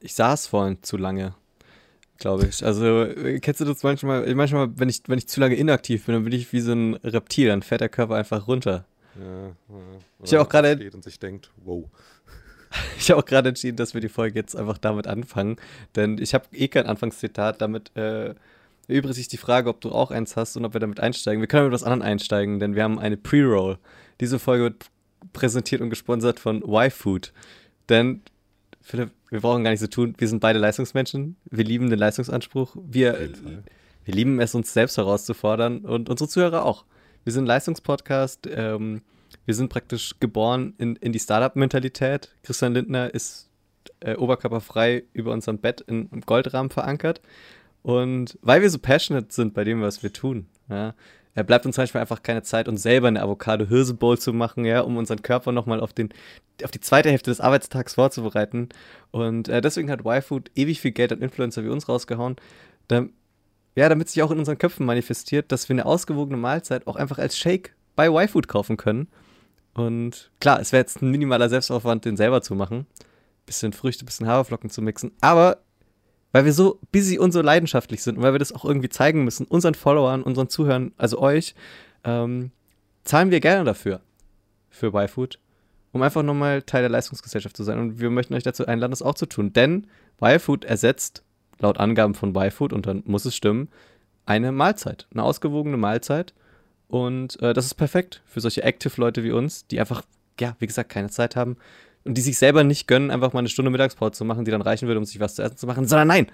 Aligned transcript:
ich 0.00 0.14
saß 0.14 0.46
vorhin 0.46 0.82
zu 0.82 0.96
lange, 0.96 1.34
glaube 2.18 2.46
ich. 2.46 2.64
Also, 2.64 3.06
kennst 3.40 3.60
du 3.60 3.64
das 3.64 3.82
manchmal? 3.82 4.34
Manchmal, 4.34 4.70
wenn 4.78 4.88
ich, 4.88 5.02
wenn 5.06 5.18
ich 5.18 5.28
zu 5.28 5.40
lange 5.40 5.54
inaktiv 5.54 6.06
bin, 6.06 6.14
dann 6.14 6.24
bin 6.24 6.32
ich 6.32 6.52
wie 6.52 6.60
so 6.60 6.72
ein 6.72 6.94
Reptil, 6.94 7.48
dann 7.48 7.62
fährt 7.62 7.80
der 7.80 7.88
Körper 7.88 8.16
einfach 8.16 8.46
runter. 8.48 8.86
Ja, 9.16 9.46
ja. 9.46 9.54
Ich 10.22 10.32
habe 10.32 10.44
auch 10.44 10.48
gerade. 10.48 10.90
und 10.92 11.04
sich 11.04 11.18
denkt, 11.18 11.50
wow. 11.64 11.84
Ich 12.98 13.10
habe 13.10 13.20
auch 13.20 13.24
gerade 13.24 13.48
entschieden, 13.48 13.78
dass 13.78 13.94
wir 13.94 14.02
die 14.02 14.10
Folge 14.10 14.38
jetzt 14.38 14.54
einfach 14.54 14.76
damit 14.76 15.06
anfangen, 15.06 15.56
denn 15.96 16.18
ich 16.18 16.34
habe 16.34 16.44
eh 16.52 16.68
kein 16.68 16.86
Anfangszitat. 16.86 17.62
Damit 17.62 17.96
äh, 17.96 18.34
erübrigt 18.88 19.14
sich 19.14 19.28
die 19.28 19.36
Frage, 19.38 19.70
ob 19.70 19.80
du 19.80 19.90
auch 19.90 20.10
eins 20.10 20.36
hast 20.36 20.56
und 20.56 20.64
ob 20.64 20.74
wir 20.74 20.80
damit 20.80 21.00
einsteigen. 21.00 21.40
Wir 21.40 21.48
können 21.48 21.64
mit 21.64 21.72
was 21.72 21.82
anderem 21.82 22.02
einsteigen, 22.02 22.58
denn 22.58 22.74
wir 22.74 22.82
haben 22.82 22.98
eine 22.98 23.16
Pre-Roll. 23.16 23.78
Diese 24.20 24.38
Folge 24.38 24.64
wird 24.64 24.86
präsentiert 25.32 25.80
und 25.80 25.90
gesponsert 25.90 26.40
von 26.40 26.62
Y-Food. 26.62 27.32
Denn, 27.88 28.22
Philipp, 28.88 29.10
wir 29.28 29.42
brauchen 29.42 29.64
gar 29.64 29.70
nicht 29.70 29.80
so 29.80 29.86
tun. 29.86 30.14
Wir 30.16 30.28
sind 30.28 30.40
beide 30.40 30.58
Leistungsmenschen. 30.58 31.36
Wir 31.50 31.64
lieben 31.64 31.90
den 31.90 31.98
Leistungsanspruch. 31.98 32.74
Wir, 32.74 33.28
wir 34.06 34.14
lieben 34.14 34.40
es, 34.40 34.54
uns 34.54 34.72
selbst 34.72 34.96
herauszufordern 34.96 35.84
und 35.84 36.08
unsere 36.08 36.26
Zuhörer 36.26 36.64
auch. 36.64 36.86
Wir 37.24 37.34
sind 37.34 37.44
Leistungspodcast. 37.44 38.48
Ähm, 38.50 39.02
wir 39.44 39.54
sind 39.54 39.68
praktisch 39.68 40.14
geboren 40.20 40.72
in, 40.78 40.96
in 40.96 41.12
die 41.12 41.18
Startup-Mentalität. 41.18 42.34
Christian 42.42 42.72
Lindner 42.72 43.12
ist 43.12 43.50
äh, 44.00 44.16
oberkörperfrei 44.16 45.04
über 45.12 45.32
unserem 45.32 45.58
Bett 45.58 45.82
in, 45.82 46.08
im 46.10 46.22
Goldrahmen 46.22 46.70
verankert. 46.70 47.20
Und 47.82 48.38
weil 48.40 48.62
wir 48.62 48.70
so 48.70 48.78
passionate 48.78 49.28
sind 49.30 49.52
bei 49.52 49.64
dem, 49.64 49.82
was 49.82 50.02
wir 50.02 50.14
tun, 50.14 50.46
ja, 50.70 50.94
er 51.38 51.44
bleibt 51.44 51.66
uns 51.66 51.76
manchmal 51.76 52.00
einfach 52.00 52.24
keine 52.24 52.42
Zeit, 52.42 52.66
uns 52.66 52.82
selber 52.82 53.06
eine 53.06 53.22
Avocado-Hirse-Bowl 53.22 54.18
zu 54.18 54.32
machen, 54.32 54.64
ja, 54.64 54.80
um 54.80 54.96
unseren 54.96 55.22
Körper 55.22 55.52
nochmal 55.52 55.78
auf, 55.78 55.90
auf 56.64 56.70
die 56.72 56.80
zweite 56.80 57.10
Hälfte 57.10 57.30
des 57.30 57.40
Arbeitstags 57.40 57.94
vorzubereiten. 57.94 58.70
Und 59.12 59.48
äh, 59.48 59.60
deswegen 59.60 59.88
hat 59.88 60.00
Y-Food 60.04 60.50
ewig 60.56 60.80
viel 60.80 60.90
Geld 60.90 61.12
an 61.12 61.22
Influencer 61.22 61.62
wie 61.62 61.68
uns 61.68 61.88
rausgehauen. 61.88 62.34
Da, 62.88 63.06
ja, 63.76 63.88
damit 63.88 64.08
sich 64.08 64.20
auch 64.24 64.32
in 64.32 64.40
unseren 64.40 64.58
Köpfen 64.58 64.84
manifestiert, 64.84 65.52
dass 65.52 65.68
wir 65.68 65.74
eine 65.74 65.86
ausgewogene 65.86 66.36
Mahlzeit 66.36 66.88
auch 66.88 66.96
einfach 66.96 67.18
als 67.18 67.38
Shake 67.38 67.76
bei 67.94 68.08
Y-Food 68.08 68.48
kaufen 68.48 68.76
können. 68.76 69.06
Und 69.74 70.32
klar, 70.40 70.58
es 70.58 70.72
wäre 70.72 70.80
jetzt 70.80 71.02
ein 71.02 71.10
minimaler 71.12 71.48
Selbstaufwand, 71.48 72.04
den 72.04 72.16
selber 72.16 72.42
zu 72.42 72.56
machen. 72.56 72.88
Bisschen 73.46 73.72
Früchte, 73.72 74.04
bisschen 74.04 74.26
Haferflocken 74.26 74.70
zu 74.70 74.82
mixen. 74.82 75.12
Aber 75.20 75.58
weil 76.32 76.44
wir 76.44 76.52
so 76.52 76.78
busy 76.92 77.18
und 77.18 77.32
so 77.32 77.42
leidenschaftlich 77.42 78.02
sind 78.02 78.18
und 78.18 78.22
weil 78.22 78.34
wir 78.34 78.38
das 78.38 78.52
auch 78.52 78.64
irgendwie 78.64 78.88
zeigen 78.88 79.24
müssen, 79.24 79.46
unseren 79.46 79.74
Followern, 79.74 80.22
unseren 80.22 80.48
Zuhörern, 80.48 80.92
also 80.96 81.18
euch, 81.18 81.54
ähm, 82.04 82.50
zahlen 83.04 83.30
wir 83.30 83.40
gerne 83.40 83.64
dafür, 83.64 84.00
für 84.70 84.94
YFood, 84.94 85.38
um 85.92 86.02
einfach 86.02 86.22
nochmal 86.22 86.62
Teil 86.62 86.82
der 86.82 86.90
Leistungsgesellschaft 86.90 87.56
zu 87.56 87.64
sein. 87.64 87.78
Und 87.78 88.00
wir 88.00 88.10
möchten 88.10 88.34
euch 88.34 88.42
dazu 88.42 88.66
einladen, 88.66 88.92
das 88.92 89.02
auch 89.02 89.14
zu 89.14 89.26
tun. 89.26 89.52
Denn 89.52 89.86
YFood 90.20 90.64
ersetzt, 90.64 91.22
laut 91.58 91.78
Angaben 91.78 92.14
von 92.14 92.34
YFood, 92.34 92.72
und 92.72 92.86
dann 92.86 93.02
muss 93.06 93.24
es 93.24 93.34
stimmen, 93.34 93.68
eine 94.26 94.52
Mahlzeit, 94.52 95.06
eine 95.12 95.22
ausgewogene 95.22 95.76
Mahlzeit. 95.76 96.34
Und 96.86 97.40
äh, 97.42 97.52
das 97.52 97.66
ist 97.66 97.74
perfekt 97.74 98.22
für 98.26 98.40
solche 98.40 98.62
Active-Leute 98.62 99.24
wie 99.24 99.32
uns, 99.32 99.66
die 99.66 99.80
einfach, 99.80 100.02
ja, 100.38 100.56
wie 100.58 100.66
gesagt, 100.66 100.90
keine 100.90 101.10
Zeit 101.10 101.36
haben, 101.36 101.56
und 102.08 102.14
die 102.14 102.22
sich 102.22 102.38
selber 102.38 102.64
nicht 102.64 102.88
gönnen, 102.88 103.10
einfach 103.10 103.34
mal 103.34 103.40
eine 103.40 103.50
Stunde 103.50 103.70
Mittagspause 103.70 104.12
zu 104.12 104.24
machen, 104.24 104.46
die 104.46 104.50
dann 104.50 104.62
reichen 104.62 104.88
würde, 104.88 104.98
um 104.98 105.04
sich 105.04 105.20
was 105.20 105.34
zu 105.34 105.42
essen 105.42 105.58
zu 105.58 105.66
machen, 105.66 105.86
sondern 105.86 106.08
nein, 106.08 106.32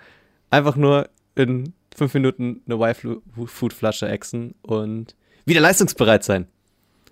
einfach 0.48 0.76
nur 0.76 1.08
in 1.34 1.72
fünf 1.94 2.14
Minuten 2.14 2.62
eine 2.66 2.76
Y-Food-Flasche 2.76 4.06
exen 4.06 4.54
und 4.62 5.16
wieder 5.44 5.60
leistungsbereit 5.60 6.22
sein. 6.22 6.46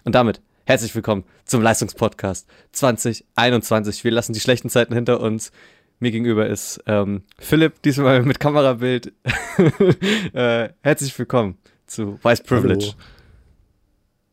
Und 0.05 0.15
damit 0.15 0.41
herzlich 0.65 0.95
willkommen 0.95 1.25
zum 1.45 1.61
Leistungspodcast 1.61 2.49
2021. 2.71 4.05
Wir 4.05 4.13
lassen 4.13 4.33
die 4.33 4.39
schlechten 4.39 4.71
Zeiten 4.71 4.95
hinter 4.95 5.19
uns. 5.19 5.51
Mir 5.99 6.13
gegenüber 6.13 6.47
ist 6.47 6.81
ähm, 6.87 7.25
Philipp, 7.41 7.83
diesmal 7.83 8.23
mit 8.23 8.39
Kamerabild. 8.39 9.13
äh, 10.35 10.69
herzlich 10.83 11.19
willkommen 11.19 11.59
zu 11.87 12.17
Vice 12.23 12.43
Privilege, 12.45 12.85
Hallo. 12.85 12.95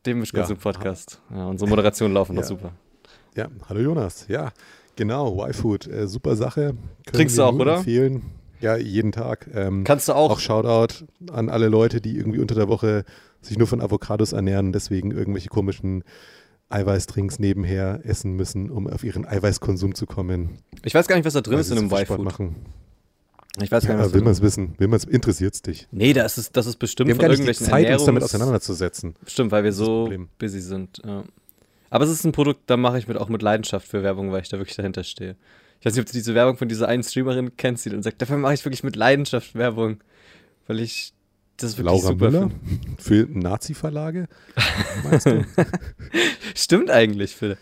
dem 0.06 0.22
Wisconsin-Podcast. 0.22 1.20
Ja, 1.34 1.48
unsere 1.48 1.68
Moderationen 1.68 2.14
laufen 2.14 2.36
ja. 2.36 2.42
noch 2.42 2.48
super. 2.48 2.74
Ja, 3.36 3.48
hallo 3.68 3.82
Jonas. 3.82 4.26
Ja, 4.28 4.52
genau, 4.96 5.46
Y-Food, 5.46 5.88
äh, 5.88 6.08
super 6.08 6.36
Sache. 6.36 6.62
Können 6.72 6.78
Trinkst 7.12 7.38
du 7.38 7.44
auch, 7.44 7.54
oder? 7.54 7.78
Empfehlen. 7.78 8.24
Ja, 8.62 8.76
jeden 8.76 9.12
Tag. 9.12 9.50
Ähm, 9.54 9.84
Kannst 9.86 10.08
du 10.08 10.14
auch. 10.14 10.32
Auch 10.32 10.40
Shoutout 10.40 11.06
an 11.32 11.50
alle 11.50 11.70
Leute, 11.70 12.02
die 12.02 12.18
irgendwie 12.18 12.40
unter 12.40 12.56
der 12.56 12.68
Woche 12.68 13.06
sich 13.42 13.58
nur 13.58 13.68
von 13.68 13.80
Avocados 13.82 14.34
ernähren, 14.34 14.74
deswegen 14.74 15.12
irgendwelche 15.12 15.48
komischen 15.48 16.04
Eiweißtrinks 16.70 17.40
nebenher 17.40 18.02
essen 18.04 18.34
müssen, 18.34 18.70
um 18.70 18.88
auf 18.88 19.04
ihren 19.04 19.26
Eiweißkonsum 19.26 19.96
zu 19.96 20.06
kommen. 20.06 20.58
Ich 20.84 20.94
weiß 20.94 21.08
gar 21.08 21.16
nicht, 21.16 21.26
was 21.26 21.34
da 21.34 21.42
drin 21.42 21.58
ist 21.58 21.72
in 21.72 21.78
einem 21.78 21.92
Y-Food. 21.92 22.20
machen. 22.22 22.58
Ich 23.62 23.72
weiß 23.72 23.88
gar 23.88 23.96
nicht, 23.96 24.06
was 24.06 24.14
will 24.14 24.22
man 24.22 24.34
es 24.34 24.42
wissen? 24.42 24.76
Will 24.78 24.88
man 24.88 24.98
es 24.98 25.06
interessiert 25.06 25.54
es 25.56 25.62
dich? 25.62 25.88
Nee, 25.92 26.14
das 26.14 26.38
ist, 26.38 26.56
das 26.56 26.68
ist 26.68 26.78
bestimmt 26.78 27.08
wir 27.08 27.14
haben 27.14 27.20
von 27.20 27.30
gar 27.30 27.46
nicht 27.46 27.60
die 27.60 27.64
Zeit, 27.64 27.86
Ernährungs 27.86 28.02
uns 28.02 28.06
damit 28.06 28.24
auseinanderzusetzen. 28.24 29.16
Stimmt, 29.26 29.52
weil 29.52 29.64
wir 29.64 29.74
so 29.74 30.12
busy 30.38 30.62
sind. 30.62 31.02
Ja. 31.04 31.24
Aber 31.90 32.06
es 32.06 32.12
ist 32.12 32.24
ein 32.24 32.32
Produkt, 32.32 32.62
da 32.68 32.78
mache 32.78 33.00
ich 33.00 33.08
mit, 33.08 33.18
auch 33.18 33.30
mit 33.30 33.42
Leidenschaft 33.42 33.88
für 33.88 34.04
Werbung, 34.04 34.32
weil 34.32 34.42
ich 34.42 34.50
da 34.50 34.58
wirklich 34.58 34.76
dahinter 34.76 35.04
stehe. 35.04 35.36
Ich 35.80 35.86
weiß 35.86 35.94
nicht, 35.94 36.02
ob 36.02 36.08
du 36.08 36.14
diese 36.14 36.36
Werbung 36.36 36.58
von 36.58 36.68
dieser 36.68 36.88
einen 36.88 37.04
Streamerin 37.04 37.56
kennst, 37.56 37.86
die 37.86 37.90
dann 37.90 38.04
sagt, 38.04 38.22
dafür 38.22 38.38
mache 38.38 38.54
ich 38.54 38.66
wirklich 38.66 38.84
mit 38.84 38.96
Leidenschaft 38.96 39.56
Werbung, 39.56 40.02
weil 40.68 40.80
ich 40.82 41.14
das 41.58 41.78
wirklich 41.78 41.94
Laura 41.94 42.08
super 42.08 42.32
Müller 42.32 42.52
für 42.98 43.28
Nazi-Verlage? 43.30 44.28
Stimmt 46.56 46.90
eigentlich, 46.90 47.36
Philipp. 47.36 47.58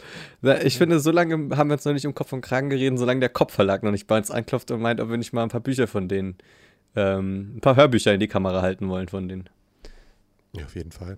Ich 0.64 0.78
finde, 0.78 1.00
so 1.00 1.12
lange 1.12 1.56
haben 1.56 1.70
wir 1.70 1.74
uns 1.74 1.86
noch 1.86 1.94
nicht 1.94 2.06
um 2.06 2.16
Kopf 2.16 2.34
und 2.34 2.42
Kragen 2.42 2.70
geredet, 2.70 3.00
solange 3.00 3.20
der 3.20 3.30
Kopfverlag 3.30 3.84
noch 3.84 3.92
nicht 3.92 4.08
bei 4.08 4.18
uns 4.18 4.32
anklopft 4.32 4.72
und 4.72 4.82
meint, 4.82 5.00
ob 5.00 5.10
wir 5.10 5.18
nicht 5.18 5.34
mal 5.34 5.44
ein 5.44 5.50
paar 5.50 5.62
Bücher 5.62 5.88
von 5.88 6.08
denen, 6.08 6.38
ähm, 6.96 7.58
ein 7.58 7.62
paar 7.62 7.76
Hörbücher 7.76 8.14
in 8.14 8.20
die 8.20 8.28
Kamera 8.28 8.62
halten 8.62 8.90
wollen 8.90 9.08
von 9.08 9.28
denen. 9.28 9.50
Ja, 10.54 10.66
auf 10.66 10.76
jeden 10.76 10.92
Fall. 10.92 11.18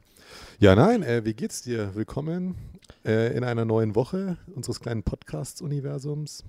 Ja, 0.59 0.75
nein, 0.75 1.03
äh, 1.03 1.24
wie 1.24 1.34
geht's 1.34 1.62
dir? 1.62 1.96
Willkommen 1.96 2.56
äh, 3.05 3.35
in 3.35 3.44
einer 3.44 3.66
neuen 3.66 3.95
Woche 3.95 4.38
unseres 4.53 4.79
kleinen 4.79 5.03
Podcasts-Universums. 5.03 6.44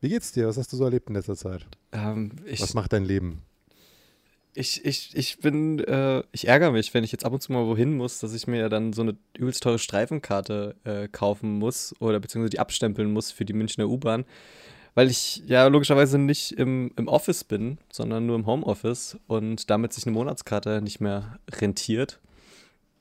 Wie 0.00 0.08
geht's 0.08 0.32
dir? 0.32 0.48
Was 0.48 0.56
hast 0.56 0.72
du 0.72 0.76
so 0.76 0.84
erlebt 0.84 1.08
in 1.08 1.14
letzter 1.14 1.36
Zeit? 1.36 1.66
Ähm, 1.92 2.32
ich, 2.44 2.60
Was 2.60 2.74
macht 2.74 2.92
dein 2.92 3.04
Leben? 3.04 3.42
Ich, 4.54 4.84
ich, 4.84 5.16
ich 5.16 5.38
bin, 5.38 5.78
äh, 5.78 6.22
ich 6.32 6.48
ärgere 6.48 6.72
mich, 6.72 6.92
wenn 6.92 7.04
ich 7.04 7.12
jetzt 7.12 7.24
ab 7.24 7.32
und 7.32 7.40
zu 7.40 7.52
mal 7.52 7.66
wohin 7.66 7.96
muss, 7.96 8.18
dass 8.18 8.34
ich 8.34 8.46
mir 8.46 8.58
ja 8.58 8.68
dann 8.68 8.92
so 8.92 9.02
eine 9.02 9.16
übelst 9.36 9.62
teure 9.62 9.78
Streifenkarte 9.78 10.74
äh, 10.84 11.08
kaufen 11.08 11.58
muss 11.58 11.94
oder 12.00 12.20
beziehungsweise 12.20 12.50
die 12.50 12.58
abstempeln 12.58 13.12
muss 13.12 13.30
für 13.30 13.46
die 13.46 13.54
Münchner 13.54 13.88
U-Bahn, 13.88 14.26
weil 14.94 15.08
ich 15.08 15.42
ja 15.46 15.66
logischerweise 15.68 16.18
nicht 16.18 16.52
im, 16.52 16.92
im 16.96 17.08
Office 17.08 17.44
bin, 17.44 17.78
sondern 17.90 18.26
nur 18.26 18.36
im 18.36 18.44
Homeoffice 18.44 19.16
und 19.26 19.70
damit 19.70 19.94
sich 19.94 20.04
eine 20.04 20.12
Monatskarte 20.12 20.82
nicht 20.82 21.00
mehr 21.00 21.38
rentiert. 21.50 22.20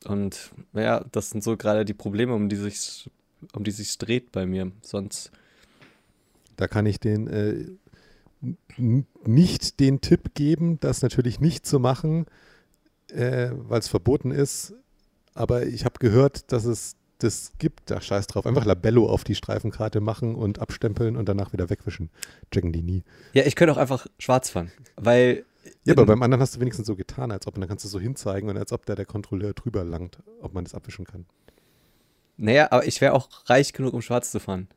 Und 0.05 0.51
ja, 0.73 1.03
das 1.11 1.29
sind 1.29 1.43
so 1.43 1.57
gerade 1.57 1.85
die 1.85 1.93
Probleme, 1.93 2.33
um 2.33 2.49
die 2.49 2.55
sich 2.55 3.09
um 3.53 3.63
die 3.63 3.71
sich 3.71 3.97
dreht 3.97 4.31
bei 4.31 4.45
mir. 4.45 4.71
Sonst. 4.81 5.31
Da 6.57 6.67
kann 6.67 6.85
ich 6.85 6.99
den 6.99 7.27
äh, 7.27 7.65
nicht 8.77 9.79
den 9.79 10.01
Tipp 10.01 10.33
geben, 10.33 10.79
das 10.79 11.01
natürlich 11.01 11.39
nicht 11.39 11.65
zu 11.65 11.79
machen, 11.79 12.25
äh, 13.11 13.51
weil 13.53 13.79
es 13.79 13.87
verboten 13.87 14.31
ist. 14.31 14.73
Aber 15.33 15.65
ich 15.65 15.85
habe 15.85 15.99
gehört, 15.99 16.51
dass 16.51 16.65
es 16.65 16.95
das 17.19 17.53
gibt. 17.59 17.91
Da 17.91 18.01
scheiß 18.01 18.27
drauf. 18.27 18.45
Einfach 18.45 18.65
Labello 18.65 19.07
auf 19.07 19.23
die 19.23 19.35
Streifenkarte 19.35 20.01
machen 20.01 20.35
und 20.35 20.59
abstempeln 20.59 21.15
und 21.15 21.29
danach 21.29 21.53
wieder 21.53 21.69
wegwischen. 21.69 22.09
Checken 22.51 22.71
die 22.71 22.81
nie. 22.81 23.03
Ja, 23.33 23.43
ich 23.45 23.55
könnte 23.55 23.73
auch 23.73 23.77
einfach 23.77 24.07
schwarz 24.17 24.49
fahren, 24.49 24.71
weil 24.95 25.45
ja, 25.83 25.93
aber 25.93 26.05
beim 26.05 26.21
anderen 26.23 26.41
hast 26.41 26.55
du 26.55 26.59
wenigstens 26.59 26.87
so 26.87 26.95
getan, 26.95 27.31
als 27.31 27.47
ob, 27.47 27.55
und 27.55 27.61
dann 27.61 27.69
kannst 27.69 27.85
du 27.85 27.89
so 27.89 27.99
hinzeigen 27.99 28.49
und 28.49 28.57
als 28.57 28.71
ob 28.71 28.85
da 28.85 28.95
der 28.95 29.05
Kontrolleur 29.05 29.53
drüber 29.53 29.83
langt, 29.83 30.19
ob 30.41 30.53
man 30.53 30.63
das 30.63 30.73
abwischen 30.73 31.05
kann. 31.05 31.25
Naja, 32.37 32.67
aber 32.71 32.87
ich 32.87 33.01
wäre 33.01 33.13
auch 33.13 33.29
reich 33.45 33.73
genug, 33.73 33.93
um 33.93 34.01
schwarz 34.01 34.31
zu 34.31 34.39
fahren. 34.39 34.67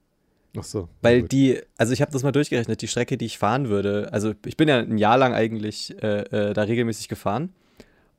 Ach 0.57 0.65
so. 0.65 0.89
Weil 1.03 1.23
die, 1.23 1.61
also 1.77 1.93
ich 1.93 2.01
habe 2.01 2.13
das 2.13 2.23
mal 2.23 2.33
durchgerechnet, 2.33 2.81
die 2.81 2.89
Strecke, 2.89 3.17
die 3.17 3.27
ich 3.27 3.39
fahren 3.39 3.69
würde, 3.69 4.13
also 4.13 4.35
ich 4.45 4.57
bin 4.57 4.69
ja 4.69 4.79
ein 4.79 4.99
Jahr 4.99 5.19
lang 5.19 5.35
eigentlich 5.35 6.01
äh, 6.03 6.51
äh, 6.51 6.53
da 6.53 6.63
regelmäßig 6.63 7.09
gefahren. 7.09 7.53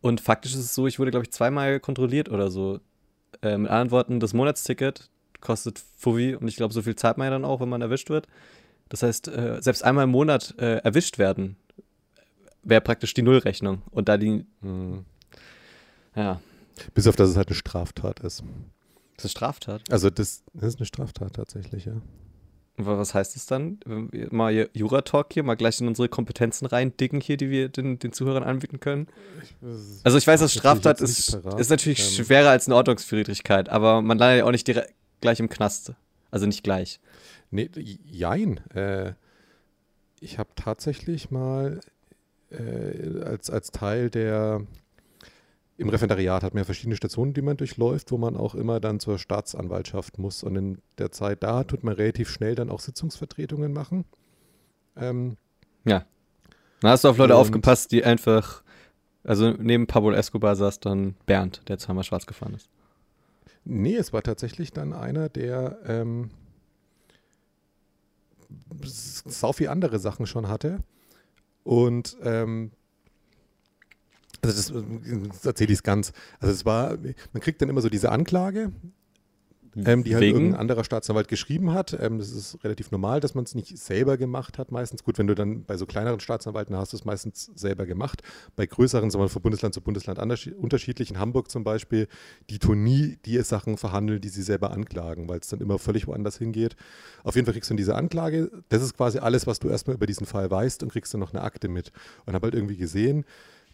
Und 0.02 0.22
faktisch 0.22 0.54
ist 0.54 0.60
es 0.60 0.76
so, 0.76 0.86
ich 0.88 1.00
wurde, 1.00 1.12
glaube 1.12 1.26
ich, 1.26 1.32
zweimal 1.32 1.80
kontrolliert 1.80 2.30
oder 2.30 2.52
so. 2.52 2.80
Äh, 3.42 3.58
mit 3.58 3.70
anderen 3.70 3.92
Worten, 3.92 4.20
das 4.20 4.34
Monatsticket 4.34 5.10
kostet 5.42 5.82
Fuvi 5.98 6.36
und 6.36 6.48
ich 6.48 6.56
glaube, 6.56 6.74
so 6.74 6.82
viel 6.82 6.96
zahlt 6.96 7.18
man 7.18 7.26
ja 7.26 7.32
dann 7.32 7.46
auch, 7.46 7.62
wenn 7.62 7.70
man 7.70 7.82
erwischt 7.82 8.10
wird. 8.10 8.28
Das 8.90 9.04
heißt, 9.04 9.28
äh, 9.30 9.62
selbst 9.62 9.84
einmal 9.84 10.04
im 10.04 10.12
Monat 10.12 10.56
äh, 10.60 10.78
erwischt 10.78 11.18
werden, 11.18 11.56
wäre 12.66 12.82
praktisch 12.82 13.14
die 13.14 13.22
Nullrechnung. 13.22 13.82
Und 13.92 14.10
da 14.10 14.18
die. 14.18 14.46
Hm. 14.62 15.06
Ja. 16.16 16.42
Bis 16.94 17.08
auf, 17.08 17.16
dass 17.16 17.30
es 17.30 17.38
halt 17.38 17.48
eine 17.48 17.56
Straftat 17.56 18.20
ist. 18.20 18.44
Das 19.16 19.26
ist 19.26 19.32
Straftat? 19.32 19.82
Also, 19.90 20.10
das, 20.10 20.44
das 20.54 20.70
ist 20.70 20.80
eine 20.80 20.86
Straftat 20.86 21.34
tatsächlich, 21.34 21.86
ja. 21.86 21.94
Was 22.78 23.14
heißt 23.14 23.38
das 23.38 23.46
dann? 23.46 23.80
Mal 24.32 24.70
Jura-Talk 24.74 25.32
hier, 25.32 25.44
mal 25.44 25.56
gleich 25.56 25.80
in 25.80 25.88
unsere 25.88 26.10
Kompetenzen 26.10 26.66
reindicken 26.66 27.22
hier, 27.22 27.38
die 27.38 27.50
wir 27.50 27.70
den, 27.70 28.00
den 28.00 28.12
Zuhörern 28.12 28.44
anbieten 28.44 28.82
können. 28.82 29.08
also 30.04 30.18
ich 30.18 30.28
weiß, 30.28 30.42
dass 30.42 30.54
Straftat 30.54 31.00
ist, 31.00 31.36
ist 31.58 31.70
natürlich 31.70 32.00
ähm. 32.00 32.26
schwerer 32.26 32.50
als 32.50 32.68
eine 32.68 32.76
Ordnungswidrigkeit, 32.76 33.70
aber 33.70 34.02
man 34.02 34.18
landet 34.18 34.40
ja 34.40 34.46
auch 34.46 34.52
nicht 34.52 34.68
direkt 34.68 34.94
gleich 35.22 35.40
im 35.40 35.48
Knast. 35.48 35.94
Also 36.32 36.48
nicht 36.48 36.64
gleich. 36.64 37.00
Nee, 37.50 37.70
jein. 38.04 38.58
Äh, 38.72 39.14
ich 40.20 40.38
habe 40.38 40.50
tatsächlich 40.56 41.32
mal 41.32 41.80
äh, 42.52 43.24
als, 43.24 43.50
als 43.50 43.72
Teil 43.72 44.10
der, 44.10 44.62
im 45.78 45.90
Referendariat 45.90 46.44
hat 46.44 46.54
man 46.54 46.62
ja 46.62 46.66
verschiedene 46.66 46.96
Stationen, 46.96 47.34
die 47.34 47.42
man 47.42 47.58
durchläuft, 47.58 48.12
wo 48.12 48.18
man 48.18 48.38
auch 48.38 48.56
immer 48.56 48.80
dann 48.80 49.00
zur 49.00 49.20
Staatsanwaltschaft 49.20 50.18
muss. 50.18 50.44
Und 50.44 50.56
in 50.56 50.78
der 50.98 51.12
Zeit 51.12 51.44
da 51.44 51.64
tut 51.64 51.84
man 51.84 51.94
relativ 51.96 52.30
schnell 52.30 52.56
dann 52.56 52.70
auch 52.70 52.80
Sitzungsvertretungen 52.80 53.74
machen. 53.74 54.06
Ähm, 54.96 55.38
ja. 55.86 56.06
Da 56.82 56.90
hast 56.90 57.04
du 57.04 57.10
auf 57.10 57.18
Leute 57.18 57.36
aufgepasst, 57.36 57.92
die 57.92 58.04
einfach, 58.04 58.64
also 59.24 59.52
neben 59.52 59.88
Pablo 59.88 60.12
Escobar 60.12 60.56
saß 60.56 60.80
dann 60.80 61.16
Bernd, 61.26 61.62
der 61.68 61.78
zweimal 61.78 62.04
schwarz 62.04 62.26
gefahren 62.26 62.54
ist. 62.54 62.70
Nee, 63.66 63.96
es 63.96 64.14
war 64.14 64.22
tatsächlich 64.22 64.72
dann 64.72 64.94
einer, 64.94 65.28
der 65.28 65.80
ähm, 65.86 66.30
sau 68.84 69.54
viel 69.54 69.70
andere 69.70 70.00
Sachen 70.00 70.28
schon 70.28 70.48
hatte. 70.48 70.80
Und 71.66 72.16
ähm, 72.22 72.72
also 74.42 74.56
das, 74.56 74.86
das 75.30 75.46
erzähle 75.46 75.74
ich 75.74 75.80
es 75.80 75.84
ganz. 75.84 76.14
Also 76.40 76.54
es 76.54 76.64
war, 76.64 76.98
man 77.34 77.42
kriegt 77.42 77.62
dann 77.62 77.70
immer 77.70 77.82
so 77.82 77.90
diese 77.90 78.12
Anklage, 78.12 78.72
ähm, 79.76 80.04
die 80.04 80.14
halt 80.14 80.24
Wegen? 80.24 80.36
irgendein 80.38 80.60
anderer 80.60 80.84
Staatsanwalt 80.84 81.28
geschrieben 81.28 81.74
hat. 81.74 81.98
Ähm, 82.00 82.20
das 82.20 82.32
ist 82.32 82.64
relativ 82.64 82.92
normal, 82.92 83.20
dass 83.20 83.36
man 83.36 83.44
es 83.44 83.56
nicht 83.56 83.78
selber 83.78 84.18
gemacht 84.18 84.58
hat 84.58 84.72
meistens. 84.72 85.04
Gut, 85.04 85.18
wenn 85.18 85.28
du 85.28 85.36
dann 85.36 85.64
bei 85.66 85.78
so 85.78 85.86
kleineren 85.86 86.20
Staatsanwalten 86.20 86.76
hast 86.76 86.94
du 86.94 86.98
es 86.98 87.06
meistens 87.06 87.52
selber 87.56 87.86
gemacht. 87.86 88.22
Bei 88.56 88.66
größeren, 88.66 89.10
sondern 89.12 89.30
von 89.30 89.42
Bundesland 89.42 89.74
zu 89.74 89.82
Bundesland 89.82 90.20
unterschiedlich. 90.20 91.10
In 91.10 91.20
Hamburg 91.20 91.52
zum 91.52 91.64
Beispiel, 91.64 92.08
die 92.50 92.60
tun 92.60 92.84
nie 92.84 93.18
die 93.26 93.42
Sachen 93.42 93.78
verhandeln, 93.78 94.22
die 94.22 94.30
sie 94.30 94.44
selber 94.44 94.72
anklagen, 94.72 95.28
weil 95.28 95.40
es 95.40 95.48
dann 95.48 95.60
immer 95.60 95.78
völlig 95.80 96.08
woanders 96.08 96.38
hingeht. 96.38 96.76
Auf 97.24 97.36
jeden 97.36 97.46
Fall 97.46 97.54
kriegst 97.54 97.70
du 97.70 97.74
dann 97.74 97.78
diese 97.78 97.96
Anklage. 97.96 98.52
Das 98.70 98.82
ist 98.82 98.96
quasi 98.96 99.20
alles, 99.20 99.48
was 99.48 99.60
du 99.60 99.70
erstmal 99.70 99.96
über 99.96 100.06
diesen 100.06 100.26
Fall 100.26 100.50
weißt 100.50 100.84
und 100.84 100.92
kriegst 100.92 101.14
dann 101.14 101.20
noch 101.20 101.34
eine 101.34 101.44
Akte 101.44 101.68
mit. 101.68 101.92
Und 102.26 102.34
habe 102.34 102.46
halt 102.46 102.56
irgendwie 102.56 102.78
gesehen, 102.78 103.26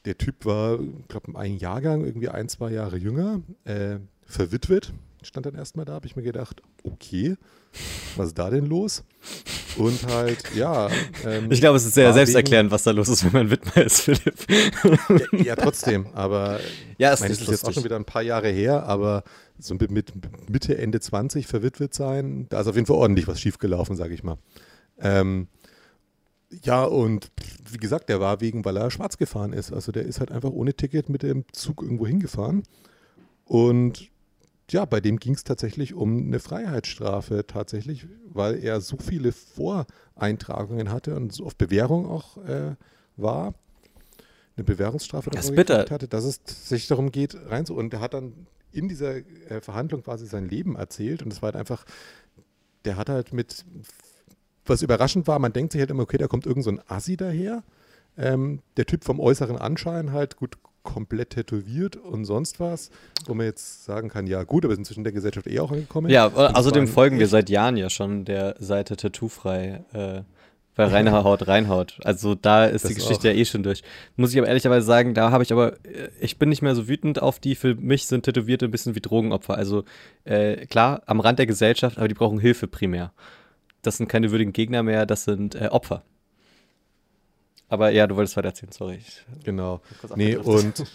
der 0.06 0.18
Typ 0.18 0.46
war, 0.46 0.80
ich 0.80 1.08
glaube, 1.08 1.38
ein 1.38 1.58
Jahrgang, 1.58 2.04
irgendwie 2.04 2.30
ein, 2.30 2.50
zwei 2.50 2.72
Jahre 2.72 2.98
jünger, 2.98 3.42
äh, 3.66 3.98
verwitwet, 4.26 4.94
stand 5.22 5.46
dann 5.46 5.56
erstmal 5.56 5.86
da, 5.86 5.94
habe 5.94 6.08
ich 6.08 6.16
mir 6.16 6.24
gedacht, 6.24 6.62
okay, 6.84 7.36
was 8.16 8.28
ist 8.28 8.38
da 8.38 8.50
denn 8.50 8.66
los? 8.66 9.04
Und 9.78 10.06
halt, 10.08 10.44
ja. 10.56 10.90
Ähm, 11.24 11.52
ich 11.52 11.62
glaube, 11.62 11.78
es 11.78 11.86
ist 11.86 11.94
sehr 11.94 12.14
selbsterklärend, 12.14 12.72
was 12.72 12.84
da 12.84 12.92
los 12.92 13.08
ist, 13.08 13.24
wenn 13.24 13.32
man 13.32 13.52
Widmer 13.52 13.78
ist, 13.78 14.02
Philipp. 14.02 14.36
ja, 15.34 15.44
ja, 15.44 15.56
trotzdem, 15.56 16.08
aber 16.14 16.60
ja, 16.98 17.14
es 17.14 17.22
meine, 17.22 17.34
ist, 17.34 17.42
ist 17.42 17.50
jetzt 17.50 17.66
auch 17.66 17.72
schon 17.72 17.84
wieder 17.84 17.96
ein 17.96 18.06
paar 18.06 18.22
Jahre 18.22 18.50
her, 18.50 18.84
aber 18.84 19.24
so 19.60 19.76
mit, 19.76 19.92
mit 19.92 20.12
Mitte, 20.50 20.78
Ende 20.78 21.00
20 21.00 21.48
verwitwet 21.48 21.94
sein, 21.94 22.48
da 22.50 22.62
ist 22.62 22.68
auf 22.68 22.76
jeden 22.76 22.88
Fall 22.88 22.98
ordentlich 22.98 23.28
was 23.28 23.40
schiefgelaufen, 23.40 23.96
sage 23.96 24.14
ich 24.14 24.24
mal. 24.24 24.38
Ähm, 25.00 25.48
ja, 26.64 26.84
und 26.84 27.32
wie 27.72 27.78
gesagt, 27.78 28.10
der 28.10 28.20
war 28.20 28.42
wegen, 28.42 28.66
weil 28.66 28.78
er 28.78 28.92
schwarz 28.92 29.18
gefahren 29.18 29.54
ist. 29.54 29.72
Also 29.72 29.92
der 29.92 30.04
ist 30.04 30.20
halt 30.20 30.32
einfach 30.32 30.50
ohne 30.50 30.74
Ticket 30.74 31.08
mit 31.10 31.24
dem 31.24 31.46
Zug 31.54 31.82
irgendwo 31.82 32.06
hingefahren. 32.06 32.64
Und 33.46 34.11
ja, 34.72 34.86
bei 34.86 35.02
dem 35.02 35.18
ging 35.18 35.34
es 35.34 35.44
tatsächlich 35.44 35.94
um 35.94 36.18
eine 36.18 36.40
Freiheitsstrafe 36.40 37.46
tatsächlich, 37.46 38.08
weil 38.26 38.64
er 38.64 38.82
so 38.82 38.98
viele 38.98 39.32
Voreintragungen 39.32 40.92
hatte 40.92 41.16
und 41.16 41.34
so 41.34 41.46
auf 41.46 41.56
Bewährung 41.56 42.06
auch 42.06 42.38
äh, 42.38 42.76
war. 43.18 43.54
Eine 44.56 44.66
Bewährungsstrafe 44.66 45.30
das 45.30 45.48
hatte, 45.92 46.08
dass 46.08 46.26
es 46.26 46.42
sich 46.68 46.88
darum 46.88 47.12
geht, 47.12 47.36
rein. 47.50 47.66
Und 47.68 47.94
er 47.94 48.02
hat 48.02 48.14
dann 48.14 48.48
in 48.72 48.88
dieser 48.88 49.18
äh, 49.18 49.62
Verhandlung 49.62 50.04
quasi 50.04 50.26
sein 50.26 50.48
Leben 50.48 50.76
erzählt 50.76 51.24
und 51.24 51.32
es 51.32 51.42
war 51.42 51.48
halt 51.48 51.56
einfach, 51.56 51.86
der 52.86 52.98
hat 52.98 53.10
halt 53.10 53.34
mit, 53.34 53.66
was 54.66 54.82
überraschend 54.82 55.28
war, 55.28 55.40
man 55.40 55.54
denkt 55.54 55.74
sich 55.74 55.80
halt 55.80 55.92
immer, 55.92 56.04
okay, 56.04 56.18
da 56.18 56.28
kommt 56.28 56.46
irgend 56.46 56.64
so 56.64 56.72
ein 56.72 56.82
Assi 56.88 57.18
daher. 57.18 57.64
Ähm, 58.18 58.62
der 58.76 58.86
Typ 58.86 59.06
vom 59.06 59.20
äußeren 59.20 59.58
Anschein 59.58 60.12
halt, 60.12 60.36
gut, 60.36 60.58
komplett 60.84 61.32
tätowiert 61.32 61.96
und 61.96 62.26
sonst 62.26 62.60
was, 62.60 62.90
wo 63.26 63.34
man 63.34 63.46
jetzt 63.46 63.86
sagen 63.86 64.10
kann, 64.10 64.28
ja 64.28 64.44
gut, 64.44 64.66
aber 64.66 64.76
sind 64.76 64.86
zwischen 64.86 65.04
der 65.04 65.14
Gesellschaft 65.14 65.48
eh 65.48 65.60
auch 65.60 65.72
angekommen. 65.72 66.10
Ja, 66.10 66.28
außerdem 66.28 66.88
folgen 66.88 67.20
wir 67.20 67.28
seit 67.28 67.50
Jahren 67.50 67.78
ja 67.78 67.90
schon 67.90 68.26
der 68.26 68.56
Seite 68.60 68.98
Tattoofrei, 68.98 69.84
äh, 69.94 70.22
bei 70.76 70.86
Rainer 70.86 71.12
Haut 71.24 71.48
reinhaut. 71.48 71.98
Also 72.04 72.36
da 72.36 72.66
ist 72.66 72.84
das 72.84 72.90
die 72.90 72.96
Geschichte 72.96 73.30
auch. 73.30 73.34
ja 73.34 73.40
eh 73.40 73.46
schon 73.46 73.64
durch. 73.64 73.84
Muss 74.16 74.32
ich 74.32 74.40
aber 74.40 74.48
ehrlicherweise 74.48 74.86
sagen, 74.86 75.14
da 75.14 75.32
habe 75.32 75.44
ich 75.44 75.52
aber, 75.52 75.74
äh, 75.86 76.10
ich 76.20 76.38
bin 76.38 76.50
nicht 76.50 76.62
mehr 76.62 76.76
so 76.76 76.88
wütend 76.88 77.22
auf 77.22 77.40
die, 77.40 77.56
für 77.56 77.76
mich 77.76 78.08
sind 78.08 78.24
Tätowierte 78.24 78.66
ein 78.66 78.72
bisschen 78.72 78.96
wie 78.96 79.02
Drogenopfer. 79.02 79.56
Also 79.56 79.84
äh, 80.24 80.66
klar, 80.68 81.02
am 81.06 81.20
Rand 81.20 81.40
der 81.40 81.46
Gesellschaft, 81.46 81.98
aber 81.98 82.08
die 82.08 82.14
brauchen 82.14 82.40
Hilfe 82.40 82.68
primär. 82.68 83.12
Das 83.82 83.98
sind 83.98 84.08
keine 84.08 84.32
würdigen 84.32 84.54
Gegner 84.54 84.84
mehr, 84.84 85.06
das 85.06 85.24
sind 85.24 85.56
äh, 85.56 85.68
Opfer. 85.72 86.04
Aber 87.72 87.90
ja, 87.90 88.06
du 88.06 88.18
wolltest 88.18 88.36
weiter 88.36 88.50
erzählen, 88.50 88.74
sorry. 88.74 89.00
genau. 89.46 89.80
Nee, 90.18 90.36
und 90.36 90.86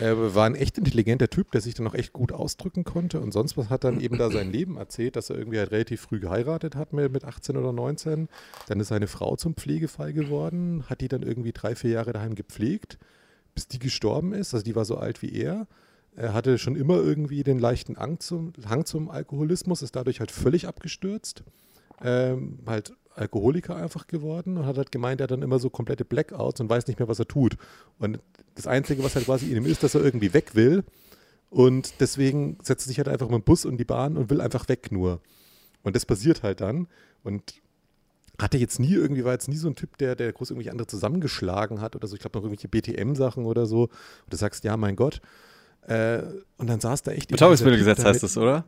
er 0.00 0.34
war 0.34 0.46
ein 0.46 0.56
echt 0.56 0.76
intelligenter 0.78 1.30
Typ, 1.30 1.52
der 1.52 1.60
sich 1.60 1.74
dann 1.74 1.86
auch 1.86 1.94
echt 1.94 2.12
gut 2.12 2.32
ausdrücken 2.32 2.82
konnte. 2.82 3.20
Und 3.20 3.30
sonst 3.30 3.56
was 3.56 3.70
hat 3.70 3.84
dann 3.84 4.00
eben 4.00 4.18
da 4.18 4.28
sein 4.32 4.50
Leben 4.50 4.76
erzählt, 4.76 5.14
dass 5.14 5.30
er 5.30 5.38
irgendwie 5.38 5.60
halt 5.60 5.70
relativ 5.70 6.00
früh 6.00 6.18
geheiratet 6.18 6.74
hat 6.74 6.92
mit 6.92 7.24
18 7.24 7.56
oder 7.56 7.72
19. 7.72 8.28
Dann 8.66 8.80
ist 8.80 8.88
seine 8.88 9.06
Frau 9.06 9.36
zum 9.36 9.54
Pflegefall 9.54 10.12
geworden, 10.12 10.82
hat 10.88 11.02
die 11.02 11.08
dann 11.08 11.22
irgendwie 11.22 11.52
drei, 11.52 11.76
vier 11.76 11.90
Jahre 11.90 12.12
daheim 12.12 12.34
gepflegt, 12.34 12.98
bis 13.54 13.68
die 13.68 13.78
gestorben 13.78 14.32
ist. 14.32 14.54
Also 14.54 14.64
die 14.64 14.74
war 14.74 14.84
so 14.84 14.96
alt 14.96 15.22
wie 15.22 15.32
er. 15.32 15.68
Er 16.16 16.34
hatte 16.34 16.58
schon 16.58 16.74
immer 16.74 16.96
irgendwie 16.96 17.44
den 17.44 17.60
leichten 17.60 17.96
Hang 17.96 18.18
zum, 18.18 18.54
Hang 18.68 18.86
zum 18.86 19.08
Alkoholismus, 19.08 19.82
ist 19.82 19.94
dadurch 19.94 20.18
halt 20.18 20.32
völlig 20.32 20.66
abgestürzt. 20.66 21.44
Ähm, 22.02 22.58
halt 22.66 22.92
Alkoholiker 23.14 23.76
einfach 23.76 24.06
geworden 24.06 24.56
und 24.56 24.66
hat 24.66 24.76
halt 24.76 24.90
gemeint, 24.90 25.20
er 25.20 25.24
hat 25.24 25.30
dann 25.30 25.42
immer 25.42 25.58
so 25.58 25.70
komplette 25.70 26.04
Blackouts 26.04 26.60
und 26.60 26.68
weiß 26.68 26.86
nicht 26.86 26.98
mehr, 26.98 27.08
was 27.08 27.18
er 27.18 27.28
tut. 27.28 27.56
Und 27.98 28.18
das 28.54 28.66
Einzige, 28.66 29.04
was 29.04 29.14
halt 29.14 29.26
quasi 29.26 29.50
in 29.50 29.56
ihm 29.58 29.66
ist, 29.66 29.82
dass 29.82 29.94
er 29.94 30.04
irgendwie 30.04 30.34
weg 30.34 30.54
will. 30.54 30.84
Und 31.50 32.00
deswegen 32.00 32.58
setzt 32.62 32.86
er 32.86 32.88
sich 32.88 32.98
halt 32.98 33.08
einfach 33.08 33.28
mit 33.28 33.36
dem 33.36 33.44
Bus 33.44 33.64
und 33.64 33.76
die 33.76 33.84
Bahn 33.84 34.16
und 34.16 34.30
will 34.30 34.40
einfach 34.40 34.68
weg 34.68 34.90
nur. 34.90 35.20
Und 35.82 35.94
das 35.94 36.06
passiert 36.06 36.42
halt 36.42 36.60
dann. 36.60 36.88
Und 37.22 37.54
hatte 38.40 38.58
jetzt 38.58 38.80
nie 38.80 38.92
irgendwie, 38.92 39.24
war 39.24 39.32
jetzt 39.32 39.48
nie 39.48 39.56
so 39.56 39.68
ein 39.68 39.76
Typ, 39.76 39.96
der, 39.98 40.16
der 40.16 40.32
groß 40.32 40.50
irgendwie 40.50 40.70
andere 40.70 40.88
zusammengeschlagen 40.88 41.80
hat 41.80 41.94
oder 41.94 42.08
so. 42.08 42.16
Ich 42.16 42.20
glaube 42.20 42.36
noch 42.38 42.44
irgendwelche 42.44 42.68
BTM-Sachen 42.68 43.44
oder 43.44 43.66
so. 43.66 43.82
Und 43.82 43.92
du 44.30 44.36
sagst, 44.36 44.64
ja, 44.64 44.76
mein 44.76 44.96
Gott. 44.96 45.20
Äh, 45.82 46.22
und 46.56 46.68
dann 46.68 46.80
saß 46.80 47.02
da 47.02 47.12
echt. 47.12 47.30
Betäubungsmittelgesetz 47.30 48.04
heißt 48.04 48.22
das, 48.22 48.36
oder? 48.36 48.64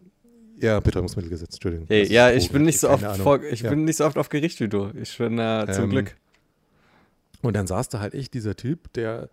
Ja, 0.58 0.80
Betäubungsmittelgesetz, 0.80 1.54
Entschuldigung. 1.54 1.86
Hey, 1.88 2.06
ja, 2.10 2.30
ich 2.30 2.50
bin 2.50 2.62
nicht 2.62 2.80
so 2.80 2.88
oft 2.88 3.04
vor, 3.18 3.42
ich 3.42 3.60
ja. 3.60 3.70
bin 3.70 3.84
nicht 3.84 3.96
so 3.96 4.06
oft 4.06 4.16
auf 4.16 4.28
Gericht 4.28 4.60
wie 4.60 4.68
du. 4.68 4.90
Ich 5.00 5.16
bin 5.18 5.38
äh, 5.38 5.66
zum 5.70 5.84
ähm, 5.84 5.90
Glück. 5.90 6.16
Und 7.42 7.54
dann 7.54 7.66
saß 7.66 7.88
da 7.90 8.00
halt 8.00 8.14
echt 8.14 8.34
dieser 8.34 8.56
Typ, 8.56 8.92
der 8.94 9.28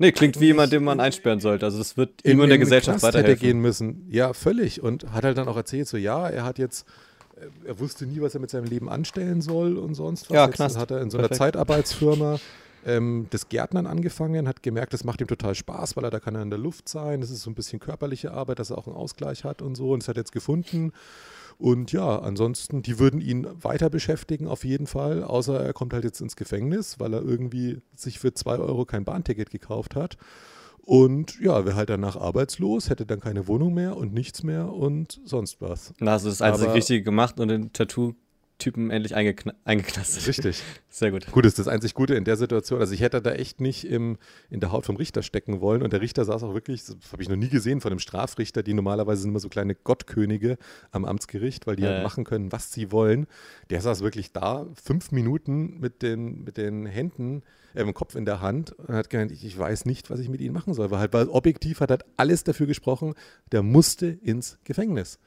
Nee, 0.00 0.12
klingt 0.12 0.40
wie 0.40 0.46
jemand, 0.46 0.72
den 0.72 0.82
man 0.82 0.98
einsperren 0.98 1.40
sollte. 1.40 1.66
Also 1.66 1.78
es 1.78 1.98
wird 1.98 2.22
in, 2.22 2.32
immer 2.32 2.44
in 2.44 2.48
der 2.48 2.58
Gesellschaft 2.58 3.00
Knast 3.00 3.04
weiterhelfen. 3.04 3.32
hätte 3.32 3.46
gehen 3.46 3.60
müssen. 3.60 4.06
Ja, 4.08 4.32
völlig. 4.32 4.82
Und 4.82 5.12
hat 5.12 5.24
halt 5.24 5.36
dann 5.36 5.46
auch 5.46 5.58
erzählt, 5.58 5.88
so 5.88 5.98
ja, 5.98 6.26
er 6.26 6.44
hat 6.44 6.58
jetzt, 6.58 6.86
äh, 7.36 7.68
er 7.68 7.78
wusste 7.78 8.06
nie, 8.06 8.22
was 8.22 8.32
er 8.32 8.40
mit 8.40 8.48
seinem 8.48 8.64
Leben 8.64 8.88
anstellen 8.88 9.42
soll 9.42 9.76
und 9.76 9.94
sonst 9.94 10.30
was. 10.30 10.34
Ja, 10.34 10.46
jetzt 10.46 10.54
Knast. 10.54 10.78
hat 10.78 10.90
er 10.90 11.02
in 11.02 11.10
so 11.10 11.18
einer 11.18 11.28
Perfekt. 11.28 11.54
Zeitarbeitsfirma 11.54 12.40
ähm, 12.86 13.26
das 13.30 13.48
Gärtnern 13.48 13.86
angefangen, 13.86 14.48
hat 14.48 14.62
gemerkt, 14.62 14.92
das 14.92 15.04
macht 15.04 15.20
ihm 15.20 15.26
total 15.26 15.54
Spaß, 15.54 15.96
weil 15.96 16.04
er 16.04 16.10
da 16.10 16.20
kann 16.20 16.34
er 16.34 16.42
in 16.42 16.50
der 16.50 16.58
Luft 16.58 16.88
sein. 16.88 17.20
Das 17.20 17.30
ist 17.30 17.42
so 17.42 17.50
ein 17.50 17.54
bisschen 17.54 17.80
körperliche 17.80 18.32
Arbeit, 18.32 18.58
dass 18.58 18.70
er 18.70 18.78
auch 18.78 18.86
einen 18.86 18.96
Ausgleich 18.96 19.44
hat 19.44 19.62
und 19.62 19.74
so. 19.74 19.92
Und 19.92 20.02
das 20.02 20.08
hat 20.08 20.16
er 20.16 20.22
jetzt 20.22 20.32
gefunden. 20.32 20.92
Und 21.58 21.92
ja, 21.92 22.18
ansonsten, 22.18 22.82
die 22.82 22.98
würden 22.98 23.20
ihn 23.20 23.46
weiter 23.60 23.90
beschäftigen 23.90 24.48
auf 24.48 24.64
jeden 24.64 24.86
Fall, 24.86 25.22
außer 25.22 25.60
er 25.60 25.74
kommt 25.74 25.92
halt 25.92 26.04
jetzt 26.04 26.22
ins 26.22 26.34
Gefängnis, 26.34 26.98
weil 26.98 27.12
er 27.12 27.22
irgendwie 27.22 27.82
sich 27.94 28.18
für 28.18 28.32
zwei 28.32 28.56
Euro 28.56 28.86
kein 28.86 29.04
Bahnticket 29.04 29.50
gekauft 29.50 29.94
hat. 29.94 30.16
Und 30.82 31.38
ja, 31.38 31.66
wäre 31.66 31.76
halt 31.76 31.90
danach 31.90 32.16
arbeitslos, 32.16 32.88
hätte 32.88 33.04
dann 33.04 33.20
keine 33.20 33.46
Wohnung 33.46 33.74
mehr 33.74 33.96
und 33.96 34.14
nichts 34.14 34.42
mehr 34.42 34.72
und 34.72 35.20
sonst 35.24 35.60
was. 35.60 35.92
Na, 36.00 36.12
also 36.12 36.30
das 36.30 36.40
einzige 36.40 36.72
Richtige 36.72 37.02
gemacht 37.02 37.38
und 37.38 37.48
den 37.48 37.72
Tattoo 37.74 38.14
Typen 38.60 38.90
endlich 38.90 39.14
eingekn 39.16 39.52
eingeknastet. 39.64 40.26
Richtig. 40.26 40.62
Sehr 40.88 41.10
gut. 41.10 41.26
Gut, 41.32 41.44
ist 41.44 41.58
das 41.58 41.66
einzig 41.66 41.94
Gute 41.94 42.14
in 42.14 42.24
der 42.24 42.36
Situation. 42.36 42.80
Also 42.80 42.94
ich 42.94 43.00
hätte 43.00 43.20
da 43.20 43.32
echt 43.32 43.60
nicht 43.60 43.84
im, 43.84 44.18
in 44.48 44.60
der 44.60 44.70
Haut 44.70 44.86
vom 44.86 44.96
Richter 44.96 45.22
stecken 45.22 45.60
wollen. 45.60 45.82
Und 45.82 45.92
der 45.92 46.00
Richter 46.00 46.24
saß 46.24 46.42
auch 46.44 46.54
wirklich, 46.54 46.84
das 46.84 46.96
habe 47.12 47.22
ich 47.22 47.28
noch 47.28 47.36
nie 47.36 47.48
gesehen 47.48 47.80
von 47.80 47.90
einem 47.90 47.98
Strafrichter, 47.98 48.62
die 48.62 48.74
normalerweise 48.74 49.22
sind 49.22 49.30
immer 49.30 49.40
so 49.40 49.48
kleine 49.48 49.74
Gottkönige 49.74 50.58
am 50.92 51.04
Amtsgericht, 51.04 51.66
weil 51.66 51.76
die 51.76 51.82
äh. 51.82 51.88
halt 51.88 52.02
machen 52.04 52.24
können, 52.24 52.52
was 52.52 52.72
sie 52.72 52.92
wollen. 52.92 53.26
Der 53.70 53.80
saß 53.80 54.02
wirklich 54.02 54.32
da, 54.32 54.66
fünf 54.80 55.10
Minuten 55.10 55.80
mit 55.80 56.02
den, 56.02 56.44
mit 56.44 56.56
den 56.56 56.86
Händen, 56.86 57.42
äh, 57.74 57.82
im 57.82 57.94
Kopf 57.94 58.14
in 58.14 58.24
der 58.24 58.40
Hand 58.40 58.72
und 58.72 58.94
hat 58.94 59.10
gemeint, 59.10 59.32
ich, 59.32 59.44
ich 59.44 59.58
weiß 59.58 59.84
nicht, 59.84 60.10
was 60.10 60.20
ich 60.20 60.28
mit 60.28 60.40
ihnen 60.40 60.54
machen 60.54 60.74
soll. 60.74 60.90
Weil 60.90 60.98
halt, 60.98 61.12
weil 61.12 61.28
objektiv 61.28 61.80
hat 61.80 61.90
halt 61.90 62.04
alles 62.16 62.44
dafür 62.44 62.66
gesprochen, 62.66 63.14
der 63.52 63.62
musste 63.62 64.06
ins 64.06 64.58
Gefängnis. 64.64 65.18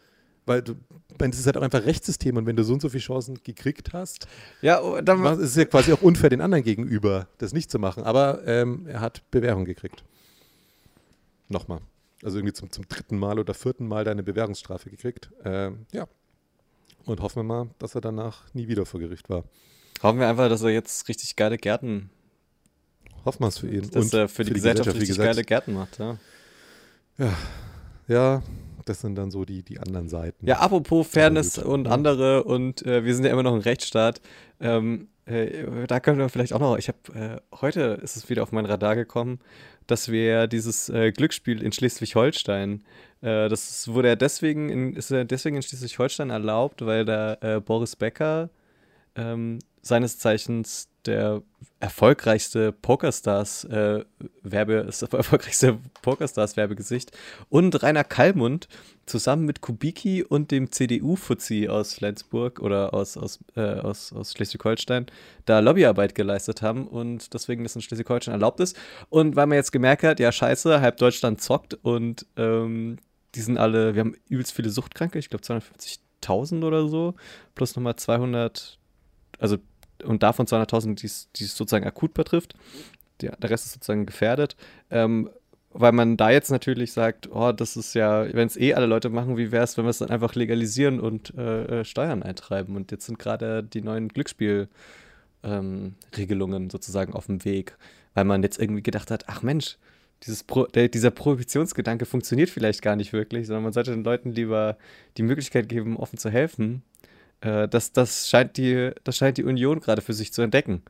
Weil 0.45 0.61
du, 0.61 0.75
das 1.17 1.39
ist 1.39 1.45
halt 1.45 1.57
auch 1.57 1.61
einfach 1.61 1.85
Rechtssystem 1.85 2.35
und 2.35 2.45
wenn 2.45 2.55
du 2.55 2.63
so 2.63 2.73
und 2.73 2.81
so 2.81 2.89
viele 2.89 3.01
Chancen 3.01 3.39
gekriegt 3.43 3.93
hast, 3.93 4.27
ja, 4.61 4.81
oh, 4.81 4.99
dann 5.01 5.23
ist 5.39 5.39
es 5.39 5.55
ja 5.55 5.65
quasi 5.65 5.93
auch 5.93 6.01
unfair 6.01 6.29
den 6.29 6.41
anderen 6.41 6.63
gegenüber, 6.63 7.27
das 7.37 7.53
nicht 7.53 7.71
zu 7.71 7.79
machen. 7.79 8.03
Aber 8.03 8.45
ähm, 8.45 8.85
er 8.87 8.99
hat 8.99 9.29
Bewährung 9.31 9.65
gekriegt. 9.65 10.03
Nochmal. 11.47 11.79
Also 12.23 12.37
irgendwie 12.37 12.53
zum, 12.53 12.71
zum 12.71 12.87
dritten 12.87 13.17
Mal 13.17 13.39
oder 13.39 13.53
vierten 13.53 13.87
Mal 13.87 14.03
deine 14.03 14.23
Bewährungsstrafe 14.23 14.89
gekriegt. 14.89 15.29
Ähm, 15.43 15.85
ja. 15.91 16.07
Und 17.05 17.21
hoffen 17.21 17.37
wir 17.37 17.43
mal, 17.43 17.69
dass 17.79 17.95
er 17.95 18.01
danach 18.01 18.53
nie 18.53 18.67
wieder 18.67 18.85
vor 18.85 18.99
Gericht 18.99 19.29
war. 19.29 19.43
Hoffen 20.01 20.19
wir 20.19 20.27
einfach, 20.27 20.49
dass 20.49 20.61
er 20.61 20.69
jetzt 20.69 21.07
richtig 21.09 21.35
geile 21.35 21.57
Gärten. 21.57 22.09
Hoffen 23.25 23.43
wir 23.43 23.47
es 23.47 23.57
für 23.57 23.69
ihn. 23.69 23.89
Dass 23.89 24.05
Und 24.05 24.13
er 24.13 24.27
für 24.27 24.43
die, 24.43 24.49
für 24.49 24.53
die 24.53 24.53
Gesellschaft, 24.53 24.85
Gesellschaft, 24.87 25.01
richtig 25.01 25.17
geile 25.17 25.43
Gärten 25.43 25.73
macht, 25.73 25.99
ja. 25.99 26.17
Ja, 28.07 28.41
das 28.85 29.01
sind 29.01 29.15
dann 29.15 29.31
so 29.31 29.45
die, 29.45 29.63
die 29.63 29.79
anderen 29.79 30.09
Seiten. 30.09 30.45
Ja, 30.47 30.59
apropos 30.59 31.07
Fairness 31.07 31.55
gut. 31.55 31.65
und 31.65 31.85
Ja. 31.85 31.91
andere 31.93 32.43
und 32.43 32.85
äh, 32.85 33.03
wir 33.05 33.15
sind 33.15 33.25
ja 33.25 33.31
immer 33.31 33.43
noch 33.43 33.53
ein 33.53 33.61
Rechtsstaat. 33.61 34.21
Ähm, 34.59 35.07
äh, 35.25 35.87
da 35.87 35.99
können 35.99 36.19
wir 36.19 36.29
vielleicht 36.29 36.53
auch 36.53 36.59
noch, 36.59 36.77
ich 36.77 36.89
habe, 36.89 37.41
äh, 37.51 37.57
heute 37.61 37.99
ist 38.03 38.15
es 38.17 38.29
wieder 38.29 38.43
auf 38.43 38.51
mein 38.51 38.65
Radar 38.65 38.95
gekommen, 38.95 39.39
dass 39.87 40.11
wir 40.11 40.47
dieses 40.47 40.89
äh, 40.89 41.11
Glücksspiel 41.11 41.61
in 41.61 41.71
Schleswig-Holstein, 41.71 42.83
äh, 43.21 43.49
das 43.49 43.87
wurde 43.87 44.09
ja 44.09 44.15
deswegen 44.15 44.69
in, 44.69 44.95
ist 44.95 45.11
ja 45.11 45.23
deswegen 45.23 45.55
in 45.57 45.61
Schleswig-Holstein 45.61 46.29
erlaubt, 46.29 46.85
weil 46.85 47.05
da 47.05 47.37
äh, 47.41 47.59
Boris 47.61 47.95
Becker, 47.95 48.49
ähm, 49.15 49.59
seines 49.81 50.17
Zeichens 50.19 50.89
der 51.05 51.41
erfolgreichste 51.79 52.71
Pokerstars 52.71 53.65
äh, 53.65 54.05
Werbe, 54.41 54.83
das 54.85 55.01
erfolgreichste 55.11 55.79
Pokerstars 56.01 56.55
Werbegesicht 56.55 57.11
und 57.49 57.83
Rainer 57.83 58.05
Kallmund 58.05 58.69
zusammen 59.05 59.45
mit 59.45 59.59
Kubicki 59.59 60.23
und 60.23 60.51
dem 60.51 60.71
CDU-Fuzzi 60.71 61.67
aus 61.67 61.95
Flensburg 61.95 62.59
oder 62.61 62.93
aus, 62.93 63.17
aus, 63.17 63.39
äh, 63.55 63.61
aus, 63.61 64.13
aus 64.13 64.31
Schleswig-Holstein 64.31 65.07
da 65.45 65.59
Lobbyarbeit 65.59 66.15
geleistet 66.15 66.61
haben 66.61 66.87
und 66.87 67.33
deswegen 67.33 67.63
das 67.63 67.75
in 67.75 67.81
Schleswig-Holstein 67.81 68.33
erlaubt 68.33 68.61
ist. 68.61 68.77
Und 69.09 69.35
weil 69.35 69.47
man 69.47 69.57
jetzt 69.57 69.73
gemerkt 69.73 70.03
hat, 70.03 70.21
ja 70.21 70.31
scheiße, 70.31 70.79
halb 70.79 70.97
Deutschland 70.97 71.41
zockt 71.41 71.73
und 71.73 72.25
ähm, 72.37 72.97
die 73.35 73.41
sind 73.41 73.57
alle, 73.57 73.93
wir 73.95 74.01
haben 74.01 74.15
übelst 74.29 74.53
viele 74.53 74.69
Suchtkranke, 74.69 75.19
ich 75.19 75.29
glaube 75.29 75.43
250.000 75.43 76.63
oder 76.63 76.87
so, 76.87 77.15
plus 77.55 77.75
nochmal 77.75 77.97
200, 77.97 78.79
also 79.39 79.57
und 80.05 80.23
davon 80.23 80.45
200.000, 80.45 80.99
die 80.99 81.05
es 81.05 81.55
sozusagen 81.55 81.85
akut 81.85 82.13
betrifft. 82.13 82.55
Der, 83.21 83.35
der 83.35 83.49
Rest 83.49 83.65
ist 83.65 83.73
sozusagen 83.73 84.05
gefährdet. 84.05 84.55
Ähm, 84.89 85.29
weil 85.73 85.91
man 85.91 86.15
da 86.17 86.29
jetzt 86.29 86.51
natürlich 86.51 86.93
sagt, 86.93 87.31
oh, 87.31 87.51
das 87.51 87.75
ist 87.75 87.95
ja, 87.95 88.31
wenn 88.33 88.45
es 88.47 88.57
eh 88.57 88.75
alle 88.75 88.85
Leute 88.85 89.09
machen, 89.09 89.37
wie 89.37 89.51
wäre 89.51 89.63
es, 89.63 89.75
wenn 89.75 89.85
wir 89.85 89.89
es 89.89 89.97
dann 89.97 90.11
einfach 90.11 90.35
legalisieren 90.35 90.99
und 90.99 91.33
äh, 91.35 91.79
äh, 91.81 91.85
Steuern 91.85 92.21
eintreiben? 92.21 92.75
Und 92.75 92.91
jetzt 92.91 93.07
sind 93.07 93.17
gerade 93.17 93.63
die 93.63 93.81
neuen 93.81 94.09
Glücksspielregelungen 94.09 96.69
sozusagen 96.69 97.13
auf 97.13 97.25
dem 97.25 97.43
Weg, 97.43 97.75
weil 98.13 98.25
man 98.25 98.43
jetzt 98.43 98.59
irgendwie 98.59 98.83
gedacht 98.83 99.09
hat, 99.09 99.23
ach 99.27 99.41
Mensch, 99.41 99.77
Pro 100.47 100.67
der, 100.67 100.87
dieser 100.87 101.11
Prohibitionsgedanke 101.11 102.05
funktioniert 102.05 102.49
vielleicht 102.49 102.81
gar 102.81 102.95
nicht 102.95 103.11
wirklich, 103.11 103.47
sondern 103.47 103.63
man 103.63 103.73
sollte 103.73 103.91
den 103.91 104.05
Leuten 104.05 104.31
lieber 104.31 104.77
die 105.17 105.23
Möglichkeit 105.23 105.67
geben, 105.67 105.97
offen 105.97 106.17
zu 106.17 106.29
helfen. 106.29 106.81
Äh, 107.43 107.67
das, 107.67 107.91
das, 107.91 108.29
scheint 108.29 108.57
die, 108.57 108.91
das 109.03 109.17
scheint 109.17 109.37
die 109.37 109.43
Union 109.43 109.79
gerade 109.79 110.01
für 110.01 110.13
sich 110.13 110.33
zu 110.33 110.41
entdecken. 110.41 110.81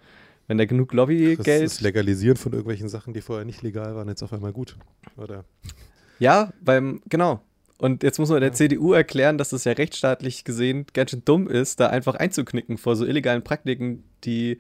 Wenn 0.48 0.58
da 0.58 0.66
genug 0.66 0.90
das 0.90 0.98
Lobbygeld. 0.98 1.64
ist 1.64 1.82
Legalisieren 1.82 2.38
von 2.38 2.52
irgendwelchen 2.52 2.90
Sachen, 2.90 3.14
die 3.14 3.22
vorher 3.22 3.46
nicht 3.46 3.62
legal 3.62 3.96
waren, 3.96 4.10
jetzt 4.10 4.24
auf 4.24 4.34
einmal 4.34 4.52
gut. 4.52 4.76
Oder? 5.16 5.46
Ja, 6.20 6.52
beim, 6.62 7.02
genau. 7.10 7.42
Und 7.78 8.04
jetzt 8.04 8.20
muss 8.20 8.30
man 8.30 8.42
der 8.42 8.54
CDU 8.54 8.94
erklären, 8.94 9.38
dass 9.38 9.50
das 9.50 9.64
ja 9.64 9.72
rechtsstaatlich 9.72 10.44
gesehen 10.44 10.86
ganz 10.94 11.12
schön 11.12 11.24
dumm 11.26 11.48
ist, 11.48 11.80
da 11.80 11.88
einfach 11.88 12.16
einzuknicken 12.16 12.78
vor 12.78 12.96
so 12.96 13.06
illegalen 13.06 13.44
Praktiken, 13.44 14.04
die, 14.26 14.60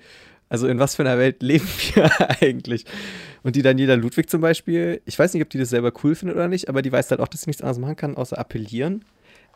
also 0.49 0.67
in 0.67 0.79
was 0.79 0.95
für 0.95 1.03
einer 1.03 1.17
Welt 1.17 1.43
leben 1.43 1.67
wir 1.93 2.41
eigentlich? 2.41 2.85
Und 3.43 3.55
die 3.55 3.61
Daniela 3.61 3.95
Ludwig 3.95 4.29
zum 4.29 4.41
Beispiel, 4.41 5.01
ich 5.05 5.19
weiß 5.19 5.33
nicht, 5.33 5.43
ob 5.43 5.49
die 5.49 5.59
das 5.59 5.69
selber 5.69 5.91
cool 6.03 6.15
findet 6.15 6.37
oder 6.37 6.47
nicht, 6.47 6.69
aber 6.69 6.81
die 6.81 6.91
weiß 6.91 7.11
halt 7.11 7.19
auch, 7.19 7.27
dass 7.27 7.41
sie 7.41 7.49
nichts 7.49 7.61
anderes 7.61 7.79
machen 7.79 7.97
kann, 7.97 8.15
außer 8.15 8.37
appellieren. 8.37 9.03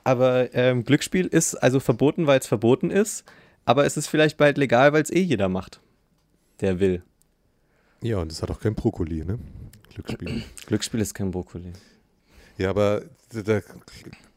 Aber 0.07 0.53
ähm, 0.55 0.85
Glücksspiel 0.85 1.25
ist 1.27 1.55
also 1.55 1.81
verboten, 1.81 2.27
weil 2.27 2.39
es 2.39 2.47
verboten 2.47 2.91
ist, 2.91 3.25
aber 3.65 3.85
es 3.85 3.97
ist 3.97 4.07
vielleicht 4.07 4.37
bald 4.37 4.57
legal, 4.57 4.93
weil 4.93 5.03
es 5.03 5.11
eh 5.11 5.19
jeder 5.19 5.49
macht, 5.49 5.81
der 6.61 6.79
will. 6.79 7.03
Ja, 8.01 8.19
und 8.19 8.31
es 8.31 8.41
hat 8.41 8.49
auch 8.49 8.61
kein 8.61 8.73
Brokkoli, 8.73 9.25
ne? 9.25 9.37
Glücksspiel. 9.93 10.43
Glücksspiel 10.65 11.01
ist 11.01 11.13
kein 11.13 11.31
Brokkoli. 11.31 11.73
ja, 12.57 12.69
aber 12.69 13.03
da, 13.33 13.41
da, 13.41 13.61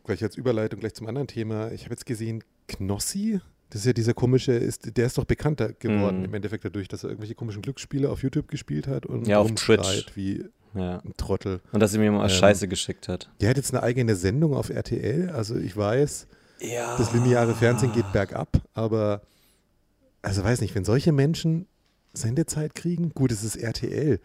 gleich 0.03 0.25
als 0.25 0.35
Überleitung 0.35 0.81
gleich 0.81 0.95
zum 0.95 1.07
anderen 1.07 1.29
Thema. 1.29 1.71
Ich 1.71 1.85
habe 1.85 1.93
jetzt 1.93 2.05
gesehen, 2.05 2.43
Knossi, 2.67 3.41
das 3.71 3.81
ist 3.83 3.87
ja 3.87 3.93
dieser 3.93 4.15
komische, 4.15 4.53
ist, 4.53 4.97
der 4.97 5.07
ist 5.07 5.17
doch 5.19 5.25
bekannter 5.25 5.73
geworden 5.73 6.19
Mhm. 6.21 6.25
im 6.27 6.35
Endeffekt 6.35 6.65
dadurch, 6.65 6.89
dass 6.89 7.03
er 7.05 7.11
irgendwelche 7.11 7.35
komischen 7.35 7.63
Glücksspiele 7.63 8.11
auf 8.11 8.23
YouTube 8.23 8.49
gespielt 8.49 8.87
hat 8.87 9.07
und 9.07 9.27
Ja, 9.27 9.39
auf 9.39 9.51
Twitch. 9.55 10.07
wie 10.15 10.45
Ja. 10.75 10.99
ein 10.99 11.15
Trottel. 11.17 11.61
Und 11.73 11.81
dass 11.81 11.93
sie 11.93 11.99
mir 11.99 12.13
mal 12.13 12.25
Ähm, 12.25 12.29
Scheiße 12.31 12.69
geschickt 12.69 13.09
hat. 13.09 13.31
Der 13.41 13.51
hat 13.51 13.57
jetzt 13.57 13.73
eine 13.75 13.83
eigene 13.83 14.15
Sendung 14.17 14.55
auf 14.55 14.71
RTL. 14.71 15.31
Also 15.31 15.57
ich 15.57 15.77
weiß, 15.77 16.27
Ja. 16.61 16.97
das 16.97 17.13
lineare 17.13 17.55
Fernsehen 17.55 17.93
geht 17.93 18.13
bergab, 18.13 18.61
aber 18.75 19.23
also 20.23 20.45
weiß 20.45 20.61
nicht, 20.61 20.75
wenn 20.75 20.85
solche 20.85 21.13
Menschen 21.13 21.67
Sendezeit 22.13 22.75
kriegen, 22.75 23.11
gut, 23.15 23.31
es 23.33 23.45
ist 23.45 23.57
RTL. 23.57 24.21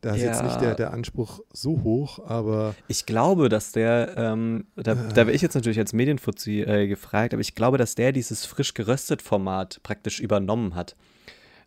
Da 0.00 0.14
ist 0.14 0.22
jetzt 0.22 0.40
Ja. 0.40 0.46
nicht 0.46 0.60
der, 0.60 0.74
der 0.74 0.92
Anspruch 0.92 1.40
so 1.52 1.82
hoch, 1.82 2.20
aber 2.28 2.74
Ich 2.86 3.04
glaube, 3.06 3.48
dass 3.48 3.72
der, 3.72 4.14
ähm, 4.16 4.66
da, 4.76 4.92
Ah. 4.92 4.94
da 5.12 5.26
wäre 5.26 5.32
ich 5.32 5.42
jetzt 5.42 5.54
natürlich 5.54 5.78
als 5.78 5.92
Medienfuzzi 5.92 6.60
äh, 6.60 6.86
gefragt, 6.86 7.34
aber 7.34 7.40
ich 7.40 7.54
glaube, 7.54 7.78
dass 7.78 7.94
der 7.96 8.12
dieses 8.12 8.46
frisch 8.46 8.74
geröstet 8.74 9.22
Format 9.22 9.80
praktisch 9.82 10.20
übernommen 10.20 10.74
hat. 10.74 10.94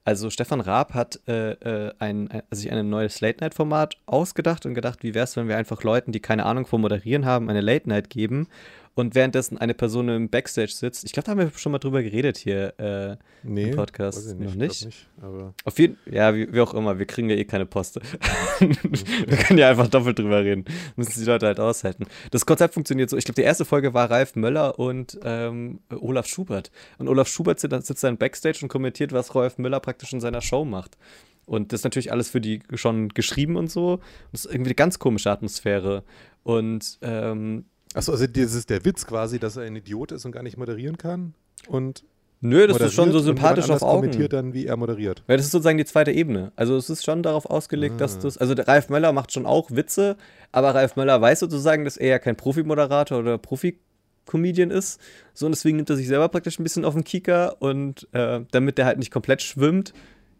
Also 0.03 0.31
Stefan 0.31 0.61
Raab 0.61 0.95
hat 0.95 1.19
äh, 1.27 1.51
äh, 1.51 1.93
ein, 1.99 2.27
ein, 2.31 2.41
sich 2.49 2.71
ein 2.71 2.89
neues 2.89 3.21
Late-Night-Format 3.21 3.97
ausgedacht 4.07 4.65
und 4.65 4.73
gedacht, 4.73 5.03
wie 5.03 5.13
wäre 5.13 5.25
es, 5.25 5.35
wenn 5.35 5.47
wir 5.47 5.57
einfach 5.57 5.83
Leuten, 5.83 6.11
die 6.11 6.19
keine 6.19 6.45
Ahnung 6.47 6.65
vom 6.65 6.81
Moderieren 6.81 7.25
haben, 7.25 7.49
eine 7.51 7.61
Late-Night 7.61 8.09
geben 8.09 8.47
und 8.93 9.15
währenddessen 9.15 9.57
eine 9.57 9.73
Person 9.73 10.09
im 10.09 10.29
Backstage 10.29 10.71
sitzt. 10.71 11.05
Ich 11.05 11.13
glaube, 11.13 11.25
da 11.25 11.31
haben 11.31 11.39
wir 11.39 11.51
schon 11.55 11.71
mal 11.71 11.79
drüber 11.79 12.03
geredet 12.03 12.37
hier. 12.37 12.73
Äh, 12.77 13.17
nee, 13.43 13.69
Im 13.69 13.75
Podcast 13.75 14.17
weiß 14.17 14.33
ich 14.33 14.39
noch 14.39 14.51
ich 14.51 14.55
nicht? 14.55 14.85
nicht 14.85 15.07
aber 15.21 15.53
auf 15.63 15.79
jeden 15.79 15.97
ja, 16.05 16.35
wie, 16.35 16.51
wie 16.51 16.59
auch 16.59 16.73
immer, 16.73 16.99
wir 16.99 17.05
kriegen 17.05 17.29
ja 17.29 17.35
eh 17.35 17.45
keine 17.45 17.65
Poste. 17.65 18.01
wir 18.59 19.37
können 19.37 19.59
ja 19.59 19.69
einfach 19.69 19.87
doppelt 19.87 20.19
drüber 20.19 20.43
reden. 20.43 20.65
Müssen 20.97 21.19
die 21.19 21.25
Leute 21.25 21.45
halt 21.45 21.59
aushalten. 21.59 22.05
Das 22.31 22.45
Konzept 22.45 22.73
funktioniert 22.73 23.09
so. 23.09 23.17
Ich 23.17 23.25
glaube, 23.25 23.41
die 23.41 23.45
erste 23.45 23.65
Folge 23.65 23.93
war 23.93 24.11
Ralf 24.11 24.35
Möller 24.35 24.77
und 24.77 25.19
ähm, 25.23 25.79
Olaf 25.89 26.27
Schubert. 26.27 26.71
Und 26.97 27.07
Olaf 27.07 27.27
Schubert 27.27 27.59
sitzt, 27.59 27.85
sitzt 27.85 28.03
dann 28.03 28.17
Backstage 28.17 28.59
und 28.61 28.67
kommentiert, 28.67 29.13
was 29.13 29.33
Ralf 29.35 29.57
Möller 29.57 29.79
praktisch 29.79 30.11
in 30.11 30.19
seiner 30.19 30.41
Show 30.41 30.65
macht. 30.65 30.97
Und 31.45 31.71
das 31.71 31.81
ist 31.81 31.83
natürlich 31.83 32.11
alles 32.11 32.29
für 32.29 32.41
die 32.41 32.61
schon 32.73 33.09
geschrieben 33.09 33.55
und 33.55 33.71
so. 33.71 33.93
Und 33.93 34.01
das 34.31 34.45
ist 34.45 34.51
irgendwie 34.51 34.69
eine 34.69 34.75
ganz 34.75 34.99
komische 34.99 35.31
Atmosphäre. 35.31 36.03
Und 36.43 36.97
ähm, 37.01 37.65
Achso, 37.93 38.11
also 38.11 38.25
das 38.27 38.53
ist 38.53 38.69
der 38.69 38.83
Witz 38.85 39.05
quasi, 39.05 39.39
dass 39.39 39.57
er 39.57 39.63
ein 39.63 39.75
Idiot 39.75 40.11
ist 40.11 40.25
und 40.25 40.31
gar 40.31 40.43
nicht 40.43 40.57
moderieren 40.57 40.97
kann. 40.97 41.33
Und 41.67 42.03
nö, 42.39 42.65
das 42.67 42.79
ist 42.79 42.93
schon 42.93 43.11
so 43.11 43.19
sympathisch 43.19 43.69
auf 43.69 43.81
Augen. 43.81 44.01
kommentiert 44.01 44.33
dann, 44.33 44.53
wie 44.53 44.65
er 44.65 44.77
moderiert. 44.77 45.23
Weil 45.27 45.37
das 45.37 45.45
ist 45.47 45.51
sozusagen 45.51 45.77
die 45.77 45.85
zweite 45.85 46.11
Ebene. 46.11 46.51
Also 46.55 46.77
es 46.77 46.89
ist 46.89 47.03
schon 47.03 47.21
darauf 47.23 47.45
ausgelegt, 47.45 47.99
dass 47.99 48.17
Ah. 48.17 48.19
das. 48.23 48.37
Also 48.37 48.55
der 48.55 48.67
Ralf 48.67 48.89
Möller 48.89 49.11
macht 49.11 49.31
schon 49.33 49.45
auch 49.45 49.71
Witze, 49.71 50.15
aber 50.51 50.73
Ralf 50.73 50.95
Möller 50.95 51.19
weiß 51.21 51.39
sozusagen, 51.41 51.83
dass 51.85 51.97
er 51.97 52.07
ja 52.09 52.19
kein 52.19 52.35
Profimoderator 52.37 53.19
oder 53.19 53.37
Profi-Comedian 53.37 54.71
ist. 54.71 54.99
So, 55.33 55.45
und 55.45 55.51
deswegen 55.53 55.77
nimmt 55.77 55.89
er 55.89 55.95
sich 55.97 56.07
selber 56.07 56.29
praktisch 56.29 56.59
ein 56.59 56.63
bisschen 56.63 56.85
auf 56.85 56.93
den 56.93 57.03
Kieker 57.03 57.61
und 57.61 58.07
äh, 58.13 58.41
damit 58.51 58.77
der 58.77 58.85
halt 58.85 58.99
nicht 58.99 59.11
komplett 59.11 59.41
schwimmt, 59.41 59.93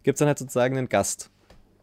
gibt 0.04 0.16
es 0.16 0.20
dann 0.20 0.28
halt 0.28 0.40
sozusagen 0.40 0.78
einen 0.78 0.90
Gast. 0.90 1.30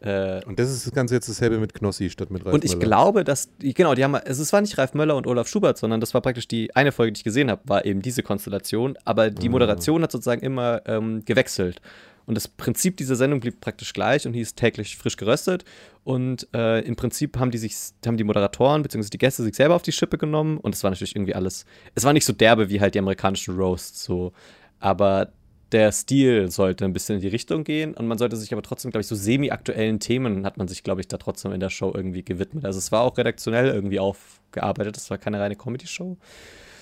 Äh, 0.01 0.43
Und 0.45 0.59
das 0.59 0.69
ist 0.71 0.85
das 0.85 0.93
Ganze 0.93 1.15
jetzt 1.15 1.27
dasselbe 1.27 1.57
mit 1.59 1.73
Knossi 1.73 2.09
statt 2.09 2.31
mit 2.31 2.45
Ralf 2.45 2.53
und 2.53 2.63
ich 2.63 2.71
Möller. 2.75 2.85
glaube, 2.85 3.23
dass, 3.23 3.49
die, 3.57 3.73
genau, 3.73 3.95
die 3.95 4.03
haben, 4.03 4.15
also 4.15 4.41
es 4.41 4.53
war 4.53 4.61
nicht 4.61 4.77
Ralf 4.77 4.93
Möller 4.93 5.15
und 5.15 5.27
Olaf 5.27 5.47
Schubert, 5.47 5.77
sondern 5.77 5.99
das 5.99 6.13
war 6.13 6.21
praktisch 6.21 6.47
die 6.47 6.73
eine 6.75 6.91
Folge, 6.91 7.11
die 7.13 7.19
ich 7.19 7.23
gesehen 7.25 7.49
habe, 7.51 7.61
war 7.65 7.83
eben 7.85 8.01
diese 8.01 8.23
Konstellation. 8.23 8.97
Aber 9.05 9.29
die 9.29 9.47
Ah. 9.47 9.51
Moderation 9.51 10.01
hat 10.03 10.11
sozusagen 10.11 10.41
immer 10.41 10.81
ähm, 10.85 11.23
gewechselt. 11.25 11.81
Und 12.25 12.35
das 12.35 12.47
Prinzip 12.47 12.95
dieser 12.97 13.15
Sendung 13.15 13.39
blieb 13.39 13.59
praktisch 13.59 13.91
gleich 13.91 14.27
und 14.27 14.33
hieß 14.35 14.53
täglich 14.53 14.97
frisch 14.97 15.17
geröstet. 15.17 15.65
Und 16.03 16.47
äh, 16.53 16.79
im 16.81 16.95
Prinzip 16.95 17.37
haben 17.39 17.49
die 17.49 17.57
sich, 17.57 17.75
haben 18.05 18.17
die 18.17 18.23
Moderatoren 18.23 18.83
bzw. 18.83 19.09
die 19.09 19.17
Gäste 19.17 19.41
sich 19.43 19.55
selber 19.55 19.73
auf 19.75 19.81
die 19.81 19.91
Schippe 19.91 20.17
genommen. 20.19 20.57
Und 20.59 20.75
es 20.75 20.83
war 20.83 20.91
natürlich 20.91 21.15
irgendwie 21.15 21.33
alles. 21.33 21.65
Es 21.95 22.03
war 22.03 22.13
nicht 22.13 22.25
so 22.25 22.31
derbe 22.33 22.69
wie 22.69 22.79
halt 22.79 22.93
die 22.93 22.99
amerikanischen 22.99 23.57
Roasts 23.57 24.03
so. 24.03 24.31
Aber 24.79 25.29
der 25.71 25.91
Stil 25.91 26.49
sollte 26.49 26.85
ein 26.85 26.93
bisschen 26.93 27.15
in 27.15 27.21
die 27.21 27.27
Richtung 27.27 27.63
gehen 27.63 27.93
und 27.93 28.07
man 28.07 28.17
sollte 28.17 28.35
sich 28.37 28.51
aber 28.51 28.61
trotzdem, 28.61 28.91
glaube 28.91 29.01
ich, 29.01 29.07
so 29.07 29.15
semi-aktuellen 29.15 29.99
Themen 29.99 30.45
hat 30.45 30.57
man 30.57 30.67
sich, 30.67 30.83
glaube 30.83 31.01
ich, 31.01 31.07
da 31.07 31.17
trotzdem 31.17 31.51
in 31.51 31.59
der 31.59 31.69
Show 31.69 31.91
irgendwie 31.93 32.23
gewidmet. 32.23 32.65
Also 32.65 32.79
es 32.79 32.91
war 32.91 33.03
auch 33.03 33.17
redaktionell 33.17 33.67
irgendwie 33.67 33.99
aufgearbeitet, 33.99 34.97
es 34.97 35.09
war 35.09 35.17
keine 35.17 35.39
reine 35.39 35.55
Comedy-Show. 35.55 36.17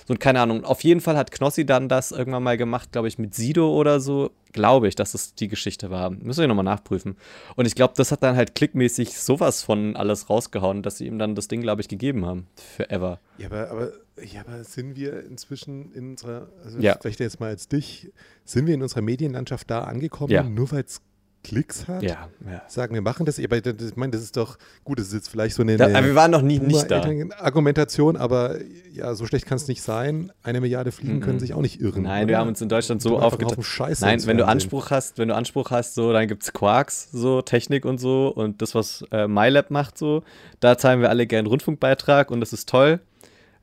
So, 0.08 0.14
und 0.14 0.20
keine 0.20 0.40
Ahnung. 0.40 0.64
Auf 0.64 0.82
jeden 0.84 1.02
Fall 1.02 1.18
hat 1.18 1.30
Knossi 1.32 1.66
dann 1.66 1.86
das 1.90 2.12
irgendwann 2.12 2.42
mal 2.42 2.56
gemacht, 2.56 2.92
glaube 2.92 3.08
ich, 3.08 3.18
mit 3.18 3.34
Sido 3.34 3.70
oder 3.76 4.00
so. 4.00 4.30
Glaube 4.52 4.88
ich, 4.88 4.94
dass 4.94 5.12
das 5.12 5.34
die 5.34 5.48
Geschichte 5.48 5.90
war. 5.90 6.08
Müssen 6.08 6.40
wir 6.40 6.48
nochmal 6.48 6.64
nachprüfen. 6.64 7.18
Und 7.56 7.66
ich 7.66 7.74
glaube, 7.74 7.92
das 7.94 8.10
hat 8.10 8.22
dann 8.22 8.34
halt 8.34 8.54
klickmäßig 8.54 9.18
sowas 9.18 9.62
von 9.62 9.96
alles 9.96 10.30
rausgehauen, 10.30 10.82
dass 10.82 10.96
sie 10.96 11.06
ihm 11.06 11.18
dann 11.18 11.34
das 11.34 11.46
Ding, 11.48 11.60
glaube 11.60 11.82
ich, 11.82 11.88
gegeben 11.88 12.24
haben. 12.24 12.46
Für 12.56 12.88
ever. 12.88 13.20
Ja, 13.36 13.48
aber, 13.48 13.70
aber, 13.70 13.92
ja, 14.24 14.40
aber 14.46 14.64
sind 14.64 14.96
wir 14.96 15.26
inzwischen 15.26 15.92
in 15.92 16.12
unserer, 16.12 16.48
also 16.64 16.78
Ja. 16.78 16.96
vielleicht 16.98 17.20
jetzt 17.20 17.38
mal 17.38 17.50
als 17.50 17.68
dich, 17.68 18.10
sind 18.46 18.66
wir 18.66 18.72
in 18.72 18.80
unserer 18.80 19.02
Medienlandschaft 19.02 19.70
da 19.70 19.80
angekommen, 19.82 20.32
Ja. 20.32 20.42
nur 20.42 20.72
weil 20.72 20.84
es 20.84 21.02
Klicks 21.44 21.86
hat, 21.86 22.02
Ja, 22.02 22.28
ja. 22.50 22.62
sagen, 22.66 22.94
wir 22.94 23.00
machen 23.00 23.24
das. 23.24 23.38
Ich 23.38 23.48
meine, 23.48 24.10
das 24.10 24.22
ist 24.22 24.36
doch, 24.36 24.58
gut, 24.84 24.98
das 24.98 25.08
ist 25.08 25.12
jetzt 25.14 25.28
vielleicht 25.30 25.54
so 25.54 25.62
eine, 25.62 25.76
Da, 25.76 26.04
wir 26.04 26.14
waren 26.14 26.30
noch 26.30 26.42
nie 26.42 26.58
nicht 26.58 26.90
da. 26.90 27.02
Argumentation, 27.38 28.16
aber 28.16 28.56
ja, 28.92 29.14
so 29.14 29.24
schlecht 29.24 29.46
kann 29.46 29.56
es 29.56 29.68
nicht 29.68 29.82
sein. 29.82 30.32
Eine 30.42 30.60
Milliarde 30.60 30.90
Fliegen 30.92 31.20
können 31.20 31.38
sich 31.38 31.54
auch 31.54 31.62
nicht 31.62 31.80
irren. 31.80 32.02
Nein, 32.02 32.24
oder? 32.24 32.28
wir 32.28 32.38
haben 32.38 32.48
uns 32.48 32.60
in 32.60 32.68
Deutschland 32.68 33.00
so 33.00 33.18
aufgeteilt. 33.18 33.64
Scheiße 33.64 34.04
Nein, 34.04 34.24
wenn 34.26 34.36
du. 34.36 34.46
Anspruch 34.46 34.90
hast, 34.90 35.18
wenn 35.18 35.28
du 35.28 35.34
Anspruch 35.34 35.70
hast, 35.70 35.94
so, 35.94 36.12
dann 36.12 36.26
gibt's 36.26 36.52
Quarks, 36.52 37.10
so 37.12 37.40
Technik 37.42 37.84
und 37.84 37.98
so 37.98 38.28
und 38.28 38.60
das, 38.60 38.74
was 38.74 39.04
äh, 39.12 39.28
MyLab 39.28 39.70
macht, 39.70 39.96
so, 39.96 40.24
da 40.60 40.76
zahlen 40.76 41.00
wir 41.00 41.08
alle 41.10 41.26
gern 41.26 41.46
Rundfunkbeitrag 41.46 42.30
und 42.30 42.40
das 42.40 42.52
ist 42.52 42.68
toll. 42.68 43.00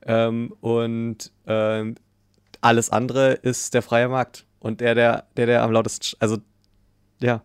Ähm, 0.06 0.54
und 0.60 1.30
ähm, 1.46 1.96
alles 2.60 2.90
andere 2.90 3.32
ist 3.32 3.74
der 3.74 3.82
freie 3.82 4.08
Markt 4.08 4.46
und 4.60 4.80
der, 4.80 4.94
der, 4.94 5.24
der, 5.36 5.46
der 5.46 5.62
am 5.62 5.72
lautesten, 5.72 6.16
also 6.20 6.38
ja, 7.20 7.42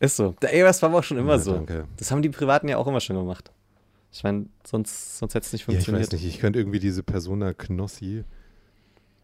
ist 0.00 0.16
so. 0.16 0.34
Der 0.42 0.54
EOS 0.54 0.82
war 0.82 0.90
aber 0.90 0.98
auch 1.00 1.04
schon 1.04 1.18
immer 1.18 1.32
Ja, 1.34 1.38
so. 1.38 1.52
danke. 1.54 1.86
Das 1.96 2.10
haben 2.10 2.22
die 2.22 2.28
Privaten 2.28 2.68
ja 2.68 2.76
auch 2.76 2.86
immer 2.86 3.00
schon 3.00 3.16
gemacht. 3.16 3.50
Ich 4.12 4.22
meine, 4.24 4.46
sonst, 4.66 5.18
sonst 5.18 5.34
hätte 5.34 5.46
es 5.46 5.52
nicht 5.52 5.62
Ja, 5.62 5.72
ich 5.72 5.74
funktioniert. 5.84 6.06
weiß 6.06 6.12
nicht, 6.12 6.24
ich 6.26 6.38
könnte 6.40 6.58
irgendwie 6.58 6.78
diese 6.80 7.02
Persona 7.02 7.52
Knossi. 7.52 8.24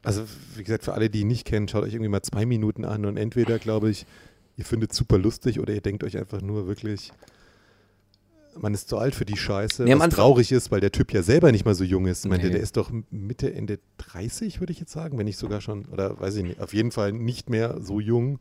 Also, 0.03 0.25
wie 0.57 0.63
gesagt, 0.65 0.85
für 0.85 0.93
alle, 0.93 1.09
die 1.09 1.21
ihn 1.21 1.29
nicht 1.29 1.47
kennen, 1.47 1.67
schaut 1.69 1.85
euch 1.85 1.95
irgendwie 1.95 2.11
mal 2.11 2.23
zwei 2.23 2.45
Minuten 2.45 2.85
an 2.85 3.07
und 3.07 3.17
entweder, 3.17 3.59
glaube 3.59 3.89
ich, 3.89 4.05
ihr 4.57 4.65
findet 4.67 4.93
es 4.93 4.99
super 4.99 5.17
lustig 5.17 5.59
oder 5.61 5.73
ihr 5.73 5.81
denkt 5.81 6.05
euch 6.05 6.19
einfach 6.19 6.43
nur 6.43 6.67
wirklich, 6.67 7.11
man 8.57 8.75
ist 8.75 8.89
zu 8.89 8.99
alt 8.99 9.15
für 9.15 9.25
die 9.25 9.37
Scheiße. 9.37 9.83
Nee, 9.85 9.99
was 9.99 10.11
traurig 10.15 10.53
ist, 10.53 10.71
weil 10.71 10.81
der 10.81 10.93
Typ 10.93 11.13
ja 11.13 11.23
selber 11.23 11.51
nicht 11.51 11.65
mal 11.65 11.75
so 11.75 11.83
jung 11.85 12.07
ist. 12.07 12.25
Ich 12.25 12.31
meine, 12.31 12.45
Nee. 12.45 12.51
der 12.51 12.61
ist 12.61 12.77
doch 12.77 12.91
Mitte, 13.11 13.53
Ende 13.53 13.79
30, 13.99 14.61
würde 14.61 14.73
ich 14.73 14.79
jetzt 14.81 14.93
sagen, 14.93 15.17
wenn 15.19 15.25
nicht 15.25 15.39
sogar 15.39 15.61
schon, 15.61 15.87
oder 15.87 16.21
weiß 16.21 16.37
ich 16.37 16.45
nicht, 16.45 16.61
auf 16.61 16.75
jeden 16.75 16.91
Fall 16.93 17.13
nicht 17.13 17.49
mehr 17.51 17.79
so 17.81 17.99
jung. 17.99 18.39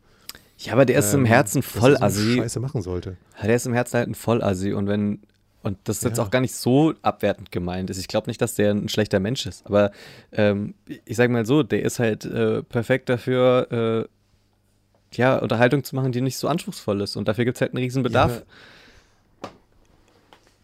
Ja, 0.65 0.73
aber 0.73 0.85
der 0.85 0.99
ist 0.99 1.13
im 1.13 1.21
ähm, 1.21 1.25
Herzen 1.25 1.61
dass 1.61 1.75
er 1.75 1.81
voll 1.81 1.97
assi. 1.97 2.35
Scheiße 2.37 2.59
machen 2.59 2.81
sollte. 2.81 3.17
Ja, 3.39 3.47
der 3.47 3.55
ist 3.55 3.65
im 3.65 3.73
Herzen 3.73 3.97
halt 3.97 4.07
ein 4.09 4.15
Vollassi 4.15 4.73
und 4.73 4.87
wenn 4.87 5.19
und 5.61 5.77
das 5.85 5.97
ist 5.97 6.03
jetzt 6.03 6.17
Ja. 6.17 6.23
auch 6.25 6.29
gar 6.29 6.41
nicht 6.41 6.53
so 6.55 6.93
abwertend 7.03 7.51
gemeint 7.51 7.89
ist. 7.89 7.97
Ich 7.97 8.09
glaube 8.09 8.29
nicht, 8.29 8.41
dass 8.41 8.55
der 8.55 8.71
ein 8.71 8.89
schlechter 8.89 9.19
Mensch 9.21 9.45
ist, 9.45 9.65
aber 9.65 9.91
ähm, 10.33 10.73
ich 11.05 11.15
sage 11.15 11.31
mal 11.31 11.45
so, 11.45 11.63
der 11.63 11.83
ist 11.83 11.99
halt 11.99 12.25
äh, 12.25 12.63
perfekt 12.63 13.07
dafür, 13.09 14.07
äh, 14.11 15.15
ja, 15.15 15.37
Unterhaltung 15.37 15.83
zu 15.85 15.95
machen, 15.95 16.11
die 16.11 16.19
nicht 16.21 16.37
so 16.37 16.47
anspruchsvoll 16.49 17.01
ist 17.01 17.15
und 17.15 17.27
dafür 17.27 17.45
gibt 17.45 17.57
es 17.57 17.61
halt 17.61 17.71
einen 17.71 17.83
riesen 17.83 18.03
Bedarf. 18.03 18.43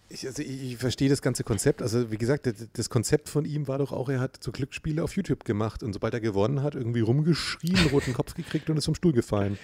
Ich, 0.10 0.25
also 0.25 0.41
ich, 0.41 0.63
ich 0.72 0.77
verstehe 0.77 1.08
das 1.08 1.22
ganze 1.22 1.44
Konzept. 1.44 1.82
Also 1.84 2.12
wie 2.12 2.18
gesagt, 2.18 2.48
das, 2.48 2.56
das 2.74 2.89
Konzept 2.89 3.29
von 3.29 3.46
ihm 3.46 3.68
war 3.68 3.77
doch 3.77 3.91
auch, 3.91 4.10
er 4.10 4.20
hat 4.20 4.44
so 4.44 4.51
Glücksspiele 4.51 5.03
auf 5.03 5.15
YouTube 5.15 5.46
gemacht 5.46 5.84
und 5.84 5.94
sobald 5.94 6.13
er 6.15 6.20
gewonnen 6.20 6.63
hat, 6.63 6.74
irgendwie 6.75 7.01
rumgeschrien, 7.01 7.77
roten 7.91 8.13
Kopf 8.13 8.34
gekriegt 8.34 8.70
und 8.70 8.77
ist 8.77 8.86
vom 8.86 8.96
Stuhl 8.96 9.13
gefallen. 9.13 9.58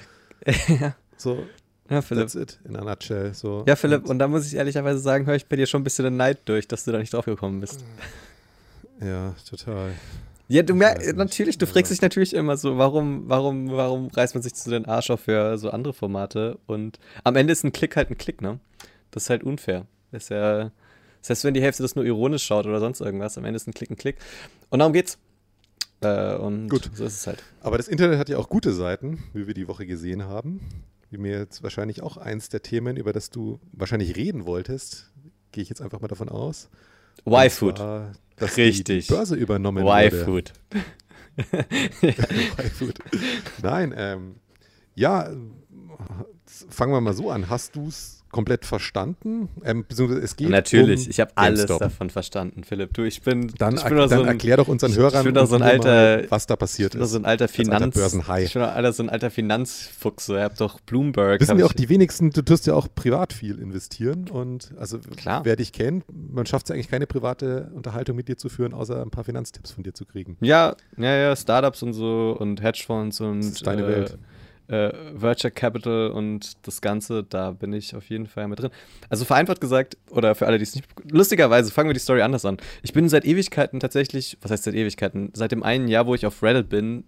So, 1.18 1.46
Ja, 1.90 2.02
Philipp. 2.02 2.24
that's 2.26 2.36
it, 2.36 2.60
in 2.68 2.76
a 2.76 2.84
nutshell. 2.84 3.34
So. 3.34 3.64
Ja, 3.68 3.76
Philipp, 3.76 4.10
und 4.10 4.20
da 4.20 4.28
muss 4.28 4.46
ich 4.48 4.56
ehrlicherweise 4.56 5.00
sagen, 5.00 5.26
höre 5.26 5.36
ich 5.36 5.46
bei 5.46 5.56
dir 5.56 5.66
schon 5.66 5.82
ein 5.82 5.84
bisschen 5.86 6.04
den 6.06 6.18
Neid 6.18 6.40
durch, 6.46 6.68
dass 6.68 6.84
du 6.84 6.92
da 6.92 6.98
nicht 6.98 7.14
drauf 7.14 7.26
gekommen 7.26 7.62
bist. 7.62 7.86
Ja, 9.02 9.34
total. 9.50 9.92
Ja, 10.48 10.62
du 10.62 10.76
merkst, 10.76 11.16
natürlich, 11.16 11.58
du 11.58 11.66
fragst 11.66 11.92
dich 11.92 12.02
natürlich 12.02 12.34
immer 12.34 12.56
so, 12.58 12.78
warum, 12.78 13.24
warum, 13.28 13.72
warum 13.72 14.08
reißt 14.10 14.36
man 14.36 14.44
sich 14.44 14.54
zu 14.54 14.70
den 14.70 14.86
Arsch 14.86 15.10
auf 15.10 15.22
für 15.22 15.58
so 15.58 15.72
andere 15.72 15.94
Formate? 15.94 16.60
Und 16.68 17.00
am 17.24 17.36
Ende 17.36 17.52
ist 17.54 17.64
ein 17.64 17.72
Klick 17.72 17.96
halt 17.96 18.12
ein 18.12 18.18
Klick, 18.18 18.42
ne? 18.42 18.60
Das 19.12 19.24
ist 19.24 19.30
halt 19.30 19.44
unfair. 19.44 19.86
Das 20.12 20.24
ist 20.24 20.30
ja, 20.30 20.72
das 21.22 21.30
heißt, 21.30 21.44
wenn 21.46 21.54
die 21.56 21.62
Hälfte 21.64 21.82
das 21.82 21.96
nur 21.96 22.06
ironisch 22.06 22.44
schaut 22.46 22.68
oder 22.68 22.80
sonst 22.80 23.00
irgendwas, 23.02 23.38
am 23.38 23.46
Ende 23.46 23.56
ist 23.56 23.68
ein 23.68 23.74
Klick 23.74 23.90
ein 23.90 23.96
Klick. 23.98 24.18
Und 24.70 24.80
darum 24.80 24.94
geht's. 24.94 25.18
Äh, 26.02 26.36
und 26.36 26.70
Gut. 26.70 26.90
so 26.94 27.06
ist 27.06 27.14
es 27.14 27.28
halt. 27.28 27.44
Aber 27.62 27.78
das 27.78 27.88
Internet 27.88 28.20
hat 28.20 28.30
ja 28.30 28.38
auch 28.38 28.50
gute 28.50 28.74
Seiten, 28.74 29.24
wie 29.34 29.48
wir 29.48 29.54
die 29.54 29.68
Woche 29.68 29.86
gesehen 29.86 30.24
haben. 30.24 30.62
Wie 31.10 31.18
mir 31.18 31.40
jetzt 31.40 31.64
wahrscheinlich 31.64 32.02
auch 32.02 32.18
eins 32.18 32.50
der 32.50 32.62
Themen, 32.62 32.98
über 32.98 33.14
das 33.14 33.30
du 33.30 33.60
wahrscheinlich 33.72 34.16
reden 34.16 34.46
wolltest, 34.46 35.12
gehe 35.52 35.64
ich 35.64 35.70
jetzt 35.70 35.82
einfach 35.82 36.02
mal 36.02 36.08
davon 36.08 36.30
aus. 36.30 36.70
Y-Food. 37.26 37.80
Dass 38.38 38.58
Richtig. 38.58 39.08
die 39.08 39.14
Börse 39.14 39.36
übernommen. 39.36 39.86
Y-Food. 39.86 40.54
Y-Food. 42.02 43.00
Nein, 43.62 43.94
ähm, 43.96 44.36
ja, 44.96 45.30
fangen 46.46 46.94
wir 46.94 47.02
mal 47.02 47.14
so 47.14 47.30
an. 47.30 47.50
Hast 47.50 47.76
du 47.76 47.88
es 47.88 48.15
komplett 48.32 48.66
verstanden? 48.66 49.48
Ähm, 49.64 49.86
es 49.90 50.36
geht 50.36 50.50
Natürlich, 50.50 51.06
um 51.06 51.12
ich 51.12 51.20
habe 51.20 51.32
alles 51.36 51.66
davon 51.68 52.10
verstanden, 52.10 52.64
Philipp. 52.64 52.94
Du, 52.94 53.04
ich 53.04 53.22
bin, 53.22 53.48
Dann, 53.58 53.76
ich 53.76 53.84
bin 53.84 53.96
dann 53.96 54.10
so 54.10 54.22
ein, 54.22 54.28
erklär 54.28 54.58
doch 54.58 54.68
unseren 54.68 54.92
ich- 54.92 54.98
Hörern, 54.98 55.26
ich 55.28 55.48
so 55.48 55.56
alter- 55.58 56.18
mal, 56.22 56.26
was 56.30 56.46
da 56.48 56.56
passiert 56.56 56.94
ich 56.94 57.00
bin 57.00 57.04
ist. 57.06 57.12
so 57.12 57.18
ein 57.18 57.26
alter 57.26 57.46
alter 57.46 57.48
Finanz... 57.54 57.96
Börsenhai. 57.96 58.44
Ich 58.44 58.54
bin 58.54 58.62
doch 58.62 58.70
alter, 58.76 58.94
so 58.94 59.04
ein 59.04 59.10
alter 59.10 59.32
Finanzfuchs. 59.32 60.26
so. 60.26 60.36
Ihr 60.36 60.44
habt 60.44 60.60
doch 60.60 60.80
Bloomberg. 60.82 61.40
Wissen 61.42 61.58
ja 61.60 61.66
auch 61.66 61.70
ich- 61.72 61.76
die 61.76 61.90
wenigsten, 61.90 62.32
du 62.32 62.42
tust 62.42 62.68
ja 62.68 62.74
auch 62.74 62.88
privat 62.94 63.34
viel 63.34 63.60
investieren 63.60 64.30
und 64.30 64.74
also 64.78 65.00
Klar. 65.16 65.46
wer 65.46 65.56
dich 65.56 65.72
kennt, 65.72 66.04
man 66.34 66.46
schafft 66.46 66.68
es 66.68 66.72
eigentlich 66.72 66.90
keine 66.90 67.08
private 67.08 67.72
Unterhaltung 67.74 68.16
mit 68.16 68.28
dir 68.28 68.38
zu 68.38 68.50
führen, 68.50 68.74
außer 68.74 69.02
ein 69.02 69.12
paar 69.12 69.24
Finanztipps 69.24 69.72
von 69.72 69.84
dir 69.84 69.94
zu 69.94 70.06
kriegen. 70.06 70.38
Ja, 70.42 70.76
ja, 70.98 71.16
ja, 71.16 71.36
Startups 71.36 71.84
und 71.84 71.94
so 71.94 72.36
und 72.40 72.62
Hedgefonds 72.62 73.22
und 73.22 73.40
Das 73.40 73.48
ist 73.48 73.68
deine 73.68 73.84
äh, 73.84 73.88
Welt. 73.88 74.18
Äh, 74.68 74.92
Venture 75.14 75.52
Capital 75.52 76.10
und 76.10 76.54
das 76.68 76.82
Ganze, 76.82 77.24
da 77.24 77.52
bin 77.52 77.72
ich 77.74 77.96
auf 77.96 78.10
jeden 78.10 78.26
Fall 78.26 78.48
mit 78.48 78.60
drin. 78.60 78.72
Also 79.10 79.26
vereinfacht 79.26 79.62
gesagt, 79.62 79.98
oder 80.10 80.34
für 80.36 80.48
alle, 80.48 80.58
die 80.58 80.64
es 80.64 80.76
nicht. 80.76 80.88
Lustigerweise, 81.12 81.72
fangen 81.72 81.90
wir 81.90 81.94
die 81.94 82.00
Story 82.00 82.22
anders 82.22 82.46
an. 82.46 82.58
Ich 82.82 82.94
bin 82.94 83.08
seit 83.10 83.26
Ewigkeiten 83.26 83.80
tatsächlich, 83.80 84.38
was 84.42 84.52
heißt 84.52 84.64
seit 84.64 84.74
Ewigkeiten? 84.74 85.32
Seit 85.34 85.52
dem 85.52 85.64
einen 85.64 85.88
Jahr, 85.88 86.08
wo 86.08 86.16
ich 86.16 86.26
auf 86.26 86.42
Reddit 86.42 86.70
bin, 86.70 87.04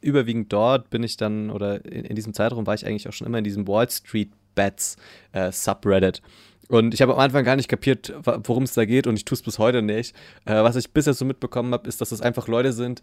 überwiegend 0.00 0.52
dort 0.52 0.90
bin 0.90 1.02
ich 1.02 1.16
dann, 1.16 1.50
oder 1.50 1.84
in, 1.84 2.04
in 2.04 2.16
diesem 2.16 2.34
Zeitraum 2.34 2.66
war 2.66 2.74
ich 2.74 2.86
eigentlich 2.86 3.08
auch 3.08 3.12
schon 3.12 3.26
immer 3.26 3.38
in 3.38 3.44
diesem 3.44 3.68
Wall 3.68 3.88
Street 3.90 4.30
Bets 4.54 4.96
äh, 5.32 5.50
Subreddit. 5.50 6.22
Und 6.68 6.94
ich 6.94 7.02
habe 7.02 7.12
am 7.12 7.18
Anfang 7.18 7.44
gar 7.44 7.56
nicht 7.56 7.68
kapiert, 7.68 8.12
worum 8.24 8.62
es 8.62 8.72
da 8.72 8.84
geht 8.84 9.06
und 9.06 9.16
ich 9.16 9.24
tue 9.24 9.36
es 9.36 9.42
bis 9.42 9.58
heute 9.58 9.82
nicht. 9.82 10.16
Äh, 10.44 10.62
was 10.62 10.76
ich 10.76 10.90
bisher 10.90 11.14
so 11.14 11.24
mitbekommen 11.24 11.72
habe, 11.72 11.88
ist, 11.88 12.00
dass 12.00 12.12
es 12.12 12.22
einfach 12.22 12.48
Leute 12.48 12.72
sind, 12.72 13.02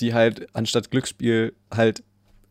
die 0.00 0.14
halt 0.14 0.46
anstatt 0.54 0.90
Glücksspiel 0.90 1.54
halt 1.74 2.04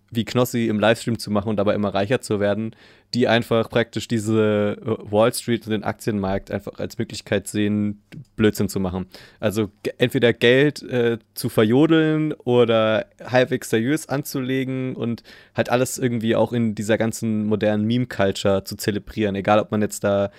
wie 0.10 0.26
Knossi 0.26 0.67
im 0.67 0.80
Livestream 0.80 1.20
zu 1.20 1.32
machen 1.32 1.50
und 1.50 1.58
dabei 1.58 1.76
immer 1.76 1.93
reicher 1.93 2.22
zu 2.22 2.39
werden, 2.39 2.76
die 3.13 3.28
einfach 3.28 3.70
praktisch 3.70 4.08
diese 4.08 4.78
äh, 4.82 5.12
Wall 5.12 5.34
Street 5.34 5.65
und 5.65 5.72
den 5.72 5.84
Aktienmarkt 5.84 6.52
einfach 6.52 6.80
als 6.80 6.98
Möglichkeit 6.98 7.48
sehen, 7.48 8.02
Blödsinn 8.36 8.70
zu 8.70 8.80
machen. 8.80 9.08
Also 9.39 9.70
entweder 9.98 10.34
Geld 10.34 10.82
äh, 10.84 11.17
zu 11.34 11.50
verjodeln 11.50 12.34
oder 12.34 13.08
halbwegs 13.24 13.70
seriös 13.70 14.10
anzulegen 14.10 14.96
und 14.96 15.24
halt 15.56 15.70
alles 15.70 15.98
irgendwie 15.98 16.36
auch 16.36 16.54
in 16.54 16.76
dieser 16.76 16.98
ganzen 16.98 17.46
modernen 17.46 17.86
Meme-Culture 17.86 18.63
zu 18.63 18.76
zelebrieren. 18.76 19.36
Egal, 19.36 19.60
ob 19.60 19.72
man 19.72 19.82
jetzt 19.82 20.04
da 20.04 20.32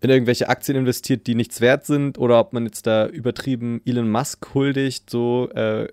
in 0.00 0.10
irgendwelche 0.10 0.50
Aktien 0.50 0.76
investiert, 0.76 1.26
die 1.26 1.34
nichts 1.34 1.62
wert 1.62 1.86
sind, 1.86 2.18
oder 2.18 2.38
ob 2.38 2.52
man 2.52 2.66
jetzt 2.66 2.86
da 2.86 3.06
übertrieben 3.06 3.80
Elon 3.86 4.10
Musk 4.10 4.52
huldigt, 4.52 5.08
so 5.08 5.48
äh, 5.54 5.88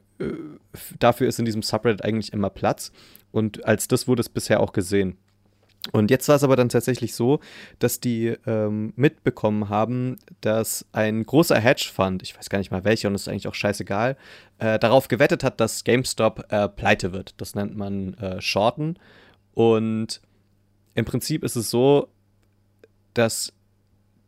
dafür 1.00 1.28
ist 1.28 1.40
in 1.40 1.46
diesem 1.46 1.62
Subreddit 1.62 2.04
eigentlich 2.04 2.34
immer 2.34 2.50
Platz. 2.50 2.92
Und 3.32 3.66
als 3.66 3.88
das 3.88 4.08
wurde 4.08 4.22
es 4.22 4.30
bisher 4.30 4.60
auch 4.60 4.74
gesehen. 4.74 5.18
Und 5.92 6.12
jetzt 6.12 6.28
war 6.28 6.36
es 6.36 6.44
aber 6.44 6.56
dann 6.56 6.70
tatsächlich 6.70 7.16
so, 7.16 7.40
dass 7.80 8.00
die 8.00 8.38
ähm, 8.46 8.94
mitbekommen 8.96 9.70
haben, 9.70 10.18
dass 10.42 10.86
ein 10.92 11.26
großer 11.26 11.60
Hedgefonds, 11.60 12.24
ich 12.24 12.38
weiß 12.38 12.50
gar 12.50 12.60
nicht 12.60 12.70
mal 12.70 12.84
welcher 12.84 13.08
und 13.08 13.16
ist 13.16 13.28
eigentlich 13.28 13.48
auch 13.48 13.56
scheißegal, 13.56 14.16
äh, 14.60 14.78
darauf 14.78 15.08
gewettet 15.08 15.44
hat, 15.44 15.60
dass 15.60 15.84
GameStop 15.84 16.46
äh, 16.50 16.70
pleite 16.70 17.14
wird. 17.14 17.34
Das 17.38 17.56
nennt 17.56 17.76
man 17.76 18.14
äh, 18.16 18.40
Shorten. 18.42 19.00
Und 19.56 20.22
im 20.94 21.06
Prinzip 21.06 21.44
ist 21.44 21.56
es 21.56 21.72
so, 21.72 22.10
dass 23.16 23.52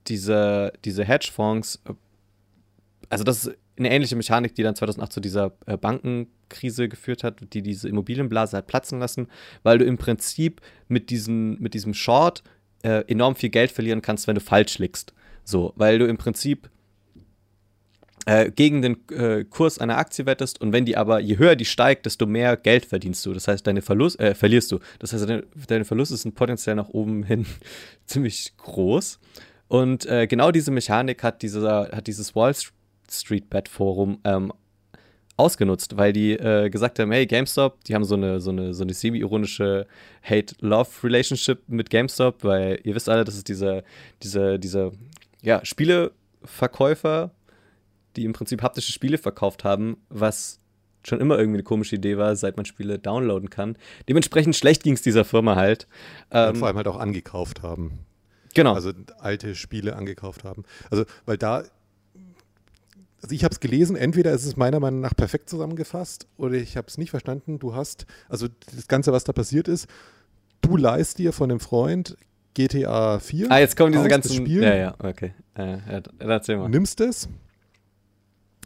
diese, 0.07 0.73
diese 0.83 1.05
Hedgefonds, 1.05 1.81
äh, 1.87 1.93
also 3.09 3.23
das 3.23 3.45
ist 3.45 3.57
eine 3.77 3.91
ähnliche 3.91 4.15
Mechanik, 4.15 4.55
die 4.55 4.63
dann 4.63 4.75
2008 4.75 5.11
zu 5.11 5.19
dieser 5.19 5.53
äh, 5.65 5.77
Bankenkrise 5.77 6.89
geführt 6.89 7.23
hat, 7.23 7.39
die 7.53 7.61
diese 7.61 7.89
Immobilienblase 7.89 8.57
hat 8.57 8.67
platzen 8.67 8.99
lassen, 8.99 9.27
weil 9.63 9.77
du 9.77 9.85
im 9.85 9.97
Prinzip 9.97 10.61
mit, 10.87 11.09
diesen, 11.09 11.59
mit 11.59 11.73
diesem 11.73 11.93
Short 11.93 12.43
äh, 12.83 13.03
enorm 13.07 13.35
viel 13.35 13.49
Geld 13.49 13.71
verlieren 13.71 14.01
kannst, 14.01 14.27
wenn 14.27 14.35
du 14.35 14.41
falsch 14.41 14.77
liegst. 14.77 15.13
So, 15.43 15.73
weil 15.75 15.99
du 15.99 16.07
im 16.07 16.17
Prinzip 16.17 16.69
äh, 18.25 18.51
gegen 18.51 18.81
den 18.81 19.09
äh, 19.09 19.43
Kurs 19.43 19.79
einer 19.79 19.97
Aktie 19.97 20.25
wettest 20.25 20.61
und 20.61 20.71
wenn 20.71 20.85
die 20.85 20.95
aber, 20.95 21.19
je 21.19 21.37
höher 21.37 21.55
die 21.55 21.65
steigt, 21.65 22.05
desto 22.05 22.25
mehr 22.25 22.55
Geld 22.55 22.85
verdienst 22.85 23.25
du. 23.25 23.33
Das 23.33 23.47
heißt, 23.47 23.65
deine 23.65 23.81
Verlust, 23.81 24.19
äh, 24.19 24.35
verlierst 24.35 24.71
du. 24.71 24.79
Das 24.99 25.13
heißt, 25.13 25.27
deine, 25.27 25.43
deine 25.67 25.85
Verluste 25.85 26.15
sind 26.15 26.35
potenziell 26.35 26.75
nach 26.75 26.89
oben 26.89 27.23
hin 27.23 27.45
ziemlich 28.05 28.53
groß. 28.57 29.19
Und 29.67 30.05
äh, 30.05 30.27
genau 30.27 30.51
diese 30.51 30.71
Mechanik 30.71 31.23
hat, 31.23 31.41
dieser, 31.41 31.89
hat 31.91 32.07
dieses 32.07 32.35
Wall 32.35 32.53
Street 32.53 32.73
Bet 33.49 33.69
Forum 33.69 34.19
ähm, 34.23 34.51
ausgenutzt, 35.37 35.97
weil 35.97 36.13
die 36.13 36.33
äh, 36.33 36.69
gesagt 36.69 36.99
haben, 36.99 37.11
hey, 37.11 37.25
GameStop, 37.25 37.83
die 37.85 37.95
haben 37.95 38.03
so 38.03 38.15
eine, 38.15 38.39
so 38.39 38.51
eine, 38.51 38.73
so 38.73 38.83
eine 38.83 38.93
semi-ironische 38.93 39.87
Hate-Love-Relationship 40.23 41.63
mit 41.67 41.89
GameStop, 41.89 42.43
weil 42.43 42.79
ihr 42.83 42.95
wisst 42.95 43.09
alle, 43.09 43.23
das 43.23 43.35
ist 43.35 43.47
dieser, 43.47 43.83
dieser, 44.21 44.57
dieser, 44.57 44.91
ja, 45.41 45.63
Spieleverkäufer, 45.65 47.31
die 48.15 48.25
im 48.25 48.33
Prinzip 48.33 48.61
haptische 48.61 48.91
Spiele 48.91 49.17
verkauft 49.17 49.63
haben, 49.63 49.97
was 50.09 50.59
schon 51.05 51.19
immer 51.19 51.37
irgendwie 51.37 51.57
eine 51.57 51.63
komische 51.63 51.95
Idee 51.95 52.17
war, 52.17 52.35
seit 52.35 52.55
man 52.55 52.65
Spiele 52.65 52.99
downloaden 52.99 53.49
kann. 53.49 53.77
Dementsprechend 54.07 54.55
schlecht 54.55 54.83
ging 54.83 54.93
es 54.93 55.01
dieser 55.01 55.25
Firma 55.25 55.55
halt. 55.55 55.87
Ähm, 56.31 56.49
und 56.49 56.57
vor 56.57 56.67
allem 56.67 56.77
halt 56.77 56.87
auch 56.87 56.99
angekauft 56.99 57.61
haben. 57.61 57.99
Genau. 58.53 58.73
Also 58.73 58.91
alte 59.19 59.55
Spiele 59.55 59.95
angekauft 59.95 60.43
haben. 60.43 60.63
Also, 60.91 61.05
weil 61.25 61.37
da 61.37 61.63
also 63.23 63.33
ich 63.33 63.45
habe 63.45 63.53
es 63.53 63.61
gelesen, 63.61 63.95
entweder 63.95 64.33
ist 64.33 64.45
es 64.45 64.57
meiner 64.57 64.81
Meinung 64.81 64.99
nach 64.99 65.15
perfekt 65.15 65.49
zusammengefasst 65.49 66.27
oder 66.35 66.55
ich 66.55 66.75
habe 66.75 66.87
es 66.87 66.97
nicht 66.97 67.09
verstanden. 67.09 67.57
Du 67.57 67.73
hast, 67.73 68.05
also 68.27 68.47
das 68.75 68.89
Ganze, 68.89 69.13
was 69.13 69.23
da 69.23 69.31
passiert 69.31 69.69
ist, 69.69 69.87
du 70.61 70.75
leist 70.75 71.19
dir 71.19 71.31
von 71.31 71.49
einem 71.49 71.61
Freund 71.61 72.17
GTA 72.53 73.19
4. 73.19 73.49
Ah, 73.49 73.59
jetzt 73.59 73.77
kommen 73.77 73.93
diese 73.93 74.09
ganzen 74.09 74.35
Spiel. 74.35 74.61
Ja, 74.61 74.75
ja, 74.75 74.95
okay. 74.99 75.33
Äh, 75.55 75.77
ja, 75.89 76.01
erzähl 76.19 76.57
mal. 76.57 76.67
Nimmst 76.67 76.99
es, 76.99 77.29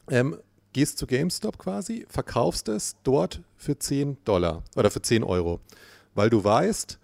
ähm, 0.09 0.37
gehst 0.73 0.97
zu 0.97 1.05
GameStop 1.05 1.59
quasi, 1.59 2.07
verkaufst 2.09 2.67
es 2.67 2.95
dort 3.03 3.41
für 3.57 3.77
10 3.77 4.17
Dollar 4.25 4.63
oder 4.75 4.89
für 4.89 5.03
10 5.03 5.23
Euro, 5.23 5.59
weil 6.15 6.31
du 6.31 6.43
weißt, 6.43 6.99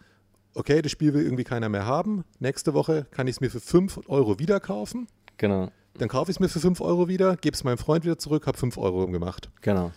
okay, 0.55 0.81
das 0.81 0.91
Spiel 0.91 1.13
will 1.13 1.23
irgendwie 1.23 1.43
keiner 1.43 1.69
mehr 1.69 1.85
haben. 1.85 2.23
Nächste 2.39 2.73
Woche 2.73 3.05
kann 3.11 3.27
ich 3.27 3.35
es 3.35 3.41
mir 3.41 3.51
für 3.51 3.59
5 3.59 4.01
Euro 4.07 4.39
wieder 4.39 4.59
kaufen. 4.59 5.07
Genau. 5.37 5.71
Dann 5.97 6.09
kaufe 6.09 6.31
ich 6.31 6.37
es 6.37 6.39
mir 6.39 6.49
für 6.49 6.59
5 6.59 6.81
Euro 6.81 7.07
wieder, 7.07 7.35
gebe 7.37 7.55
es 7.55 7.63
meinem 7.63 7.77
Freund 7.77 8.03
wieder 8.03 8.17
zurück, 8.17 8.47
habe 8.47 8.57
5 8.57 8.77
Euro 8.77 9.07
gemacht. 9.07 9.49
Genau. 9.61 9.91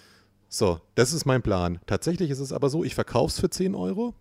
So, 0.49 0.81
das 0.95 1.13
ist 1.13 1.25
mein 1.25 1.43
Plan. 1.43 1.81
Tatsächlich 1.87 2.31
ist 2.31 2.39
es 2.39 2.53
aber 2.53 2.69
so, 2.69 2.85
ich 2.85 2.95
verkaufe 2.95 3.33
es 3.33 3.41
für 3.41 3.51
10 3.51 3.75
Euro, 3.75 4.15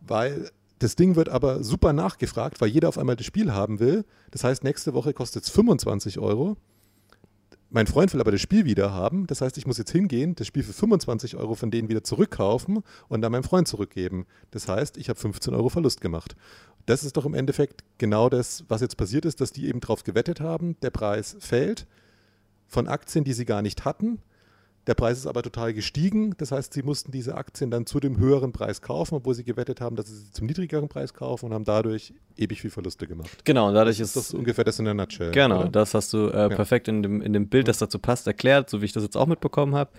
weil 0.00 0.50
das 0.78 0.96
Ding 0.96 1.16
wird 1.16 1.28
aber 1.28 1.62
super 1.62 1.92
nachgefragt, 1.92 2.60
weil 2.60 2.68
jeder 2.68 2.88
auf 2.88 2.98
einmal 2.98 3.16
das 3.16 3.26
Spiel 3.26 3.52
haben 3.52 3.80
will. 3.80 4.04
Das 4.30 4.44
heißt, 4.44 4.64
nächste 4.64 4.94
Woche 4.94 5.12
kostet 5.12 5.44
es 5.44 5.50
25 5.50 6.18
Euro. 6.18 6.56
Mein 7.74 7.88
Freund 7.88 8.12
will 8.14 8.20
aber 8.20 8.30
das 8.30 8.40
Spiel 8.40 8.64
wieder 8.64 8.92
haben. 8.92 9.26
Das 9.26 9.40
heißt, 9.40 9.58
ich 9.58 9.66
muss 9.66 9.78
jetzt 9.78 9.90
hingehen, 9.90 10.36
das 10.36 10.46
Spiel 10.46 10.62
für 10.62 10.72
25 10.72 11.36
Euro 11.36 11.54
von 11.56 11.70
denen 11.70 11.88
wieder 11.88 12.04
zurückkaufen 12.04 12.84
und 13.08 13.20
dann 13.20 13.32
meinem 13.32 13.42
Freund 13.42 13.66
zurückgeben. 13.66 14.26
Das 14.52 14.68
heißt, 14.68 14.96
ich 14.96 15.08
habe 15.08 15.18
15 15.18 15.54
Euro 15.54 15.68
Verlust 15.68 16.00
gemacht 16.00 16.36
das 16.86 17.04
ist 17.04 17.16
doch 17.16 17.24
im 17.24 17.34
Endeffekt 17.34 17.82
genau 17.98 18.28
das, 18.28 18.64
was 18.68 18.80
jetzt 18.80 18.96
passiert 18.96 19.24
ist, 19.24 19.40
dass 19.40 19.52
die 19.52 19.66
eben 19.68 19.80
darauf 19.80 20.04
gewettet 20.04 20.40
haben, 20.40 20.76
der 20.82 20.90
Preis 20.90 21.36
fällt 21.40 21.86
von 22.66 22.88
Aktien, 22.88 23.24
die 23.24 23.32
sie 23.32 23.44
gar 23.44 23.62
nicht 23.62 23.84
hatten. 23.84 24.20
Der 24.86 24.94
Preis 24.94 25.18
ist 25.18 25.26
aber 25.26 25.42
total 25.42 25.72
gestiegen. 25.72 26.34
Das 26.36 26.52
heißt, 26.52 26.74
sie 26.74 26.82
mussten 26.82 27.10
diese 27.10 27.36
Aktien 27.36 27.70
dann 27.70 27.86
zu 27.86 28.00
dem 28.00 28.18
höheren 28.18 28.52
Preis 28.52 28.82
kaufen, 28.82 29.14
obwohl 29.14 29.34
sie 29.34 29.44
gewettet 29.44 29.80
haben, 29.80 29.96
dass 29.96 30.06
sie 30.08 30.16
sie 30.16 30.32
zum 30.32 30.46
niedrigeren 30.46 30.88
Preis 30.88 31.14
kaufen 31.14 31.46
und 31.46 31.54
haben 31.54 31.64
dadurch 31.64 32.12
ewig 32.36 32.60
viel 32.60 32.70
Verluste 32.70 33.06
gemacht. 33.06 33.44
Genau, 33.44 33.68
und 33.68 33.74
dadurch 33.74 34.00
ist 34.00 34.16
das 34.16 34.34
ungefähr 34.34 34.64
das 34.64 34.78
in 34.78 34.84
der 34.84 34.94
Nutshell. 34.94 35.30
Genau, 35.30 35.60
oder? 35.60 35.68
das 35.70 35.94
hast 35.94 36.12
du 36.12 36.28
äh, 36.28 36.48
perfekt 36.50 36.88
in 36.88 37.02
dem, 37.02 37.22
in 37.22 37.32
dem 37.32 37.48
Bild, 37.48 37.68
das 37.68 37.78
dazu 37.78 37.98
passt, 37.98 38.26
erklärt, 38.26 38.68
so 38.68 38.82
wie 38.82 38.86
ich 38.86 38.92
das 38.92 39.02
jetzt 39.02 39.16
auch 39.16 39.26
mitbekommen 39.26 39.74
habe. 39.74 39.90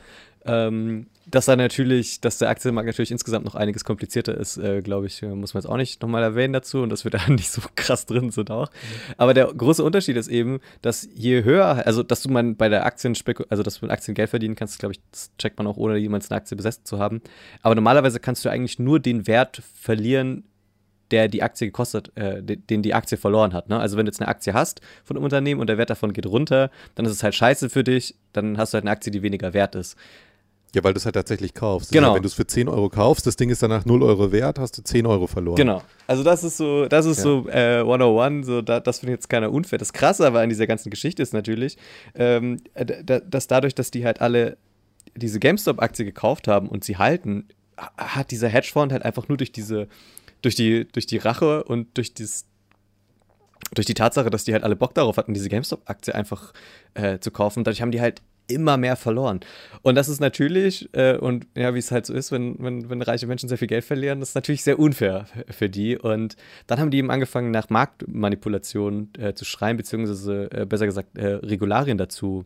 Ähm, 0.46 1.08
dass 1.28 1.46
da 1.46 1.56
natürlich, 1.56 2.22
dass 2.22 2.38
der 2.38 2.50
Aktienmarkt 2.50 2.88
natürlich 2.88 3.12
insgesamt 3.12 3.46
noch 3.46 3.56
einiges 3.56 3.84
komplizierter 3.84 4.36
ist, 4.38 4.58
äh, 4.58 4.82
glaube 4.82 5.08
ich, 5.08 5.22
muss 5.22 5.54
man 5.54 5.62
jetzt 5.62 5.70
auch 5.70 5.78
nicht 5.78 6.02
nochmal 6.02 6.24
erwähnen 6.24 6.54
dazu 6.54 6.82
und 6.82 6.90
dass 6.90 7.04
wir 7.04 7.12
da 7.16 7.28
nicht 7.28 7.50
so 7.50 7.62
krass 7.76 8.06
drin 8.06 8.32
sind 8.32 8.52
auch. 8.52 8.70
Mhm. 8.70 9.14
Aber 9.18 9.34
der 9.34 9.48
große 9.48 9.84
Unterschied 9.84 10.18
ist 10.18 10.28
eben, 10.28 10.60
dass 10.82 11.08
je 11.14 11.44
höher, 11.44 11.86
also 11.86 12.04
dass 12.04 12.22
du 12.22 12.30
man 12.30 12.56
bei 12.56 12.70
der 12.70 12.86
Aktien, 12.86 13.16
also 13.50 13.64
dass 13.64 13.80
du 13.80 13.86
mit 13.86 13.92
Aktien 13.92 14.16
Geld 14.16 14.30
verdienen 14.30 14.56
kannst, 14.56 14.80
glaube 14.80 14.94
ich, 14.94 15.02
das 15.12 15.32
checkt 15.38 15.58
man 15.58 15.68
auch 15.68 15.78
ohne 15.78 15.98
jemals 15.98 16.30
eine 16.30 16.38
Aktie 16.38 16.56
besessen 16.56 16.86
zu 16.86 17.00
haben. 17.00 17.22
Aber 17.62 17.76
normalerweise 17.76 18.20
kannst 18.20 18.46
du 18.46 18.50
eigentlich 18.50 18.80
nur 18.80 19.00
den 19.00 19.28
Wert 19.28 19.62
verlieren, 19.74 20.44
der 21.12 21.28
die 21.28 21.44
Aktie 21.44 21.68
gekostet, 21.68 22.12
äh, 22.16 22.42
den 22.42 22.82
die 22.82 22.94
Aktie 22.94 23.18
verloren 23.18 23.54
hat. 23.54 23.70
Ne? 23.70 23.80
Also 23.80 23.98
wenn 23.98 24.06
du 24.06 24.10
jetzt 24.10 24.20
eine 24.20 24.28
Aktie 24.28 24.54
hast 24.54 24.82
von 25.04 25.16
einem 25.16 25.24
Unternehmen 25.24 25.62
und 25.62 25.68
der 25.68 25.78
Wert 25.78 25.90
davon 25.90 26.14
geht 26.14 26.26
runter, 26.26 26.72
dann 26.96 27.06
ist 27.06 27.12
es 27.12 27.24
halt 27.24 27.36
scheiße 27.36 27.70
für 27.70 27.84
dich, 27.84 28.16
dann 28.34 28.58
hast 28.58 28.74
du 28.74 28.76
halt 28.76 28.84
eine 28.84 28.92
Aktie, 28.92 29.12
die 29.12 29.22
weniger 29.22 29.54
wert 29.54 29.76
ist. 29.76 29.96
Ja, 30.76 30.84
weil 30.84 30.94
du 30.94 30.98
es 30.98 31.06
halt 31.06 31.16
tatsächlich 31.16 31.54
kaufst. 31.54 31.92
Genau. 31.94 32.10
Ja, 32.10 32.16
wenn 32.16 32.22
du 32.22 32.28
es 32.28 32.34
für 32.34 32.46
10 32.46 32.68
Euro 32.68 32.90
kaufst, 32.90 33.26
das 33.26 33.38
Ding 33.38 33.50
ist 33.50 33.64
danach 33.64 33.86
0 33.86 34.04
Euro 34.04 34.34
wert, 34.34 34.60
hast 34.60 34.78
du 34.78 34.84
10 34.84 35.06
Euro 35.06 35.26
verloren. 35.26 35.56
Genau. 35.56 35.82
Also 36.06 36.24
das 36.24 36.44
ist 36.44 36.58
so, 36.58 36.86
das 36.88 37.06
ist 37.06 37.20
ja. 37.20 37.24
so 37.24 37.48
äh, 37.48 37.80
101, 37.80 38.46
so 38.46 38.62
da, 38.62 38.82
das 38.82 39.00
finde 39.00 39.14
ich 39.14 39.18
jetzt 39.18 39.30
keiner 39.30 39.52
unfair. 39.54 39.80
Das 39.80 39.94
Krasse 39.94 40.28
aber 40.28 40.42
an 40.42 40.50
dieser 40.50 40.68
ganzen 40.68 40.90
Geschichte 40.90 41.24
ist 41.24 41.34
natürlich, 41.34 41.78
ähm, 42.14 42.58
dass 42.76 43.48
dadurch, 43.48 43.74
dass 43.74 43.90
die 43.90 44.06
halt 44.06 44.20
alle 44.20 44.58
diese 45.16 45.40
GameStop-Aktie 45.40 46.04
gekauft 46.04 46.50
haben 46.50 46.68
und 46.68 46.84
sie 46.84 46.98
halten, 46.98 47.48
hat 47.78 48.32
dieser 48.32 48.50
Hedgefonds 48.50 48.92
halt 48.92 49.04
einfach 49.04 49.30
nur 49.30 49.38
durch 49.38 49.54
diese, 49.54 49.88
durch 50.42 50.56
die, 50.56 50.86
durch 50.92 51.06
die 51.06 51.18
Rache 51.18 51.64
und 51.64 51.98
durch 51.98 52.14
dieses 52.14 52.46
durch 53.74 53.88
die 53.88 53.94
Tatsache, 53.94 54.30
dass 54.30 54.44
die 54.44 54.54
halt 54.54 54.64
alle 54.64 54.76
Bock 54.76 54.94
darauf 54.94 55.18
hatten, 55.18 55.34
diese 55.34 55.50
GameStop-Aktie 55.50 56.14
einfach 56.14 56.54
äh, 56.94 57.20
zu 57.20 57.32
kaufen, 57.32 57.64
dadurch 57.64 57.82
haben 57.82 57.92
die 57.92 58.02
halt 58.02 58.22
immer 58.48 58.78
mehr 58.78 58.96
verloren. 58.96 59.40
Und 59.82 59.96
das 59.96 60.08
ist 60.08 60.20
natürlich, 60.20 60.90
äh, 60.94 61.18
und 61.18 61.48
ja, 61.56 61.74
wie 61.74 61.80
es 61.80 61.92
halt 61.92 62.06
so 62.06 62.14
ist, 62.14 62.32
wenn, 62.32 62.58
wenn, 62.60 62.90
wenn 62.90 63.02
reiche 63.02 63.28
Menschen 63.28 63.50
sehr 63.50 63.58
viel 63.58 63.68
Geld 63.68 63.84
verlieren, 63.84 64.20
das 64.20 64.30
ist 64.30 64.36
natürlich 64.36 64.64
sehr 64.64 64.80
unfair 64.80 65.26
für 65.50 65.70
die. 65.70 65.98
Und 65.98 66.36
dann 66.68 66.80
haben 66.80 66.92
die 66.92 66.98
eben 66.98 67.12
angefangen, 67.12 67.52
nach 67.52 67.70
Marktmanipulation 67.70 69.10
äh, 69.18 69.34
zu 69.34 69.46
schreien, 69.46 69.78
beziehungsweise 69.78 70.50
äh, 70.52 70.66
besser 70.66 70.86
gesagt, 70.86 71.18
äh, 71.18 71.28
Regularien 71.28 71.98
dazu 71.98 72.46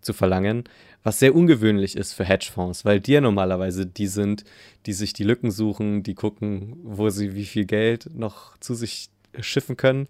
zu 0.00 0.12
verlangen, 0.12 0.64
was 1.02 1.18
sehr 1.18 1.34
ungewöhnlich 1.34 1.96
ist 1.96 2.12
für 2.12 2.24
Hedgefonds, 2.24 2.84
weil 2.84 3.00
die 3.00 3.12
ja 3.12 3.20
normalerweise 3.20 3.86
die 3.86 4.06
sind, 4.06 4.44
die 4.86 4.92
sich 4.92 5.12
die 5.12 5.24
Lücken 5.24 5.50
suchen, 5.50 6.02
die 6.02 6.14
gucken, 6.14 6.76
wo 6.82 7.10
sie 7.10 7.34
wie 7.34 7.44
viel 7.44 7.64
Geld 7.64 8.10
noch 8.14 8.56
zu 8.58 8.74
sich 8.74 9.08
schiffen 9.40 9.76
können. 9.76 10.08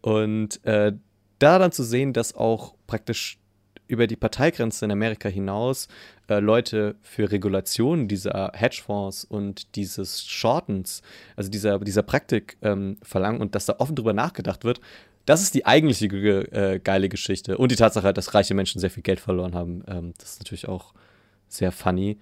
Und 0.00 0.64
äh, 0.64 0.92
da 1.38 1.58
dann 1.58 1.72
zu 1.72 1.82
sehen, 1.82 2.12
dass 2.12 2.34
auch 2.34 2.74
praktisch 2.86 3.38
über 3.88 4.06
die 4.06 4.16
Parteigrenze 4.16 4.84
in 4.84 4.92
Amerika 4.92 5.28
hinaus 5.28 5.88
äh, 6.28 6.38
Leute 6.38 6.94
für 7.02 7.30
Regulationen 7.30 8.06
dieser 8.06 8.52
Hedgefonds 8.54 9.24
und 9.24 9.74
dieses 9.74 10.26
Shortens, 10.26 11.02
also 11.34 11.50
dieser, 11.50 11.78
dieser 11.80 12.02
Praktik 12.02 12.56
ähm, 12.62 12.98
verlangen 13.02 13.40
und 13.40 13.54
dass 13.54 13.66
da 13.66 13.76
offen 13.78 13.96
drüber 13.96 14.12
nachgedacht 14.12 14.64
wird, 14.64 14.80
das 15.24 15.42
ist 15.42 15.54
die 15.54 15.66
eigentliche 15.66 16.06
äh, 16.06 16.78
geile 16.78 17.08
Geschichte. 17.08 17.58
Und 17.58 17.72
die 17.72 17.76
Tatsache, 17.76 18.14
dass 18.14 18.34
reiche 18.34 18.54
Menschen 18.54 18.80
sehr 18.80 18.90
viel 18.90 19.02
Geld 19.02 19.20
verloren 19.20 19.54
haben, 19.54 19.82
ähm, 19.86 20.14
das 20.18 20.32
ist 20.32 20.40
natürlich 20.40 20.68
auch 20.68 20.94
sehr 21.48 21.72
funny. 21.72 22.18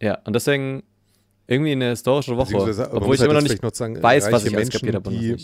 Ja, 0.00 0.18
und 0.24 0.34
deswegen 0.34 0.82
irgendwie 1.46 1.72
eine 1.72 1.90
historische 1.90 2.36
Woche, 2.36 2.56
obwohl 2.92 3.14
ich 3.14 3.20
immer 3.20 3.34
noch 3.34 3.42
nicht 3.42 3.62
noch 3.62 3.74
sagen, 3.74 4.00
weiß, 4.00 4.30
was 4.30 4.44
ich 4.44 4.52
Menschen, 4.52 4.80
kapiert 4.80 4.94
habe. 4.94 5.10
Die, 5.10 5.36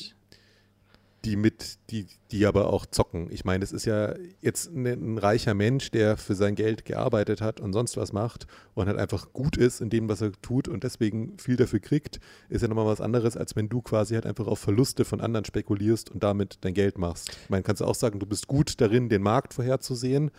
die 1.25 1.37
mit, 1.37 1.79
die, 1.91 2.07
die 2.31 2.47
aber 2.47 2.73
auch 2.73 2.87
zocken. 2.87 3.29
Ich 3.31 3.45
meine, 3.45 3.65
es 3.65 3.73
ist 3.73 3.87
ja 3.87 4.15
jetzt 4.41 4.71
ein, 4.71 4.87
ein, 4.87 5.19
reicher 5.19 5.55
Mensch, 5.55 5.91
der 5.91 6.17
für 6.17 6.35
sein 6.35 6.55
Geld 6.55 6.85
gearbeitet 6.85 7.41
hat 7.41 7.61
und 7.61 7.73
sonst 7.73 7.97
was 7.97 8.13
macht 8.13 8.47
und 8.75 8.87
halt 8.87 8.99
einfach 8.99 9.33
gut 9.33 9.57
ist 9.57 9.81
in 9.81 9.91
dem, 9.91 10.09
was 10.09 10.21
er 10.21 10.33
tut 10.43 10.69
und 10.69 10.85
deswegen 10.85 11.37
viel 11.39 11.57
dafür 11.57 11.81
kriegt, 11.81 12.21
ist 12.49 12.63
ja 12.63 12.69
nochmal 12.69 12.87
was 12.87 13.01
anderes, 13.01 13.37
als 13.37 13.57
wenn 13.57 13.69
du 13.69 13.83
quasi 13.83 14.15
halt 14.15 14.27
einfach 14.27 14.47
auf 14.47 14.61
Verluste 14.61 15.05
von 15.05 15.21
anderen 15.21 15.45
spekulierst 15.45 16.11
und 16.11 16.23
damit 16.23 16.59
dein 16.61 16.75
Geld 16.75 16.99
machst. 16.99 17.31
Ich 17.43 17.51
meine, 17.51 17.65
kannst 17.65 17.81
du 17.81 17.87
auch 17.87 17.97
sagen, 17.97 18.21
du 18.21 18.27
bist 18.27 18.47
gut 18.47 18.81
darin, 18.81 19.09
den 19.09 19.23
Markt 19.23 19.55
vorherzusehen, 19.55 20.31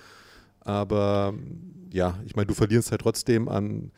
aber 0.62 1.34
ja, 1.92 2.20
ich 2.26 2.36
meine, 2.36 2.48
du 2.48 2.54
verlierst 2.54 2.92
halt 2.92 3.02
trotzdem 3.02 3.50
an 3.50 3.92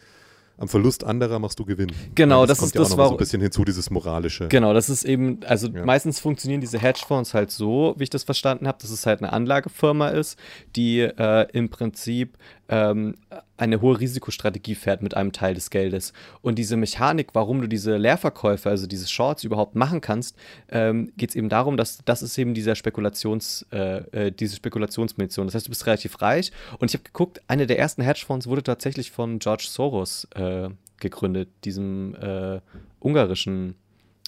am 0.61 0.67
Verlust 0.67 1.03
anderer 1.03 1.39
machst 1.39 1.57
du 1.57 1.65
Gewinn. 1.65 1.91
Genau, 2.13 2.45
das, 2.45 2.59
das 2.59 2.67
ist 2.67 2.75
ja 2.75 2.81
das 2.81 2.95
war 2.95 3.07
so 3.07 3.15
ein 3.15 3.17
bisschen 3.17 3.41
hinzu 3.41 3.65
dieses 3.65 3.89
moralische. 3.89 4.47
Genau, 4.47 4.73
das 4.75 4.89
ist 4.89 5.03
eben, 5.03 5.39
also 5.45 5.67
ja. 5.67 5.83
meistens 5.83 6.19
funktionieren 6.19 6.61
diese 6.61 6.79
Hedgefonds 6.79 7.33
halt 7.33 7.49
so, 7.49 7.95
wie 7.97 8.03
ich 8.03 8.11
das 8.11 8.23
verstanden 8.23 8.67
habe, 8.67 8.77
dass 8.79 8.91
es 8.91 9.07
halt 9.07 9.21
eine 9.23 9.33
Anlagefirma 9.33 10.09
ist, 10.09 10.37
die 10.75 10.99
äh, 10.99 11.47
im 11.53 11.69
Prinzip 11.69 12.37
ähm, 12.69 13.15
eine 13.61 13.79
hohe 13.81 13.99
Risikostrategie 13.99 14.75
fährt 14.75 15.01
mit 15.01 15.15
einem 15.15 15.31
Teil 15.31 15.53
des 15.53 15.69
Geldes. 15.69 16.13
Und 16.41 16.57
diese 16.57 16.77
Mechanik, 16.77 17.29
warum 17.33 17.61
du 17.61 17.67
diese 17.67 17.95
Leerverkäufe, 17.95 18.69
also 18.69 18.87
diese 18.87 19.07
Shorts 19.07 19.43
überhaupt 19.43 19.75
machen 19.75 20.01
kannst, 20.01 20.35
ähm, 20.69 21.11
geht 21.15 21.29
es 21.29 21.35
eben 21.35 21.47
darum, 21.47 21.77
dass 21.77 21.99
das 22.03 22.23
ist 22.23 22.37
eben 22.37 22.53
dieser 22.53 22.75
Spekulations, 22.75 23.65
äh, 23.71 24.27
äh, 24.27 24.31
diese 24.31 24.55
Spekulationsmunition. 24.55 25.45
Das 25.45 25.55
heißt, 25.55 25.67
du 25.67 25.69
bist 25.69 25.85
relativ 25.85 26.21
reich. 26.21 26.51
Und 26.79 26.89
ich 26.89 26.95
habe 26.95 27.03
geguckt, 27.03 27.41
eine 27.47 27.67
der 27.67 27.77
ersten 27.77 28.01
Hedgefonds 28.01 28.47
wurde 28.47 28.63
tatsächlich 28.63 29.11
von 29.11 29.37
George 29.37 29.67
Soros 29.69 30.27
äh, 30.35 30.69
gegründet, 30.99 31.49
diesem 31.63 32.15
äh, 32.15 32.59
ungarischen 32.99 33.75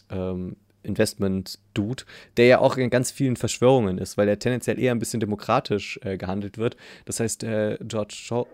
ähm, 0.09 0.57
Investment-Dude, 1.73 2.03
der 2.37 2.45
ja 2.45 2.59
auch 2.59 2.77
in 2.77 2.89
ganz 2.89 3.11
vielen 3.11 3.35
Verschwörungen 3.35 3.97
ist, 3.97 4.17
weil 4.17 4.27
er 4.27 4.39
tendenziell 4.39 4.79
eher 4.79 4.91
ein 4.91 4.99
bisschen 4.99 5.19
demokratisch 5.19 5.99
äh, 6.03 6.17
gehandelt 6.17 6.57
wird. 6.57 6.77
Das 7.05 7.19
heißt, 7.19 7.43
äh, 7.43 7.77
George 7.81 8.45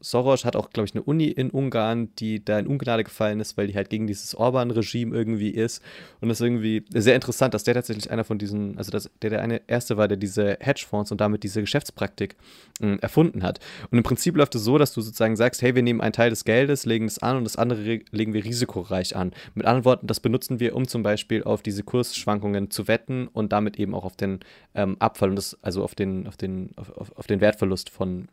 Soros 0.00 0.44
hat 0.44 0.54
auch, 0.54 0.70
glaube 0.70 0.86
ich, 0.86 0.94
eine 0.94 1.02
Uni 1.02 1.28
in 1.28 1.50
Ungarn, 1.50 2.14
die 2.16 2.44
da 2.44 2.58
in 2.58 2.66
Ungnade 2.66 3.04
gefallen 3.04 3.40
ist, 3.40 3.56
weil 3.56 3.68
die 3.68 3.74
halt 3.74 3.88
gegen 3.88 4.06
dieses 4.06 4.34
Orban-Regime 4.34 5.16
irgendwie 5.16 5.48
ist. 5.48 5.82
Und 6.20 6.28
das 6.28 6.40
ist 6.40 6.44
irgendwie 6.44 6.84
sehr 6.90 7.14
interessant, 7.14 7.54
dass 7.54 7.64
der 7.64 7.74
tatsächlich 7.74 8.10
einer 8.10 8.24
von 8.24 8.38
diesen, 8.38 8.76
also 8.76 8.90
dass 8.90 9.10
der 9.22 9.30
der 9.30 9.40
eine 9.40 9.62
Erste 9.68 9.96
war, 9.96 10.08
der 10.08 10.18
diese 10.18 10.58
Hedgefonds 10.60 11.10
und 11.10 11.20
damit 11.20 11.42
diese 11.42 11.60
Geschäftspraktik 11.60 12.36
äh, 12.80 12.96
erfunden 12.96 13.42
hat. 13.42 13.60
Und 13.90 13.98
im 13.98 14.04
Prinzip 14.04 14.36
läuft 14.36 14.54
es 14.54 14.64
so, 14.64 14.76
dass 14.76 14.92
du 14.92 15.00
sozusagen 15.00 15.36
sagst, 15.36 15.62
hey, 15.62 15.74
wir 15.74 15.82
nehmen 15.82 16.00
einen 16.00 16.12
Teil 16.12 16.30
des 16.30 16.44
Geldes, 16.44 16.84
legen 16.84 17.06
es 17.06 17.18
an 17.20 17.36
und 17.38 17.44
das 17.44 17.56
andere 17.56 18.00
legen 18.10 18.34
wir 18.34 18.44
risikoreich 18.44 19.16
an. 19.16 19.32
Mit 19.54 19.66
anderen 19.66 19.84
Worten, 19.86 20.06
das 20.06 20.20
benutzen 20.20 20.60
wir, 20.60 20.76
um 20.76 20.86
zum 20.86 21.02
Beispiel 21.02 21.44
auf 21.44 21.62
diese 21.62 21.82
Kursschwankungen 21.82 22.61
zu 22.70 22.88
wetten 22.88 23.28
und 23.28 23.52
damit 23.52 23.78
eben 23.78 23.94
auch 23.94 24.04
auf 24.04 24.16
den 24.16 24.40
ähm, 24.74 24.96
Abfall 24.98 25.30
und 25.30 25.36
das, 25.36 25.58
also 25.62 25.82
auf 25.82 25.94
den, 25.94 26.26
auf 26.26 26.36
den, 26.36 26.70
auf, 26.76 27.16
auf 27.16 27.26
den 27.26 27.40
Wertverlust 27.40 27.90
von 27.90 28.28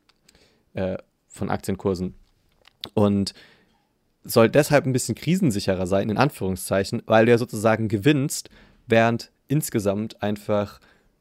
äh, 0.73 0.97
von 1.27 1.49
Aktienkursen. 1.49 2.15
Und 2.93 3.33
soll 4.23 4.49
deshalb 4.49 4.85
ein 4.85 4.93
bisschen 4.93 5.15
krisensicherer 5.15 5.87
sein, 5.87 6.09
in 6.09 6.17
Anführungszeichen, 6.17 7.01
weil 7.05 7.25
du 7.25 7.31
ja 7.31 7.37
sozusagen 7.37 7.87
gewinnst, 7.87 8.49
während 8.87 9.31
insgesamt 9.47 10.21
einfach 10.21 10.79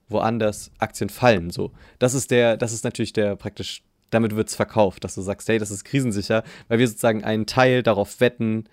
woanders 0.08 0.70
Aktien 0.78 1.10
fallen. 1.10 1.50
So. 1.50 1.72
Das 1.98 2.14
ist 2.14 2.30
der, 2.30 2.56
das 2.56 2.72
ist 2.72 2.84
natürlich 2.84 3.12
der 3.12 3.36
praktisch, 3.36 3.82
damit 4.10 4.34
wird 4.34 4.48
es 4.48 4.56
verkauft, 4.56 5.04
dass 5.04 5.14
du 5.14 5.20
sagst, 5.20 5.48
hey, 5.48 5.58
das 5.58 5.70
ist 5.70 5.84
krisensicher, 5.84 6.42
weil 6.68 6.78
wir 6.78 6.88
sozusagen 6.88 7.24
einen 7.24 7.46
Teil 7.46 7.82
darauf 7.82 8.20
wetten, 8.20 8.64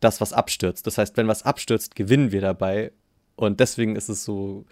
dass 0.00 0.20
was 0.20 0.32
abstürzt. 0.32 0.86
Das 0.86 0.98
heißt, 0.98 1.16
wenn 1.16 1.28
was 1.28 1.44
abstürzt, 1.44 1.94
gewinnen 1.94 2.32
wir 2.32 2.40
dabei. 2.40 2.92
Und 3.40 3.58
deswegen 3.58 3.96
ist 3.96 4.10
es 4.10 4.22
so, 4.22 4.66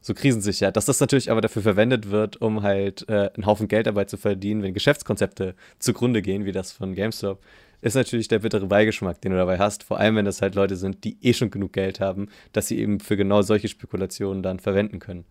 so 0.00 0.14
krisensicher. 0.14 0.70
Dass 0.70 0.86
das 0.86 1.00
natürlich 1.00 1.28
aber 1.30 1.40
dafür 1.40 1.62
verwendet 1.62 2.10
wird, 2.10 2.40
um 2.40 2.62
halt 2.62 3.08
äh, 3.08 3.30
einen 3.34 3.46
Haufen 3.46 3.66
Geld 3.66 3.88
dabei 3.88 4.04
zu 4.04 4.16
verdienen, 4.16 4.62
wenn 4.62 4.74
Geschäftskonzepte 4.74 5.56
zugrunde 5.80 6.22
gehen, 6.22 6.44
wie 6.44 6.52
das 6.52 6.70
von 6.70 6.94
GameStop, 6.94 7.40
ist 7.80 7.96
natürlich 7.96 8.28
der 8.28 8.38
bittere 8.38 8.66
Beigeschmack, 8.66 9.20
den 9.20 9.32
du 9.32 9.38
dabei 9.38 9.58
hast. 9.58 9.82
Vor 9.82 9.98
allem, 9.98 10.14
wenn 10.14 10.24
das 10.24 10.40
halt 10.40 10.54
Leute 10.54 10.76
sind, 10.76 11.02
die 11.02 11.16
eh 11.20 11.32
schon 11.32 11.50
genug 11.50 11.72
Geld 11.72 11.98
haben, 11.98 12.28
dass 12.52 12.68
sie 12.68 12.78
eben 12.78 13.00
für 13.00 13.16
genau 13.16 13.42
solche 13.42 13.66
Spekulationen 13.66 14.44
dann 14.44 14.60
verwenden 14.60 15.00
können 15.00 15.24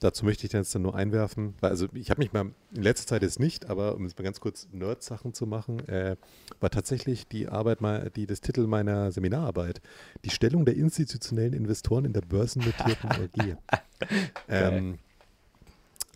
dazu 0.00 0.24
möchte 0.24 0.46
ich 0.46 0.52
jetzt 0.52 0.74
dann 0.74 0.82
nur 0.82 0.94
einwerfen, 0.94 1.54
weil 1.60 1.70
also 1.70 1.88
ich 1.94 2.10
habe 2.10 2.20
mich 2.20 2.32
mal 2.32 2.52
in 2.74 2.82
letzter 2.82 3.06
Zeit 3.06 3.22
jetzt 3.22 3.40
nicht, 3.40 3.68
aber 3.68 3.94
um 3.96 4.04
jetzt 4.04 4.18
mal 4.18 4.24
ganz 4.24 4.40
kurz 4.40 4.68
Nerd-Sachen 4.72 5.34
zu 5.34 5.46
machen, 5.46 5.86
äh, 5.88 6.16
war 6.60 6.70
tatsächlich 6.70 7.28
die 7.28 7.48
Arbeit 7.48 7.80
mal, 7.80 8.10
die 8.14 8.26
das 8.26 8.40
Titel 8.40 8.66
meiner 8.66 9.10
Seminararbeit, 9.12 9.80
die 10.24 10.30
Stellung 10.30 10.64
der 10.64 10.76
institutionellen 10.76 11.52
Investoren 11.52 12.04
in 12.04 12.12
der 12.12 12.22
börsennotierten 12.22 13.10
OG. 13.22 13.56
ähm, 14.48 14.98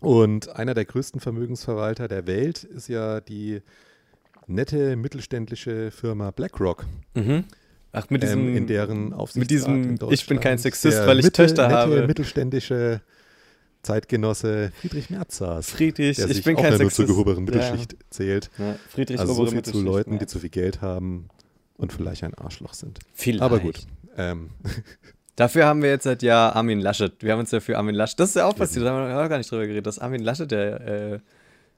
und 0.01 0.49
einer 0.49 0.73
der 0.73 0.85
größten 0.85 1.19
Vermögensverwalter 1.19 2.07
der 2.07 2.27
Welt 2.27 2.63
ist 2.63 2.87
ja 2.87 3.19
die 3.19 3.61
nette 4.45 4.95
mittelständische 4.95 5.91
Firma 5.91 6.31
BlackRock. 6.31 6.85
Mhm. 7.15 7.43
Ach, 7.91 8.09
mit 8.09 8.21
diesem, 8.21 8.47
ähm, 8.49 8.57
in 8.57 8.67
deren 8.67 9.13
Aufsichtsrat 9.13 9.69
mit 9.69 9.99
diesem, 9.99 10.11
ich 10.11 10.27
bin 10.27 10.39
kein 10.39 10.57
Sexist, 10.57 11.05
weil 11.07 11.19
ich 11.19 11.25
Mitte, 11.25 11.43
Töchter 11.43 11.63
nette, 11.67 11.75
habe. 11.75 12.07
mittelständische 12.07 13.01
Zeitgenosse 13.87 14.71
Friedrich 14.81 15.09
Merz 15.09 15.37
saß. 15.37 15.69
Friedrich, 15.69 16.17
der 16.17 16.27
ich 16.27 16.35
sich 16.35 16.43
bin 16.43 16.57
auch 16.57 16.61
kein 16.61 16.77
nur 16.77 16.91
zur 16.91 17.05
gehobenen 17.05 17.45
Mittelschicht 17.45 17.93
ja. 17.93 17.99
zählt. 18.09 18.49
Ja, 18.57 18.75
Friedrich 18.89 19.17
also 19.17 19.33
so 19.33 19.45
viel 19.45 19.61
zu 19.61 19.81
Leuten, 19.81 20.13
ja. 20.13 20.19
die 20.19 20.25
zu 20.25 20.39
viel 20.39 20.49
Geld 20.49 20.81
haben 20.81 21.29
und 21.77 21.93
vielleicht 21.93 22.25
ein 22.25 22.33
Arschloch 22.33 22.73
sind. 22.73 22.99
Vielleicht. 23.13 23.41
Aber 23.41 23.59
gut. 23.59 23.87
Ähm. 24.17 24.49
Dafür 25.37 25.67
haben 25.67 25.83
wir 25.83 25.89
jetzt 25.89 26.03
seit 26.03 26.21
Jahr 26.21 26.55
Armin 26.55 26.81
Laschet. 26.81 27.13
Wir 27.21 27.31
haben 27.31 27.39
uns 27.39 27.51
ja 27.51 27.61
für 27.61 27.77
Armin 27.77 27.95
Laschet, 27.95 28.19
das 28.19 28.29
ist 28.29 28.35
ja 28.35 28.45
auch 28.45 28.55
passiert, 28.55 28.85
da 28.85 28.91
haben 28.91 29.07
wir 29.07 29.23
auch 29.23 29.29
gar 29.29 29.37
nicht 29.37 29.49
drüber 29.49 29.67
geredet, 29.67 29.85
dass 29.85 29.99
Armin 29.99 30.21
Laschet, 30.21 30.49
der 30.51 30.81
äh, 30.81 31.19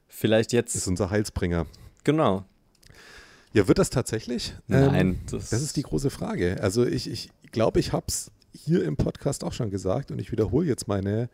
vielleicht 0.08 0.52
jetzt. 0.52 0.74
Ist 0.74 0.88
unser 0.88 1.10
Heilsbringer. 1.10 1.66
Genau. 2.02 2.44
Ja, 3.52 3.68
wird 3.68 3.78
das 3.78 3.90
tatsächlich? 3.90 4.54
Nein. 4.66 4.94
Ähm, 4.94 5.18
das, 5.30 5.50
das, 5.50 5.62
ist 5.62 5.76
die 5.76 5.82
große 5.82 6.10
Frage. 6.10 6.58
Also 6.60 6.86
ich, 6.86 7.08
ich 7.08 7.30
glaube, 7.52 7.78
ich 7.78 7.92
habe 7.92 8.06
es 8.08 8.32
hier 8.52 8.84
im 8.84 8.96
Podcast 8.96 9.44
auch 9.44 9.52
schon 9.52 9.70
gesagt 9.70 10.10
und 10.10 10.18
ich 10.18 10.32
wiederhole 10.32 10.66
jetzt 10.66 10.88
meine 10.88 11.28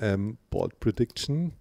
ähm, 0.00 0.38
Bold 0.50 0.78
Prediction. 0.80 1.52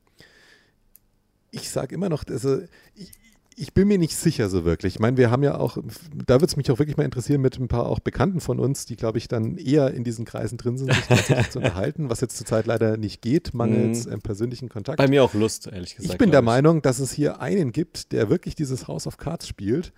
Ich 1.51 1.69
sage 1.69 1.93
immer 1.93 2.09
noch, 2.09 2.23
also 2.27 2.59
ich, 2.95 3.11
ich, 3.55 3.73
bin 3.73 3.87
mir 3.87 3.99
nicht 3.99 4.15
sicher 4.15 4.49
so 4.49 4.65
wirklich. 4.65 4.95
Ich 4.95 4.99
meine, 4.99 5.17
wir 5.17 5.29
haben 5.29 5.43
ja 5.43 5.57
auch, 5.57 5.77
da 6.25 6.35
würde 6.35 6.45
es 6.45 6.57
mich 6.57 6.71
auch 6.71 6.79
wirklich 6.79 6.97
mal 6.97 7.03
interessieren 7.03 7.41
mit 7.41 7.59
ein 7.59 7.67
paar 7.67 7.85
auch 7.85 7.99
Bekannten 7.99 8.41
von 8.41 8.59
uns, 8.59 8.85
die, 8.87 8.95
glaube 8.95 9.19
ich, 9.19 9.27
dann 9.27 9.57
eher 9.57 9.93
in 9.93 10.03
diesen 10.03 10.25
Kreisen 10.25 10.57
drin 10.57 10.77
sind, 10.77 10.91
sich 10.91 11.05
tatsächlich 11.05 11.49
zu 11.51 11.59
unterhalten, 11.59 12.09
was 12.09 12.21
jetzt 12.21 12.37
zurzeit 12.37 12.65
leider 12.65 12.97
nicht 12.97 13.21
geht, 13.21 13.53
mangels 13.53 14.07
ähm, 14.07 14.21
persönlichen 14.21 14.69
Kontakt. 14.69 14.97
Bei 14.97 15.07
mir 15.07 15.23
auch 15.23 15.35
Lust, 15.35 15.67
ehrlich 15.67 15.95
gesagt. 15.95 16.13
Ich 16.13 16.17
bin 16.17 16.31
der 16.31 16.39
ich. 16.39 16.45
Meinung, 16.45 16.81
dass 16.81 16.99
es 16.99 17.11
hier 17.11 17.39
einen 17.39 17.71
gibt, 17.71 18.11
der 18.11 18.29
wirklich 18.29 18.55
dieses 18.55 18.87
House 18.87 19.05
of 19.05 19.17
Cards 19.17 19.47
spielt 19.47 19.93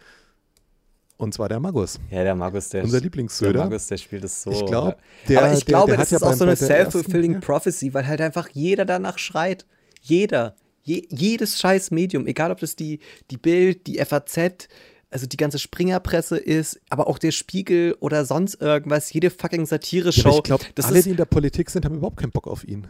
und 1.17 1.34
zwar 1.34 1.49
der 1.49 1.60
Magus. 1.60 1.99
Ja, 2.10 2.23
der 2.23 2.36
Magus, 2.36 2.69
der 2.69 2.84
Unser 2.84 2.99
Lieblingssöder. 2.99 3.54
Der 3.54 3.63
Magus, 3.63 3.88
der 3.88 3.97
spielt 3.97 4.23
es 4.23 4.43
so. 4.43 4.51
Ich 4.51 4.65
glaube, 4.65 4.97
der, 5.30 5.43
Aber 5.43 5.54
ich 5.54 5.60
der, 5.60 5.65
glaube, 5.65 5.91
der, 5.91 5.97
das 5.97 6.12
ist 6.12 6.21
ja 6.21 6.28
auch 6.28 6.34
so 6.34 6.43
eine 6.43 6.56
self-fulfilling 6.56 7.39
prophecy, 7.39 7.93
weil 7.93 8.06
halt 8.06 8.21
einfach 8.21 8.49
jeder 8.51 8.86
danach 8.86 9.17
schreit. 9.17 9.65
Jeder. 10.01 10.56
Je, 10.84 11.08
jedes 11.10 11.60
scheiß 11.60 11.91
Medium, 11.91 12.28
egal 12.28 12.51
ob 12.51 12.60
das 12.60 12.75
die, 12.75 12.99
die 13.32 13.38
Bild, 13.38 13.88
die 13.88 13.97
FAZ, 13.97 14.67
also 15.10 15.25
die 15.25 15.38
ganze 15.38 15.58
Springerpresse 15.58 16.38
ist, 16.38 16.80
aber 16.89 17.08
auch 17.08 17.17
der 17.17 17.32
Spiegel 17.32 17.95
oder 18.01 18.25
sonst 18.25 18.62
irgendwas, 18.62 19.12
jede 19.12 19.32
fucking 19.32 19.65
Satire-Show. 19.65 20.30
Ja, 20.30 20.36
ich 20.36 20.43
glaube, 20.43 20.65
alle, 20.84 21.01
die 21.01 21.12
in 21.12 21.17
der 21.17 21.25
Politik 21.25 21.69
sind, 21.69 21.86
haben 21.86 21.95
überhaupt 21.95 22.17
keinen 22.17 22.32
Bock 22.32 22.47
auf 22.47 22.67
ihn. 22.67 22.88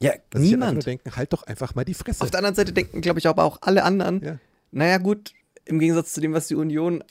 Ja, 0.00 0.12
also 0.34 0.46
niemand. 0.46 0.78
Ich 0.78 0.84
denken, 0.84 1.16
halt 1.16 1.32
doch 1.32 1.44
einfach 1.44 1.74
mal 1.74 1.84
die 1.84 1.94
Fresse. 1.94 2.22
Auf 2.22 2.30
der 2.30 2.38
anderen 2.38 2.54
Seite 2.54 2.72
denken, 2.72 3.00
glaube 3.00 3.18
ich, 3.18 3.26
aber 3.26 3.44
auch 3.44 3.58
alle 3.62 3.84
anderen, 3.84 4.22
ja. 4.22 4.38
naja 4.70 4.98
gut, 4.98 5.32
im 5.64 5.78
Gegensatz 5.78 6.12
zu 6.12 6.20
dem, 6.20 6.32
was 6.32 6.48
die 6.48 6.54
Union 6.54 7.02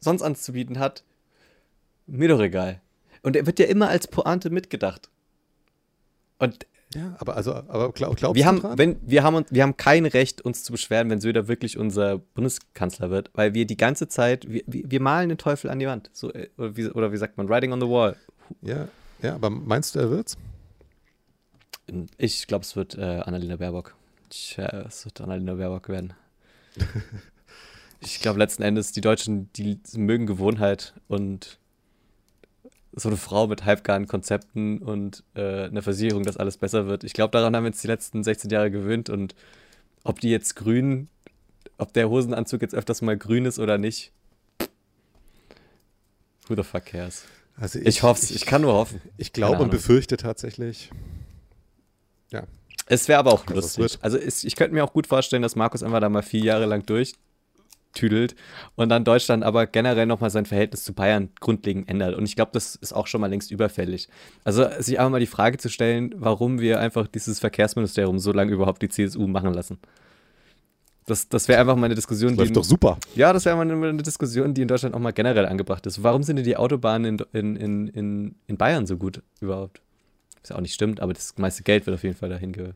sonst 0.00 0.22
anzubieten 0.22 0.78
hat, 0.78 1.04
mir 2.06 2.28
doch 2.28 2.40
egal. 2.40 2.80
Und 3.22 3.36
er 3.36 3.46
wird 3.46 3.58
ja 3.58 3.66
immer 3.66 3.88
als 3.88 4.08
Pointe 4.08 4.50
mitgedacht. 4.50 5.10
Und 6.38 6.66
ja, 6.94 7.14
aber 7.18 7.36
also, 7.36 7.54
aber 7.54 7.92
glaub, 7.92 8.16
glaubst 8.16 8.34
wir 8.34 8.42
du 8.42 8.48
haben, 8.48 8.60
dran? 8.60 8.78
wenn 8.78 8.96
wir 9.02 9.22
haben 9.22 9.44
wir 9.48 9.62
haben 9.62 9.76
kein 9.76 10.06
Recht, 10.06 10.40
uns 10.40 10.64
zu 10.64 10.72
beschweren, 10.72 11.08
wenn 11.08 11.20
Söder 11.20 11.46
wirklich 11.46 11.78
unser 11.78 12.18
Bundeskanzler 12.18 13.10
wird, 13.10 13.30
weil 13.34 13.54
wir 13.54 13.64
die 13.64 13.76
ganze 13.76 14.08
Zeit 14.08 14.50
wir, 14.50 14.62
wir 14.66 15.00
malen 15.00 15.28
den 15.28 15.38
Teufel 15.38 15.70
an 15.70 15.78
die 15.78 15.86
Wand, 15.86 16.10
so 16.12 16.32
äh, 16.32 16.48
oder 16.56 16.76
wie, 16.76 16.88
oder 16.88 17.12
wie 17.12 17.16
sagt 17.16 17.36
man, 17.36 17.48
writing 17.48 17.72
on 17.72 17.80
the 17.80 17.86
wall. 17.86 18.16
Ja, 18.62 18.88
ja, 19.22 19.34
aber 19.36 19.50
meinst 19.50 19.94
du, 19.94 20.00
er 20.00 20.10
wird's? 20.10 20.36
Ich 22.18 22.46
glaube, 22.48 22.64
es 22.64 22.74
wird 22.74 22.96
äh, 22.96 23.20
Annalena 23.20 23.56
Baerbock. 23.56 23.94
Ich, 24.32 24.58
äh, 24.58 24.84
es 24.86 25.04
wird 25.04 25.20
Annalena 25.20 25.54
Baerbock 25.54 25.88
werden. 25.88 26.12
ich 28.00 28.20
glaube, 28.20 28.38
letzten 28.38 28.62
Endes, 28.62 28.92
die 28.92 29.00
Deutschen, 29.00 29.52
die 29.54 29.78
mögen 29.94 30.26
Gewohnheit 30.26 30.94
und 31.08 31.58
so 32.92 33.08
eine 33.08 33.16
Frau 33.16 33.46
mit 33.46 33.64
halbgaren 33.64 34.06
Konzepten 34.08 34.78
und 34.78 35.22
äh, 35.34 35.64
einer 35.64 35.82
Versicherung, 35.82 36.24
dass 36.24 36.36
alles 36.36 36.56
besser 36.56 36.86
wird. 36.86 37.04
Ich 37.04 37.12
glaube, 37.12 37.30
daran 37.30 37.54
haben 37.54 37.64
wir 37.64 37.68
uns 37.68 37.80
die 37.80 37.86
letzten 37.86 38.24
16 38.24 38.50
Jahre 38.50 38.70
gewöhnt 38.70 39.10
und 39.10 39.34
ob 40.02 40.20
die 40.20 40.30
jetzt 40.30 40.56
grün, 40.56 41.08
ob 41.78 41.92
der 41.92 42.10
Hosenanzug 42.10 42.62
jetzt 42.62 42.74
öfters 42.74 43.02
mal 43.02 43.16
grün 43.16 43.44
ist 43.44 43.58
oder 43.58 43.78
nicht, 43.78 44.12
who 46.48 46.56
the 46.56 46.62
fuck 46.62 46.86
cares? 46.86 47.24
Also 47.56 47.78
ich, 47.78 47.86
ich 47.86 48.02
hoffe 48.02 48.22
es, 48.22 48.30
ich 48.30 48.46
kann 48.46 48.62
nur 48.62 48.72
hoffen. 48.72 49.00
Ich 49.18 49.32
glaube 49.32 49.62
und 49.62 49.70
befürchte 49.70 50.16
tatsächlich, 50.16 50.90
ja. 52.32 52.44
Es 52.86 53.06
wäre 53.06 53.20
aber 53.20 53.32
auch 53.32 53.46
lustig. 53.46 53.98
Also 54.00 54.18
ist, 54.18 54.42
ich 54.44 54.56
könnte 54.56 54.74
mir 54.74 54.82
auch 54.82 54.92
gut 54.92 55.06
vorstellen, 55.06 55.42
dass 55.42 55.54
Markus 55.54 55.84
einfach 55.84 56.00
da 56.00 56.08
mal 56.08 56.22
vier 56.22 56.40
Jahre 56.40 56.66
lang 56.66 56.84
durchtüdelt 57.92 58.34
und 58.76 58.88
dann 58.88 59.04
Deutschland 59.04 59.44
aber 59.44 59.66
generell 59.66 60.06
nochmal 60.06 60.30
sein 60.30 60.46
Verhältnis 60.46 60.84
zu 60.84 60.92
Bayern 60.92 61.30
grundlegend 61.40 61.88
ändert. 61.88 62.14
Und 62.14 62.24
ich 62.24 62.36
glaube, 62.36 62.50
das 62.52 62.76
ist 62.76 62.92
auch 62.92 63.06
schon 63.06 63.20
mal 63.20 63.28
längst 63.28 63.50
überfällig. 63.50 64.08
Also 64.44 64.66
sich 64.78 64.98
einfach 64.98 65.10
mal 65.10 65.20
die 65.20 65.26
Frage 65.26 65.58
zu 65.58 65.68
stellen, 65.68 66.14
warum 66.16 66.60
wir 66.60 66.80
einfach 66.80 67.06
dieses 67.06 67.38
Verkehrsministerium 67.38 68.18
so 68.18 68.32
lange 68.32 68.52
überhaupt 68.52 68.82
die 68.82 68.88
CSU 68.88 69.26
machen 69.26 69.52
lassen. 69.52 69.78
Das, 71.06 71.28
das 71.28 71.48
wäre 71.48 71.60
einfach 71.60 71.76
mal 71.76 71.86
eine 71.86 71.96
Diskussion, 71.96 72.36
das 72.36 72.44
die. 72.44 72.48
In, 72.48 72.54
doch 72.54 72.64
super. 72.64 72.98
Ja, 73.16 73.32
das 73.32 73.44
wäre 73.44 73.56
mal 73.56 73.62
eine, 73.62 73.74
eine, 73.74 74.02
Diskussion, 74.02 74.54
die 74.54 74.62
in 74.62 74.68
Deutschland 74.68 74.94
auch 74.94 75.00
mal 75.00 75.12
generell 75.12 75.46
angebracht 75.46 75.84
ist. 75.86 76.02
Warum 76.02 76.22
sind 76.22 76.36
denn 76.36 76.44
die 76.44 76.56
Autobahnen 76.56 77.18
in, 77.32 77.56
in, 77.56 77.88
in, 77.88 78.34
in 78.46 78.56
Bayern 78.56 78.86
so 78.86 78.96
gut 78.96 79.22
überhaupt? 79.40 79.80
Was 80.40 80.50
ja 80.50 80.56
auch 80.56 80.60
nicht 80.60 80.74
stimmt, 80.74 81.00
aber 81.00 81.12
das 81.12 81.36
meiste 81.36 81.64
Geld 81.64 81.86
wird 81.86 81.94
auf 81.96 82.04
jeden 82.04 82.16
Fall 82.16 82.28
dahin 82.28 82.52
ge. 82.52 82.72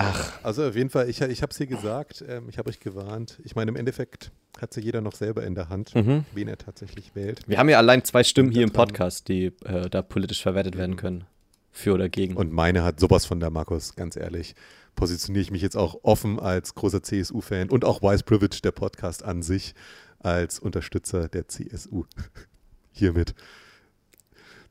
Ach. 0.00 0.38
Also 0.44 0.64
auf 0.64 0.76
jeden 0.76 0.90
Fall, 0.90 1.10
ich, 1.10 1.20
ich 1.20 1.42
habe 1.42 1.50
es 1.50 1.58
hier 1.58 1.66
gesagt, 1.66 2.24
ähm, 2.26 2.48
ich 2.48 2.56
habe 2.56 2.70
euch 2.70 2.78
gewarnt. 2.78 3.40
Ich 3.42 3.56
meine, 3.56 3.70
im 3.70 3.76
Endeffekt 3.76 4.30
hat 4.60 4.74
ja 4.76 4.82
jeder 4.82 5.00
noch 5.00 5.14
selber 5.14 5.42
in 5.42 5.56
der 5.56 5.68
Hand, 5.70 5.92
mhm. 5.96 6.24
wen 6.34 6.46
er 6.46 6.56
tatsächlich 6.56 7.16
wählt. 7.16 7.40
Wir 7.48 7.58
haben 7.58 7.68
ja 7.68 7.78
allein 7.78 8.04
zwei 8.04 8.22
Stimmen 8.22 8.52
hier 8.52 8.62
im 8.62 8.70
Podcast, 8.70 9.26
die 9.26 9.46
äh, 9.64 9.90
da 9.90 10.02
politisch 10.02 10.40
verwertet 10.40 10.78
werden 10.78 10.94
können. 10.94 11.24
Für 11.72 11.94
oder 11.94 12.08
gegen. 12.08 12.36
Und 12.36 12.52
meine 12.52 12.84
hat 12.84 13.00
sowas 13.00 13.26
von 13.26 13.40
der 13.40 13.50
Markus, 13.50 13.96
ganz 13.96 14.16
ehrlich. 14.16 14.54
Positioniere 14.94 15.42
ich 15.42 15.50
mich 15.50 15.62
jetzt 15.62 15.76
auch 15.76 15.98
offen 16.04 16.38
als 16.38 16.76
großer 16.76 17.02
CSU-Fan 17.02 17.68
und 17.68 17.84
auch 17.84 18.00
Wise 18.00 18.22
Privilege, 18.22 18.60
der 18.62 18.72
Podcast 18.72 19.24
an 19.24 19.42
sich, 19.42 19.74
als 20.20 20.60
Unterstützer 20.60 21.28
der 21.28 21.48
CSU. 21.48 22.04
Hiermit. 22.92 23.34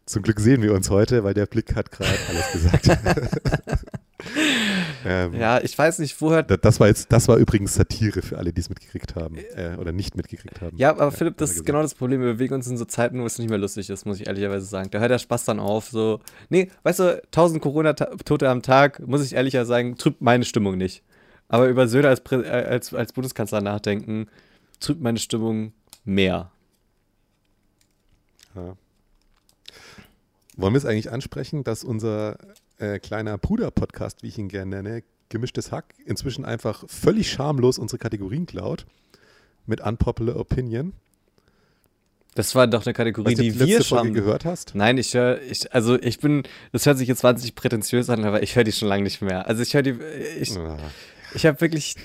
Zum 0.06 0.24
Glück 0.24 0.40
sehen 0.40 0.62
wir 0.62 0.74
uns 0.74 0.90
heute, 0.90 1.26
weil 1.26 1.34
der 1.34 1.48
Blick 1.48 1.76
hat 1.76 1.92
gerade 1.92 2.18
alles 2.30 2.52
gesagt. 2.54 2.88
ähm, 5.08 5.34
ja, 5.34 5.62
ich 5.62 5.78
weiß 5.78 6.00
nicht, 6.00 6.20
woher. 6.22 6.44
Das 6.44 6.80
war 6.80 6.88
jetzt, 6.88 7.12
das 7.12 7.28
war 7.28 7.38
übrigens 7.38 7.76
Satire 7.76 8.22
für 8.22 8.38
alle, 8.38 8.52
die 8.52 8.60
es 8.60 8.70
mitgekriegt 8.70 9.16
haben 9.16 9.38
äh, 9.56 9.76
oder 9.78 9.92
nicht 9.92 10.16
mitgekriegt 10.16 10.60
haben. 10.62 10.76
Ja, 10.78 10.92
aber 10.92 11.12
Philipp, 11.12 11.38
das 11.38 11.52
ist 11.52 11.66
genau 11.66 11.82
das 11.82 11.96
Problem. 11.96 12.22
Wir 12.22 12.34
bewegen 12.34 12.54
uns 12.56 12.68
in 12.68 12.78
so 12.78 12.86
Zeiten, 12.86 13.22
wo 13.22 13.26
es 13.26 13.40
nicht 13.40 13.50
mehr 13.50 13.58
lustig 13.58 13.90
ist, 13.90 14.06
muss 14.06 14.20
ich 14.20 14.28
ehrlicherweise 14.28 14.66
sagen. 14.66 14.90
Da 14.92 15.00
hört 15.00 15.12
der 15.12 15.20
Spaß 15.20 15.46
dann 15.46 15.60
auf. 15.60 15.90
So, 15.90 16.20
nee, 16.50 16.70
weißt 16.84 17.00
du, 17.00 17.24
1000 17.26 17.62
Corona-Tote 17.62 18.50
am 18.50 18.62
Tag, 18.62 19.08
muss 19.08 19.24
ich 19.26 19.34
ehrlicher 19.34 19.66
sagen, 19.66 19.96
trübt 19.98 20.22
meine 20.22 20.44
Stimmung 20.44 20.78
nicht. 20.78 21.04
Aber 21.48 21.70
über 21.70 21.88
Söder 21.88 22.10
als, 22.10 22.22
äh, 22.32 22.50
als, 22.50 22.94
als 22.94 23.14
Bundeskanzler 23.14 23.62
nachdenken, 23.62 24.28
trübt 24.80 25.02
meine 25.02 25.20
Stimmung 25.20 25.72
mehr. 26.04 26.52
Ja. 28.56 28.76
Wollen 30.58 30.74
wir 30.74 30.78
es 30.78 30.86
eigentlich 30.86 31.12
ansprechen, 31.12 31.64
dass 31.64 31.84
unser 31.84 32.38
äh, 32.80 33.00
kleiner 33.00 33.38
Bruder-Podcast, 33.38 34.24
wie 34.24 34.28
ich 34.28 34.38
ihn 34.38 34.50
gerne 34.50 34.82
nenne, 34.84 35.04
gemischtes 35.30 35.72
Hack 35.72 35.94
inzwischen 36.06 36.46
einfach 36.46 36.84
völlig 36.88 37.32
schamlos 37.32 37.78
unsere 37.78 37.98
Kategorien 37.98 38.46
klaut 38.46 38.86
mit 39.66 39.82
Unpopular 39.82 40.38
Opinion. 40.38 40.94
Das 42.36 42.54
war 42.54 42.68
doch 42.68 42.86
eine 42.86 42.94
Kategorie, 42.94 43.32
Was 43.32 43.36
du 43.36 43.42
die 43.42 43.52
die 43.52 43.60
wir 43.60 43.84
schon. 43.84 44.14
gehört 44.14 44.46
hast. 44.46 44.76
Nein, 44.76 45.00
ich 45.00 45.14
höre, 45.16 45.42
ich, 45.42 45.74
also 45.74 46.00
ich 46.00 46.20
bin, 46.20 46.44
das 46.72 46.86
hört 46.86 47.00
sich 47.00 47.08
jetzt 47.08 47.24
wahnsinnig 47.24 47.56
prätentiös 47.56 48.10
an, 48.12 48.24
aber 48.24 48.44
ich 48.44 48.56
höre 48.56 48.64
die 48.64 48.72
schon 48.72 48.88
lange 48.88 49.04
nicht 49.04 49.22
mehr. 49.22 49.48
Also 49.48 49.64
ich 49.64 49.74
höre 49.74 49.82
die, 49.82 49.96
ich, 50.40 50.56
Ah, 50.56 50.78
ich 51.34 51.48
habe 51.48 51.60
wirklich, 51.62 51.96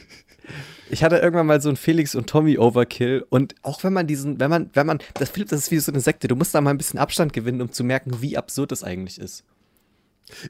ich 0.88 1.04
hatte 1.04 1.18
irgendwann 1.18 1.46
mal 1.46 1.60
so 1.60 1.68
ein 1.68 1.76
Felix 1.76 2.14
und 2.14 2.28
Tommy 2.30 2.56
Overkill 2.56 3.26
und 3.28 3.54
auch 3.60 3.84
wenn 3.84 3.92
man 3.92 4.06
diesen, 4.06 4.40
wenn 4.40 4.48
man, 4.48 4.70
wenn 4.72 4.86
man, 4.86 5.00
das 5.14 5.28
Philipp, 5.28 5.50
das 5.50 5.60
ist 5.60 5.70
wie 5.70 5.78
so 5.78 5.92
eine 5.92 6.00
Sekte, 6.00 6.28
du 6.28 6.34
musst 6.34 6.54
da 6.54 6.62
mal 6.62 6.70
ein 6.70 6.78
bisschen 6.78 6.98
Abstand 6.98 7.34
gewinnen, 7.34 7.60
um 7.60 7.70
zu 7.70 7.84
merken, 7.84 8.22
wie 8.22 8.38
absurd 8.38 8.72
das 8.72 8.82
eigentlich 8.82 9.18
ist. 9.18 9.44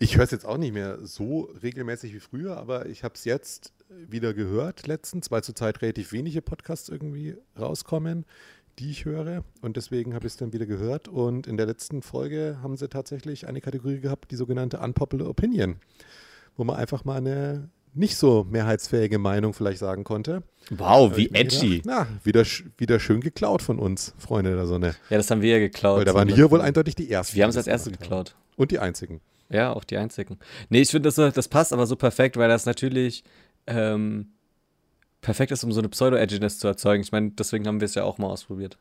Ich 0.00 0.16
höre 0.16 0.24
es 0.24 0.30
jetzt 0.30 0.46
auch 0.46 0.58
nicht 0.58 0.74
mehr 0.74 0.98
so 1.02 1.50
regelmäßig 1.62 2.14
wie 2.14 2.20
früher, 2.20 2.56
aber 2.56 2.86
ich 2.86 3.04
habe 3.04 3.14
es 3.14 3.24
jetzt 3.24 3.72
wieder 3.88 4.34
gehört 4.34 4.86
letztens, 4.86 5.30
weil 5.30 5.42
zurzeit 5.42 5.82
relativ 5.82 6.12
wenige 6.12 6.42
Podcasts 6.42 6.88
irgendwie 6.88 7.36
rauskommen, 7.58 8.24
die 8.78 8.90
ich 8.90 9.04
höre. 9.04 9.44
Und 9.60 9.76
deswegen 9.76 10.14
habe 10.14 10.26
ich 10.26 10.34
es 10.34 10.36
dann 10.36 10.52
wieder 10.52 10.66
gehört. 10.66 11.08
Und 11.08 11.46
in 11.46 11.56
der 11.56 11.66
letzten 11.66 12.02
Folge 12.02 12.58
haben 12.62 12.76
sie 12.76 12.88
tatsächlich 12.88 13.46
eine 13.46 13.60
Kategorie 13.60 14.00
gehabt, 14.00 14.30
die 14.30 14.36
sogenannte 14.36 14.78
Unpopular 14.78 15.28
Opinion, 15.28 15.76
wo 16.56 16.64
man 16.64 16.76
einfach 16.76 17.04
mal 17.04 17.16
eine 17.16 17.68
nicht 17.94 18.16
so 18.16 18.46
mehrheitsfähige 18.50 19.18
Meinung 19.18 19.52
vielleicht 19.52 19.78
sagen 19.78 20.04
konnte. 20.04 20.42
Wow, 20.70 21.14
wie 21.16 21.28
edgy. 21.34 21.80
Gedacht, 21.80 21.84
na, 21.84 22.06
wieder, 22.24 22.44
wieder 22.78 22.98
schön 22.98 23.20
geklaut 23.20 23.60
von 23.60 23.78
uns, 23.78 24.14
Freunde 24.16 24.54
der 24.54 24.66
Sonne. 24.66 24.94
Ja, 25.10 25.18
das 25.18 25.30
haben 25.30 25.42
wir 25.42 25.50
ja 25.52 25.58
geklaut. 25.58 25.98
Weil 25.98 26.04
da 26.06 26.14
waren 26.14 26.28
hier 26.28 26.50
wohl 26.50 26.62
eindeutig 26.62 26.94
die 26.94 27.10
ersten. 27.10 27.36
Wir 27.36 27.44
haben 27.44 27.50
es 27.50 27.56
als 27.58 27.66
erste 27.66 27.90
geklaut. 27.90 28.34
Und 28.56 28.70
die 28.70 28.78
einzigen. 28.78 29.20
Ja, 29.52 29.72
auch 29.72 29.84
die 29.84 29.96
einzigen. 29.98 30.38
Nee, 30.70 30.80
ich 30.80 30.90
finde, 30.90 31.10
das, 31.10 31.34
das 31.34 31.48
passt 31.48 31.72
aber 31.72 31.86
so 31.86 31.94
perfekt, 31.96 32.36
weil 32.36 32.48
das 32.48 32.64
natürlich 32.66 33.22
ähm, 33.66 34.28
perfekt 35.20 35.52
ist, 35.52 35.62
um 35.62 35.72
so 35.72 35.80
eine 35.80 35.88
Pseudo-Edginess 35.88 36.58
zu 36.58 36.66
erzeugen. 36.68 37.02
Ich 37.02 37.12
meine, 37.12 37.30
deswegen 37.32 37.66
haben 37.66 37.80
wir 37.80 37.86
es 37.86 37.94
ja 37.94 38.04
auch 38.04 38.18
mal 38.18 38.28
ausprobiert. 38.28 38.78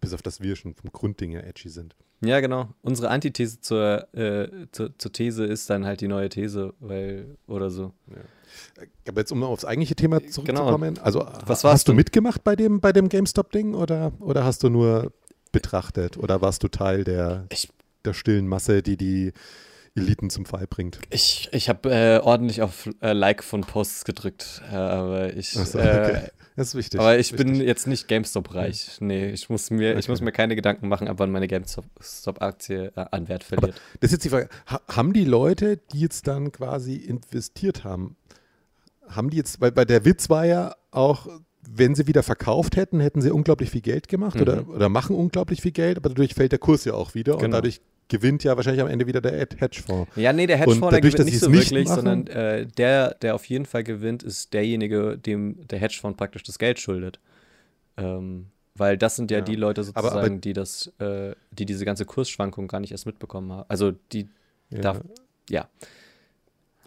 Bis 0.00 0.12
auf 0.12 0.22
das 0.22 0.40
wir 0.40 0.56
schon 0.56 0.74
vom 0.74 0.90
Grundding 0.92 1.32
her 1.32 1.46
edgy 1.46 1.68
sind. 1.68 1.94
Ja, 2.22 2.40
genau. 2.40 2.68
Unsere 2.82 3.10
Antithese 3.10 3.60
zur, 3.60 4.08
äh, 4.14 4.48
zur, 4.72 4.96
zur 4.98 5.12
These 5.12 5.44
ist 5.44 5.68
dann 5.68 5.84
halt 5.84 6.00
die 6.00 6.08
neue 6.08 6.28
These, 6.30 6.72
weil, 6.80 7.36
oder 7.46 7.70
so. 7.70 7.92
Aber 9.06 9.20
jetzt, 9.20 9.32
um 9.32 9.42
aufs 9.42 9.64
eigentliche 9.66 9.94
Thema 9.96 10.20
zurückzukommen, 10.26 10.98
also 10.98 11.18
Genau. 11.20 11.32
Was 11.46 11.64
war's 11.64 11.74
hast 11.74 11.88
du 11.88 11.92
denn? 11.92 11.96
mitgemacht 11.96 12.42
bei 12.44 12.56
dem, 12.56 12.80
bei 12.80 12.92
dem 12.92 13.08
GameStop-Ding 13.10 13.74
oder, 13.74 14.12
oder 14.20 14.44
hast 14.44 14.62
du 14.62 14.70
nur 14.70 15.12
betrachtet 15.52 16.16
oder 16.16 16.40
warst 16.40 16.62
du 16.62 16.68
Teil 16.68 17.04
der, 17.04 17.46
Ich- 17.50 17.68
der 18.06 18.14
stillen 18.14 18.46
Masse, 18.48 18.82
die 18.82 18.96
die 18.96 19.32
Eliten 19.94 20.30
zum 20.30 20.44
Fall 20.46 20.66
bringt? 20.66 20.98
Ich, 21.10 21.48
ich 21.52 21.68
habe 21.68 21.90
äh, 21.90 22.18
ordentlich 22.20 22.62
auf 22.62 22.88
äh, 23.00 23.12
Like 23.12 23.42
von 23.42 23.62
Posts 23.62 24.04
gedrückt, 24.04 24.62
äh, 24.70 24.74
aber 24.76 25.34
ich, 25.36 25.50
so, 25.50 25.78
äh, 25.78 25.82
okay. 25.82 26.28
Das 26.54 26.68
ist 26.68 26.74
wichtig. 26.74 26.98
aber 27.00 27.18
ich 27.18 27.32
wichtig. 27.32 27.46
bin 27.52 27.60
jetzt 27.60 27.86
nicht 27.86 28.08
GameStop-reich. 28.08 28.96
Nee, 29.00 29.28
ich 29.30 29.50
muss 29.50 29.70
mir, 29.70 29.92
ich 29.92 29.98
Okay. 30.04 30.10
muss 30.12 30.20
mir 30.22 30.32
keine 30.32 30.56
Gedanken 30.56 30.88
machen, 30.88 31.06
ab 31.06 31.16
wann 31.18 31.30
meine 31.30 31.48
GameStop-Aktie 31.48 32.92
äh, 32.96 33.04
an 33.10 33.28
Wert 33.28 33.44
verliert. 33.44 33.74
Das 34.00 34.08
ist 34.08 34.12
jetzt 34.12 34.24
die 34.24 34.30
Frage. 34.30 34.48
Ha 34.70 34.80
haben 34.88 35.12
die 35.12 35.24
Leute, 35.24 35.76
die 35.92 36.00
jetzt 36.00 36.26
dann 36.26 36.52
quasi 36.52 36.96
investiert 36.96 37.84
haben, 37.84 38.16
haben 39.08 39.30
die 39.30 39.36
jetzt, 39.36 39.60
weil 39.60 39.72
bei 39.72 39.84
der 39.84 40.04
Witz 40.04 40.30
war 40.30 40.46
ja 40.46 40.74
auch, 40.90 41.26
wenn 41.68 41.94
sie 41.94 42.06
wieder 42.06 42.22
verkauft 42.22 42.76
hätten, 42.76 43.00
hätten 43.00 43.20
sie 43.20 43.30
unglaublich 43.30 43.70
viel 43.70 43.80
Geld 43.82 44.08
gemacht 44.08 44.40
oder, 44.40 44.62
Mhm. 44.62 44.70
oder 44.70 44.88
machen 44.88 45.14
unglaublich 45.16 45.60
viel 45.62 45.72
Geld, 45.72 45.98
aber 45.98 46.08
dadurch 46.08 46.34
fällt 46.34 46.52
der 46.52 46.58
Kurs 46.58 46.84
ja 46.84 46.94
auch 46.94 47.14
wieder 47.14 47.34
und 47.34 47.40
Genau. 47.42 47.56
dadurch 47.56 47.80
gewinnt 48.08 48.44
ja 48.44 48.56
wahrscheinlich 48.56 48.80
am 48.82 48.88
Ende 48.88 49.06
wieder 49.06 49.20
der 49.20 49.38
Ed- 49.40 49.60
Hedgefonds. 49.60 50.10
Ja, 50.16 50.32
nee, 50.32 50.46
der 50.46 50.56
Hedgefonds, 50.58 50.80
der 50.80 50.90
dadurch, 51.00 51.14
gewinnt 51.14 51.18
dass 51.18 51.26
nicht 51.26 51.38
so 51.40 51.46
es 51.46 51.52
nicht 51.52 51.70
wirklich, 51.70 51.88
machen- 51.88 52.04
sondern 52.04 52.26
äh, 52.28 52.66
der, 52.66 53.14
der 53.14 53.34
auf 53.34 53.44
jeden 53.46 53.66
Fall 53.66 53.82
gewinnt, 53.84 54.22
ist 54.22 54.52
derjenige, 54.54 55.18
dem 55.18 55.66
der 55.68 55.78
Hedgefonds 55.78 56.16
praktisch 56.16 56.42
das 56.44 56.58
Geld 56.58 56.78
schuldet. 56.78 57.18
Ähm, 57.96 58.46
weil 58.74 58.98
das 58.98 59.16
sind 59.16 59.30
ja, 59.30 59.38
Ja. 59.38 59.44
die 59.44 59.56
Leute 59.56 59.80
Aber- 59.80 59.86
sozusagen, 60.02 60.18
aber- 60.34 60.40
die 60.40 60.52
das, 60.52 60.92
äh, 60.98 61.34
die 61.50 61.64
diese 61.66 61.84
ganze 61.84 62.04
Kursschwankung 62.04 62.68
gar 62.68 62.80
nicht 62.80 62.92
erst 62.92 63.06
mitbekommen 63.06 63.50
haben. 63.52 63.64
Also 63.68 63.92
die, 64.12 64.28
Ja. 64.70 64.80
Darf- 64.80 65.00
ja. 65.48 65.68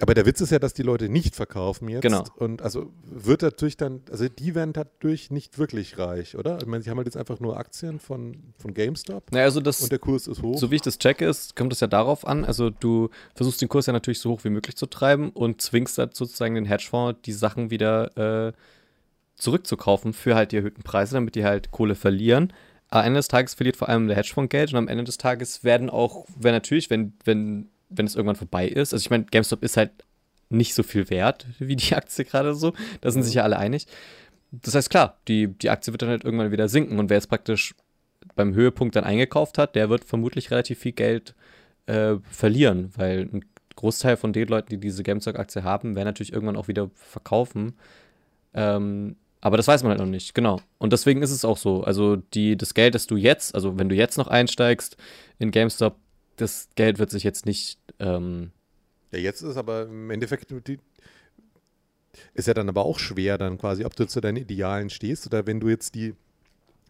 Aber 0.02 0.14
der 0.14 0.26
Witz 0.26 0.42
ist 0.42 0.52
ja, 0.52 0.60
dass 0.60 0.74
die 0.74 0.84
Leute 0.84 1.10
nicht 1.10 1.36
verkaufen 1.36 1.90
jetzt. 1.90 2.02
Genau. 2.02 2.24
Und 2.38 2.62
also 2.62 2.92
wird 3.04 3.44
dadurch 3.44 3.78
dann, 3.78 4.02
also 4.10 4.28
die 4.28 4.56
werden 4.56 4.74
dadurch 4.74 5.32
nicht 5.32 5.58
wirklich 5.58 5.98
reich, 5.98 6.38
oder? 6.38 6.58
Ich 6.60 6.66
meine, 6.66 6.84
sie 6.84 6.90
haben 6.90 6.98
halt 6.98 7.08
jetzt 7.08 7.18
einfach 7.18 7.40
nur 7.40 7.58
Aktien 7.58 8.00
von, 8.00 8.38
von 8.58 8.74
GameStop 8.74 9.32
naja, 9.32 9.46
also 9.46 9.62
das, 9.62 9.82
und 9.82 9.92
der 9.92 10.00
Kurs 10.00 10.28
ist 10.28 10.42
hoch. 10.42 10.58
so 10.58 10.72
wie 10.72 10.76
ich 10.76 10.82
das 10.82 11.00
checke, 11.00 11.26
ist, 11.26 11.56
kommt 11.56 11.74
es 11.74 11.80
ja 11.80 11.88
darauf 11.88 12.26
an, 12.26 12.46
also 12.46 12.70
du 12.70 13.10
versuchst 13.36 13.62
den 13.62 13.70
Kurs 13.70 13.86
ja 13.86 13.94
natürlich 13.94 14.20
so 14.20 14.32
hoch 14.32 14.44
wie 14.44 14.50
möglich 14.50 14.76
zu 14.76 14.86
treiben 14.86 15.30
und 15.30 15.62
zwingst 15.62 15.98
dann 15.98 16.12
sozusagen 16.14 16.56
den 16.56 16.66
Hedgefonds, 16.66 17.22
die 17.26 17.34
Sachen 17.34 17.72
wieder 17.72 18.50
äh, 18.50 18.54
zurückzukaufen 19.36 20.14
für 20.14 20.36
halt 20.36 20.52
die 20.52 20.58
erhöhten 20.58 20.84
Preise, 20.84 21.16
damit 21.16 21.36
die 21.36 21.46
halt 21.46 21.72
Kohle 21.72 21.96
verlieren. 21.96 22.54
Am 22.90 23.06
Ende 23.06 23.20
des 23.20 23.28
Tages 23.28 23.54
verliert 23.54 23.78
vor 23.78 23.90
allem 23.90 24.08
der 24.08 24.18
Hedgefonds 24.18 24.50
Geld 24.50 24.72
und 24.72 24.78
am 24.78 24.88
Ende 24.88 25.04
des 25.04 25.18
Tages 25.18 25.64
werden 25.64 25.90
auch, 25.90 26.26
wenn 26.38 26.54
natürlich, 26.54 26.90
wenn, 26.90 27.14
wenn, 27.24 27.70
wenn 27.90 28.06
es 28.06 28.16
irgendwann 28.16 28.36
vorbei 28.36 28.68
ist, 28.68 28.94
also 28.94 29.04
ich 29.04 29.10
meine, 29.10 29.26
GameStop 29.26 29.64
ist 29.64 29.78
halt 29.78 29.92
nicht 30.50 30.74
so 30.74 30.84
viel 30.84 31.10
wert 31.10 31.46
wie 31.60 31.76
die 31.76 31.96
Aktie 31.96 32.26
gerade 32.26 32.54
so, 32.56 32.74
da 33.02 33.12
sind 33.12 33.24
sich 33.24 33.36
ja 33.36 33.44
alle 33.44 33.58
einig. 33.58 33.88
Das 34.52 34.74
heißt, 34.74 34.90
klar, 34.90 35.20
die, 35.28 35.48
die 35.48 35.70
Aktie 35.70 35.94
wird 35.94 36.02
dann 36.02 36.10
halt 36.10 36.24
irgendwann 36.24 36.52
wieder 36.52 36.70
sinken 36.70 36.98
und 37.00 37.10
wer 37.10 37.18
jetzt 37.18 37.30
praktisch 37.30 37.76
beim 38.36 38.54
Höhepunkt 38.54 38.96
dann 38.96 39.04
eingekauft 39.04 39.58
hat, 39.58 39.76
der 39.76 39.90
wird 39.90 40.04
vermutlich 40.04 40.52
relativ 40.52 40.80
viel 40.80 40.92
Geld 40.92 41.36
äh, 41.86 42.16
verlieren, 42.30 42.92
weil 42.96 43.30
ein 43.32 43.46
Großteil 43.76 44.18
von 44.18 44.34
den 44.34 44.48
Leuten, 44.48 44.70
die 44.70 44.78
diese 44.78 45.04
GameStop-Aktie 45.04 45.64
haben, 45.64 45.96
werden 45.96 46.08
natürlich 46.08 46.34
irgendwann 46.34 46.58
auch 46.58 46.68
wieder 46.68 46.90
verkaufen. 46.96 47.78
Ähm, 48.54 49.16
aber 49.42 49.56
das 49.56 49.68
weiß 49.68 49.84
man 49.84 49.92
halt 49.92 50.02
noch 50.02 50.08
nicht, 50.08 50.34
genau. 50.34 50.60
Und 50.80 50.92
deswegen 50.92 51.22
ist 51.22 51.32
es 51.32 51.46
auch 51.46 51.58
so. 51.58 51.84
Also 51.84 52.18
die, 52.18 52.58
das 52.58 52.74
Geld, 52.74 52.94
das 52.94 53.08
du 53.08 53.16
jetzt, 53.16 53.56
also 53.56 53.80
wenn 53.80 53.88
du 53.88 53.96
jetzt 53.96 54.18
noch 54.18 54.28
einsteigst 54.28 54.98
in 55.38 55.52
GameStop, 55.52 55.96
das 56.42 56.70
Geld 56.76 57.00
wird 57.00 57.10
sich 57.12 57.24
jetzt 57.24 57.46
nicht, 57.46 57.80
ähm, 58.00 58.52
Ja, 59.12 59.20
jetzt 59.20 59.42
ist 59.42 59.58
aber 59.58 59.84
im 59.84 60.10
Endeffekt 60.10 60.52
die, 60.68 60.80
ist 62.34 62.48
ja 62.48 62.54
dann 62.54 62.70
aber 62.70 62.86
auch 62.86 63.00
schwer 63.00 63.38
dann 63.38 63.58
quasi, 63.58 63.86
ob 63.86 63.96
du 63.96 64.08
zu 64.08 64.22
deinen 64.22 64.38
Idealen 64.38 64.90
stehst 64.90 65.26
oder 65.28 65.46
wenn 65.48 65.60
du 65.60 65.70
jetzt 65.70 65.96
die, 65.96 66.16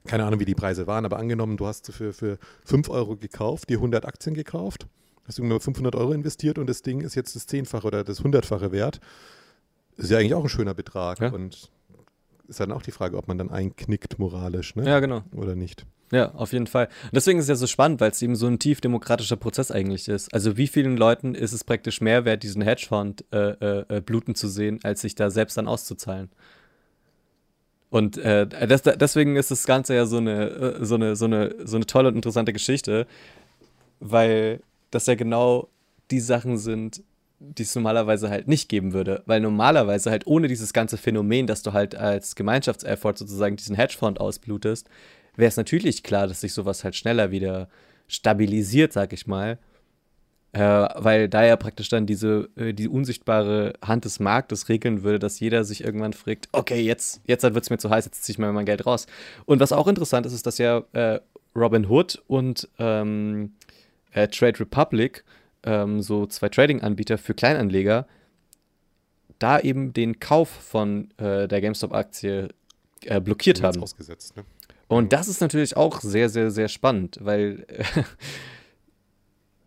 keine 0.05 0.23
Ahnung, 0.25 0.39
wie 0.39 0.45
die 0.45 0.55
Preise 0.55 0.87
waren, 0.87 1.05
aber 1.05 1.17
angenommen, 1.17 1.57
du 1.57 1.65
hast 1.67 1.91
für, 1.91 2.13
für 2.13 2.37
5 2.65 2.89
Euro 2.89 3.15
gekauft, 3.17 3.69
dir 3.69 3.77
100 3.77 4.05
Aktien 4.05 4.33
gekauft, 4.33 4.87
hast 5.25 5.37
du 5.37 5.43
nur 5.43 5.59
500 5.59 5.95
Euro 5.95 6.13
investiert 6.13 6.57
und 6.57 6.67
das 6.67 6.81
Ding 6.81 7.01
ist 7.01 7.15
jetzt 7.15 7.35
das 7.35 7.45
Zehnfache 7.47 7.85
oder 7.87 8.03
das 8.03 8.23
Hundertfache 8.23 8.71
wert, 8.71 8.99
ist 9.97 10.09
ja 10.09 10.17
eigentlich 10.17 10.33
auch 10.33 10.43
ein 10.43 10.49
schöner 10.49 10.73
Betrag 10.73 11.19
Ja. 11.19 11.31
und 11.31 11.69
ist 12.49 12.59
dann 12.59 12.71
auch 12.71 12.81
die 12.81 12.91
Frage, 12.91 13.17
ob 13.17 13.27
man 13.27 13.37
dann 13.37 13.49
einknickt 13.49 14.19
moralisch, 14.19 14.75
ne? 14.75 14.85
ja 14.85 14.99
genau. 14.99 15.23
Oder 15.35 15.55
nicht. 15.55 15.85
Ja, 16.11 16.31
auf 16.33 16.53
jeden 16.53 16.67
Fall. 16.67 16.87
Und 17.03 17.15
deswegen 17.15 17.37
ist 17.37 17.45
es 17.45 17.49
ja 17.49 17.55
so 17.55 17.67
spannend, 17.67 18.01
weil 18.01 18.09
es 18.11 18.21
eben 18.21 18.35
so 18.35 18.47
ein 18.47 18.57
tief 18.57 18.81
demokratischer 18.81 19.35
Prozess 19.35 19.69
eigentlich 19.69 20.07
ist. 20.07 20.33
Also 20.33 20.57
wie 20.57 20.67
vielen 20.67 20.97
Leuten 20.97 21.35
ist 21.35 21.53
es 21.53 21.63
praktisch 21.63 22.01
mehr 22.01 22.25
wert, 22.25 22.41
diesen 22.41 22.63
Hedgefonds 22.63 23.23
äh, 23.31 23.37
äh, 23.37 23.97
äh, 23.97 24.01
bluten 24.01 24.33
zu 24.33 24.47
sehen, 24.47 24.79
als 24.83 25.01
sich 25.01 25.13
da 25.13 25.29
selbst 25.29 25.57
dann 25.57 25.67
auszuzahlen? 25.67 26.29
Und 27.91 28.17
äh, 28.17 28.47
das, 28.47 28.81
deswegen 28.83 29.35
ist 29.35 29.51
das 29.51 29.65
Ganze 29.65 29.95
ja 29.95 30.05
so 30.05 30.17
eine, 30.17 30.49
äh, 30.49 30.85
so, 30.85 30.95
eine, 30.95 31.15
so, 31.15 31.25
eine, 31.25 31.55
so 31.63 31.75
eine 31.75 31.85
tolle 31.85 32.09
und 32.09 32.15
interessante 32.15 32.53
Geschichte, 32.53 33.05
weil 33.99 34.61
das 34.89 35.05
ja 35.05 35.15
genau 35.15 35.69
die 36.09 36.19
Sachen 36.19 36.57
sind, 36.57 37.03
die 37.39 37.63
es 37.63 37.75
normalerweise 37.75 38.29
halt 38.29 38.47
nicht 38.47 38.69
geben 38.69 38.93
würde. 38.93 39.23
Weil 39.25 39.39
normalerweise 39.39 40.11
halt 40.11 40.27
ohne 40.27 40.47
dieses 40.47 40.73
ganze 40.73 40.97
Phänomen, 40.97 41.47
dass 41.47 41.63
du 41.63 41.73
halt 41.73 41.95
als 41.95 42.35
Gemeinschaftseffort 42.35 43.17
sozusagen 43.17 43.55
diesen 43.55 43.75
Hedgefonds 43.75 44.19
ausblutest, 44.19 44.89
wäre 45.35 45.47
es 45.49 45.57
natürlich 45.57 46.03
klar, 46.03 46.27
dass 46.27 46.41
sich 46.41 46.53
sowas 46.53 46.83
halt 46.83 46.95
schneller 46.95 47.31
wieder 47.31 47.69
stabilisiert, 48.07 48.93
sag 48.93 49.13
ich 49.13 49.25
mal. 49.27 49.57
Äh, 50.51 50.87
weil 50.95 51.29
da 51.29 51.45
ja 51.45 51.55
praktisch 51.55 51.89
dann 51.89 52.07
diese 52.07 52.49
äh, 52.55 52.73
die 52.73 52.87
unsichtbare 52.87 53.73
Hand 53.85 54.05
des 54.05 54.19
Marktes 54.19 54.67
regeln 54.67 55.03
würde, 55.03 55.19
dass 55.19 55.39
jeder 55.39 55.63
sich 55.63 55.83
irgendwann 55.83 56.13
fragt, 56.13 56.49
okay, 56.53 56.81
jetzt, 56.81 57.21
jetzt 57.25 57.43
wird 57.43 57.55
es 57.63 57.69
mir 57.69 57.77
zu 57.77 57.91
heiß, 57.91 58.05
jetzt 58.05 58.23
ziehe 58.23 58.33
ich 58.33 58.39
mir 58.39 58.51
mein 58.51 58.65
Geld 58.65 58.83
raus. 58.87 59.05
Und 59.45 59.59
was 59.59 59.71
auch 59.71 59.87
interessant 59.87 60.25
ist, 60.25 60.33
ist, 60.33 60.47
dass 60.47 60.57
ja 60.57 60.83
äh, 60.93 61.19
Robin 61.55 61.87
Hood 61.87 62.23
und 62.25 62.67
ähm, 62.79 63.53
äh, 64.11 64.27
Trade 64.27 64.59
Republic, 64.61 65.23
ähm, 65.63 66.01
so 66.01 66.25
zwei 66.25 66.49
Trading-Anbieter 66.49 67.17
für 67.17 67.33
Kleinanleger, 67.33 68.07
da 69.39 69.59
eben 69.59 69.93
den 69.93 70.19
Kauf 70.19 70.49
von 70.49 71.11
äh, 71.17 71.47
der 71.47 71.61
GameStop-Aktie 71.61 72.49
äh, 73.05 73.21
blockiert 73.21 73.63
haben. 73.63 73.81
Ausgesetzt, 73.81 74.35
ne? 74.35 74.43
Und 74.89 75.13
das 75.13 75.27
ist 75.27 75.39
natürlich 75.39 75.77
auch 75.77 76.01
sehr, 76.01 76.29
sehr, 76.29 76.49
sehr 76.49 76.67
spannend, 76.67 77.19
weil 77.21 77.63
äh, 77.67 77.83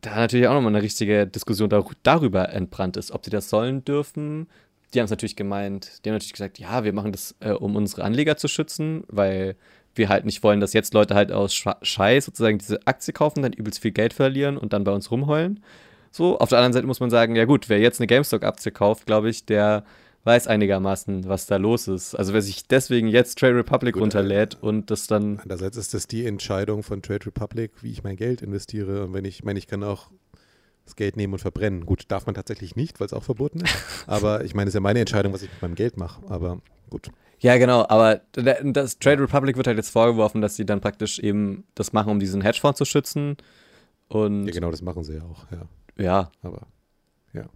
da 0.00 0.16
natürlich 0.16 0.48
auch 0.48 0.54
nochmal 0.54 0.74
eine 0.74 0.82
richtige 0.82 1.26
Diskussion 1.26 1.70
dar 1.70 1.88
darüber 2.02 2.48
entbrannt 2.50 2.96
ist, 2.96 3.12
ob 3.12 3.24
sie 3.24 3.30
das 3.30 3.48
sollen 3.48 3.84
dürfen. 3.84 4.48
Die 4.92 4.98
haben 4.98 5.04
es 5.04 5.10
natürlich 5.10 5.36
gemeint, 5.36 6.04
die 6.04 6.10
haben 6.10 6.16
natürlich 6.16 6.32
gesagt, 6.32 6.58
ja, 6.58 6.84
wir 6.84 6.92
machen 6.92 7.12
das, 7.12 7.36
äh, 7.38 7.52
um 7.52 7.76
unsere 7.76 8.02
Anleger 8.02 8.36
zu 8.36 8.48
schützen, 8.48 9.04
weil 9.08 9.56
wir 9.94 10.08
halt 10.08 10.24
nicht 10.24 10.42
wollen, 10.42 10.60
dass 10.60 10.72
jetzt 10.72 10.94
Leute 10.94 11.14
halt 11.14 11.32
aus 11.32 11.54
Sch 11.54 11.68
Scheiß 11.82 12.26
sozusagen 12.26 12.58
diese 12.58 12.86
Aktie 12.86 13.12
kaufen, 13.12 13.42
dann 13.42 13.52
übelst 13.52 13.80
viel 13.80 13.92
Geld 13.92 14.12
verlieren 14.12 14.56
und 14.56 14.72
dann 14.72 14.84
bei 14.84 14.92
uns 14.92 15.10
rumheulen. 15.10 15.62
So, 16.10 16.38
auf 16.38 16.50
der 16.50 16.58
anderen 16.58 16.74
Seite 16.74 16.86
muss 16.86 17.00
man 17.00 17.10
sagen, 17.10 17.36
ja 17.36 17.46
gut, 17.46 17.68
wer 17.68 17.78
jetzt 17.78 18.00
eine 18.00 18.06
GameStop-Aktie 18.06 18.72
kauft, 18.72 19.06
glaube 19.06 19.30
ich, 19.30 19.46
der 19.46 19.84
weiß 20.24 20.46
einigermaßen, 20.46 21.28
was 21.28 21.46
da 21.46 21.56
los 21.56 21.88
ist. 21.88 22.14
Also 22.14 22.32
wer 22.32 22.42
sich 22.42 22.66
deswegen 22.68 23.08
jetzt 23.08 23.38
Trade 23.38 23.56
Republic 23.56 23.94
gut, 23.94 24.02
runterlädt 24.02 24.54
äh, 24.54 24.66
und 24.66 24.90
das 24.90 25.06
dann. 25.06 25.40
Andererseits 25.40 25.76
ist 25.76 25.94
das 25.94 26.06
die 26.06 26.26
Entscheidung 26.26 26.82
von 26.82 27.02
Trade 27.02 27.26
Republic, 27.26 27.72
wie 27.82 27.90
ich 27.90 28.04
mein 28.04 28.16
Geld 28.16 28.42
investiere. 28.42 29.04
Und 29.04 29.14
wenn 29.14 29.24
ich 29.24 29.42
meine, 29.42 29.58
ich 29.58 29.66
kann 29.66 29.82
auch 29.82 30.10
das 30.84 30.96
Geld 30.96 31.16
nehmen 31.16 31.32
und 31.32 31.38
verbrennen. 31.38 31.86
Gut, 31.86 32.04
darf 32.08 32.26
man 32.26 32.34
tatsächlich 32.34 32.76
nicht, 32.76 33.00
weil 33.00 33.06
es 33.06 33.12
auch 33.12 33.22
verboten 33.22 33.60
ist. 33.60 33.74
Aber 34.06 34.44
ich 34.44 34.54
meine, 34.54 34.68
es 34.68 34.72
ist 34.72 34.76
ja 34.76 34.80
meine 34.80 35.00
Entscheidung, 35.00 35.32
was 35.32 35.42
ich 35.42 35.50
mit 35.50 35.62
meinem 35.62 35.74
Geld 35.74 35.96
mache. 35.96 36.22
Aber 36.28 36.60
gut. 36.90 37.10
Ja, 37.42 37.58
genau, 37.58 37.84
aber 37.88 38.20
das 38.32 39.00
Trade 39.00 39.22
Republic 39.22 39.56
wird 39.56 39.66
halt 39.66 39.76
jetzt 39.76 39.90
vorgeworfen, 39.90 40.40
dass 40.40 40.54
sie 40.54 40.64
dann 40.64 40.80
praktisch 40.80 41.18
eben 41.18 41.64
das 41.74 41.92
machen, 41.92 42.10
um 42.10 42.20
diesen 42.20 42.40
Hedgefonds 42.40 42.78
zu 42.78 42.84
schützen. 42.84 43.36
Und 44.06 44.46
ja, 44.46 44.52
genau, 44.52 44.70
das 44.70 44.80
machen 44.80 45.02
sie 45.02 45.14
ja 45.14 45.22
auch, 45.22 45.46
ja. 45.50 45.66
Ja. 46.02 46.30
Aber, 46.42 46.68
ja. 47.32 47.46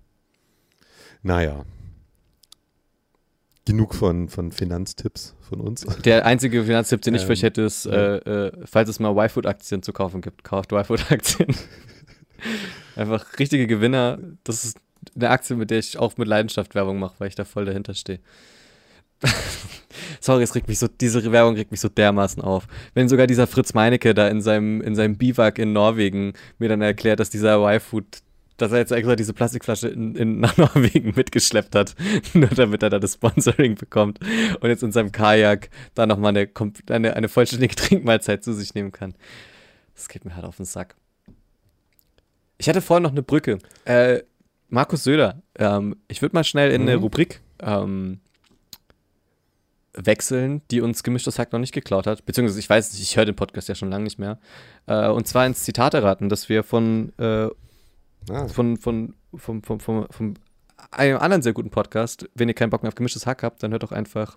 Naja. 1.22 1.64
Genug 3.64 3.94
von, 3.94 4.28
von 4.28 4.50
Finanztipps 4.50 5.36
von 5.40 5.60
uns. 5.60 5.86
Der 6.04 6.26
einzige 6.26 6.64
Finanztipp, 6.64 7.02
den 7.02 7.14
ich 7.14 7.22
ähm, 7.22 7.26
für 7.26 7.32
euch 7.34 7.42
hätte, 7.44 7.62
ist, 7.62 7.84
ja. 7.84 7.92
äh, 7.92 8.46
äh, 8.48 8.52
falls 8.64 8.88
es 8.88 8.98
mal 8.98 9.16
Y-Food-Aktien 9.16 9.82
zu 9.84 9.92
kaufen 9.92 10.20
gibt, 10.20 10.42
kauft 10.42 10.72
Y-Food-Aktien. 10.72 11.54
Einfach 12.96 13.38
richtige 13.38 13.68
Gewinner. 13.68 14.18
Das 14.42 14.64
ist 14.64 14.78
eine 15.14 15.30
Aktie, 15.30 15.54
mit 15.54 15.70
der 15.70 15.78
ich 15.78 15.96
auch 15.96 16.16
mit 16.16 16.26
Leidenschaft 16.26 16.74
Werbung 16.74 16.98
mache, 16.98 17.14
weil 17.18 17.28
ich 17.28 17.36
da 17.36 17.44
voll 17.44 17.66
dahinter 17.66 17.94
stehe. 17.94 18.18
Sorry, 20.20 20.42
es 20.42 20.54
regt 20.54 20.68
mich 20.68 20.78
so, 20.78 20.88
diese 20.88 21.30
Werbung 21.32 21.54
regt 21.54 21.70
mich 21.70 21.80
so 21.80 21.88
dermaßen 21.88 22.42
auf. 22.42 22.66
Wenn 22.94 23.08
sogar 23.08 23.26
dieser 23.26 23.46
Fritz 23.46 23.74
Meinecke 23.74 24.14
da 24.14 24.28
in 24.28 24.40
seinem, 24.40 24.80
in 24.80 24.94
seinem 24.94 25.16
Biwak 25.16 25.58
in 25.58 25.72
Norwegen 25.72 26.34
mir 26.58 26.68
dann 26.68 26.82
erklärt, 26.82 27.20
dass 27.20 27.30
dieser 27.30 27.58
Y-Food, 27.58 28.04
dass 28.56 28.72
er 28.72 28.78
jetzt 28.78 28.92
extra 28.92 29.16
diese 29.16 29.32
Plastikflasche 29.32 29.88
in, 29.88 30.14
in, 30.14 30.40
nach 30.40 30.56
Norwegen 30.56 31.14
mitgeschleppt 31.14 31.74
hat, 31.74 31.94
nur 32.34 32.48
damit 32.48 32.82
er 32.82 32.90
da 32.90 32.98
das 32.98 33.14
Sponsoring 33.14 33.76
bekommt 33.76 34.18
und 34.60 34.68
jetzt 34.68 34.82
in 34.82 34.92
seinem 34.92 35.12
Kajak 35.12 35.70
da 35.94 36.06
nochmal 36.06 36.36
eine, 36.36 36.48
eine, 36.90 37.16
eine 37.16 37.28
vollständige 37.28 37.74
Trinkmahlzeit 37.74 38.44
zu 38.44 38.52
sich 38.52 38.74
nehmen 38.74 38.92
kann. 38.92 39.14
Das 39.94 40.08
geht 40.08 40.24
mir 40.24 40.34
halt 40.34 40.44
auf 40.44 40.56
den 40.56 40.66
Sack. 40.66 40.94
Ich 42.58 42.68
hatte 42.68 42.80
vorhin 42.80 43.02
noch 43.02 43.12
eine 43.12 43.22
Brücke. 43.22 43.58
Äh, 43.84 44.22
Markus 44.68 45.04
Söder, 45.04 45.42
ähm, 45.58 45.96
ich 46.08 46.22
würde 46.22 46.34
mal 46.34 46.44
schnell 46.44 46.72
in 46.72 46.82
eine 46.82 46.96
mhm. 46.96 47.02
Rubrik 47.02 47.40
ähm, 47.60 48.20
wechseln, 49.96 50.62
die 50.70 50.80
uns 50.80 51.02
gemischtes 51.02 51.38
Hack 51.38 51.52
noch 51.52 51.58
nicht 51.58 51.72
geklaut 51.72 52.06
hat. 52.06 52.24
Beziehungsweise, 52.26 52.60
ich 52.60 52.68
weiß 52.68 52.92
nicht, 52.92 53.02
ich 53.02 53.16
höre 53.16 53.24
den 53.24 53.36
Podcast 53.36 53.68
ja 53.68 53.74
schon 53.74 53.90
lange 53.90 54.04
nicht 54.04 54.18
mehr. 54.18 54.38
Äh, 54.86 55.08
und 55.08 55.26
zwar 55.26 55.46
ins 55.46 55.64
Zitat 55.64 55.94
erraten, 55.94 56.28
das 56.28 56.48
wir 56.48 56.62
von, 56.62 57.12
äh, 57.18 57.48
ah. 58.30 58.48
von, 58.48 58.76
von, 58.76 59.14
von, 59.34 59.62
von, 59.62 59.80
von, 59.80 60.06
von 60.10 60.38
einem 60.90 61.18
anderen 61.18 61.42
sehr 61.42 61.52
guten 61.52 61.70
Podcast, 61.70 62.28
wenn 62.34 62.48
ihr 62.48 62.54
keinen 62.54 62.70
Bock 62.70 62.82
mehr 62.82 62.88
auf 62.88 62.94
gemischtes 62.94 63.26
Hack 63.26 63.42
habt, 63.42 63.62
dann 63.62 63.72
hört 63.72 63.82
doch 63.82 63.92
einfach 63.92 64.36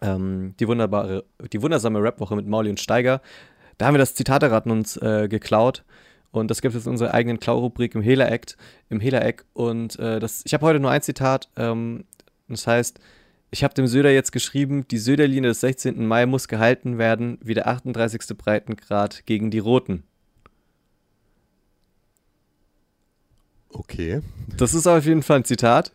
ähm, 0.00 0.54
die 0.60 0.68
wunderbare, 0.68 1.24
die 1.52 1.60
wundersame 1.62 2.02
Rap-Woche 2.02 2.36
mit 2.36 2.46
Mauli 2.46 2.70
und 2.70 2.80
Steiger. 2.80 3.20
Da 3.78 3.86
haben 3.86 3.94
wir 3.94 3.98
das 3.98 4.14
Zitat 4.14 4.42
erraten 4.42 4.70
uns 4.70 4.96
äh, 4.96 5.28
geklaut. 5.28 5.84
Und 6.30 6.50
das 6.50 6.60
gibt 6.60 6.74
es 6.74 6.84
in 6.84 6.92
unserer 6.92 7.14
eigenen 7.14 7.40
Klau-Rubrik 7.40 7.94
im 7.94 8.02
Hela-Act, 8.02 8.56
im 8.90 9.00
Hela-Eck. 9.00 9.44
Und 9.54 9.98
äh, 9.98 10.20
das, 10.20 10.42
ich 10.44 10.52
habe 10.52 10.66
heute 10.66 10.78
nur 10.78 10.90
ein 10.90 11.00
Zitat. 11.00 11.48
Ähm, 11.56 12.04
das 12.48 12.66
heißt, 12.66 13.00
ich 13.50 13.64
habe 13.64 13.74
dem 13.74 13.86
Söder 13.86 14.12
jetzt 14.12 14.32
geschrieben, 14.32 14.86
die 14.88 14.98
Söderlinie 14.98 15.50
des 15.50 15.60
16. 15.60 16.06
Mai 16.06 16.26
muss 16.26 16.48
gehalten 16.48 16.98
werden, 16.98 17.38
wie 17.42 17.54
der 17.54 17.66
38. 17.66 18.36
Breitengrad 18.36 19.24
gegen 19.26 19.50
die 19.50 19.58
Roten. 19.58 20.04
Okay. 23.70 24.22
Das 24.56 24.74
ist 24.74 24.86
auf 24.86 25.04
jeden 25.04 25.22
Fall 25.22 25.38
ein 25.38 25.44
Zitat, 25.44 25.92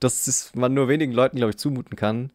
das 0.00 0.52
man 0.54 0.74
nur 0.74 0.88
wenigen 0.88 1.12
Leuten, 1.12 1.36
glaube 1.36 1.50
ich, 1.50 1.58
zumuten 1.58 1.96
kann. 1.96 2.30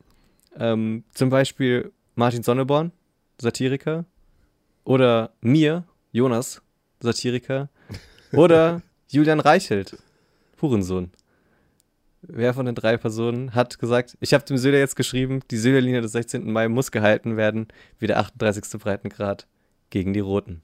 Ähm, 0.57 1.03
zum 1.13 1.29
Beispiel 1.29 1.91
Martin 2.15 2.43
Sonneborn, 2.43 2.91
Satiriker. 3.39 4.05
Oder 4.83 5.33
mir, 5.41 5.85
Jonas, 6.11 6.61
Satiriker. 6.99 7.69
Oder 8.31 8.81
Julian 9.07 9.39
Reichelt, 9.39 9.97
Hurensohn. 10.61 11.11
Wer 12.25 12.53
von 12.53 12.65
den 12.65 12.75
drei 12.75 12.95
Personen 12.95 13.53
hat 13.53 13.79
gesagt, 13.79 14.17
ich 14.21 14.33
habe 14.33 14.45
dem 14.45 14.57
Söder 14.57 14.79
jetzt 14.79 14.95
geschrieben, 14.95 15.41
die 15.51 15.57
Söderlinie 15.57 16.01
des 16.01 16.13
16. 16.13 16.49
Mai 16.49 16.69
muss 16.69 16.91
gehalten 16.91 17.35
werden, 17.35 17.67
wie 17.99 18.07
der 18.07 18.19
38. 18.19 18.79
Breitengrad 18.79 19.45
gegen 19.89 20.13
die 20.13 20.21
Roten. 20.21 20.61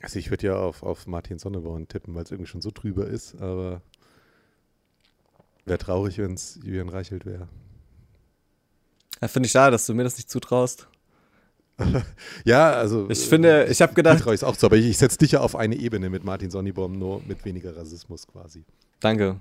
Also 0.00 0.20
ich 0.20 0.30
würde 0.30 0.46
ja 0.46 0.56
auf, 0.56 0.84
auf 0.84 1.06
Martin 1.08 1.38
Sonneborn 1.38 1.88
tippen, 1.88 2.14
weil 2.14 2.22
es 2.22 2.30
irgendwie 2.30 2.48
schon 2.48 2.60
so 2.60 2.70
drüber 2.72 3.08
ist, 3.08 3.34
aber 3.40 3.82
wäre 5.64 5.78
traurig, 5.78 6.18
wenn 6.18 6.34
es 6.34 6.60
Julian 6.62 6.90
Reichelt 6.90 7.26
wäre. 7.26 7.48
Ja, 9.20 9.28
Finde 9.28 9.46
ich 9.46 9.52
schade, 9.52 9.72
dass 9.72 9.86
du 9.86 9.94
mir 9.94 10.04
das 10.04 10.16
nicht 10.16 10.30
zutraust. 10.30 10.88
ja, 12.44 12.72
also. 12.72 13.08
Ich 13.10 13.20
finde, 13.20 13.66
ich 13.66 13.82
habe 13.82 13.94
gedacht. 13.94 14.24
Ich 14.26 14.44
auch 14.44 14.54
so, 14.54 14.66
aber 14.66 14.76
ich, 14.76 14.86
ich 14.86 14.98
setze 14.98 15.18
dich 15.18 15.32
ja 15.32 15.40
auf 15.40 15.56
eine 15.56 15.74
Ebene 15.74 16.08
mit 16.10 16.24
Martin 16.24 16.50
Sonneborn, 16.50 16.98
nur 16.98 17.20
mit 17.26 17.44
weniger 17.44 17.76
Rassismus 17.76 18.26
quasi. 18.26 18.64
Danke. 19.00 19.40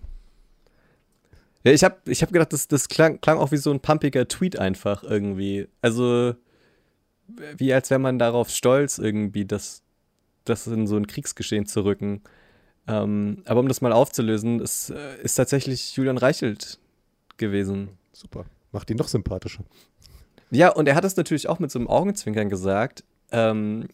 Ja, 1.63 1.71
ich 1.71 1.83
habe 1.83 1.97
ich 2.05 2.21
hab 2.21 2.31
gedacht, 2.31 2.51
das, 2.51 2.67
das 2.67 2.89
klang, 2.89 3.21
klang 3.21 3.37
auch 3.37 3.51
wie 3.51 3.57
so 3.57 3.71
ein 3.71 3.79
pumpiger 3.79 4.27
Tweet 4.27 4.57
einfach 4.57 5.03
irgendwie. 5.03 5.67
Also, 5.81 6.33
wie 7.57 7.73
als 7.73 7.89
wäre 7.89 7.99
man 7.99 8.19
darauf 8.19 8.49
stolz, 8.49 8.97
irgendwie, 8.97 9.45
das, 9.45 9.83
das 10.43 10.67
in 10.67 10.87
so 10.87 10.97
ein 10.97 11.07
Kriegsgeschehen 11.07 11.65
zu 11.65 11.85
rücken. 11.85 12.21
Ähm, 12.85 13.43
aber 13.45 13.61
um 13.61 13.67
das 13.69 13.79
mal 13.79 13.93
aufzulösen, 13.93 14.59
es 14.59 14.89
äh, 14.89 15.21
ist 15.21 15.35
tatsächlich 15.35 15.95
Julian 15.95 16.17
Reichelt 16.17 16.79
gewesen. 17.37 17.97
Super. 18.11 18.45
Macht 18.73 18.89
ihn 18.89 18.97
noch 18.97 19.07
sympathischer. 19.07 19.63
Ja, 20.53 20.69
und 20.69 20.87
er 20.87 20.95
hat 20.95 21.03
es 21.03 21.15
natürlich 21.15 21.49
auch 21.49 21.59
mit 21.59 21.71
so 21.71 21.79
einem 21.79 21.87
Augenzwinkern 21.87 22.47
gesagt. 22.47 23.03
Ähm, 23.31 23.87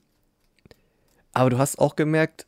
aber 1.32 1.49
du 1.49 1.57
hast 1.57 1.80
auch 1.80 1.95
gemerkt, 1.95 2.45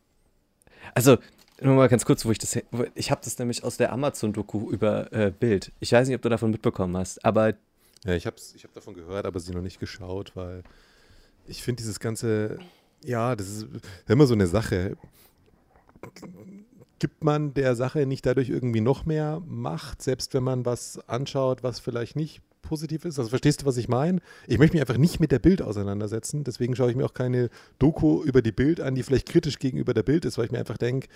also 0.93 1.17
nur 1.61 1.75
mal 1.75 1.87
ganz 1.87 2.03
kurz, 2.03 2.25
wo 2.25 2.31
ich 2.31 2.37
das, 2.37 2.57
ich 2.95 3.11
habe 3.11 3.21
das 3.23 3.39
nämlich 3.39 3.63
aus 3.63 3.77
der 3.77 3.93
Amazon-Doku 3.93 4.69
über 4.69 5.13
äh, 5.13 5.31
Bild. 5.31 5.71
Ich 5.79 5.93
weiß 5.93 6.07
nicht, 6.07 6.15
ob 6.15 6.21
du 6.21 6.29
davon 6.29 6.51
mitbekommen 6.51 6.97
hast, 6.97 7.23
aber 7.23 7.53
ja, 8.03 8.15
ich 8.15 8.25
habe 8.25 8.35
ich 8.55 8.63
hab 8.63 8.73
davon 8.73 8.95
gehört, 8.95 9.25
aber 9.25 9.39
sie 9.39 9.53
noch 9.53 9.61
nicht 9.61 9.79
geschaut, 9.79 10.35
weil 10.35 10.63
ich 11.45 11.63
finde 11.63 11.81
dieses 11.81 11.99
ganze, 11.99 12.59
ja, 13.05 13.35
das 13.35 13.47
ist 13.47 13.67
immer 14.07 14.25
so 14.25 14.33
eine 14.33 14.47
Sache. 14.47 14.97
Gibt 16.99 17.23
man 17.23 17.53
der 17.53 17.75
Sache 17.75 18.05
nicht 18.05 18.25
dadurch 18.25 18.49
irgendwie 18.49 18.81
noch 18.81 19.05
mehr 19.05 19.41
Macht, 19.45 20.01
selbst 20.01 20.33
wenn 20.33 20.43
man 20.43 20.65
was 20.65 20.99
anschaut, 21.07 21.63
was 21.63 21.79
vielleicht 21.79 22.15
nicht 22.15 22.41
positiv 22.61 23.05
ist. 23.05 23.19
Also 23.19 23.29
verstehst 23.29 23.61
du, 23.61 23.65
was 23.65 23.77
ich 23.77 23.87
meine? 23.87 24.19
Ich 24.47 24.57
möchte 24.57 24.75
mich 24.75 24.81
einfach 24.81 24.97
nicht 24.97 25.19
mit 25.19 25.31
der 25.31 25.39
Bild 25.39 25.61
auseinandersetzen. 25.61 26.43
Deswegen 26.43 26.75
schaue 26.75 26.89
ich 26.91 26.95
mir 26.95 27.05
auch 27.05 27.13
keine 27.13 27.49
Doku 27.79 28.23
über 28.23 28.41
die 28.41 28.51
Bild 28.51 28.79
an, 28.79 28.95
die 28.95 29.03
vielleicht 29.03 29.27
kritisch 29.29 29.59
gegenüber 29.59 29.93
der 29.93 30.03
Bild 30.03 30.25
ist, 30.25 30.37
weil 30.37 30.45
ich 30.45 30.51
mir 30.51 30.59
einfach 30.59 30.77
denke, 30.77 31.07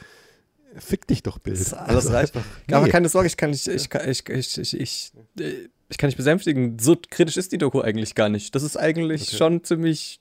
fick 0.77 1.07
dich 1.07 1.23
doch 1.23 1.39
Bild. 1.39 1.57
Das 1.57 1.67
ist 1.67 1.73
alles 1.73 2.07
also 2.07 2.17
einfach, 2.17 2.43
nee. 2.67 2.73
Aber 2.73 2.87
keine 2.89 3.09
Sorge, 3.09 3.27
ich 3.27 3.37
kann 3.37 3.51
nicht, 3.51 3.67
ich, 3.67 3.93
ich, 3.93 4.29
ich, 4.29 4.57
ich, 4.57 4.79
ich, 4.79 5.11
ich 5.89 5.97
kann 5.97 6.07
nicht 6.07 6.17
besänftigen. 6.17 6.77
So 6.79 6.97
kritisch 7.09 7.37
ist 7.37 7.51
die 7.51 7.57
Doku 7.57 7.81
eigentlich 7.81 8.15
gar 8.15 8.29
nicht. 8.29 8.55
Das 8.55 8.63
ist 8.63 8.77
eigentlich 8.77 9.27
okay. 9.27 9.37
schon 9.37 9.63
ziemlich 9.63 10.19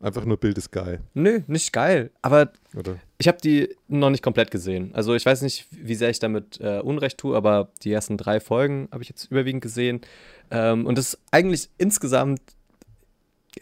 Einfach 0.00 0.26
nur 0.26 0.36
Bild 0.36 0.58
ist 0.58 0.72
geil. 0.72 1.00
Nö, 1.14 1.40
nicht 1.46 1.72
geil. 1.72 2.10
Aber 2.20 2.52
Oder? 2.74 2.98
ich 3.16 3.28
habe 3.28 3.38
die 3.42 3.74
noch 3.88 4.10
nicht 4.10 4.22
komplett 4.22 4.50
gesehen. 4.50 4.90
Also 4.94 5.14
ich 5.14 5.24
weiß 5.24 5.40
nicht, 5.40 5.66
wie 5.70 5.94
sehr 5.94 6.10
ich 6.10 6.18
damit 6.18 6.60
äh, 6.60 6.80
Unrecht 6.80 7.18
tue, 7.18 7.34
aber 7.34 7.70
die 7.82 7.92
ersten 7.92 8.18
drei 8.18 8.38
Folgen 8.40 8.88
habe 8.92 9.02
ich 9.02 9.08
jetzt 9.08 9.30
überwiegend 9.30 9.62
gesehen. 9.62 10.02
Ähm, 10.50 10.84
und 10.86 10.98
es 10.98 11.14
ist 11.14 11.20
eigentlich 11.30 11.70
insgesamt, 11.78 12.40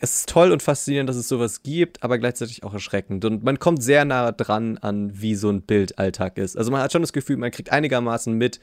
es 0.01 0.17
ist 0.17 0.29
toll 0.29 0.51
und 0.51 0.61
faszinierend, 0.61 1.09
dass 1.09 1.17
es 1.17 1.29
sowas 1.29 1.63
gibt, 1.63 2.03
aber 2.03 2.19
gleichzeitig 2.19 2.65
auch 2.65 2.75
erschreckend. 2.75 3.25
Und 3.25 3.45
man 3.45 3.61
kommt 3.61 3.85
sehr 3.85 4.05
nah 4.05 4.33
dran 4.33 4.77
an, 4.79 5.13
wie 5.15 5.37
so 5.37 5.51
ein 5.51 5.63
Bildalltag 5.63 6.37
ist. 6.39 6.59
Also 6.59 6.73
man 6.73 6.83
hat 6.83 6.91
schon 6.91 7.03
das 7.03 7.13
Gefühl, 7.13 7.37
man 7.37 7.53
kriegt 7.53 7.71
einigermaßen 7.71 8.35
mit, 8.35 8.59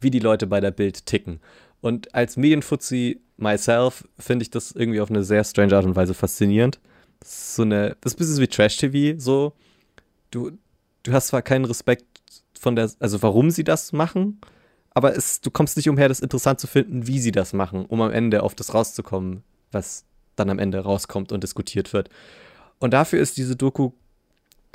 wie 0.00 0.10
die 0.10 0.20
Leute 0.20 0.46
bei 0.46 0.60
der 0.60 0.70
Bild 0.70 1.06
ticken. 1.06 1.40
Und 1.80 2.14
als 2.14 2.36
Medienfuzzi 2.36 3.20
myself 3.36 4.06
finde 4.16 4.44
ich 4.44 4.50
das 4.50 4.70
irgendwie 4.70 5.00
auf 5.00 5.10
eine 5.10 5.24
sehr 5.24 5.42
strange 5.42 5.74
Art 5.74 5.84
und 5.84 5.96
Weise 5.96 6.14
faszinierend 6.14 6.78
so 7.22 7.62
eine, 7.62 7.96
das 8.00 8.12
ist 8.12 8.16
ein 8.16 8.18
bisschen 8.18 8.40
wie 8.42 8.48
Trash-TV, 8.48 9.20
so. 9.20 9.52
Du, 10.30 10.52
du 11.02 11.12
hast 11.12 11.28
zwar 11.28 11.42
keinen 11.42 11.64
Respekt 11.64 12.04
von 12.58 12.76
der, 12.76 12.90
also 12.98 13.22
warum 13.22 13.50
sie 13.50 13.64
das 13.64 13.92
machen, 13.92 14.40
aber 14.90 15.14
es, 15.16 15.40
du 15.40 15.50
kommst 15.50 15.76
nicht 15.76 15.88
umher, 15.88 16.08
das 16.08 16.20
interessant 16.20 16.58
zu 16.58 16.66
finden, 16.66 17.06
wie 17.06 17.20
sie 17.20 17.32
das 17.32 17.52
machen, 17.52 17.84
um 17.84 18.00
am 18.00 18.10
Ende 18.10 18.42
auf 18.42 18.54
das 18.54 18.74
rauszukommen, 18.74 19.42
was 19.70 20.04
dann 20.36 20.50
am 20.50 20.58
Ende 20.58 20.80
rauskommt 20.80 21.32
und 21.32 21.42
diskutiert 21.42 21.92
wird. 21.92 22.08
Und 22.78 22.92
dafür 22.92 23.20
ist 23.20 23.36
diese 23.36 23.56
Doku, 23.56 23.92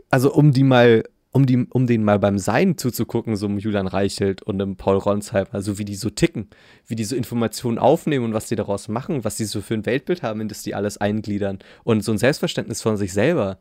also 0.09 0.33
um 0.33 0.51
die 0.51 0.63
mal 0.63 1.03
um, 1.31 1.45
die, 1.45 1.65
um 1.69 1.87
denen 1.87 2.03
mal 2.03 2.19
beim 2.19 2.37
Sein 2.37 2.77
zuzugucken, 2.77 3.35
so 3.35 3.45
einem 3.47 3.57
Julian 3.59 3.87
Reichelt 3.87 4.41
und 4.41 4.61
einem 4.61 4.75
Paul 4.75 4.97
Ronsheimer, 4.97 5.47
also 5.53 5.77
wie 5.77 5.85
die 5.85 5.95
so 5.95 6.09
ticken, 6.09 6.49
wie 6.87 6.95
die 6.95 7.05
so 7.05 7.15
Informationen 7.15 7.77
aufnehmen 7.77 8.25
und 8.25 8.33
was 8.33 8.47
die 8.47 8.55
daraus 8.55 8.87
machen, 8.89 9.23
was 9.23 9.37
die 9.37 9.45
so 9.45 9.61
für 9.61 9.73
ein 9.75 9.85
Weltbild 9.85 10.23
haben, 10.23 10.41
in 10.41 10.47
das 10.49 10.63
die 10.63 10.75
alles 10.75 10.97
eingliedern 10.97 11.59
und 11.83 12.03
so 12.03 12.11
ein 12.11 12.17
Selbstverständnis 12.17 12.81
von 12.81 12.97
sich 12.97 13.13
selber. 13.13 13.57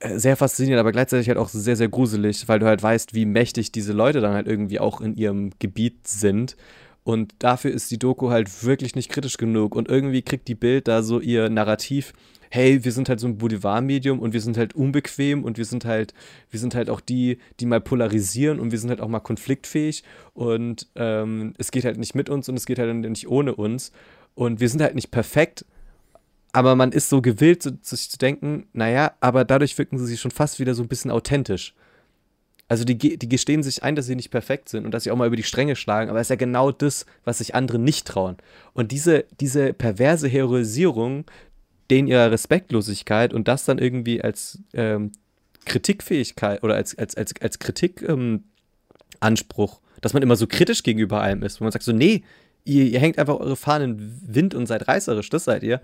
äh, 0.00 0.18
sehr 0.18 0.36
faszinierend, 0.36 0.80
aber 0.80 0.92
gleichzeitig 0.92 1.28
halt 1.28 1.38
auch 1.38 1.48
sehr, 1.48 1.76
sehr 1.76 1.88
gruselig, 1.88 2.48
weil 2.48 2.58
du 2.58 2.66
halt 2.66 2.82
weißt, 2.82 3.14
wie 3.14 3.24
mächtig 3.26 3.72
diese 3.72 3.92
Leute 3.92 4.20
dann 4.20 4.34
halt 4.34 4.46
irgendwie 4.46 4.80
auch 4.80 5.00
in 5.00 5.14
ihrem 5.16 5.50
Gebiet 5.58 6.06
sind. 6.06 6.56
Und 7.06 7.36
dafür 7.38 7.70
ist 7.70 7.88
die 7.92 8.00
Doku 8.00 8.30
halt 8.30 8.64
wirklich 8.64 8.96
nicht 8.96 9.12
kritisch 9.12 9.36
genug. 9.36 9.76
Und 9.76 9.88
irgendwie 9.88 10.22
kriegt 10.22 10.48
die 10.48 10.56
Bild 10.56 10.88
da 10.88 11.04
so 11.04 11.20
ihr 11.20 11.48
Narrativ, 11.48 12.12
hey, 12.50 12.84
wir 12.84 12.90
sind 12.90 13.08
halt 13.08 13.20
so 13.20 13.28
ein 13.28 13.38
Boulevardmedium 13.38 14.18
und 14.18 14.32
wir 14.32 14.40
sind 14.40 14.58
halt 14.58 14.74
unbequem 14.74 15.44
und 15.44 15.56
wir 15.56 15.66
sind 15.66 15.84
halt, 15.84 16.14
wir 16.50 16.58
sind 16.58 16.74
halt 16.74 16.90
auch 16.90 17.00
die, 17.00 17.38
die 17.60 17.66
mal 17.66 17.80
polarisieren 17.80 18.58
und 18.58 18.72
wir 18.72 18.80
sind 18.80 18.90
halt 18.90 19.00
auch 19.00 19.06
mal 19.06 19.20
konfliktfähig 19.20 20.02
und 20.34 20.88
ähm, 20.96 21.54
es 21.58 21.70
geht 21.70 21.84
halt 21.84 21.96
nicht 21.96 22.16
mit 22.16 22.28
uns 22.28 22.48
und 22.48 22.56
es 22.56 22.66
geht 22.66 22.80
halt 22.80 22.92
nicht 22.92 23.28
ohne 23.28 23.54
uns. 23.54 23.92
Und 24.34 24.58
wir 24.58 24.68
sind 24.68 24.82
halt 24.82 24.96
nicht 24.96 25.12
perfekt, 25.12 25.64
aber 26.50 26.74
man 26.74 26.90
ist 26.90 27.08
so 27.08 27.22
gewillt, 27.22 27.62
sich 27.86 28.10
zu 28.10 28.18
denken, 28.18 28.66
naja, 28.72 29.12
aber 29.20 29.44
dadurch 29.44 29.78
wirken 29.78 29.96
sie 29.98 30.06
sich 30.06 30.20
schon 30.20 30.32
fast 30.32 30.58
wieder 30.58 30.74
so 30.74 30.82
ein 30.82 30.88
bisschen 30.88 31.12
authentisch. 31.12 31.72
Also 32.68 32.84
die, 32.84 32.96
die 32.96 33.28
gestehen 33.28 33.62
sich 33.62 33.82
ein, 33.84 33.94
dass 33.94 34.06
sie 34.06 34.16
nicht 34.16 34.30
perfekt 34.30 34.68
sind 34.68 34.84
und 34.84 34.90
dass 34.92 35.04
sie 35.04 35.12
auch 35.12 35.16
mal 35.16 35.28
über 35.28 35.36
die 35.36 35.44
Stränge 35.44 35.76
schlagen, 35.76 36.10
aber 36.10 36.18
es 36.20 36.26
ist 36.26 36.30
ja 36.30 36.36
genau 36.36 36.72
das, 36.72 37.06
was 37.24 37.38
sich 37.38 37.54
andere 37.54 37.78
nicht 37.78 38.08
trauen. 38.08 38.36
Und 38.72 38.90
diese, 38.90 39.24
diese 39.40 39.72
perverse 39.72 40.26
Heroisierung 40.26 41.26
denen 41.90 42.08
ihrer 42.08 42.30
Respektlosigkeit 42.30 43.32
und 43.32 43.48
das 43.48 43.64
dann 43.64 43.78
irgendwie 43.78 44.20
als 44.22 44.58
ähm, 44.72 45.12
Kritikfähigkeit 45.64 46.62
oder 46.62 46.74
als, 46.74 46.96
als, 46.98 47.16
als, 47.16 47.34
als 47.40 47.58
Kritikanspruch, 47.58 48.44
ähm, 49.74 49.80
dass 50.00 50.12
man 50.12 50.22
immer 50.22 50.36
so 50.36 50.46
kritisch 50.46 50.82
gegenüber 50.82 51.20
einem 51.20 51.42
ist, 51.42 51.60
wo 51.60 51.64
man 51.64 51.72
sagt 51.72 51.84
so, 51.84 51.92
nee, 51.92 52.24
ihr, 52.64 52.84
ihr 52.84 53.00
hängt 53.00 53.18
einfach 53.18 53.38
eure 53.38 53.56
Fahnen 53.56 53.98
in 53.98 54.34
Wind 54.34 54.54
und 54.54 54.66
seid 54.66 54.88
reißerisch, 54.88 55.30
das 55.30 55.44
seid 55.44 55.62
ihr. 55.62 55.80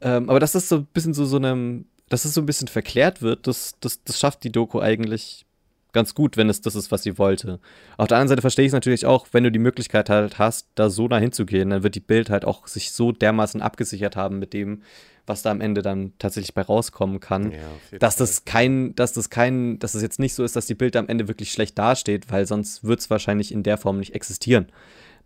Ähm, 0.00 0.30
aber 0.30 0.40
dass 0.40 0.52
das 0.52 0.68
so 0.68 0.76
ein 0.76 0.86
bisschen 0.86 1.14
so, 1.14 1.24
so 1.24 1.36
einem, 1.36 1.86
dass 2.08 2.24
es 2.24 2.34
so 2.34 2.40
ein 2.40 2.46
bisschen 2.46 2.68
verklärt 2.68 3.22
wird, 3.22 3.46
das, 3.46 3.74
das, 3.80 4.02
das 4.04 4.18
schafft 4.18 4.44
die 4.44 4.52
Doku 4.52 4.80
eigentlich 4.80 5.46
ganz 5.92 6.14
gut, 6.14 6.36
wenn 6.36 6.48
es 6.48 6.60
das 6.60 6.74
ist, 6.74 6.90
was 6.90 7.02
sie 7.02 7.18
wollte. 7.18 7.60
Auf 7.96 8.08
der 8.08 8.18
anderen 8.18 8.28
Seite 8.28 8.40
verstehe 8.40 8.64
ich 8.64 8.70
es 8.70 8.74
natürlich 8.74 9.06
auch, 9.06 9.26
wenn 9.32 9.44
du 9.44 9.52
die 9.52 9.58
Möglichkeit 9.58 10.10
halt 10.10 10.38
hast, 10.38 10.68
da 10.74 10.90
so 10.90 11.08
nah 11.08 11.18
hinzugehen, 11.18 11.70
dann 11.70 11.82
wird 11.82 11.94
die 11.94 12.00
Bild 12.00 12.30
halt 12.30 12.44
auch 12.44 12.66
sich 12.66 12.92
so 12.92 13.12
dermaßen 13.12 13.62
abgesichert 13.62 14.16
haben 14.16 14.38
mit 14.38 14.52
dem, 14.52 14.82
was 15.26 15.42
da 15.42 15.50
am 15.50 15.60
Ende 15.60 15.82
dann 15.82 16.12
tatsächlich 16.18 16.54
bei 16.54 16.62
rauskommen 16.62 17.20
kann. 17.20 17.52
Ja, 17.52 17.98
dass 17.98 18.16
das 18.16 18.44
kein, 18.44 18.94
dass 18.96 19.12
das 19.12 19.30
kein, 19.30 19.78
dass 19.78 19.94
es 19.94 20.02
jetzt 20.02 20.18
nicht 20.18 20.34
so 20.34 20.44
ist, 20.44 20.56
dass 20.56 20.66
die 20.66 20.74
Bild 20.74 20.96
am 20.96 21.08
Ende 21.08 21.28
wirklich 21.28 21.52
schlecht 21.52 21.78
dasteht, 21.78 22.30
weil 22.30 22.46
sonst 22.46 22.84
wird 22.84 23.00
es 23.00 23.10
wahrscheinlich 23.10 23.52
in 23.52 23.62
der 23.62 23.78
Form 23.78 23.98
nicht 23.98 24.14
existieren. 24.14 24.66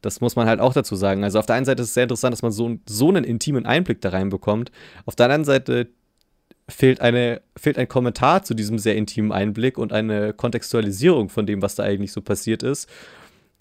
Das 0.03 0.21
muss 0.21 0.37
man 0.37 0.47
halt 0.47 0.61
auch 0.61 0.75
dazu 0.75 0.97
sagen. 0.97 1.25
Also 1.25 1.39
auf 1.39 1.47
der 1.47 1.57
einen 1.57 1.65
Seite 1.65 1.83
ist 1.83 1.89
es 1.89 1.95
sehr 1.95 2.03
interessant, 2.03 2.35
dass 2.35 2.43
man 2.43 2.53
so, 2.53 2.77
so 2.87 3.09
einen 3.09 3.25
intimen 3.25 3.65
Einblick 3.65 4.03
da 4.03 4.11
reinbekommt. 4.11 4.71
Auf 5.07 5.17
der 5.17 5.27
anderen 5.27 5.45
Seite 5.45 5.89
fehlt, 6.69 7.01
eine, 7.01 7.43
fehlt 7.57 7.79
ein 7.79 7.89
Kommentar 7.89 8.43
zu 8.43 8.55
diesem 8.55 8.79
sehr 8.79 8.97
intimen 8.97 9.33
Einblick 9.33 9.79
und 9.79 9.93
eine 9.93 10.33
Kontextualisierung 10.33 11.29
von 11.29 11.47
dem, 11.47 11.63
was 11.63 11.75
da 11.75 11.83
eigentlich 11.83 12.13
so 12.13 12.21
passiert 12.21 12.63
ist. 12.63 12.89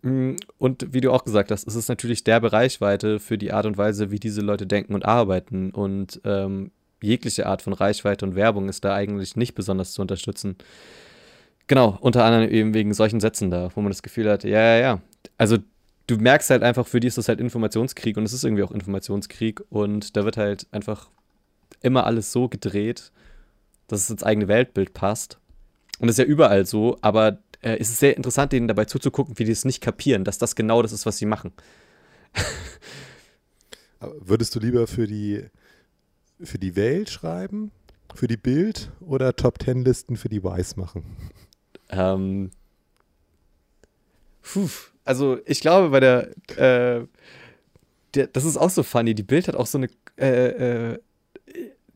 Mm, 0.01 0.35
und 0.57 0.93
wie 0.93 1.01
du 1.01 1.11
auch 1.11 1.23
gesagt 1.23 1.51
hast, 1.51 1.67
es 1.67 1.75
ist 1.75 1.89
natürlich 1.89 2.23
der 2.23 2.39
Bereichweite 2.39 3.19
für 3.19 3.37
die 3.37 3.51
Art 3.51 3.65
und 3.65 3.77
Weise, 3.77 4.11
wie 4.11 4.19
diese 4.19 4.41
Leute 4.41 4.67
denken 4.67 4.93
und 4.93 5.05
arbeiten. 5.05 5.71
Und 5.71 6.21
ähm, 6.23 6.71
jegliche 7.01 7.45
Art 7.47 7.61
von 7.61 7.73
Reichweite 7.73 8.25
und 8.25 8.35
Werbung 8.35 8.69
ist 8.69 8.85
da 8.85 8.93
eigentlich 8.93 9.35
nicht 9.35 9.55
besonders 9.55 9.93
zu 9.93 10.01
unterstützen. 10.01 10.57
Genau, 11.67 11.97
unter 12.01 12.25
anderem 12.25 12.49
eben 12.49 12.73
wegen 12.73 12.93
solchen 12.93 13.19
Sätzen 13.19 13.49
da, 13.49 13.69
wo 13.75 13.81
man 13.81 13.91
das 13.91 14.03
Gefühl 14.03 14.29
hat, 14.29 14.43
ja, 14.43 14.59
ja, 14.59 14.77
ja. 14.77 15.01
Also 15.37 15.57
du 16.07 16.17
merkst 16.17 16.49
halt 16.49 16.63
einfach, 16.63 16.87
für 16.87 16.99
die 16.99 17.07
ist 17.07 17.17
das 17.17 17.29
halt 17.29 17.39
Informationskrieg 17.39 18.17
und 18.17 18.23
es 18.23 18.33
ist 18.33 18.43
irgendwie 18.43 18.63
auch 18.63 18.71
Informationskrieg 18.71 19.61
und 19.69 20.17
da 20.17 20.25
wird 20.25 20.37
halt 20.37 20.67
einfach 20.71 21.09
immer 21.83 22.05
alles 22.05 22.31
so 22.31 22.49
gedreht, 22.49 23.11
dass 23.87 24.01
es 24.01 24.09
ins 24.09 24.23
eigene 24.23 24.47
Weltbild 24.47 24.93
passt. 24.93 25.39
Und 25.99 26.07
das 26.07 26.15
ist 26.15 26.25
ja 26.25 26.25
überall 26.25 26.65
so, 26.65 26.97
aber 27.01 27.39
äh, 27.61 27.77
es 27.79 27.89
ist 27.89 27.99
sehr 27.99 28.17
interessant, 28.17 28.51
denen 28.51 28.67
dabei 28.67 28.85
zuzugucken, 28.85 29.37
wie 29.37 29.45
die 29.45 29.51
es 29.51 29.65
nicht 29.65 29.81
kapieren, 29.81 30.23
dass 30.23 30.37
das 30.37 30.55
genau 30.55 30.81
das 30.81 30.91
ist, 30.91 31.05
was 31.05 31.17
sie 31.17 31.25
machen. 31.25 31.51
Würdest 34.19 34.55
du 34.55 34.59
lieber 34.59 34.87
für 34.87 35.07
die, 35.07 35.45
für 36.41 36.57
die 36.57 36.75
Welt 36.75 37.09
schreiben, 37.09 37.71
für 38.15 38.27
die 38.27 38.37
Bild 38.37 38.91
oder 38.99 39.35
Top 39.35 39.59
Ten 39.59 39.83
Listen 39.83 40.17
für 40.17 40.29
die 40.29 40.43
Weiß 40.43 40.75
machen? 40.75 41.05
Ähm, 41.89 42.51
puh, 44.41 44.67
also 45.05 45.39
ich 45.45 45.61
glaube, 45.61 45.89
bei 45.89 45.99
der, 45.99 46.29
äh, 46.57 47.07
der, 48.13 48.27
das 48.27 48.45
ist 48.45 48.57
auch 48.57 48.69
so 48.69 48.83
funny. 48.83 49.15
Die 49.15 49.23
Bild 49.23 49.47
hat 49.47 49.55
auch 49.55 49.67
so 49.67 49.77
eine, 49.77 49.89
äh, 50.17 50.91
äh, 50.93 50.99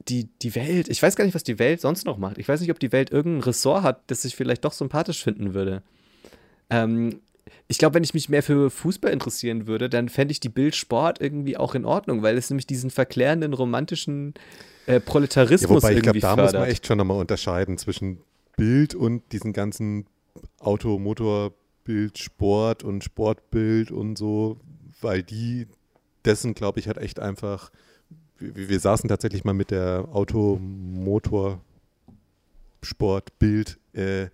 die, 0.10 0.30
die 0.42 0.56
Welt, 0.56 0.90
ich 0.90 1.02
weiß 1.02 1.16
gar 1.16 1.26
nicht, 1.26 1.36
was 1.36 1.44
die 1.44 1.60
Welt 1.60 1.82
sonst 1.82 2.06
noch 2.06 2.18
macht. 2.18 2.38
Ich 2.38 2.48
weiß 2.48 2.62
nicht, 2.62 2.72
ob 2.72 2.80
die 2.80 2.92
Welt 2.92 3.12
irgendein 3.12 3.44
Ressort 3.44 3.84
hat, 3.84 4.02
das 4.08 4.26
ich 4.26 4.36
vielleicht 4.36 4.66
doch 4.66 4.74
sympathisch 4.74 5.24
finden 5.24 5.54
würde. 5.54 5.84
Ähm, 6.70 7.22
ich 7.68 7.78
glaube, 7.78 7.96
wenn 7.96 8.04
ich 8.04 8.14
mich 8.14 8.30
mehr 8.30 8.44
für 8.44 8.70
Fußball 8.70 9.12
interessieren 9.12 9.68
würde, 9.68 9.90
dann 9.90 10.10
fände 10.10 10.32
ich 10.32 10.40
die 10.40 10.50
Bild 10.50 10.76
Sport 10.76 11.20
irgendwie 11.22 11.58
auch 11.58 11.76
in 11.76 11.86
Ordnung, 11.86 12.22
weil 12.22 12.38
es 12.38 12.50
nämlich 12.50 12.68
diesen 12.68 12.90
verklärenden, 12.90 13.54
romantischen 13.54 14.34
äh, 14.86 15.00
Proletarismus 15.00 15.84
ja, 15.84 15.90
wobei 15.90 15.96
ich 15.96 16.02
glaube, 16.02 16.20
da 16.20 16.36
fördert. 16.36 16.54
muss 16.54 16.62
man 16.62 16.70
echt 16.70 16.88
schon 16.88 16.98
nochmal 16.98 17.20
unterscheiden 17.20 17.78
zwischen 17.78 18.20
Bild 18.56 18.96
und 18.96 19.32
diesen 19.32 19.54
ganzen 19.54 20.06
Auto, 20.60 20.98
Motor, 20.98 21.54
Bild, 21.84 22.18
Sport 22.18 22.84
und 22.84 23.04
Sportbild 23.04 23.92
und 23.92 24.18
so, 24.18 24.58
weil 25.02 25.24
die 25.24 25.68
dessen, 26.26 26.54
glaube 26.54 26.80
ich, 26.80 26.88
hat 26.88 26.98
echt 26.98 27.20
einfach. 27.20 27.72
Wir, 28.40 28.70
wir, 28.70 28.80
saßen 28.80 29.10
tatsächlich 29.10 29.44
mal 29.44 29.54
mit 29.54 29.72
der 29.72 30.08
Auto, 30.12 30.60
Motor, 30.62 31.62
Sport, 32.82 33.38
Bild 33.40 33.78
äh, 33.94 34.28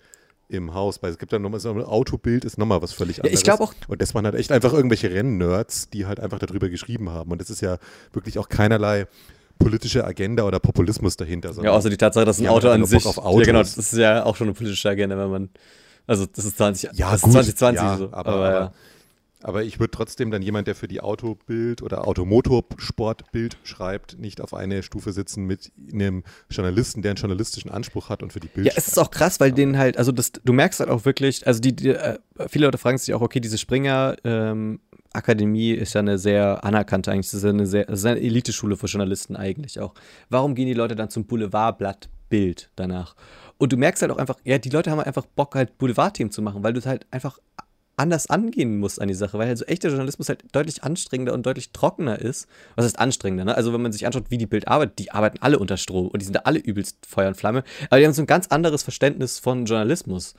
im 0.49 0.73
Haus, 0.73 1.01
weil 1.01 1.11
es 1.11 1.17
gibt 1.17 1.33
dann 1.33 1.41
nochmal 1.41 1.59
so 1.59 1.71
ein 1.71 1.81
Autobild 1.81 2.45
ist 2.45 2.57
nochmal 2.57 2.81
was 2.81 2.93
völlig 2.93 3.19
anderes. 3.19 3.33
Ja, 3.33 3.37
ich 3.39 3.43
glaube 3.43 3.63
auch. 3.63 3.73
Und 3.87 4.01
das 4.01 4.13
waren 4.13 4.25
halt 4.25 4.35
echt 4.35 4.51
einfach 4.51 4.73
irgendwelche 4.73 5.11
Rennnerds, 5.11 5.89
die 5.89 6.05
halt 6.05 6.19
einfach 6.19 6.39
darüber 6.39 6.69
geschrieben 6.69 7.09
haben. 7.09 7.31
Und 7.31 7.41
das 7.41 7.49
ist 7.49 7.61
ja 7.61 7.77
wirklich 8.11 8.37
auch 8.37 8.49
keinerlei 8.49 9.07
politische 9.57 10.05
Agenda 10.05 10.43
oder 10.43 10.59
Populismus 10.59 11.15
dahinter. 11.15 11.53
Ja, 11.61 11.71
außer 11.71 11.89
die 11.89 11.97
Tatsache, 11.97 12.25
dass 12.25 12.39
ein 12.39 12.47
Auto 12.47 12.67
halt 12.67 12.81
an 12.81 12.85
sich. 12.85 13.03
Ja, 13.03 13.11
genau, 13.43 13.59
das 13.59 13.77
ist 13.77 13.93
ja 13.93 14.25
auch 14.25 14.35
schon 14.35 14.47
eine 14.47 14.53
politische 14.53 14.89
Agenda, 14.89 15.17
wenn 15.17 15.29
man 15.29 15.49
also 16.05 16.25
das 16.25 16.45
ist 16.45 16.57
20, 16.57 16.91
ja, 16.93 17.11
das 17.11 17.21
gut, 17.21 17.35
ist 17.35 17.57
2020 17.57 17.81
ja, 17.81 17.97
so. 17.97 18.05
Aber, 18.11 18.33
aber, 18.33 18.51
ja. 18.51 18.73
Aber 19.43 19.63
ich 19.63 19.79
würde 19.79 19.91
trotzdem 19.91 20.31
dann 20.31 20.41
jemand, 20.41 20.67
der 20.67 20.75
für 20.75 20.87
die 20.87 21.01
Autobild 21.01 21.81
oder 21.81 22.07
Automotorsportbild 22.07 23.57
schreibt, 23.63 24.17
nicht 24.17 24.39
auf 24.39 24.53
eine 24.53 24.83
Stufe 24.83 25.11
sitzen 25.11 25.45
mit 25.45 25.71
einem 25.91 26.23
Journalisten, 26.49 27.01
der 27.01 27.11
einen 27.11 27.17
journalistischen 27.17 27.69
Anspruch 27.69 28.09
hat 28.09 28.23
und 28.23 28.31
für 28.31 28.39
die 28.39 28.47
Bild. 28.47 28.67
Ja, 28.67 28.73
es 28.75 28.87
ist 28.87 28.97
auch 28.97 29.11
krass, 29.11 29.39
weil 29.39 29.51
denen 29.51 29.77
halt, 29.77 29.97
also 29.97 30.11
das, 30.11 30.31
du 30.31 30.53
merkst 30.53 30.79
halt 30.79 30.89
auch 30.89 31.03
wirklich, 31.05 31.45
also 31.45 31.59
die, 31.59 31.75
die 31.75 31.89
äh, 31.89 32.17
viele 32.47 32.65
Leute 32.65 32.77
fragen 32.77 32.97
sich 32.97 33.13
auch, 33.13 33.21
okay, 33.21 33.41
diese 33.41 33.57
Springer 33.57 34.15
ähm, 34.23 34.79
Akademie 35.11 35.71
ist 35.71 35.93
ja 35.93 35.99
eine 35.99 36.17
sehr 36.17 36.63
anerkannte 36.63 37.11
eigentlich, 37.11 37.29
das 37.29 37.43
ist 37.43 37.45
eine 37.45 37.67
sehr, 37.67 37.85
das 37.85 37.99
ist 37.99 38.05
eine 38.05 38.21
Eliteschule 38.21 38.77
für 38.77 38.87
Journalisten 38.87 39.35
eigentlich 39.35 39.79
auch. 39.79 39.93
Warum 40.29 40.55
gehen 40.55 40.67
die 40.67 40.73
Leute 40.73 40.95
dann 40.95 41.09
zum 41.09 41.25
Boulevardblatt 41.25 42.09
Bild 42.29 42.71
danach? 42.75 43.15
Und 43.57 43.71
du 43.71 43.77
merkst 43.77 44.01
halt 44.01 44.11
auch 44.11 44.17
einfach, 44.17 44.37
ja, 44.43 44.57
die 44.57 44.69
Leute 44.69 44.89
haben 44.89 44.99
einfach 44.99 45.25
Bock, 45.25 45.55
halt 45.55 45.77
Boulevardthemen 45.77 46.31
zu 46.31 46.41
machen, 46.41 46.63
weil 46.63 46.73
du 46.73 46.79
es 46.79 46.85
halt 46.85 47.05
einfach 47.11 47.37
anders 47.95 48.27
angehen 48.27 48.79
musst 48.79 49.01
an 49.01 49.07
die 49.07 49.13
Sache, 49.13 49.37
weil 49.37 49.47
halt 49.47 49.57
so 49.57 49.65
echter 49.65 49.89
Journalismus 49.89 50.29
halt 50.29 50.43
deutlich 50.51 50.83
anstrengender 50.83 51.33
und 51.33 51.45
deutlich 51.45 51.71
trockener 51.71 52.19
ist. 52.19 52.47
Was 52.75 52.85
heißt 52.85 52.99
anstrengender, 52.99 53.45
ne? 53.45 53.55
Also 53.55 53.73
wenn 53.73 53.81
man 53.81 53.91
sich 53.91 54.05
anschaut, 54.05 54.25
wie 54.29 54.37
die 54.37 54.47
Bild 54.47 54.67
arbeitet, 54.67 54.99
die 54.99 55.11
arbeiten 55.11 55.37
alle 55.41 55.59
unter 55.59 55.77
Strom 55.77 56.07
und 56.07 56.21
die 56.21 56.25
sind 56.25 56.35
da 56.35 56.41
alle 56.45 56.59
übelst 56.59 57.05
Feuer 57.05 57.27
und 57.27 57.35
Flamme, 57.35 57.63
aber 57.89 57.99
die 57.99 58.05
haben 58.05 58.13
so 58.13 58.21
ein 58.21 58.27
ganz 58.27 58.47
anderes 58.47 58.83
Verständnis 58.83 59.39
von 59.39 59.65
Journalismus, 59.65 60.33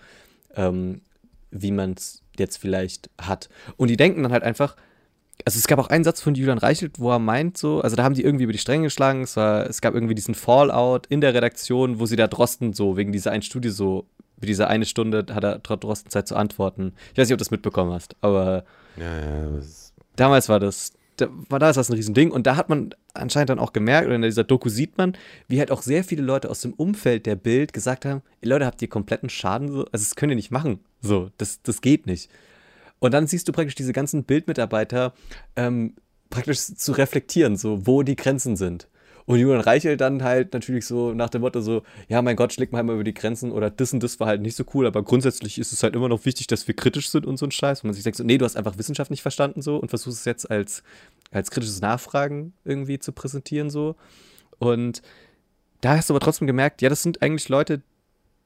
ähm, 0.56 1.02
wie 1.50 1.70
man 1.70 1.92
es 1.92 2.22
jetzt 2.38 2.56
vielleicht 2.56 3.10
hat. 3.20 3.48
Und 3.76 3.88
die 3.88 3.96
denken 3.96 4.22
dann 4.22 4.32
halt 4.32 4.42
einfach, 4.42 4.76
also 5.44 5.58
es 5.58 5.66
gab 5.66 5.78
auch 5.78 5.88
einen 5.88 6.04
Satz 6.04 6.20
von 6.20 6.34
Julian 6.34 6.58
Reichelt, 6.58 6.98
wo 6.98 7.10
er 7.10 7.18
meint 7.18 7.58
so, 7.58 7.80
also 7.80 7.96
da 7.96 8.04
haben 8.04 8.14
die 8.14 8.22
irgendwie 8.22 8.44
über 8.44 8.52
die 8.52 8.58
Stränge 8.58 8.84
geschlagen, 8.84 9.22
es, 9.22 9.36
war, 9.36 9.68
es 9.68 9.80
gab 9.80 9.94
irgendwie 9.94 10.14
diesen 10.14 10.34
Fallout 10.34 11.06
in 11.06 11.20
der 11.20 11.34
Redaktion, 11.34 12.00
wo 12.00 12.06
sie 12.06 12.16
da 12.16 12.26
Drosten 12.26 12.72
so, 12.72 12.96
wegen 12.96 13.12
dieser 13.12 13.30
einen 13.30 13.42
Studie 13.42 13.70
so, 13.70 14.06
für 14.38 14.46
diese 14.46 14.68
eine 14.68 14.84
Stunde 14.84 15.26
hat 15.34 15.44
er 15.44 15.58
Drosten 15.58 16.10
Zeit 16.10 16.28
zu 16.28 16.36
antworten. 16.36 16.92
Ich 17.12 17.18
weiß 17.18 17.28
nicht, 17.28 17.34
ob 17.34 17.38
du 17.38 17.44
das 17.44 17.50
mitbekommen 17.50 17.92
hast, 17.92 18.16
aber 18.20 18.64
ja, 18.96 19.20
ja, 19.20 19.60
damals 20.16 20.48
war 20.48 20.60
das, 20.60 20.92
da 21.16 21.28
war 21.48 21.58
da 21.58 21.70
ist 21.70 21.76
das 21.76 21.90
ein 21.90 21.94
Riesending 21.94 22.30
und 22.30 22.46
da 22.46 22.56
hat 22.56 22.68
man 22.68 22.94
anscheinend 23.14 23.50
dann 23.50 23.58
auch 23.58 23.72
gemerkt, 23.72 24.06
oder 24.06 24.16
in 24.16 24.22
dieser 24.22 24.44
Doku 24.44 24.68
sieht 24.68 24.98
man, 24.98 25.16
wie 25.48 25.58
halt 25.58 25.70
auch 25.70 25.82
sehr 25.82 26.04
viele 26.04 26.22
Leute 26.22 26.50
aus 26.50 26.60
dem 26.60 26.72
Umfeld 26.72 27.26
der 27.26 27.36
Bild 27.36 27.72
gesagt 27.72 28.04
haben, 28.04 28.22
ey 28.40 28.48
Leute, 28.48 28.66
habt 28.66 28.82
ihr 28.82 28.88
kompletten 28.88 29.28
Schaden 29.28 29.68
so, 29.68 29.78
also 29.80 30.04
das 30.04 30.16
könnt 30.16 30.32
ihr 30.32 30.36
nicht 30.36 30.50
machen, 30.50 30.80
so, 31.00 31.30
das, 31.38 31.62
das 31.62 31.80
geht 31.80 32.06
nicht. 32.06 32.30
Und 32.98 33.12
dann 33.12 33.26
siehst 33.26 33.46
du 33.48 33.52
praktisch 33.52 33.74
diese 33.74 33.92
ganzen 33.92 34.24
Bildmitarbeiter 34.24 35.12
ähm, 35.56 35.94
praktisch 36.30 36.58
zu 36.58 36.92
reflektieren, 36.92 37.56
so 37.56 37.86
wo 37.86 38.02
die 38.02 38.16
Grenzen 38.16 38.56
sind. 38.56 38.88
Und 39.26 39.38
Julian 39.38 39.60
Reichel 39.60 39.96
dann 39.96 40.22
halt 40.22 40.52
natürlich 40.52 40.86
so 40.86 41.14
nach 41.14 41.30
dem 41.30 41.40
Motto 41.40 41.60
so, 41.60 41.82
ja, 42.08 42.20
mein 42.20 42.36
Gott, 42.36 42.52
schlägt 42.52 42.72
mal 42.72 42.78
halt 42.78 42.86
mal 42.86 42.94
über 42.94 43.04
die 43.04 43.14
Grenzen 43.14 43.52
oder 43.52 43.70
das 43.70 43.92
und 43.92 44.02
das 44.02 44.20
war 44.20 44.26
halt 44.26 44.42
nicht 44.42 44.54
so 44.54 44.64
cool, 44.74 44.86
aber 44.86 45.02
grundsätzlich 45.02 45.58
ist 45.58 45.72
es 45.72 45.82
halt 45.82 45.96
immer 45.96 46.10
noch 46.10 46.26
wichtig, 46.26 46.46
dass 46.46 46.68
wir 46.68 46.76
kritisch 46.76 47.08
sind 47.08 47.24
und 47.24 47.38
so 47.38 47.46
ein 47.46 47.50
Scheiß. 47.50 47.80
Und 47.80 47.88
man 47.88 47.94
sich 47.94 48.04
denkt 48.04 48.18
so, 48.18 48.24
nee, 48.24 48.36
du 48.36 48.44
hast 48.44 48.56
einfach 48.56 48.76
Wissenschaft 48.76 49.10
nicht 49.10 49.22
verstanden 49.22 49.62
so 49.62 49.76
und 49.78 49.88
versuchst 49.88 50.18
es 50.18 50.24
jetzt 50.26 50.50
als, 50.50 50.82
als 51.30 51.50
kritisches 51.50 51.80
Nachfragen 51.80 52.52
irgendwie 52.64 52.98
zu 52.98 53.12
präsentieren 53.12 53.70
so. 53.70 53.96
Und 54.58 55.00
da 55.80 55.96
hast 55.96 56.10
du 56.10 56.14
aber 56.14 56.20
trotzdem 56.20 56.46
gemerkt, 56.46 56.82
ja, 56.82 56.90
das 56.90 57.02
sind 57.02 57.22
eigentlich 57.22 57.48
Leute, 57.48 57.80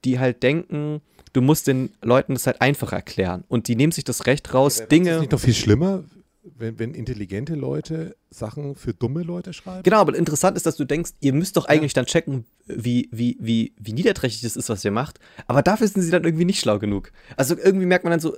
die 0.05 0.19
halt 0.19 0.43
denken, 0.43 1.01
du 1.33 1.41
musst 1.41 1.67
den 1.67 1.91
Leuten 2.01 2.33
das 2.33 2.47
halt 2.47 2.61
einfach 2.61 2.93
erklären. 2.93 3.43
Und 3.49 3.67
die 3.67 3.75
nehmen 3.75 3.91
sich 3.91 4.05
das 4.05 4.25
Recht 4.27 4.53
raus, 4.53 4.79
Ja, 4.79 4.85
Dinge. 4.85 5.09
Ist 5.09 5.15
das 5.15 5.21
nicht 5.21 5.31
noch 5.33 5.39
viel 5.39 5.53
schlimmer, 5.53 6.03
wenn, 6.43 6.79
wenn 6.79 6.93
intelligente 6.93 7.55
Leute 7.55 8.15
Sachen 8.29 8.75
für 8.75 8.93
dumme 8.93 9.23
Leute 9.23 9.53
schreiben? 9.53 9.83
Genau, 9.83 9.97
aber 9.99 10.15
interessant 10.15 10.55
ist, 10.57 10.65
dass 10.65 10.77
du 10.77 10.85
denkst, 10.85 11.11
ihr 11.19 11.33
müsst 11.33 11.57
doch 11.57 11.65
eigentlich 11.65 11.93
dann 11.93 12.05
checken, 12.05 12.45
wie, 12.65 13.09
wie, 13.11 13.37
wie, 13.39 13.73
wie 13.77 13.93
niederträchtig 13.93 14.41
das 14.41 14.55
ist, 14.55 14.69
was 14.69 14.83
ihr 14.85 14.91
macht. 14.91 15.19
Aber 15.47 15.61
dafür 15.61 15.87
sind 15.87 16.01
sie 16.01 16.11
dann 16.11 16.23
irgendwie 16.23 16.45
nicht 16.45 16.59
schlau 16.59 16.79
genug. 16.79 17.11
Also 17.35 17.57
irgendwie 17.57 17.85
merkt 17.85 18.03
man 18.05 18.11
dann 18.11 18.19
so, 18.19 18.37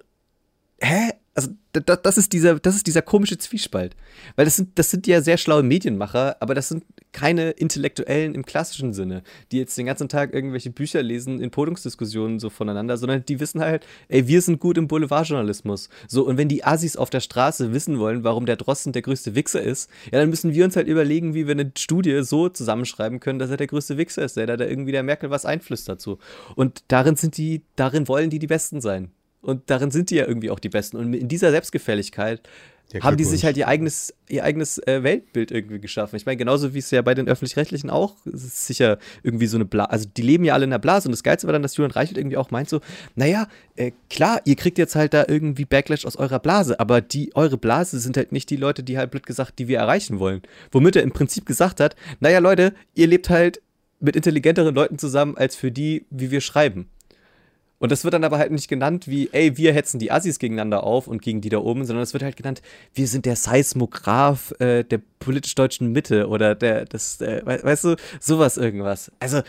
hä? 0.79 1.11
Also 1.33 1.51
da- 1.71 1.95
das 1.95 2.17
ist 2.17 2.33
dieser, 2.33 2.59
das 2.59 2.75
ist 2.75 2.87
dieser 2.87 3.01
komische 3.01 3.37
Zwiespalt. 3.37 3.95
Weil 4.35 4.45
das 4.45 4.57
sind, 4.57 4.77
das 4.77 4.89
sind 4.89 5.07
ja 5.07 5.21
sehr 5.21 5.37
schlaue 5.37 5.63
Medienmacher, 5.63 6.35
aber 6.41 6.55
das 6.55 6.67
sind 6.69 6.83
keine 7.12 7.51
Intellektuellen 7.51 8.36
im 8.36 8.45
klassischen 8.45 8.93
Sinne, 8.93 9.24
die 9.51 9.57
jetzt 9.57 9.78
den 9.78 9.86
ganzen 9.86 10.09
Tag 10.09 10.34
irgendwelche 10.34 10.70
Bücher 10.70 11.03
lesen 11.03 11.41
in 11.41 11.51
Podiumsdiskussionen 11.51 12.39
so 12.39 12.49
voneinander, 12.49 12.97
sondern 12.97 13.26
die 13.26 13.39
wissen 13.39 13.62
halt, 13.62 13.86
ey, 14.07 14.28
wir 14.28 14.41
sind 14.41 14.59
gut 14.59 14.78
im 14.78 14.88
Boulevardjournalismus. 14.88 15.89
So, 16.07 16.26
und 16.26 16.38
wenn 16.38 16.47
die 16.47 16.64
Assis 16.64 16.95
auf 16.95 17.09
der 17.09 17.20
Straße 17.20 17.74
wissen 17.74 17.99
wollen, 17.99 18.24
warum 18.24 18.45
der 18.45 18.55
Drosten 18.55 18.93
der 18.93 19.01
größte 19.01 19.36
Wichser 19.36 19.62
ist, 19.62 19.89
ja, 20.12 20.20
dann 20.20 20.30
müssen 20.30 20.53
wir 20.53 20.66
uns 20.66 20.76
halt 20.76 20.88
überlegen, 20.88 21.34
wie 21.34 21.47
wir 21.47 21.53
eine 21.53 21.72
Studie 21.78 22.24
so 22.24 22.49
zusammenschreiben 22.49 23.20
können, 23.20 23.39
dass 23.39 23.49
er 23.49 23.57
der 23.57 23.68
größte 23.68 23.97
Wichser 23.97 24.24
ist, 24.24 24.38
der 24.38 24.47
da 24.47 24.66
irgendwie 24.66 24.91
der 24.91 25.03
Merkel 25.03 25.30
was 25.30 25.45
einflüstert 25.45 26.01
so. 26.01 26.20
Und 26.55 26.84
darin 26.88 27.16
sind 27.16 27.38
die, 27.38 27.64
darin 27.76 28.07
wollen 28.07 28.30
die 28.30 28.39
die 28.39 28.47
Besten 28.47 28.82
sein. 28.82 29.12
Und 29.41 29.70
darin 29.72 29.89
sind 29.89 30.12
die 30.12 30.16
ja 30.16 30.28
irgendwie 30.28 30.51
auch 30.51 30.59
die 30.59 30.70
Besten. 30.70 30.97
Und 30.97 31.14
in 31.14 31.28
dieser 31.28 31.49
Selbstgefälligkeit 31.51 32.41
Ja, 32.93 33.01
haben 33.03 33.17
die 33.17 33.23
sich 33.23 33.45
halt 33.45 33.57
ihr 33.57 33.67
eigenes, 33.67 34.13
ihr 34.27 34.43
eigenes 34.43 34.77
äh, 34.79 35.03
Weltbild 35.03 35.51
irgendwie 35.51 35.79
geschaffen. 35.79 36.15
Ich 36.15 36.25
meine, 36.25 36.37
genauso 36.37 36.73
wie 36.73 36.79
es 36.79 36.91
ja 36.91 37.01
bei 37.01 37.13
den 37.13 37.27
Öffentlich-Rechtlichen 37.27 37.89
auch, 37.89 38.15
ist 38.25 38.67
sicher 38.67 38.97
irgendwie 39.23 39.47
so 39.47 39.57
eine 39.57 39.65
Blase, 39.65 39.91
also 39.91 40.09
die 40.15 40.21
leben 40.21 40.43
ja 40.43 40.53
alle 40.53 40.65
in 40.65 40.69
der 40.71 40.79
Blase 40.79 41.07
und 41.07 41.11
das 41.11 41.23
Geilste 41.23 41.47
war 41.47 41.53
dann, 41.53 41.61
dass 41.61 41.77
Julian 41.77 41.91
Reichelt 41.91 42.17
irgendwie 42.17 42.37
auch 42.37 42.51
meint 42.51 42.69
so, 42.69 42.81
naja, 43.15 43.47
äh, 43.75 43.91
klar, 44.09 44.41
ihr 44.45 44.55
kriegt 44.55 44.77
jetzt 44.77 44.95
halt 44.95 45.13
da 45.13 45.25
irgendwie 45.27 45.65
Backlash 45.65 46.05
aus 46.05 46.15
eurer 46.15 46.39
Blase, 46.39 46.79
aber 46.79 47.01
die, 47.01 47.35
eure 47.35 47.57
Blase 47.57 47.99
sind 47.99 48.17
halt 48.17 48.31
nicht 48.31 48.49
die 48.49 48.57
Leute, 48.57 48.83
die 48.83 48.97
halt 48.97 49.11
blöd 49.11 49.25
gesagt, 49.25 49.59
die 49.59 49.67
wir 49.67 49.79
erreichen 49.79 50.19
wollen. 50.19 50.41
Womit 50.71 50.95
er 50.95 51.03
im 51.03 51.11
Prinzip 51.11 51.45
gesagt 51.45 51.79
hat, 51.79 51.95
naja 52.19 52.39
Leute, 52.39 52.73
ihr 52.93 53.07
lebt 53.07 53.29
halt 53.29 53.61
mit 53.99 54.15
intelligenteren 54.15 54.73
Leuten 54.73 54.97
zusammen, 54.97 55.37
als 55.37 55.55
für 55.55 55.71
die, 55.71 56.05
wie 56.09 56.31
wir 56.31 56.41
schreiben. 56.41 56.89
Und 57.82 57.91
das 57.91 58.03
wird 58.03 58.13
dann 58.13 58.23
aber 58.23 58.38
halt 58.38 58.51
nicht 58.51 58.67
genannt 58.67 59.07
wie, 59.07 59.29
ey, 59.32 59.57
wir 59.57 59.73
hetzen 59.73 59.97
die 59.97 60.11
Assis 60.11 60.38
gegeneinander 60.38 60.84
auf 60.84 61.07
und 61.07 61.19
gegen 61.19 61.41
die 61.41 61.49
da 61.49 61.57
oben, 61.57 61.84
sondern 61.84 62.03
es 62.03 62.13
wird 62.13 62.21
halt 62.21 62.38
genannt, 62.38 62.61
wir 62.93 63.07
sind 63.07 63.25
der 63.25 63.36
Seismograph 63.36 64.51
äh, 64.59 64.84
der 64.84 65.01
politisch-deutschen 65.17 65.91
Mitte 65.91 66.27
oder 66.27 66.53
der, 66.53 66.86
das, 66.86 67.19
äh, 67.21 67.41
we 67.43 67.59
weißt 67.63 67.86
du, 67.86 67.95
sowas 68.19 68.57
irgendwas. 68.57 69.11
Also, 69.19 69.41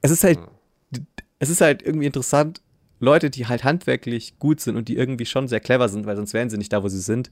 es 0.00 0.10
ist 0.10 0.24
halt, 0.24 0.38
es 1.40 1.50
ist 1.50 1.60
halt 1.60 1.82
irgendwie 1.82 2.06
interessant, 2.06 2.62
Leute, 3.00 3.28
die 3.28 3.46
halt 3.46 3.64
handwerklich 3.64 4.38
gut 4.38 4.60
sind 4.60 4.76
und 4.76 4.88
die 4.88 4.96
irgendwie 4.96 5.26
schon 5.26 5.46
sehr 5.46 5.60
clever 5.60 5.90
sind, 5.90 6.06
weil 6.06 6.16
sonst 6.16 6.32
wären 6.32 6.48
sie 6.48 6.56
nicht 6.56 6.72
da, 6.72 6.82
wo 6.82 6.88
sie 6.88 7.00
sind, 7.00 7.30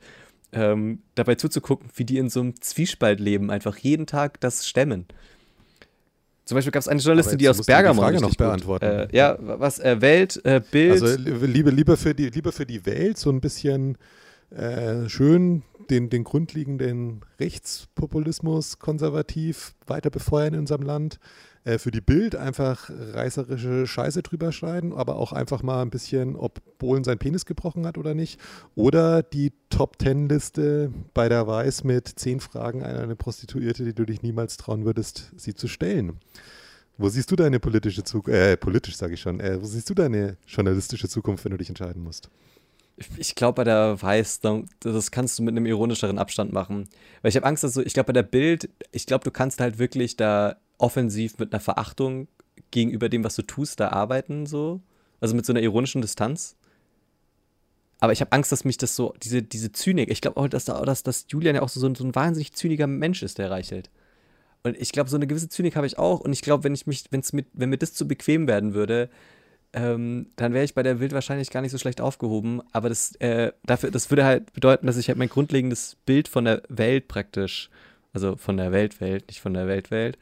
ähm, 0.52 1.00
dabei 1.14 1.36
zuzugucken, 1.36 1.88
wie 1.94 2.04
die 2.04 2.18
in 2.18 2.28
so 2.28 2.40
einem 2.40 2.60
Zwiespalt 2.60 3.20
leben, 3.20 3.50
einfach 3.50 3.78
jeden 3.78 4.04
Tag 4.06 4.38
das 4.40 4.68
stemmen. 4.68 5.06
Zum 6.50 6.56
Beispiel 6.56 6.72
gab 6.72 6.80
es 6.80 6.88
eine 6.88 6.98
Journalistin, 7.00 7.38
die 7.38 7.48
aus 7.48 7.58
du 7.58 7.62
die 7.62 7.66
Bergamo 7.68 8.02
Frage 8.02 8.20
noch 8.20 8.34
beantworten. 8.34 8.84
Äh, 8.84 9.08
ja, 9.12 9.36
was 9.38 9.78
äh, 9.78 10.00
Welt, 10.00 10.44
äh, 10.44 10.60
Bild. 10.68 10.90
Also 11.00 11.16
li- 11.16 11.46
lieber, 11.46 11.70
lieber, 11.70 11.96
für 11.96 12.12
die, 12.12 12.28
lieber 12.28 12.50
für 12.50 12.66
die 12.66 12.84
Welt 12.86 13.18
so 13.18 13.30
ein 13.30 13.40
bisschen 13.40 13.96
äh, 14.50 15.08
schön 15.08 15.62
den, 15.90 16.10
den 16.10 16.24
grundlegenden 16.24 17.20
Rechtspopulismus 17.38 18.80
konservativ 18.80 19.74
weiter 19.86 20.10
befeuern 20.10 20.54
in 20.54 20.60
unserem 20.60 20.82
Land. 20.82 21.20
Äh, 21.64 21.78
für 21.78 21.90
die 21.90 22.00
Bild 22.00 22.36
einfach 22.36 22.88
reißerische 22.90 23.86
Scheiße 23.86 24.22
drüber 24.22 24.50
schneiden, 24.50 24.94
aber 24.94 25.16
auch 25.16 25.32
einfach 25.32 25.62
mal 25.62 25.82
ein 25.82 25.90
bisschen, 25.90 26.34
ob 26.36 26.60
Bohlen 26.78 27.04
sein 27.04 27.18
Penis 27.18 27.44
gebrochen 27.44 27.86
hat 27.86 27.98
oder 27.98 28.14
nicht. 28.14 28.40
Oder 28.74 29.22
die 29.22 29.52
Top-Ten-Liste 29.68 30.90
bei 31.12 31.28
der 31.28 31.46
Weiß 31.46 31.84
mit 31.84 32.08
zehn 32.08 32.40
Fragen 32.40 32.82
an 32.82 32.96
eine 32.96 33.16
Prostituierte, 33.16 33.84
die 33.84 33.94
du 33.94 34.04
dich 34.06 34.22
niemals 34.22 34.56
trauen 34.56 34.84
würdest, 34.84 35.32
sie 35.36 35.54
zu 35.54 35.68
stellen. 35.68 36.18
Wo 36.96 37.08
siehst 37.08 37.30
du 37.30 37.36
deine 37.36 37.60
politische 37.60 38.04
Zukunft, 38.04 38.38
äh, 38.38 38.56
politisch 38.56 38.96
sage 38.96 39.14
ich 39.14 39.20
schon, 39.20 39.40
äh, 39.40 39.60
wo 39.60 39.66
siehst 39.66 39.88
du 39.88 39.94
deine 39.94 40.36
journalistische 40.46 41.08
Zukunft, 41.08 41.44
wenn 41.44 41.52
du 41.52 41.58
dich 41.58 41.68
entscheiden 41.68 42.02
musst? 42.02 42.30
Ich- 43.18 43.34
glaube, 43.34 43.56
bei 43.56 43.64
der 43.64 44.00
Weiß, 44.02 44.40
da- 44.40 44.62
das 44.80 45.10
kannst 45.10 45.38
du 45.38 45.42
mit 45.42 45.56
einem 45.56 45.64
ironischeren 45.64 46.18
Abstand 46.18 46.52
machen. 46.52 46.88
Weil 47.22 47.30
ich 47.30 47.36
habe 47.36 47.46
Angst, 47.46 47.64
du, 47.64 47.80
ich 47.80 47.94
glaube, 47.94 48.08
bei 48.08 48.12
der 48.12 48.22
Bild, 48.22 48.68
ich 48.92 49.06
glaube, 49.06 49.24
du 49.24 49.30
kannst 49.30 49.60
halt 49.60 49.78
wirklich 49.78 50.16
da 50.16 50.56
offensiv 50.80 51.38
mit 51.38 51.52
einer 51.52 51.60
Verachtung 51.60 52.28
gegenüber 52.70 53.08
dem, 53.08 53.24
was 53.24 53.36
du 53.36 53.42
tust, 53.42 53.80
da 53.80 53.88
arbeiten, 53.90 54.46
so. 54.46 54.80
Also 55.20 55.34
mit 55.34 55.44
so 55.44 55.52
einer 55.52 55.60
ironischen 55.60 56.00
Distanz. 56.02 56.56
Aber 57.98 58.12
ich 58.12 58.20
habe 58.22 58.32
Angst, 58.32 58.50
dass 58.50 58.64
mich 58.64 58.78
das 58.78 58.96
so, 58.96 59.14
diese, 59.22 59.42
diese 59.42 59.72
Zynik, 59.72 60.10
ich 60.10 60.22
glaube 60.22 60.38
auch, 60.38 60.48
dass, 60.48 60.64
da, 60.64 60.80
dass, 60.82 61.02
dass 61.02 61.26
Julian 61.28 61.54
ja 61.54 61.62
auch 61.62 61.68
so, 61.68 61.86
ein- 61.86 61.94
so 61.94 62.04
ein 62.04 62.14
wahnsinnig 62.14 62.52
zyniger 62.54 62.86
Mensch 62.86 63.22
ist, 63.22 63.38
der 63.38 63.50
Reichelt. 63.50 63.90
Und 64.62 64.76
ich 64.80 64.92
glaube, 64.92 65.10
so 65.10 65.16
eine 65.16 65.26
gewisse 65.26 65.48
Zynik 65.50 65.76
habe 65.76 65.86
ich 65.86 65.98
auch. 65.98 66.20
Und 66.20 66.32
ich 66.32 66.42
glaube, 66.42 66.64
wenn 66.64 66.74
ich 66.74 66.86
mich, 66.86 67.04
wenn's 67.10 67.32
mit, 67.32 67.46
wenn 67.52 67.68
mir 67.70 67.78
das 67.78 67.92
zu 67.94 68.08
bequem 68.08 68.46
werden 68.46 68.72
würde, 68.74 69.10
ähm, 69.72 70.30
dann 70.36 70.52
wäre 70.52 70.64
ich 70.64 70.74
bei 70.74 70.82
der 70.82 70.98
Wild 71.00 71.12
wahrscheinlich 71.12 71.50
gar 71.50 71.60
nicht 71.60 71.72
so 71.72 71.78
schlecht 71.78 72.00
aufgehoben. 72.00 72.62
Aber 72.72 72.88
das, 72.88 73.14
äh, 73.16 73.52
dafür, 73.64 73.90
das 73.90 74.10
würde 74.10 74.24
halt 74.24 74.52
bedeuten, 74.52 74.86
dass 74.86 74.96
ich 74.96 75.08
halt 75.08 75.18
mein 75.18 75.28
grundlegendes 75.28 75.96
Bild 76.06 76.28
von 76.28 76.44
der 76.46 76.62
Welt 76.68 77.06
praktisch, 77.08 77.70
also 78.12 78.36
von 78.36 78.56
der 78.56 78.72
Weltwelt, 78.72 79.28
nicht 79.28 79.40
von 79.40 79.54
der 79.54 79.66
Weltwelt, 79.66 80.18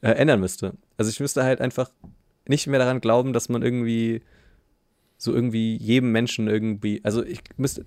äh, 0.00 0.08
ändern 0.12 0.40
müsste. 0.40 0.74
Also 0.96 1.10
ich 1.10 1.20
müsste 1.20 1.44
halt 1.44 1.60
einfach 1.60 1.90
nicht 2.48 2.66
mehr 2.66 2.78
daran 2.78 3.00
glauben, 3.00 3.32
dass 3.32 3.48
man 3.48 3.62
irgendwie 3.62 4.22
so 5.18 5.34
irgendwie 5.34 5.76
jedem 5.76 6.12
Menschen 6.12 6.48
irgendwie, 6.48 7.00
also 7.02 7.24
ich 7.24 7.40
müsste, 7.56 7.86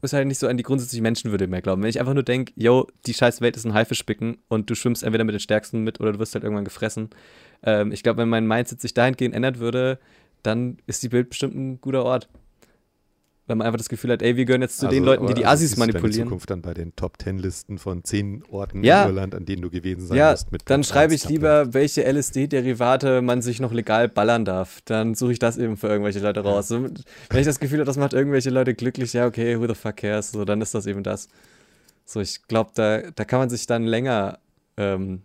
müsste 0.00 0.16
halt 0.16 0.28
nicht 0.28 0.38
so 0.38 0.48
an 0.48 0.56
die 0.56 0.62
grundsätzliche 0.62 1.02
Menschenwürde 1.02 1.46
mehr 1.46 1.62
glauben. 1.62 1.82
Wenn 1.82 1.90
ich 1.90 2.00
einfach 2.00 2.14
nur 2.14 2.22
denke, 2.22 2.52
yo, 2.56 2.86
die 3.06 3.14
scheiß 3.14 3.40
Welt 3.40 3.56
ist 3.56 3.66
ein 3.66 3.74
Haifischbecken 3.74 4.38
und 4.48 4.70
du 4.70 4.74
schwimmst 4.74 5.02
entweder 5.02 5.24
mit 5.24 5.34
den 5.34 5.40
Stärksten 5.40 5.82
mit 5.82 6.00
oder 6.00 6.12
du 6.12 6.18
wirst 6.18 6.34
halt 6.34 6.44
irgendwann 6.44 6.64
gefressen. 6.64 7.10
Ähm, 7.62 7.92
ich 7.92 8.02
glaube, 8.02 8.18
wenn 8.18 8.28
mein 8.28 8.46
Mindset 8.46 8.80
sich 8.80 8.94
dahingehend 8.94 9.34
ändert 9.34 9.58
würde, 9.58 9.98
dann 10.42 10.78
ist 10.86 11.02
die 11.02 11.08
Bild 11.08 11.28
bestimmt 11.28 11.54
ein 11.54 11.80
guter 11.80 12.04
Ort. 12.04 12.28
Wenn 13.50 13.58
man 13.58 13.66
einfach 13.66 13.78
das 13.78 13.88
Gefühl 13.88 14.12
hat, 14.12 14.22
ey, 14.22 14.36
wir 14.36 14.44
gehören 14.44 14.62
jetzt 14.62 14.78
zu 14.78 14.86
den 14.88 15.02
Leuten, 15.04 15.26
die 15.26 15.34
die 15.34 15.44
also 15.44 15.54
Assis 15.64 15.70
siehst 15.70 15.76
du 15.76 15.80
Deine 15.80 15.92
manipulieren. 15.94 16.28
Zukunft 16.28 16.50
dann 16.50 16.62
bei 16.62 16.72
den 16.72 16.94
Top-10-Listen 16.94 17.78
von 17.78 18.04
zehn 18.04 18.44
Orten 18.48 18.84
Ja. 18.84 19.02
in 19.02 19.08
Irland, 19.08 19.34
an 19.34 19.44
denen 19.44 19.60
du 19.62 19.70
gewesen 19.70 20.06
sein 20.06 20.16
Ja, 20.16 20.30
musst. 20.30 20.52
Mit 20.52 20.62
dann 20.70 20.84
schreibe 20.84 21.14
ich 21.14 21.28
lieber, 21.28 21.74
welche 21.74 22.04
LSD-Derivate 22.04 23.22
man 23.22 23.42
sich 23.42 23.58
noch 23.60 23.72
legal 23.72 24.08
ballern 24.08 24.44
darf. 24.44 24.80
Dann 24.84 25.16
suche 25.16 25.32
ich 25.32 25.40
das 25.40 25.58
eben 25.58 25.76
für 25.76 25.88
irgendwelche 25.88 26.20
Leute 26.20 26.40
raus. 26.40 26.68
So, 26.68 26.84
wenn 26.84 27.40
ich 27.40 27.46
das 27.46 27.58
Gefühl 27.58 27.78
habe, 27.80 27.86
das 27.86 27.96
macht 27.96 28.12
irgendwelche 28.12 28.50
Leute 28.50 28.72
glücklich, 28.74 29.12
ja, 29.14 29.26
okay, 29.26 29.58
who 29.58 29.66
the 29.66 29.74
fuck 29.74 29.96
cares? 29.96 30.30
So, 30.30 30.44
dann 30.44 30.60
ist 30.60 30.72
das 30.74 30.86
eben 30.86 31.02
das. 31.02 31.28
So, 32.04 32.20
ich 32.20 32.42
glaube, 32.46 32.70
da, 32.74 33.02
da 33.10 33.24
kann 33.24 33.40
man 33.40 33.50
sich 33.50 33.66
dann 33.66 33.82
länger. 33.84 34.38
Ähm, 34.76 35.22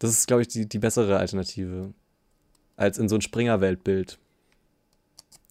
das 0.00 0.10
ist, 0.10 0.26
glaube 0.26 0.42
ich, 0.42 0.48
die, 0.48 0.68
die 0.68 0.78
bessere 0.80 1.18
Alternative. 1.18 1.92
Als 2.76 2.98
in 2.98 3.08
so 3.08 3.14
ein 3.14 3.20
Springer-Weltbild. 3.20 4.18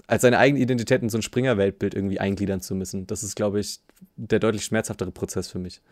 Als 0.09 0.23
seine 0.23 0.39
eigene 0.39 0.59
Identität 0.59 1.03
in 1.03 1.09
so 1.09 1.19
ein 1.19 1.21
Springer-Weltbild 1.21 1.93
irgendwie 1.93 2.19
eingliedern 2.19 2.61
zu 2.61 2.73
müssen. 2.73 3.05
Das 3.05 3.21
ist, 3.21 3.35
glaube 3.35 3.59
ich, 3.59 3.79
der 4.15 4.39
deutlich 4.39 4.65
schmerzhaftere 4.65 5.11
Prozess 5.11 5.49
für 5.49 5.59
mich. 5.59 5.83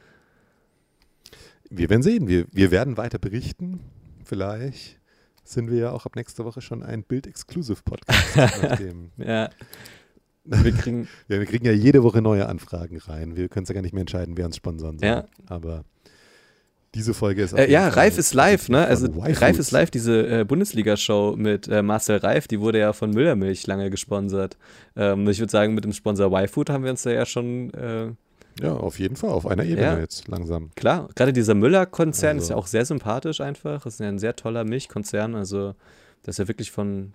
Wir 1.70 1.88
werden 1.92 2.02
sehen. 2.02 2.28
Wir, 2.28 2.48
wir 2.52 2.72
werden 2.72 2.98
weiter 2.98 3.20
berichten. 3.20 3.80
Vielleicht 4.26 5.00
sind 5.44 5.70
wir 5.70 5.78
ja 5.78 5.92
auch 5.92 6.08
ab 6.08 6.16
nächster 6.16 6.46
Woche 6.46 6.62
schon 6.62 6.82
ein 6.82 7.04
Bild-Exclusive-Podcast. 7.04 8.38
Ja. 9.18 9.50
Wir 10.64 10.72
kriegen. 10.72 11.08
ja, 11.28 11.40
wir 11.40 11.46
kriegen 11.46 11.66
ja 11.66 11.74
jede 11.74 12.02
Woche 12.02 12.22
neue 12.22 12.48
Anfragen 12.48 12.98
rein. 12.98 13.36
Wir 13.36 13.50
können 13.50 13.66
es 13.66 13.70
ja 13.70 13.76
gar 13.76 13.82
nicht 13.82 13.94
mehr 13.94 14.02
entscheiden, 14.02 14.36
wer 14.36 14.46
uns 14.46 14.56
sponsern 14.56 14.98
soll. 14.98 15.08
Ja. 15.08 15.26
Aber 15.46 15.84
diese 16.96 17.14
Folge 17.14 17.44
ist 17.44 17.54
Äh, 17.54 17.70
ja, 17.70 17.88
Reif 17.90 18.18
ist 18.18 18.34
live, 18.34 18.70
ne? 18.70 18.86
Also 18.86 19.08
Waifus. 19.16 19.42
Reif 19.42 19.60
ist 19.60 19.72
live, 19.72 19.92
diese 19.92 20.40
äh, 20.42 20.44
Bundesliga-Show 20.46 21.36
mit 21.38 21.68
äh, 21.68 21.82
Marcel 21.84 22.18
Reif, 22.18 22.48
die 22.48 22.60
wurde 22.60 22.80
ja 22.80 22.94
von 22.94 23.12
Müllermilch 23.12 23.68
lange 23.68 23.90
gesponsert. 23.90 24.58
Ähm, 24.96 25.28
ich 25.30 25.40
würde 25.40 25.52
sagen, 25.52 25.74
mit 25.76 25.84
dem 25.84 25.94
Sponsor 25.94 26.32
Y-Food 26.32 26.70
haben 26.70 26.84
wir 26.84 26.92
uns 26.92 27.04
da 27.04 27.12
ja 27.12 27.26
schon, 27.26 27.74
äh, 27.74 28.08
Ja, 28.62 28.74
auf 28.74 28.98
jeden 29.00 29.16
Fall, 29.16 29.30
auf 29.30 29.46
einer 29.46 29.64
Ebene 29.64 29.82
Ja. 29.82 30.00
jetzt 30.00 30.28
langsam. 30.28 30.72
klar, 30.76 31.10
gerade 31.16 31.34
dieser 31.34 31.54
Müller-Konzern 31.54 32.38
ist 32.38 32.44
Also- 32.46 32.54
ja 32.54 32.58
auch 32.58 32.68
sehr 32.68 32.86
sympathisch 32.86 33.42
einfach. 33.42 33.84
Das 33.84 33.94
ist 33.96 34.00
ja 34.00 34.08
ein 34.08 34.18
sehr 34.20 34.36
toller 34.36 34.64
Milchkonzern. 34.64 35.36
Also, 35.36 35.76
das 36.24 36.36
ist 36.36 36.40
ja 36.40 36.48
wirklich 36.48 36.72
von, 36.72 37.14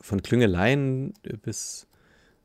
von 0.00 0.22
Klüngeleien 0.22 1.14
bis 1.42 1.86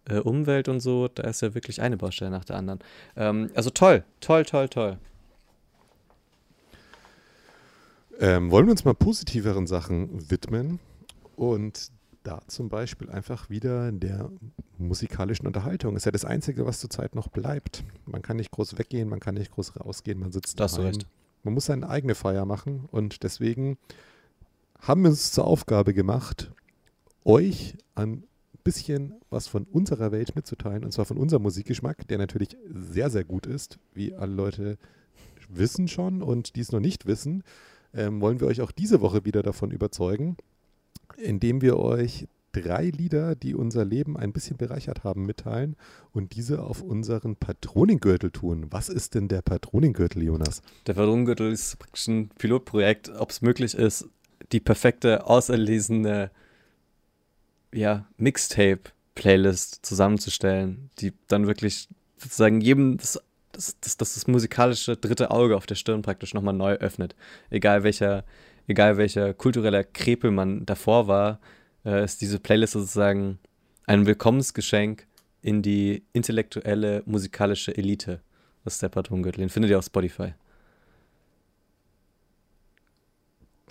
äh, 0.10 0.16
Umwelt 0.20 0.68
und 0.70 0.80
so, 0.80 1.08
da 1.10 1.24
ist 1.24 1.42
ja 1.42 1.54
wirklich 1.54 1.82
eine 1.82 1.98
Baustelle 1.98 2.32
nach 2.32 2.46
der 2.46 2.56
anderen. 2.56 2.80
Ähm, 3.16 3.52
also 3.54 3.70
toll, 3.70 4.04
toll, 4.22 4.44
toll, 4.46 4.68
toll. 4.70 4.98
Ähm, 8.20 8.52
wollen 8.52 8.66
wir 8.66 8.72
uns 8.72 8.84
mal 8.84 8.94
positiveren 8.94 9.66
Sachen 9.66 10.30
widmen 10.30 10.80
und 11.38 11.90
da 12.24 12.42
zum 12.48 12.68
Beispiel 12.68 13.10
einfach 13.10 13.50
wieder 13.50 13.94
der 13.94 14.30
musikalischen 14.78 15.48
Unterhaltung. 15.48 15.96
Ist 15.96 16.06
ja 16.06 16.12
das 16.12 16.26
Einzige, 16.26 16.66
was 16.66 16.82
zurzeit 16.82 17.16
noch 17.16 17.30
bleibt. 17.30 17.86
Man 18.06 18.22
kann 18.22 18.36
nicht 18.36 18.52
groß 18.52 18.78
weggehen, 18.78 19.08
man 19.08 19.22
kann 19.22 19.36
nicht 19.36 19.52
groß 19.52 19.80
rausgehen, 19.80 20.20
man 20.20 20.34
sitzt 20.34 20.60
Da. 20.60 20.68
Man 21.44 21.54
muss 21.54 21.66
seine 21.66 21.90
eigene 21.90 22.14
Feier 22.14 22.46
machen 22.46 22.90
und 22.92 23.24
deswegen 23.24 23.78
haben 24.82 25.04
wir 25.04 25.12
uns 25.12 25.32
zur 25.32 25.46
Aufgabe 25.46 25.94
gemacht, 25.94 26.52
euch 27.24 27.78
ein 27.96 28.24
bisschen 28.66 29.14
was 29.30 29.48
von 29.48 29.64
unserer 29.64 30.12
Welt 30.12 30.36
mitzuteilen, 30.36 30.84
und 30.84 30.92
zwar 30.92 31.06
von 31.06 31.18
unserem 31.18 31.44
Musikgeschmack, 31.44 32.06
der 32.10 32.18
natürlich 32.18 32.58
sehr, 32.70 33.10
sehr 33.10 33.24
gut 33.24 33.46
ist, 33.46 33.80
wie 33.94 34.14
alle 34.14 34.34
Leute 34.34 34.78
wissen 35.48 35.88
schon 35.88 36.22
und 36.22 36.58
die 36.58 36.62
es 36.62 36.74
noch 36.74 36.82
nicht 36.82 37.06
wissen, 37.06 37.44
ähm, 37.94 38.22
wollen 38.22 38.40
wir 38.40 38.48
euch 38.48 38.62
auch 38.62 38.72
diese 38.72 39.02
Woche 39.02 39.26
wieder 39.26 39.44
davon 39.44 39.72
überzeugen, 39.72 40.38
indem 41.18 41.62
wir 41.62 41.78
euch 41.78 42.28
drei 42.52 42.86
Lieder, 42.86 43.36
die 43.36 43.56
unser 43.56 43.86
Leben 43.86 44.18
ein 44.18 44.34
bisschen 44.34 44.58
bereichert 44.58 45.04
haben, 45.04 45.26
mitteilen 45.26 45.76
und 46.12 46.36
diese 46.36 46.64
auf 46.64 46.82
unseren 46.82 47.36
Patronengürtel 47.36 48.32
tun. 48.32 48.68
Was 48.72 48.90
ist 48.90 49.16
denn 49.16 49.28
der 49.28 49.42
Patronengürtel, 49.42 50.24
Jonas? 50.24 50.62
Der 50.88 50.94
Patronengürtel 50.94 51.52
ist 51.52 51.78
praktisch 51.78 52.08
ein 52.08 52.30
Pilotprojekt, 52.30 53.10
ob 53.10 53.30
es 53.32 53.42
möglich 53.42 53.76
ist, 53.76 54.08
die 54.52 54.60
perfekte, 54.60 55.28
auserlesene 55.28 56.32
ja, 57.74 58.08
Mixtape-Playlist 58.18 59.86
zusammenzustellen, 59.86 60.90
die 61.00 61.14
dann 61.28 61.46
wirklich 61.46 61.88
sozusagen 62.18 62.62
jedem 62.62 62.98
das, 62.98 63.20
das, 63.60 63.98
das, 63.98 64.14
das 64.14 64.28
musikalische 64.28 64.96
dritte 64.96 65.32
Auge 65.32 65.58
auf 65.58 65.66
der 65.66 65.76
Stirn 65.76 66.02
praktisch 66.02 66.34
nochmal 66.34 66.54
neu 66.54 66.74
öffnet. 66.74 67.16
Egal 67.50 67.84
welcher, 67.84 68.24
egal 68.68 68.98
welcher 68.98 69.34
kultureller 69.34 69.84
Krepel 69.84 70.32
man 70.32 70.66
davor 70.66 71.08
war, 71.08 71.40
äh, 71.86 72.04
ist 72.04 72.22
diese 72.22 72.40
Playlist 72.40 72.74
sozusagen 72.74 73.40
ein 73.86 74.06
Willkommensgeschenk 74.06 75.08
in 75.42 75.62
die 75.62 76.04
intellektuelle 76.14 77.04
musikalische 77.06 77.76
Elite. 77.76 78.22
Das 78.64 78.76
ist 78.76 78.82
der 78.82 78.90
Patronengürtel. 78.90 79.42
Den 79.42 79.50
findet 79.50 79.72
ihr 79.72 79.80
auf 79.80 79.86
Spotify. 79.86 80.34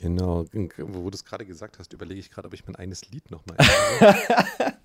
Genau, 0.01 0.45
wo 0.53 1.11
du 1.11 1.14
es 1.14 1.24
gerade 1.24 1.45
gesagt 1.45 1.78
hast, 1.78 1.93
überlege 1.93 2.20
ich 2.20 2.30
gerade, 2.30 2.47
ob 2.47 2.55
ich 2.55 2.64
mein 2.66 2.76
eines 2.76 3.11
Lied 3.11 3.30
nochmal. 3.30 3.57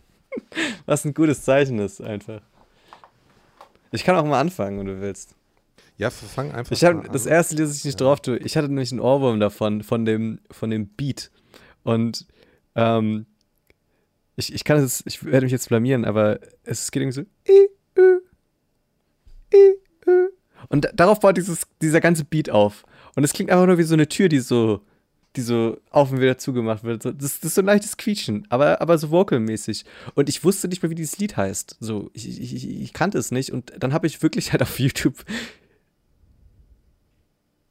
Was 0.85 1.05
ein 1.05 1.13
gutes 1.13 1.43
Zeichen 1.43 1.77
ist, 1.79 2.01
einfach. 2.01 2.41
Ich 3.93 4.03
kann 4.03 4.15
auch 4.15 4.25
mal 4.25 4.39
anfangen, 4.39 4.79
wenn 4.79 4.87
du 4.87 5.01
willst. 5.01 5.35
Ja, 5.97 6.09
fang 6.09 6.51
einfach 6.51 6.71
ich 6.71 6.83
hab, 6.83 7.05
an. 7.05 7.09
Das 7.11 7.27
erste 7.27 7.55
das 7.55 7.77
ich 7.77 7.85
nicht 7.85 7.99
ja. 7.99 8.05
drauf 8.05 8.21
tue, 8.21 8.37
ich 8.37 8.57
hatte 8.57 8.67
nämlich 8.67 8.91
einen 8.91 8.99
Ohrwurm 8.99 9.39
davon, 9.39 9.83
von 9.83 10.03
dem, 10.03 10.39
von 10.49 10.71
dem 10.71 10.87
Beat. 10.87 11.29
Und 11.83 12.25
ähm, 12.73 13.27
ich, 14.35 14.51
ich 14.51 14.63
kann 14.63 14.79
es, 14.79 15.03
ich 15.05 15.23
werde 15.23 15.45
mich 15.45 15.51
jetzt 15.51 15.69
blamieren, 15.69 16.05
aber 16.05 16.39
es 16.63 16.89
geht 16.89 17.03
irgendwie 17.03 17.21
so. 17.21 17.25
Und 20.69 20.89
darauf 20.95 21.19
baut 21.19 21.37
dieses, 21.37 21.67
dieser 21.79 22.01
ganze 22.01 22.25
Beat 22.25 22.49
auf. 22.49 22.85
Und 23.15 23.23
es 23.23 23.33
klingt 23.33 23.51
einfach 23.51 23.67
nur 23.67 23.77
wie 23.77 23.83
so 23.83 23.93
eine 23.93 24.07
Tür, 24.07 24.27
die 24.27 24.39
so 24.39 24.81
die 25.35 25.41
so 25.41 25.77
auf 25.89 26.11
und 26.11 26.21
wieder 26.21 26.37
zugemacht 26.37 26.83
wird. 26.83 27.05
Das, 27.05 27.13
das 27.15 27.43
ist 27.43 27.55
so 27.55 27.61
ein 27.61 27.65
leichtes 27.65 27.97
Quietschen, 27.97 28.45
aber, 28.49 28.81
aber 28.81 28.97
so 28.97 29.09
vocalmäßig. 29.09 29.85
Und 30.13 30.29
ich 30.29 30.43
wusste 30.43 30.67
nicht 30.67 30.83
mehr, 30.83 30.89
wie 30.89 30.95
dieses 30.95 31.17
Lied 31.17 31.37
heißt. 31.37 31.77
So, 31.79 32.11
ich, 32.13 32.41
ich, 32.41 32.69
ich 32.69 32.93
kannte 32.93 33.17
es 33.17 33.31
nicht. 33.31 33.51
Und 33.51 33.73
dann 33.79 33.93
habe 33.93 34.07
ich 34.07 34.21
wirklich 34.21 34.51
halt 34.51 34.61
auf 34.61 34.79
YouTube 34.79 35.25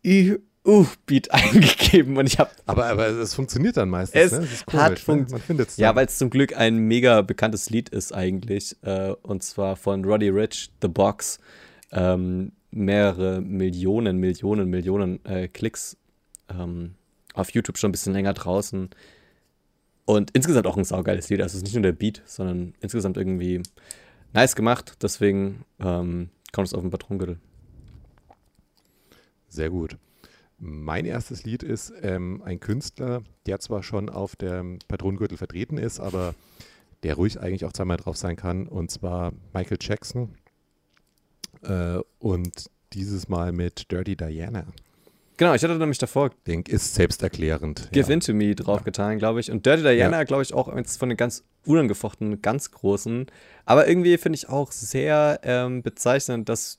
uh, 0.05 0.87
Beat 1.07 1.31
eingegeben 1.31 2.17
und 2.17 2.27
ich 2.27 2.39
habe. 2.39 2.51
Aber, 2.67 2.87
aber 2.87 3.07
es 3.09 3.35
funktioniert 3.35 3.77
dann 3.77 3.91
meistens. 3.91 4.21
Es 4.21 4.33
ne? 4.33 4.49
komisch, 4.67 4.83
hat 4.83 4.99
funktioniert. 4.99 5.59
Ne? 5.59 5.67
Ja, 5.77 5.95
weil 5.95 6.07
es 6.07 6.19
zum 6.19 6.31
Glück 6.31 6.57
ein 6.57 6.79
mega 6.79 7.23
bekanntes 7.23 7.71
Lied 7.71 7.89
ist 7.89 8.13
eigentlich. 8.13 8.77
Äh, 8.83 9.15
und 9.23 9.43
zwar 9.43 9.77
von 9.77 10.05
Roddy 10.05 10.31
Rich, 10.31 10.71
The 10.81 10.89
Box. 10.89 11.39
Ähm, 11.93 12.53
mehrere 12.71 13.41
Millionen, 13.41 14.17
Millionen, 14.17 14.69
Millionen 14.69 15.25
äh, 15.27 15.47
Klicks. 15.47 15.97
Ähm, 16.49 16.95
auf 17.35 17.51
YouTube 17.51 17.79
schon 17.79 17.91
ein 17.91 17.93
bisschen 17.93 18.13
länger 18.13 18.35
draußen. 18.35 18.91
Und 20.05 20.31
insgesamt 20.33 20.67
auch 20.67 20.77
ein 20.77 20.85
saugeiles 20.85 21.29
Lied. 21.29 21.41
Also 21.41 21.53
es 21.53 21.59
ist 21.59 21.65
nicht 21.65 21.75
nur 21.75 21.83
der 21.83 21.93
Beat, 21.93 22.23
sondern 22.27 22.75
insgesamt 22.81 23.17
irgendwie 23.17 23.63
nice 24.33 24.57
gemacht. 24.57 24.97
Deswegen 25.03 25.65
ähm, 25.81 26.31
kommt 26.53 26.69
es 26.69 26.75
auf 26.75 26.83
den 26.83 26.91
Patronengürtel. 26.91 27.39
Sehr 29.49 29.71
gut. 29.71 29.97
Mein 30.59 31.05
erstes 31.05 31.45
Lied 31.45 31.63
ist 31.63 31.93
ähm, 32.03 32.41
ein 32.45 32.61
Künstler, 32.61 33.23
der 33.47 33.59
zwar 33.59 33.83
schon 33.83 34.09
auf 34.09 34.37
dem 34.37 34.79
Patronengürtel 34.87 35.37
vertreten 35.37 35.77
ist, 35.77 35.99
aber 35.99 36.35
der 37.03 37.17
ruhig 37.17 37.41
eigentlich 37.41 37.65
auch 37.65 37.73
zweimal 37.73 37.97
drauf 37.97 38.17
sein 38.17 38.37
kann, 38.37 38.69
und 38.69 38.91
zwar 38.91 39.33
Michael 39.53 39.79
Jackson. 39.81 40.37
Äh, 41.63 41.99
und 42.19 42.71
dieses 42.93 43.29
Mal 43.29 43.53
mit 43.53 43.91
Dirty 43.91 44.17
Diana. 44.17 44.65
Genau, 45.43 45.55
ich 45.55 45.65
hatte 45.65 45.77
nämlich 45.77 45.99
davor. 45.99 46.31
Denk, 46.47 46.69
ist 46.69 46.95
selbsterklärend. 46.95 47.89
Give 47.91 48.07
ja. 48.07 48.15
Into 48.15 48.33
Me 48.33 48.55
draufgetan, 48.55 49.19
glaube 49.19 49.41
ich. 49.41 49.51
Und 49.51 49.67
Dirty 49.67 49.83
Diana, 49.83 50.19
ja. 50.19 50.23
glaube 50.23 50.45
ich, 50.45 50.55
auch 50.55 50.69
eins 50.69 50.97
von 50.97 51.09
den 51.09 51.19
ganz 51.19 51.43
unangefochtenen, 51.67 52.41
ganz 52.43 52.71
großen. 52.71 53.27
Aber 53.65 53.89
irgendwie 53.89 54.17
finde 54.19 54.37
ich 54.37 54.49
auch 54.49 54.71
sehr 54.71 55.41
ähm, 55.43 55.83
bezeichnend, 55.83 56.49
dass 56.49 56.79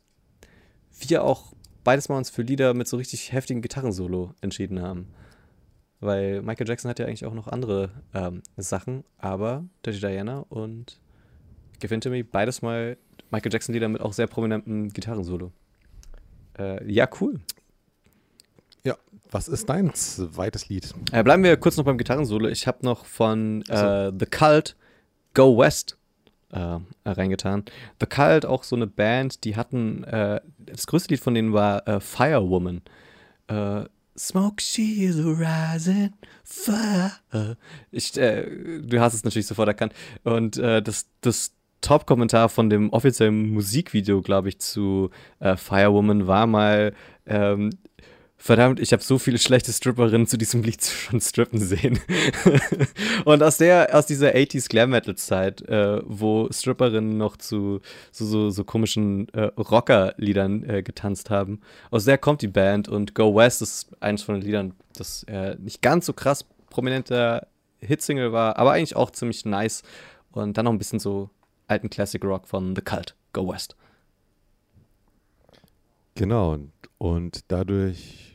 wir 0.97 1.25
auch 1.25 1.51
beides 1.83 2.07
mal 2.07 2.15
uns 2.15 2.29
für 2.29 2.41
Lieder 2.41 2.73
mit 2.73 2.87
so 2.87 2.95
richtig 2.95 3.33
heftigen 3.33 3.61
Gitarrensolo 3.61 4.33
entschieden 4.39 4.81
haben. 4.81 5.09
Weil 5.99 6.41
Michael 6.41 6.69
Jackson 6.69 6.87
hat 6.87 6.99
ja 6.99 7.05
eigentlich 7.05 7.25
auch 7.25 7.33
noch 7.33 7.49
andere 7.49 7.89
ähm, 8.13 8.43
Sachen, 8.55 9.03
aber 9.17 9.65
Dirty 9.85 9.99
Diana 9.99 10.45
und 10.47 11.01
Give 11.81 11.93
Into 11.93 12.09
Me, 12.09 12.23
beides 12.23 12.61
mal 12.61 12.95
Michael 13.29 13.51
Jackson-Lieder 13.51 13.89
mit 13.89 13.99
auch 13.99 14.13
sehr 14.13 14.27
prominentem 14.27 14.87
Gitarrensolo. 14.87 15.51
Äh, 16.57 16.89
ja, 16.89 17.09
cool. 17.19 17.41
Was 19.33 19.47
ist 19.47 19.67
dein 19.67 19.91
zweites 19.95 20.69
Lied? 20.69 20.93
Äh, 21.11 21.23
bleiben 21.23 21.43
wir 21.43 21.57
kurz 21.57 21.75
noch 21.75 21.85
beim 21.85 21.97
Gitarrensolo. 21.97 22.49
Ich 22.49 22.67
habe 22.67 22.85
noch 22.85 23.03
von 23.03 23.63
äh, 23.63 24.11
The 24.17 24.27
Cult 24.27 24.75
Go 25.33 25.57
West 25.57 25.97
äh, 26.51 26.77
reingetan. 27.03 27.65
The 27.99 28.05
Cult, 28.05 28.45
auch 28.45 28.63
so 28.63 28.75
eine 28.75 28.85
Band, 28.85 29.43
die 29.43 29.55
hatten, 29.55 30.03
äh, 30.03 30.39
das 30.59 30.85
größte 30.85 31.09
Lied 31.09 31.19
von 31.19 31.33
denen 31.33 31.51
war 31.51 31.87
äh, 31.87 31.99
Firewoman. 31.99 32.83
Äh, 33.47 33.85
Smoke, 34.15 34.61
she 34.61 35.03
is 35.03 35.17
rising 35.17 36.13
fire. 36.43 37.13
Ich, 37.89 38.11
du 38.11 38.99
hast 38.99 39.15
es 39.15 39.23
natürlich 39.23 39.47
sofort 39.47 39.67
erkannt. 39.67 39.93
Und 40.23 40.57
das, 40.57 41.07
das 41.21 41.53
Top-Kommentar 41.81 42.49
von 42.49 42.69
dem 42.69 42.91
offiziellen 42.91 43.49
Musikvideo, 43.49 44.21
glaube 44.21 44.49
ich, 44.49 44.59
zu 44.59 45.09
Firewoman 45.39 46.27
war 46.27 46.45
mal, 46.45 46.93
ähm, 47.25 47.71
verdammt, 48.43 48.81
ich 48.81 48.91
habe 48.91 49.01
so 49.01 49.19
viele 49.19 49.39
schlechte 49.39 49.71
Stripperinnen 49.71 50.27
zu 50.27 50.37
diesem 50.37 50.63
Lied 50.63 50.83
schon 50.83 51.21
strippen 51.21 51.59
sehen. 51.61 51.97
und 53.25 53.41
aus 53.41 53.57
der, 53.57 53.97
aus 53.97 54.05
dieser 54.05 54.35
80s 54.35 54.67
Glam 54.67 54.89
Metal 54.89 55.15
Zeit, 55.15 55.61
äh, 55.61 56.01
wo 56.03 56.49
Stripperinnen 56.51 57.17
noch 57.17 57.37
zu 57.37 57.79
so, 58.11 58.25
so, 58.25 58.49
so 58.49 58.65
komischen 58.65 59.29
äh, 59.29 59.43
Rocker-Liedern 59.43 60.69
äh, 60.69 60.83
getanzt 60.83 61.29
haben, 61.29 61.61
aus 61.89 62.03
der 62.03 62.17
kommt 62.17 62.41
die 62.41 62.49
Band 62.49 62.89
und 62.89 63.15
Go 63.15 63.33
West 63.33 63.61
ist 63.61 63.91
eines 64.01 64.23
von 64.23 64.35
den 64.35 64.43
Liedern, 64.43 64.73
das 64.93 65.23
äh, 65.23 65.55
nicht 65.57 65.81
ganz 65.81 66.05
so 66.05 66.11
krass 66.11 66.45
prominenter 66.69 67.47
Hitsingle 67.79 68.33
war, 68.33 68.57
aber 68.57 68.73
eigentlich 68.73 68.97
auch 68.97 69.11
ziemlich 69.11 69.45
nice. 69.45 69.83
Und 70.33 70.57
dann 70.57 70.65
noch 70.65 70.73
ein 70.73 70.79
bisschen 70.79 70.99
so 70.99 71.29
alten 71.67 71.89
Classic 71.89 72.21
Rock 72.21 72.47
von 72.47 72.75
The 72.75 72.81
Cult, 72.81 73.15
Go 73.31 73.47
West. 73.53 73.77
Genau, 76.15 76.57
und 76.97 77.39
dadurch 77.47 78.32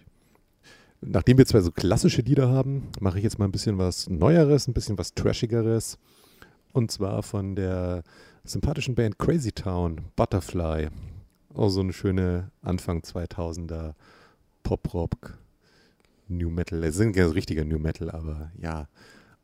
Nachdem 1.01 1.39
wir 1.39 1.47
zwei 1.47 1.61
so 1.61 1.71
klassische 1.71 2.23
Lieder 2.23 2.49
haben, 2.49 2.89
mache 3.01 3.19
ich 3.19 3.25
jetzt 3.25 3.39
mal 3.39 3.45
ein 3.45 3.53
bisschen 3.53 3.79
was 3.79 4.09
Neueres, 4.09 4.67
ein 4.67 4.75
bisschen 4.75 4.99
was 4.99 5.15
Trashigeres. 5.15 5.99
Und 6.73 6.91
zwar 6.91 7.23
von 7.23 7.55
der 7.55 8.03
sympathischen 8.45 8.95
Band 8.95 9.19
Crazy 9.19 9.53
Town, 9.53 10.01
Butterfly. 10.17 10.89
Auch 11.55 11.69
so 11.69 11.81
eine 11.81 11.93
schöne 11.93 12.51
Anfang 12.63 13.01
2000er 13.01 13.95
Pop-Rock, 14.63 15.39
New 16.27 16.51
Metal. 16.51 16.83
Es 16.85 16.97
sind 16.97 17.17
ja 17.17 17.27
richtiger 17.27 17.65
New 17.65 17.79
Metal, 17.79 18.11
aber 18.11 18.51
ja, 18.61 18.89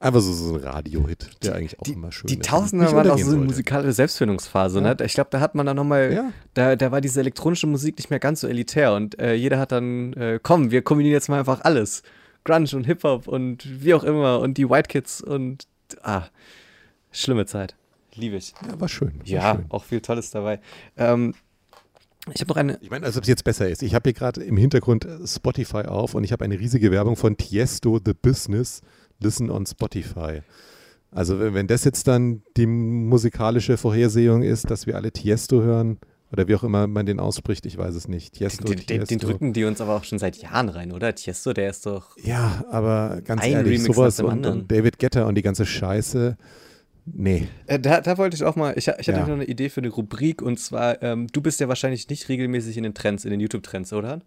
Einfach 0.05 0.21
so, 0.21 0.35
so 0.35 0.55
ein 0.55 0.61
Radio-Hit, 0.61 1.31
der 1.43 1.55
eigentlich 1.55 1.79
auch 1.79 1.85
die, 1.85 1.95
immer 1.95 2.13
schön 2.13 2.27
die 2.27 2.35
ist. 2.35 2.45
Die 2.45 2.47
Tausender 2.47 2.93
waren 2.93 3.11
auch 3.11 3.19
so 3.19 3.35
eine 3.35 3.43
musikalische 3.47 3.95
Selbstfindungsphase. 3.95 4.81
Ja. 4.83 4.95
Ne? 4.95 4.97
Ich 5.03 5.15
glaube, 5.15 5.31
da 5.31 5.41
hat 5.41 5.55
man 5.55 5.65
dann 5.65 5.77
nochmal, 5.77 6.13
ja. 6.13 6.31
da, 6.53 6.77
da 6.77 6.93
war 6.93 7.01
diese 7.01 7.21
elektronische 7.21 7.67
Musik 7.67 7.97
nicht 7.97 8.11
mehr 8.11 8.19
ganz 8.19 8.43
so 8.43 8.47
elitär 8.47 8.93
und 8.93 9.19
äh, 9.19 9.33
jeder 9.33 9.59
hat 9.59 9.73
dann, 9.73 10.13
äh, 10.13 10.39
komm, 10.43 10.71
wir 10.71 10.83
kombinieren 10.83 11.15
jetzt 11.15 11.31
mal 11.31 11.39
einfach 11.39 11.63
alles. 11.63 12.03
Grunge 12.45 12.69
und 12.75 12.85
Hip-Hop 12.85 13.27
und 13.29 13.67
wie 13.83 13.95
auch 13.95 14.05
immer 14.05 14.41
und 14.41 14.59
die 14.59 14.69
White 14.69 14.89
Kids 14.89 15.23
und, 15.23 15.67
ah, 16.03 16.25
schlimme 17.11 17.47
Zeit. 17.47 17.75
Liebe 18.15 18.37
ich. 18.37 18.53
Ja, 18.69 18.79
war 18.79 18.89
schön. 18.89 19.21
War 19.21 19.27
ja, 19.27 19.55
schön. 19.55 19.65
auch 19.71 19.85
viel 19.85 20.03
Tolles 20.03 20.31
dabei. 20.31 20.61
Ähm, 20.99 21.33
ich 22.35 22.43
habe 22.43 22.49
noch 22.51 22.57
eine. 22.57 22.79
Ich 22.83 22.91
meine, 22.91 23.07
als 23.07 23.17
ob 23.17 23.23
es 23.23 23.29
jetzt 23.29 23.45
besser 23.45 23.69
ist. 23.69 23.83
Ich 23.83 23.95
habe 23.95 24.11
hier 24.11 24.15
gerade 24.15 24.43
im 24.43 24.59
Hintergrund 24.59 25.07
Spotify 25.25 25.87
auf 25.87 26.15
und 26.15 26.25
ich 26.25 26.33
habe 26.33 26.45
eine 26.45 26.59
riesige 26.59 26.91
Werbung 26.91 27.17
von 27.17 27.39
Tiesto 27.39 28.01
The 28.05 28.13
Business 28.13 28.83
Listen 29.25 29.51
on 29.51 29.66
Spotify. 29.66 30.43
Also 31.11 31.39
wenn 31.39 31.66
das 31.66 31.85
jetzt 31.85 32.09
dann 32.09 32.43
die 32.57 32.66
musikalische 32.66 33.77
Vorhersehung 33.77 34.43
ist, 34.43 34.70
dass 34.70 34.87
wir 34.87 34.97
alle 34.97 35.12
Tiesto 35.12 35.62
hören, 35.62 35.99
Oder 36.33 36.49
wie 36.49 36.57
auch 36.57 36.64
immer 36.64 36.89
man 36.89 37.07
den 37.07 37.20
ausspricht, 37.20 37.64
ich 37.64 37.79
weiß 37.79 37.95
es 37.95 38.09
nicht. 38.09 38.35
Tiesto, 38.35 38.64
den, 38.64 38.85
den, 38.87 39.05
den, 39.05 39.18
drücken 39.20 39.53
die 39.53 39.64
uns 39.64 39.81
aber 39.81 39.95
auch 39.95 40.03
schon 40.03 40.18
seit 40.18 40.37
Jahren 40.39 40.68
rein, 40.68 40.91
oder? 40.91 41.14
Tiesto, 41.14 41.53
der 41.53 41.70
ist 41.70 41.87
doch. 41.87 42.16
Ja, 42.16 42.64
aber 42.70 43.20
ganz 43.25 43.45
ehrlich, 43.45 43.79
Remix 43.79 43.85
sowas 43.85 44.18
und, 44.18 44.45
und, 44.45 44.72
David 44.72 44.99
Getter 44.99 45.29
und 45.29 45.37
die 45.37 45.43
ganze 45.43 45.64
Scheiße. 45.64 46.37
Nee. 47.07 47.47
Äh, 47.66 47.79
da, 47.79 48.01
da, 48.01 48.18
wollte 48.18 48.35
ich 48.35 48.43
auch 48.43 48.57
mal, 48.57 48.72
ich, 48.77 48.89
ich 48.89 48.89
hatte 48.89 49.12
ja. 49.12 49.20
noch 49.20 49.35
eine 49.35 49.45
Idee 49.45 49.68
für 49.68 49.81
eine 49.81 49.91
Rubrik 49.91 50.43
und 50.43 50.59
zwar, 50.59 51.01
ähm, 51.03 51.29
du 51.29 51.41
bist 51.41 51.61
ja 51.61 51.68
wahrscheinlich 51.68 52.09
nicht 52.09 52.29
regelmäßig 52.29 52.79
in 52.79 52.83
den 52.83 52.95
Trends, 52.95 53.25
in 53.25 53.31
den 53.31 53.39
YouTube-Trends, 53.41 53.93
oder? 53.93 54.20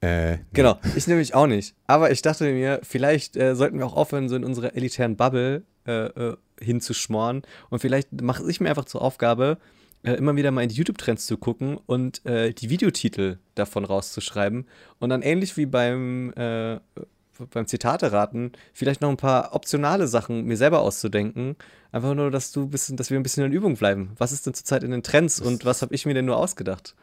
Äh, 0.00 0.38
genau, 0.52 0.78
ich 0.94 1.06
nämlich 1.08 1.34
auch 1.34 1.46
nicht. 1.46 1.74
Aber 1.86 2.10
ich 2.10 2.22
dachte 2.22 2.44
mir, 2.52 2.80
vielleicht 2.82 3.36
äh, 3.36 3.56
sollten 3.56 3.78
wir 3.78 3.86
auch 3.86 3.96
aufhören, 3.96 4.28
so 4.28 4.36
in 4.36 4.44
unserer 4.44 4.76
elitären 4.76 5.16
Bubble 5.16 5.64
äh, 5.86 6.06
äh 6.06 6.36
hinzuschmoren. 6.60 7.42
Und 7.70 7.78
vielleicht 7.78 8.20
mache 8.20 8.48
ich 8.50 8.60
mir 8.60 8.70
einfach 8.70 8.84
zur 8.84 9.00
Aufgabe, 9.00 9.58
äh, 10.02 10.14
immer 10.14 10.34
wieder 10.34 10.50
mal 10.50 10.62
in 10.62 10.68
die 10.68 10.74
YouTube-Trends 10.74 11.26
zu 11.26 11.36
gucken 11.36 11.78
und 11.86 12.24
äh, 12.26 12.52
die 12.52 12.68
Videotitel 12.68 13.38
davon 13.54 13.84
rauszuschreiben. 13.84 14.66
Und 14.98 15.10
dann 15.10 15.22
ähnlich 15.22 15.56
wie 15.56 15.66
beim, 15.66 16.32
beim 16.34 17.66
Zitate-Raten, 17.66 18.52
vielleicht 18.72 19.00
noch 19.00 19.08
ein 19.10 19.16
paar 19.16 19.54
optionale 19.54 20.08
Sachen 20.08 20.44
mir 20.46 20.56
selber 20.56 20.80
auszudenken. 20.80 21.56
Einfach 21.92 22.14
nur, 22.14 22.30
dass 22.30 22.52
du 22.52 22.66
bisschen, 22.66 22.96
dass 22.96 23.10
wir 23.10 23.18
ein 23.18 23.22
bisschen 23.22 23.44
in 23.44 23.52
Übung 23.52 23.76
bleiben. 23.76 24.10
Was 24.18 24.32
ist 24.32 24.46
denn 24.46 24.54
zurzeit 24.54 24.82
in 24.82 24.90
den 24.90 25.02
Trends 25.02 25.40
und 25.40 25.64
was 25.64 25.82
habe 25.82 25.94
ich 25.94 26.06
mir 26.06 26.14
denn 26.14 26.24
nur 26.24 26.36
ausgedacht? 26.36 26.94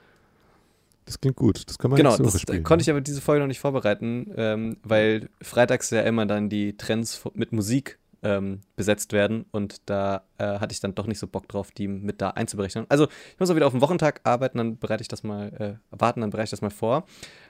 Das 1.05 1.19
klingt 1.19 1.35
gut. 1.35 1.61
Das 1.67 1.77
kann 1.77 1.91
man 1.91 1.97
genau, 1.97 2.17
das 2.17 2.41
spielen. 2.41 2.63
konnte 2.63 2.81
ich 2.81 2.89
aber 2.89 3.01
diese 3.01 3.21
Folge 3.21 3.41
noch 3.41 3.47
nicht 3.47 3.59
vorbereiten, 3.59 4.31
ähm, 4.35 4.77
weil 4.83 5.29
freitags 5.41 5.91
ja 5.91 6.01
immer 6.01 6.25
dann 6.25 6.49
die 6.49 6.77
Trends 6.77 7.21
mit 7.33 7.51
Musik 7.51 7.99
ähm, 8.23 8.61
besetzt 8.75 9.13
werden 9.13 9.45
und 9.51 9.81
da 9.85 10.23
äh, 10.39 10.59
hatte 10.59 10.73
ich 10.73 10.79
dann 10.79 10.95
doch 10.95 11.05
nicht 11.05 11.19
so 11.19 11.27
Bock 11.27 11.47
drauf, 11.47 11.71
die 11.71 11.87
mit 11.87 12.21
da 12.21 12.31
einzuberechnen. 12.31 12.85
Also 12.89 13.05
ich 13.05 13.39
muss 13.39 13.51
auch 13.51 13.55
wieder 13.55 13.67
auf 13.67 13.73
den 13.73 13.81
Wochentag 13.81 14.21
arbeiten, 14.23 14.57
dann 14.57 14.79
bereite 14.79 15.03
ich 15.03 15.07
das 15.07 15.23
mal, 15.23 15.79
äh, 15.91 15.97
warten, 15.97 16.21
dann 16.21 16.31
bereite 16.31 16.45
ich 16.45 16.51
das 16.51 16.61
mal 16.61 16.71
vor. 16.71 17.05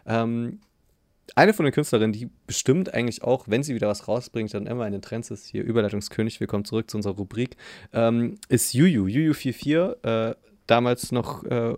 Ähm, 0.06 0.60
eine 1.34 1.54
von 1.54 1.66
den 1.66 1.74
Künstlerinnen, 1.74 2.12
die 2.12 2.30
bestimmt 2.46 2.94
eigentlich 2.94 3.24
auch, 3.24 3.46
wenn 3.48 3.64
sie 3.64 3.74
wieder 3.74 3.88
was 3.88 4.08
rausbringt, 4.08 4.54
dann 4.54 4.68
immer 4.68 4.86
in 4.86 4.92
den 4.92 5.02
Trends 5.02 5.32
ist, 5.32 5.48
hier 5.48 5.64
Überleitungskönig, 5.64 6.40
wir 6.42 6.48
kommen 6.48 6.66
zurück 6.66 6.92
zu 6.92 6.98
unserer 6.98 7.16
Rubrik, 7.16 7.56
ähm, 7.94 8.36
ist 8.50 8.74
Juju, 8.74 9.06
Juju44, 9.06 10.04
äh, 10.04 10.36
damals 10.68 11.12
noch 11.14 11.44
äh, 11.46 11.76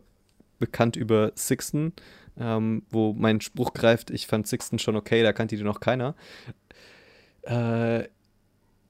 bekannt 0.60 0.95
über 0.95 1.32
Sixten, 1.36 1.93
ähm, 2.39 2.84
wo 2.89 3.14
mein 3.14 3.41
Spruch 3.41 3.74
greift, 3.74 4.12
ich 4.12 4.28
fand 4.28 4.47
Sixten 4.47 4.80
schon 4.80 4.95
okay, 4.95 5.24
da 5.24 5.34
kannte 5.34 5.55
die 5.55 5.64
noch 5.64 5.80
keiner. 5.80 6.16
Äh, 7.43 8.08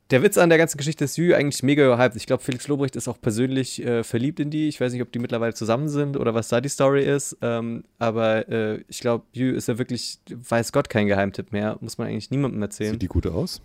der 0.10 0.24
Witz 0.24 0.38
an 0.38 0.50
der 0.50 0.58
ganzen 0.58 0.78
Geschichte 0.78 1.04
ist 1.04 1.18
Juju 1.18 1.36
eigentlich 1.36 1.64
mega 1.64 1.86
überhyped. 1.86 2.16
Ich 2.16 2.26
glaube, 2.26 2.42
Felix 2.42 2.68
Lobrecht 2.68 2.96
ist 2.96 3.10
auch 3.10 3.20
persönlich 3.20 3.84
äh, 3.84 4.04
verliebt 4.04 4.40
in 4.40 4.50
die. 4.50 4.70
Ich 4.70 4.80
weiß 4.80 4.94
nicht, 4.94 5.02
ob 5.02 5.12
die 5.12 5.20
mittlerweile 5.20 5.54
zusammen 5.54 5.90
sind 5.90 6.16
oder 6.16 6.34
was 6.34 6.48
da 6.48 6.62
die 6.62 6.70
Story 6.70 7.04
ist. 7.04 7.38
Ähm, 7.42 7.84
aber 8.00 8.48
äh, 8.48 8.84
ich 8.88 9.02
glaube, 9.02 9.26
Juju 9.34 9.56
ist 9.56 9.68
ja 9.68 9.78
wirklich, 9.78 10.20
weiß 10.30 10.72
Gott, 10.72 10.90
kein 10.90 11.08
Geheimtipp 11.08 11.52
mehr. 11.52 11.78
Muss 11.82 11.98
man 11.98 12.08
eigentlich 12.08 12.32
niemandem 12.32 12.62
erzählen. 12.62 12.94
Sieht 12.94 13.02
die 13.02 13.08
gut 13.08 13.28
aus? 13.28 13.62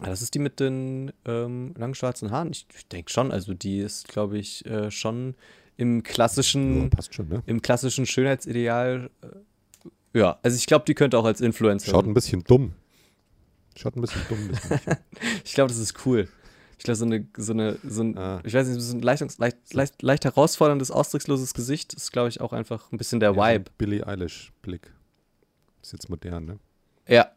Das 0.00 0.22
ist 0.22 0.34
die 0.34 0.38
mit 0.38 0.60
den 0.60 1.12
ähm, 1.24 1.74
langen 1.76 1.96
schwarzen 1.96 2.30
Haaren. 2.30 2.52
Ich, 2.52 2.66
ich 2.76 2.86
denke 2.86 3.10
schon. 3.10 3.32
Also 3.32 3.52
die 3.52 3.80
ist, 3.80 4.06
glaube 4.06 4.38
ich, 4.38 4.64
äh, 4.66 4.92
schon 4.92 5.34
im 5.78 6.02
klassischen, 6.02 6.90
ja, 6.90 7.02
schon, 7.10 7.28
ne? 7.28 7.42
im 7.46 7.62
klassischen 7.62 8.04
Schönheitsideal. 8.04 9.10
Äh, 9.22 10.18
ja, 10.18 10.38
also 10.42 10.56
ich 10.56 10.66
glaube, 10.66 10.84
die 10.84 10.94
könnte 10.94 11.16
auch 11.16 11.24
als 11.24 11.40
Influencer. 11.40 11.90
Schaut 11.90 12.04
ein 12.04 12.14
bisschen 12.14 12.42
dumm. 12.42 12.72
Schaut 13.76 13.96
ein 13.96 14.00
bisschen 14.00 14.22
dumm. 14.28 14.50
ich 15.44 15.54
glaube, 15.54 15.68
das 15.68 15.78
ist 15.78 16.04
cool. 16.04 16.28
Ich 16.78 16.84
glaube, 16.84 16.96
so 16.96 17.04
eine, 17.04 17.26
so 17.36 17.52
eine, 17.52 17.78
so 17.84 18.02
ein, 18.02 18.18
ah. 18.18 18.40
ich 18.44 18.54
weiß 18.54 18.66
nicht, 18.66 18.80
so 18.80 18.96
ein 18.96 19.02
leicht, 19.02 19.22
leicht, 19.38 19.72
leicht, 19.72 20.02
leicht 20.02 20.24
herausforderndes, 20.24 20.90
ausdrucksloses 20.90 21.54
Gesicht 21.54 21.94
ist, 21.94 22.12
glaube 22.12 22.28
ich, 22.28 22.40
auch 22.40 22.52
einfach 22.52 22.90
ein 22.90 22.98
bisschen 22.98 23.20
der 23.20 23.34
ja, 23.34 23.36
Vibe. 23.36 23.64
So 23.68 23.74
Billie 23.78 24.06
Eilish-Blick. 24.06 24.92
Ist 25.80 25.92
jetzt 25.92 26.08
modern, 26.08 26.44
ne? 26.44 26.58
Ja, 27.06 27.30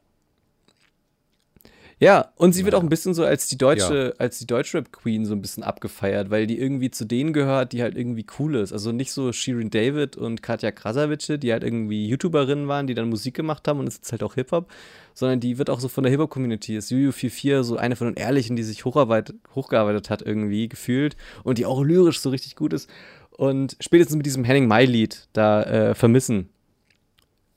ja, 2.02 2.32
und 2.36 2.54
sie 2.54 2.66
wird 2.66 2.74
auch 2.74 2.82
ein 2.82 2.90
bisschen 2.90 3.14
so 3.14 3.24
als 3.24 3.48
die 3.48 3.60
deutsche, 3.60 4.08
ja. 4.08 4.14
als 4.18 4.40
die 4.40 4.48
Deutschrap 4.48 4.92
Queen 4.92 5.24
so 5.24 5.36
ein 5.36 5.42
bisschen 5.42 5.62
abgefeiert, 5.62 6.32
weil 6.32 6.48
die 6.48 6.60
irgendwie 6.60 6.90
zu 6.90 7.06
denen 7.06 7.32
gehört, 7.32 7.74
die 7.74 7.84
halt 7.84 7.96
irgendwie 7.96 8.26
cool 8.40 8.56
ist. 8.56 8.74
Also 8.74 8.92
nicht 8.92 9.12
so 9.12 9.32
Shirin 9.32 9.70
David 9.70 10.18
und 10.18 10.42
Katja 10.42 10.72
Krasavice, 10.72 11.38
die 11.38 11.52
halt 11.52 11.64
irgendwie 11.64 12.08
YouTuberinnen 12.08 12.68
waren, 12.68 12.88
die 12.88 12.96
dann 12.96 13.08
Musik 13.08 13.36
gemacht 13.36 13.68
haben 13.68 13.80
und 13.80 13.88
es 13.88 14.00
ist 14.00 14.12
halt 14.12 14.24
auch 14.24 14.34
Hip-Hop, 14.34 14.72
sondern 15.14 15.42
die 15.42 15.60
wird 15.60 15.70
auch 15.70 15.80
so 15.80 15.90
von 15.90 16.04
der 16.04 16.10
Hip-Hop-Community, 16.10 16.76
ist 16.76 16.92
Juju44 16.92 17.62
so 17.62 17.78
eine 17.78 17.96
von 17.96 18.08
den 18.08 18.16
Ehrlichen, 18.16 18.56
die 18.56 18.64
sich 18.64 18.84
hochgearbeitet 18.84 20.10
hat 20.10 20.24
irgendwie, 20.24 20.70
gefühlt 20.70 21.16
und 21.44 21.60
die 21.60 21.68
auch 21.68 21.84
lyrisch 21.84 22.20
so 22.20 22.32
richtig 22.32 22.56
gut 22.56 22.74
ist. 22.74 22.90
Und 23.30 23.78
spätestens 23.80 24.18
mit 24.18 24.26
diesem 24.26 24.44
Henning 24.44 24.68
Mai-Lied 24.68 25.28
da 25.34 25.62
äh, 25.64 25.94
vermissen, 25.94 26.50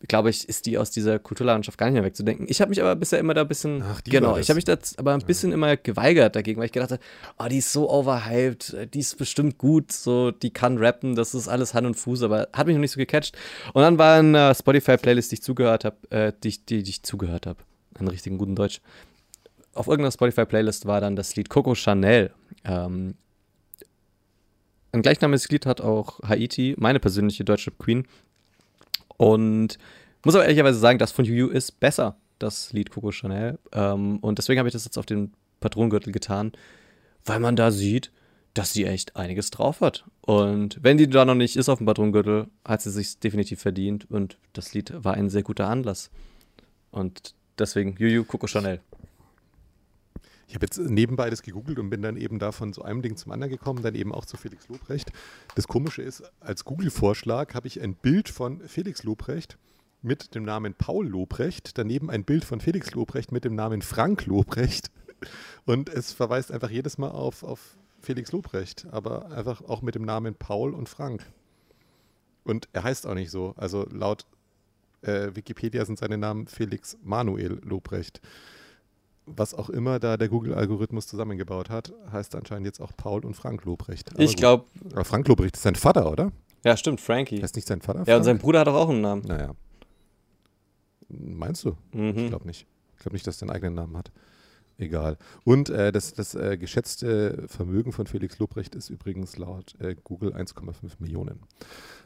glaube 0.08 0.30
ich, 0.30 0.48
ist 0.48 0.66
die 0.66 0.78
aus 0.78 0.90
dieser 0.90 1.18
Kulturlandschaft 1.18 1.78
gar 1.78 1.86
nicht 1.86 1.94
mehr 1.94 2.04
wegzudenken. 2.04 2.46
Ich 2.48 2.60
habe 2.60 2.70
mich 2.70 2.80
aber 2.80 2.94
bisher 2.96 3.18
immer 3.18 3.34
da 3.34 3.42
ein 3.42 3.48
bisschen, 3.48 3.82
Ach, 3.82 4.02
genau, 4.04 4.36
ich 4.36 4.48
habe 4.48 4.56
mich 4.56 4.64
da 4.64 4.76
aber 4.96 5.14
ein 5.14 5.20
bisschen 5.20 5.50
ja. 5.50 5.54
immer 5.54 5.76
geweigert 5.76 6.36
dagegen, 6.36 6.60
weil 6.60 6.66
ich 6.66 6.72
gedacht 6.72 6.92
habe, 6.92 7.02
oh, 7.38 7.46
die 7.48 7.58
ist 7.58 7.72
so 7.72 7.90
overhyped, 7.90 8.92
die 8.92 8.98
ist 8.98 9.16
bestimmt 9.16 9.58
gut, 9.58 9.92
so, 9.92 10.30
die 10.30 10.50
kann 10.50 10.78
rappen, 10.78 11.14
das 11.14 11.34
ist 11.34 11.48
alles 11.48 11.74
Hand 11.74 11.86
und 11.86 11.94
Fuß, 11.94 12.22
aber 12.22 12.48
hat 12.52 12.66
mich 12.66 12.74
noch 12.74 12.80
nicht 12.80 12.92
so 12.92 12.98
gecatcht. 12.98 13.36
Und 13.72 13.82
dann 13.82 13.98
war 13.98 14.18
eine 14.18 14.54
Spotify-Playlist, 14.54 15.30
die 15.30 15.34
ich 15.34 15.42
zugehört 15.42 15.84
habe, 15.84 15.96
äh, 16.10 16.32
die, 16.42 16.50
die, 16.64 16.82
die 16.82 16.90
ich 16.90 17.02
zugehört 17.02 17.46
habe, 17.46 17.60
einen 17.94 18.08
richtigen 18.08 18.38
guten 18.38 18.56
Deutsch. 18.56 18.80
Auf 19.72 19.86
irgendeiner 19.86 20.12
Spotify-Playlist 20.12 20.86
war 20.86 21.00
dann 21.00 21.16
das 21.16 21.34
Lied 21.36 21.48
Coco 21.48 21.74
Chanel. 21.74 22.30
Ähm, 22.64 23.14
ein 24.92 25.02
gleichnamiges 25.02 25.48
Lied 25.48 25.66
hat 25.66 25.80
auch 25.80 26.20
Haiti, 26.20 26.76
meine 26.78 27.00
persönliche 27.00 27.44
deutsche 27.44 27.72
Queen, 27.72 28.06
und 29.24 29.78
muss 30.22 30.34
aber 30.34 30.44
ehrlicherweise 30.44 30.78
sagen, 30.78 30.98
das 30.98 31.12
von 31.12 31.24
Yu 31.24 31.48
ist 31.48 31.80
besser, 31.80 32.16
das 32.38 32.74
Lied 32.74 32.90
Coco 32.90 33.10
Chanel. 33.10 33.58
Ähm, 33.72 34.18
und 34.18 34.36
deswegen 34.36 34.58
habe 34.58 34.68
ich 34.68 34.74
das 34.74 34.84
jetzt 34.84 34.98
auf 34.98 35.06
den 35.06 35.32
Patronengürtel 35.60 36.12
getan, 36.12 36.52
weil 37.24 37.40
man 37.40 37.56
da 37.56 37.70
sieht, 37.70 38.12
dass 38.52 38.74
sie 38.74 38.84
echt 38.84 39.16
einiges 39.16 39.50
drauf 39.50 39.80
hat. 39.80 40.04
Und 40.20 40.78
wenn 40.82 40.98
die 40.98 41.08
da 41.08 41.24
noch 41.24 41.34
nicht 41.34 41.56
ist 41.56 41.70
auf 41.70 41.78
dem 41.78 41.86
Patronengürtel, 41.86 42.48
hat 42.66 42.82
sie 42.82 42.90
sich 42.90 43.18
definitiv 43.18 43.62
verdient. 43.62 44.10
Und 44.10 44.36
das 44.52 44.74
Lied 44.74 44.92
war 44.94 45.14
ein 45.14 45.30
sehr 45.30 45.42
guter 45.42 45.68
Anlass. 45.70 46.10
Und 46.90 47.34
deswegen 47.58 47.96
Juju 47.98 48.24
Coco 48.24 48.46
Chanel. 48.46 48.80
Ich 50.46 50.54
habe 50.54 50.66
jetzt 50.66 50.78
nebenbei 50.78 51.30
das 51.30 51.42
gegoogelt 51.42 51.78
und 51.78 51.90
bin 51.90 52.02
dann 52.02 52.16
eben 52.16 52.38
da 52.38 52.52
von 52.52 52.72
so 52.72 52.82
einem 52.82 53.02
Ding 53.02 53.16
zum 53.16 53.32
anderen 53.32 53.50
gekommen, 53.50 53.82
dann 53.82 53.94
eben 53.94 54.12
auch 54.12 54.24
zu 54.24 54.36
Felix 54.36 54.68
Lobrecht. 54.68 55.10
Das 55.54 55.68
Komische 55.68 56.02
ist, 56.02 56.22
als 56.40 56.64
Google-Vorschlag 56.64 57.54
habe 57.54 57.66
ich 57.66 57.80
ein 57.80 57.94
Bild 57.94 58.28
von 58.28 58.60
Felix 58.68 59.02
Lobrecht 59.02 59.58
mit 60.02 60.34
dem 60.34 60.44
Namen 60.44 60.74
Paul 60.74 61.08
Lobrecht, 61.08 61.78
daneben 61.78 62.10
ein 62.10 62.24
Bild 62.24 62.44
von 62.44 62.60
Felix 62.60 62.92
Lobrecht 62.92 63.32
mit 63.32 63.44
dem 63.44 63.54
Namen 63.54 63.80
Frank 63.80 64.26
Lobrecht. 64.26 64.90
Und 65.64 65.88
es 65.88 66.12
verweist 66.12 66.52
einfach 66.52 66.70
jedes 66.70 66.98
Mal 66.98 67.10
auf, 67.10 67.42
auf 67.42 67.76
Felix 68.00 68.30
Lobrecht, 68.32 68.86
aber 68.90 69.30
einfach 69.30 69.62
auch 69.62 69.80
mit 69.80 69.94
dem 69.94 70.04
Namen 70.04 70.34
Paul 70.34 70.74
und 70.74 70.90
Frank. 70.90 71.24
Und 72.44 72.68
er 72.74 72.82
heißt 72.82 73.06
auch 73.06 73.14
nicht 73.14 73.30
so. 73.30 73.54
Also 73.56 73.86
laut 73.90 74.26
äh, 75.00 75.34
Wikipedia 75.34 75.86
sind 75.86 75.98
seine 75.98 76.18
Namen 76.18 76.46
Felix 76.46 76.98
Manuel 77.02 77.60
Lobrecht 77.64 78.20
was 79.26 79.54
auch 79.54 79.70
immer 79.70 79.98
da 79.98 80.16
der 80.16 80.28
Google-Algorithmus 80.28 81.06
zusammengebaut 81.06 81.70
hat, 81.70 81.92
heißt 82.12 82.34
anscheinend 82.34 82.66
jetzt 82.66 82.80
auch 82.80 82.92
Paul 82.96 83.24
und 83.24 83.34
Frank 83.34 83.64
Lobrecht. 83.64 84.12
Aber 84.12 84.22
ich 84.22 84.36
glaube. 84.36 84.64
Frank 85.02 85.28
Lobrecht 85.28 85.56
ist 85.56 85.62
sein 85.62 85.74
Vater, 85.74 86.10
oder? 86.10 86.32
Ja, 86.64 86.76
stimmt, 86.76 87.00
Frankie. 87.00 87.42
Heißt 87.42 87.56
nicht 87.56 87.68
sein 87.68 87.80
Vater? 87.80 88.00
Ja, 88.00 88.04
Frank? 88.04 88.18
und 88.18 88.24
sein 88.24 88.38
Bruder 88.38 88.60
hat 88.60 88.66
doch 88.66 88.74
auch 88.74 88.88
einen 88.88 89.00
Namen. 89.00 89.22
Naja. 89.26 89.54
Meinst 91.08 91.64
du? 91.64 91.76
Mhm. 91.92 92.16
Ich 92.16 92.28
glaube 92.28 92.46
nicht. 92.46 92.66
Ich 92.96 93.02
glaube 93.02 93.14
nicht, 93.14 93.26
dass 93.26 93.40
er 93.40 93.48
einen 93.48 93.56
eigenen 93.56 93.74
Namen 93.74 93.96
hat. 93.96 94.10
Egal. 94.76 95.18
Und 95.44 95.68
äh, 95.68 95.92
das, 95.92 96.14
das 96.14 96.34
äh, 96.34 96.56
geschätzte 96.58 97.44
Vermögen 97.46 97.92
von 97.92 98.06
Felix 98.06 98.38
Lobrecht 98.38 98.74
ist 98.74 98.90
übrigens 98.90 99.36
laut 99.36 99.74
äh, 99.78 99.94
Google 100.02 100.34
1,5 100.34 100.94
Millionen. 100.98 101.40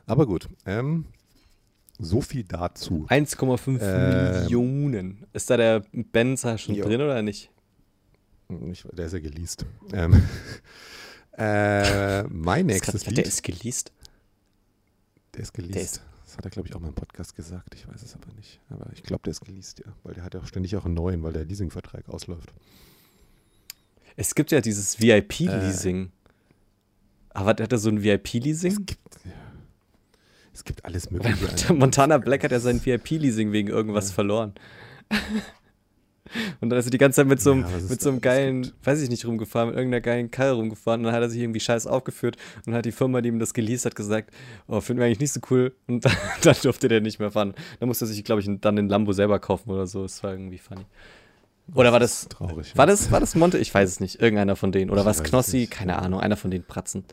Aber 0.06 0.26
gut. 0.26 0.48
Ähm, 0.66 1.06
so 1.98 2.20
viel 2.20 2.44
dazu. 2.44 3.06
1,5 3.08 3.80
äh, 3.80 4.40
Millionen. 4.42 5.26
Ist 5.32 5.50
da 5.50 5.56
der 5.56 5.82
Benzer 5.92 6.58
schon 6.58 6.74
jo. 6.74 6.84
drin 6.84 7.00
oder 7.00 7.22
nicht? 7.22 7.50
Ich, 8.70 8.86
der 8.92 9.06
ist 9.06 9.12
ja 9.12 9.18
geleast. 9.18 9.66
Ähm, 9.92 10.22
äh, 11.36 12.22
mein 12.24 12.66
nächstes 12.66 13.06
Lied. 13.06 13.18
Der 13.18 13.26
ist 13.26 13.42
geleast? 13.42 13.92
Der 15.34 15.42
ist 15.42 15.52
geleast. 15.52 15.74
Der 15.74 15.82
ist 15.82 16.02
das 16.28 16.36
hat 16.36 16.44
er, 16.44 16.50
glaube 16.50 16.68
ich, 16.68 16.74
auch 16.74 16.80
mal 16.80 16.88
im 16.88 16.94
Podcast 16.94 17.34
gesagt. 17.34 17.74
Ich 17.74 17.88
weiß 17.88 18.02
es 18.02 18.14
aber 18.14 18.30
nicht. 18.34 18.60
Aber 18.68 18.92
ich 18.92 19.02
glaube, 19.02 19.22
der 19.24 19.30
ist 19.30 19.40
geleast, 19.40 19.78
ja. 19.78 19.90
Weil 20.02 20.12
der 20.12 20.24
hat 20.24 20.34
ja 20.34 20.40
auch 20.40 20.46
ständig 20.46 20.76
auch 20.76 20.84
einen 20.84 20.92
neuen, 20.92 21.22
weil 21.22 21.32
der 21.32 21.46
Leasingvertrag 21.46 22.06
ausläuft. 22.10 22.52
Es 24.14 24.34
gibt 24.34 24.50
ja 24.50 24.60
dieses 24.60 25.00
VIP-Leasing. 25.00 26.04
Äh, 26.04 26.08
aber 27.30 27.48
hat 27.48 27.72
er 27.72 27.78
so 27.78 27.88
ein 27.88 28.02
VIP-Leasing? 28.02 28.72
Es 28.72 28.84
gibt. 28.84 29.07
Es 30.58 30.64
gibt 30.64 30.84
alles 30.84 31.08
Mögliche. 31.12 31.72
Montana 31.72 32.18
Black 32.18 32.42
hat 32.42 32.50
ja 32.50 32.58
sein 32.58 32.84
VIP-Leasing 32.84 33.52
wegen 33.52 33.68
irgendwas 33.68 34.08
ja. 34.08 34.14
verloren. 34.14 34.54
Und 36.60 36.68
dann 36.68 36.80
ist 36.80 36.86
er 36.86 36.90
die 36.90 36.98
ganze 36.98 37.16
Zeit 37.16 37.28
mit 37.28 37.40
so 37.40 37.52
einem, 37.52 37.62
Ja, 37.62 37.68
mit 37.88 38.02
so 38.02 38.10
einem 38.10 38.20
geilen, 38.20 38.72
weiß 38.82 39.00
ich 39.00 39.08
nicht, 39.08 39.24
rumgefahren, 39.24 39.68
mit 39.68 39.78
irgendeiner 39.78 40.00
geilen 40.00 40.32
Karre 40.32 40.54
rumgefahren. 40.54 41.02
Und 41.02 41.04
dann 41.04 41.14
hat 41.14 41.22
er 41.22 41.30
sich 41.30 41.40
irgendwie 41.40 41.60
scheiß 41.60 41.86
aufgeführt 41.86 42.36
und 42.66 42.74
hat 42.74 42.86
die 42.86 42.92
Firma, 42.92 43.20
die 43.20 43.28
ihm 43.28 43.38
das 43.38 43.54
geleast 43.54 43.84
hat, 43.84 43.94
gesagt, 43.94 44.34
oh, 44.66 44.80
finden 44.80 44.98
wir 44.98 45.06
eigentlich 45.06 45.20
nicht 45.20 45.32
so 45.32 45.40
cool. 45.48 45.76
Und 45.86 46.04
dann, 46.04 46.12
dann 46.42 46.56
durfte 46.60 46.88
der 46.88 47.02
nicht 47.02 47.20
mehr 47.20 47.30
fahren. 47.30 47.54
Dann 47.78 47.88
musste 47.88 48.04
er 48.04 48.08
sich, 48.08 48.24
glaube 48.24 48.40
ich, 48.40 48.50
dann 48.60 48.74
den 48.74 48.88
Lambo 48.88 49.12
selber 49.12 49.38
kaufen 49.38 49.70
oder 49.70 49.86
so. 49.86 50.02
Das 50.02 50.24
war 50.24 50.32
irgendwie 50.32 50.58
funny. 50.58 50.86
Oder 51.72 51.92
war 51.92 52.00
das, 52.00 52.28
traurig? 52.28 52.76
war 52.76 52.86
das, 52.86 53.12
war 53.12 53.20
das 53.20 53.36
Monte? 53.36 53.58
Ich 53.58 53.72
weiß 53.72 53.88
es 53.88 54.00
nicht. 54.00 54.20
Irgendeiner 54.20 54.56
von 54.56 54.72
denen. 54.72 54.90
Oder 54.90 55.04
war 55.04 55.12
es 55.12 55.22
Knossi? 55.22 55.68
Keine 55.68 56.00
Ahnung. 56.02 56.18
Einer 56.18 56.36
von 56.36 56.50
den 56.50 56.64
Pratzen. 56.64 57.04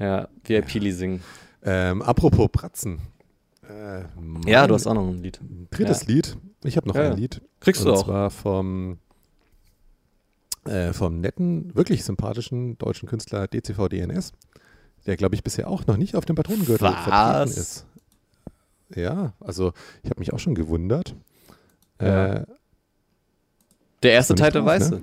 Ja, 0.00 0.26
VIP-Leasing. 0.44 1.20
Ähm, 1.62 2.02
apropos 2.02 2.48
Pratzen. 2.52 3.00
Äh, 3.68 4.04
Ja, 4.46 4.66
du 4.66 4.74
hast 4.74 4.86
auch 4.86 4.94
noch 4.94 5.06
ein 5.08 5.22
Lied. 5.22 5.40
Drittes 5.70 6.06
Lied. 6.06 6.36
Ich 6.64 6.76
habe 6.76 6.88
noch 6.88 6.94
Ja, 6.94 7.02
ein 7.02 7.10
ja. 7.12 7.16
Lied. 7.16 7.42
Kriegst 7.60 7.84
du 7.84 7.90
und 7.90 7.96
auch. 7.96 8.04
zwar 8.04 8.30
vom, 8.30 8.98
äh, 10.64 10.92
vom 10.92 11.20
netten, 11.20 11.74
wirklich 11.74 12.04
sympathischen 12.04 12.76
deutschen 12.78 13.08
Künstler 13.08 13.46
DCV 13.48 13.88
DNS, 13.88 14.32
der, 15.06 15.16
glaube 15.16 15.34
ich, 15.34 15.42
bisher 15.42 15.68
auch 15.68 15.86
noch 15.86 15.96
nicht 15.96 16.14
auf 16.16 16.24
dem 16.24 16.36
Patronengürtel 16.36 16.86
Was? 16.88 17.04
vertreten 17.04 17.60
ist. 17.60 17.86
Ja, 18.94 19.34
also 19.40 19.72
ich 20.02 20.10
habe 20.10 20.20
mich 20.20 20.32
auch 20.32 20.38
schon 20.38 20.54
gewundert. 20.54 21.14
Ja. 22.00 22.34
Äh, 22.34 22.46
Der 24.02 24.12
erste 24.12 24.34
Teil 24.34 24.50
der 24.50 24.62
drauf, 24.62 24.90
ne? 24.90 25.02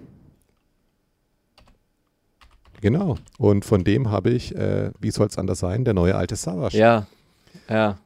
Genau. 2.81 3.17
Und 3.37 3.65
von 3.65 3.83
dem 3.83 4.11
habe 4.11 4.29
ich, 4.29 4.55
äh, 4.55 4.91
wie 4.99 5.11
soll 5.11 5.27
es 5.27 5.37
anders 5.37 5.59
sein, 5.59 5.83
der 5.83 5.93
neue 5.93 6.15
alte 6.15 6.35
Savage. 6.35 6.77
Ja, 6.77 7.07
ja. 7.69 7.97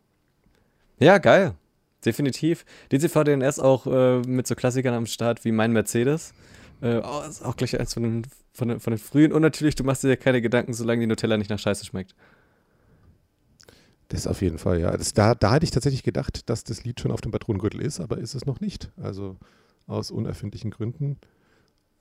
Ja, 1.00 1.18
geil. 1.18 1.54
Definitiv. 2.06 2.66
DCV 2.92 3.24
DNS 3.24 3.60
auch 3.60 3.86
äh, 3.88 4.20
mit 4.22 4.48
so 4.48 4.56
Klassikern 4.56 4.94
am 4.94 5.06
Start 5.06 5.44
wie 5.46 5.52
mein 5.52 5.72
Mercedes. 5.72 6.34
Äh, 6.82 7.02
oh, 7.04 7.22
ist 7.28 7.44
auch 7.44 7.56
gleich 7.56 7.80
eins 7.80 7.94
von 7.94 8.04
den, 8.04 8.28
von, 8.54 8.70
den, 8.70 8.80
von 8.80 8.92
den 8.92 8.98
frühen. 8.98 9.32
Und 9.32 9.42
natürlich, 9.42 9.76
du 9.76 9.84
machst 9.84 10.04
dir 10.04 10.18
keine 10.18 10.42
Gedanken, 10.42 10.74
solange 10.74 11.02
die 11.02 11.08
Nutella 11.08 11.38
nicht 11.38 11.50
nach 11.50 11.60
Scheiße 11.60 11.86
schmeckt. 11.86 12.16
Das 14.08 14.28
auf 14.28 14.42
jeden 14.42 14.58
Fall, 14.58 14.80
ja. 14.80 14.96
Das, 14.98 15.14
da, 15.14 15.36
da 15.36 15.52
hatte 15.52 15.64
ich 15.64 15.72
tatsächlich 15.72 16.04
gedacht, 16.04 16.50
dass 16.50 16.64
das 16.64 16.84
Lied 16.84 17.00
schon 17.00 17.12
auf 17.12 17.22
dem 17.22 17.32
Patronengürtel 17.32 17.82
ist, 17.82 18.00
aber 18.00 18.18
ist 18.18 18.34
es 18.34 18.46
noch 18.46 18.60
nicht. 18.60 18.90
Also 19.02 19.38
aus 19.88 20.12
unerfindlichen 20.12 20.72
Gründen. 20.72 21.18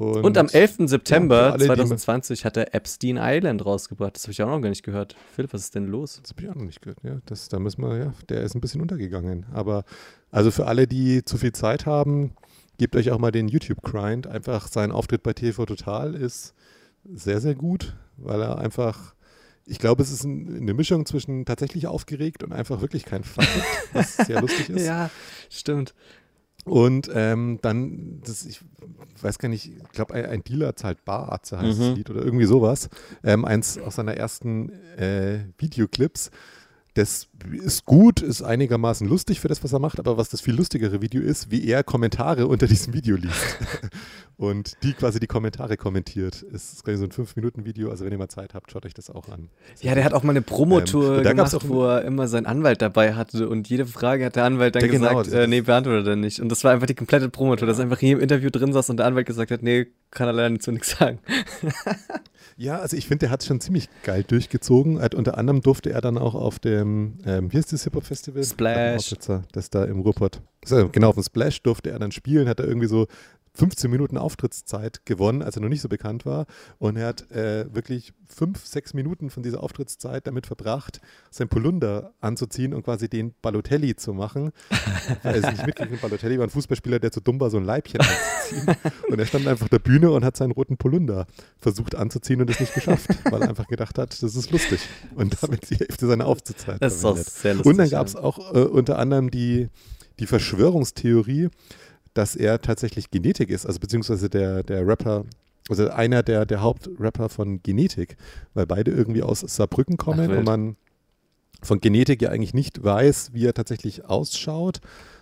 Und, 0.00 0.24
Und 0.24 0.38
am 0.38 0.48
11. 0.48 0.76
für 0.76 0.88
September 0.88 1.52
alle, 1.52 1.58
die- 1.58 1.66
2020 1.66 2.44
hat 2.46 2.56
er 2.56 2.74
Epstein 2.74 3.18
Island 3.20 3.64
rausgebracht. 3.66 4.14
Das 4.16 4.22
habe 4.24 4.32
ich 4.32 4.42
auch 4.42 4.46
noch 4.48 4.60
gar 4.60 4.70
nicht 4.70 4.82
gehört. 4.82 5.14
Philipp, 5.34 5.52
was 5.52 5.60
ist 5.62 5.74
denn 5.74 5.86
los? 5.86 6.20
Das 6.22 6.30
habe 6.32 6.42
ich 6.42 6.48
auch 6.48 6.54
noch 6.54 6.64
nicht 6.64 6.80
gehört. 6.80 6.98
Ja, 7.02 7.18
das, 7.26 7.48
da 7.50 7.58
müssen 7.58 7.82
wir, 7.82 7.96
ja, 7.98 8.14
der 8.30 8.40
ist 8.42 8.54
ein 8.54 8.60
bisschen 8.62 8.80
untergegangen. 8.80 9.44
Aber 9.52 9.84
also 10.30 10.50
für 10.50 10.66
alle, 10.66 10.86
die 10.86 11.24
zu 11.24 11.36
viel 11.36 11.52
Zeit 11.52 11.84
haben, 11.84 12.32
gebt 12.78 12.96
euch 12.96 13.10
auch 13.10 13.18
mal 13.18 13.30
den 13.30 13.48
YouTube-Grind. 13.48 14.26
Einfach 14.26 14.68
sein 14.68 14.90
Auftritt 14.90 15.22
bei 15.22 15.34
TV 15.34 15.66
Total 15.66 16.14
ist 16.14 16.54
sehr, 17.04 17.40
sehr 17.42 17.54
gut, 17.54 17.94
weil 18.16 18.40
er 18.40 18.58
einfach, 18.58 19.14
ich 19.66 19.78
glaube, 19.78 20.02
es 20.02 20.10
ist 20.10 20.24
ein, 20.24 20.56
eine 20.62 20.72
Mischung 20.72 21.04
zwischen 21.04 21.44
tatsächlich 21.44 21.86
aufgeregt 21.86 22.42
und 22.42 22.52
einfach 22.52 22.80
wirklich 22.80 23.04
kein 23.04 23.22
Fuck, 23.24 23.44
was 23.92 24.16
sehr 24.16 24.40
lustig 24.40 24.70
ist. 24.70 24.86
Ja, 24.86 25.10
stimmt. 25.50 25.94
Und 26.70 27.10
ähm, 27.12 27.58
dann, 27.62 28.20
das, 28.24 28.46
ich 28.46 28.60
weiß 29.20 29.38
gar 29.40 29.48
nicht, 29.48 29.66
ich 29.66 29.88
glaube, 29.90 30.14
ein, 30.14 30.24
ein 30.24 30.44
Dealer 30.44 30.76
zahlt 30.76 31.04
Baratze 31.04 31.58
heißt 31.58 31.78
Mhm. 31.80 31.82
das 31.82 31.96
Lied 31.96 32.10
oder 32.10 32.22
irgendwie 32.24 32.44
sowas. 32.46 32.88
Ähm, 33.24 33.44
eins 33.44 33.76
aus 33.76 33.96
seiner 33.96 34.14
ersten 34.16 34.70
äh, 34.96 35.40
Videoclips. 35.58 36.30
Das 36.94 37.26
ist 37.52 37.84
gut, 37.86 38.20
ist 38.22 38.42
einigermaßen 38.42 39.08
lustig 39.08 39.40
für 39.40 39.48
das, 39.48 39.64
was 39.64 39.72
er 39.72 39.78
macht, 39.80 39.98
aber 39.98 40.16
was 40.16 40.28
das 40.28 40.40
viel 40.40 40.54
lustigere 40.54 41.00
Video 41.02 41.22
ist, 41.22 41.50
wie 41.50 41.66
er 41.66 41.82
Kommentare 41.82 42.46
unter 42.46 42.66
diesem 42.68 42.94
Video 42.94 43.16
liest. 43.16 43.58
Und 44.40 44.82
die 44.82 44.94
quasi 44.94 45.20
die 45.20 45.26
Kommentare 45.26 45.76
kommentiert. 45.76 46.44
Es 46.52 46.72
ist 46.72 46.78
so 46.86 46.90
ein 46.90 47.10
5-Minuten-Video, 47.12 47.90
also 47.90 48.04
wenn 48.06 48.12
ihr 48.12 48.16
mal 48.18 48.28
Zeit 48.28 48.54
habt, 48.54 48.72
schaut 48.72 48.86
euch 48.86 48.94
das 48.94 49.10
auch 49.10 49.28
an. 49.28 49.50
Ja, 49.82 49.94
der 49.94 50.02
hat 50.02 50.14
auch 50.14 50.22
mal 50.22 50.30
eine 50.30 50.40
Promotour 50.40 51.18
Ähm, 51.18 51.24
gemacht, 51.24 51.54
auch- 51.54 51.68
wo 51.68 51.84
er 51.84 52.02
immer 52.06 52.26
seinen 52.26 52.46
Anwalt 52.46 52.80
dabei 52.80 53.12
hatte 53.14 53.48
und 53.50 53.68
jede 53.68 53.84
Frage 53.84 54.24
hat 54.24 54.36
der 54.36 54.44
Anwalt 54.44 54.74
dann 54.76 54.82
Ja, 54.82 54.88
genau, 54.88 55.08
gesagt, 55.10 55.26
das 55.26 55.34
äh, 55.34 55.42
ist- 55.44 55.48
nee, 55.50 55.60
beantwortet 55.60 56.06
er 56.06 56.16
nicht. 56.16 56.40
Und 56.40 56.48
das 56.48 56.64
war 56.64 56.72
einfach 56.72 56.86
die 56.86 56.94
komplette 56.94 57.28
Promotour, 57.28 57.66
dass 57.68 57.78
er 57.78 57.84
einfach 57.84 57.98
hier 57.98 58.12
im 58.12 58.20
Interview 58.20 58.48
drin 58.48 58.72
saß 58.72 58.88
und 58.88 58.96
der 58.96 59.04
Anwalt 59.06 59.26
gesagt 59.26 59.50
hat, 59.50 59.62
nee, 59.62 59.88
kann 60.10 60.26
er 60.26 60.32
leider 60.32 60.58
zu 60.58 60.72
nichts 60.72 60.96
sagen. 60.98 61.18
Ja, 62.56 62.78
also 62.78 62.94
ich 62.94 63.06
finde, 63.06 63.20
der 63.20 63.30
hat 63.30 63.40
es 63.40 63.46
schon 63.46 63.58
ziemlich 63.60 63.88
geil 64.02 64.22
durchgezogen. 64.22 65.00
Hat, 65.00 65.14
unter 65.14 65.38
anderem 65.38 65.62
durfte 65.62 65.90
er 65.92 66.02
dann 66.02 66.18
auch 66.18 66.34
auf 66.34 66.58
dem, 66.58 67.14
ähm, 67.24 67.50
wie 67.50 67.56
heißt 67.56 67.72
das 67.72 67.84
Hip-Hop-Festival? 67.84 68.44
Splash. 68.44 69.14
Das 69.52 69.70
da 69.70 69.84
im 69.84 70.00
Ruhrpott. 70.00 70.42
Genau, 70.92 71.08
auf 71.08 71.14
dem 71.14 71.22
Splash 71.24 71.62
durfte 71.62 71.90
er 71.90 71.98
dann 71.98 72.12
spielen, 72.12 72.48
hat 72.48 72.60
er 72.60 72.66
irgendwie 72.66 72.86
so 72.88 73.06
15 73.54 73.90
Minuten 73.90 74.16
Auftrittszeit 74.16 75.04
gewonnen, 75.04 75.42
als 75.42 75.56
er 75.56 75.62
noch 75.62 75.68
nicht 75.68 75.80
so 75.80 75.88
bekannt 75.88 76.24
war. 76.24 76.46
Und 76.78 76.96
er 76.96 77.08
hat 77.08 77.30
äh, 77.30 77.72
wirklich 77.74 78.12
fünf, 78.28 78.64
sechs 78.64 78.94
Minuten 78.94 79.28
von 79.30 79.42
dieser 79.42 79.62
Auftrittszeit 79.62 80.26
damit 80.26 80.46
verbracht, 80.46 81.00
sein 81.30 81.48
Polunder 81.48 82.12
anzuziehen 82.20 82.72
und 82.72 82.84
quasi 82.84 83.08
den 83.08 83.34
Balotelli 83.42 83.96
zu 83.96 84.14
machen. 84.14 84.52
Weil 85.22 85.34
er 85.34 85.44
es 85.44 85.50
nicht 85.50 85.66
mitgekriegt 85.66 86.00
Balotelli 86.00 86.38
war 86.38 86.46
ein 86.46 86.50
Fußballspieler, 86.50 87.00
der 87.00 87.10
zu 87.12 87.20
dumm 87.20 87.40
war, 87.40 87.50
so 87.50 87.56
ein 87.56 87.64
Leibchen 87.64 88.00
anzuziehen. 88.00 88.76
Und 89.08 89.18
er 89.18 89.26
stand 89.26 89.46
einfach 89.46 89.64
auf 89.64 89.70
der 89.70 89.78
Bühne 89.80 90.10
und 90.12 90.24
hat 90.24 90.36
seinen 90.36 90.52
roten 90.52 90.76
Polunder 90.76 91.26
versucht 91.58 91.94
anzuziehen 91.94 92.40
und 92.40 92.48
es 92.50 92.60
nicht 92.60 92.74
geschafft, 92.74 93.08
weil 93.30 93.42
er 93.42 93.48
einfach 93.48 93.66
gedacht 93.66 93.98
hat, 93.98 94.22
das 94.22 94.34
ist 94.36 94.50
lustig. 94.50 94.80
Und 95.16 95.36
damit 95.42 95.68
die 95.70 95.76
Hälfte 95.76 96.06
seiner 96.06 96.26
Auftrittszeit 96.26 96.80
Das 96.80 96.94
ist 96.94 97.04
auch 97.04 97.16
verwendet. 97.16 97.32
sehr 97.32 97.54
lustig. 97.54 97.70
Und 97.70 97.78
dann 97.78 97.90
gab 97.90 98.06
es 98.06 98.16
auch 98.16 98.54
äh, 98.54 98.60
unter 98.60 98.98
anderem 98.98 99.30
die, 99.30 99.68
die 100.20 100.26
Verschwörungstheorie, 100.26 101.48
dass 102.14 102.36
er 102.36 102.60
tatsächlich 102.60 103.10
Genetik 103.10 103.50
ist, 103.50 103.66
also 103.66 103.78
beziehungsweise 103.78 104.28
der, 104.28 104.62
der 104.62 104.86
Rapper, 104.86 105.24
also 105.68 105.88
einer 105.90 106.22
der, 106.22 106.46
der 106.46 106.60
Hauptrapper 106.62 107.28
von 107.28 107.62
Genetik, 107.62 108.16
weil 108.54 108.66
beide 108.66 108.90
irgendwie 108.90 109.22
aus 109.22 109.40
Saarbrücken 109.40 109.96
kommen 109.96 110.28
wild. 110.28 110.38
und 110.38 110.44
man 110.44 110.76
von 111.62 111.80
Genetik 111.80 112.22
ja 112.22 112.30
eigentlich 112.30 112.54
nicht 112.54 112.82
weiß, 112.82 113.30
wie 113.34 113.46
er 113.46 113.54
tatsächlich 113.54 114.06
ausschaut, 114.06 114.80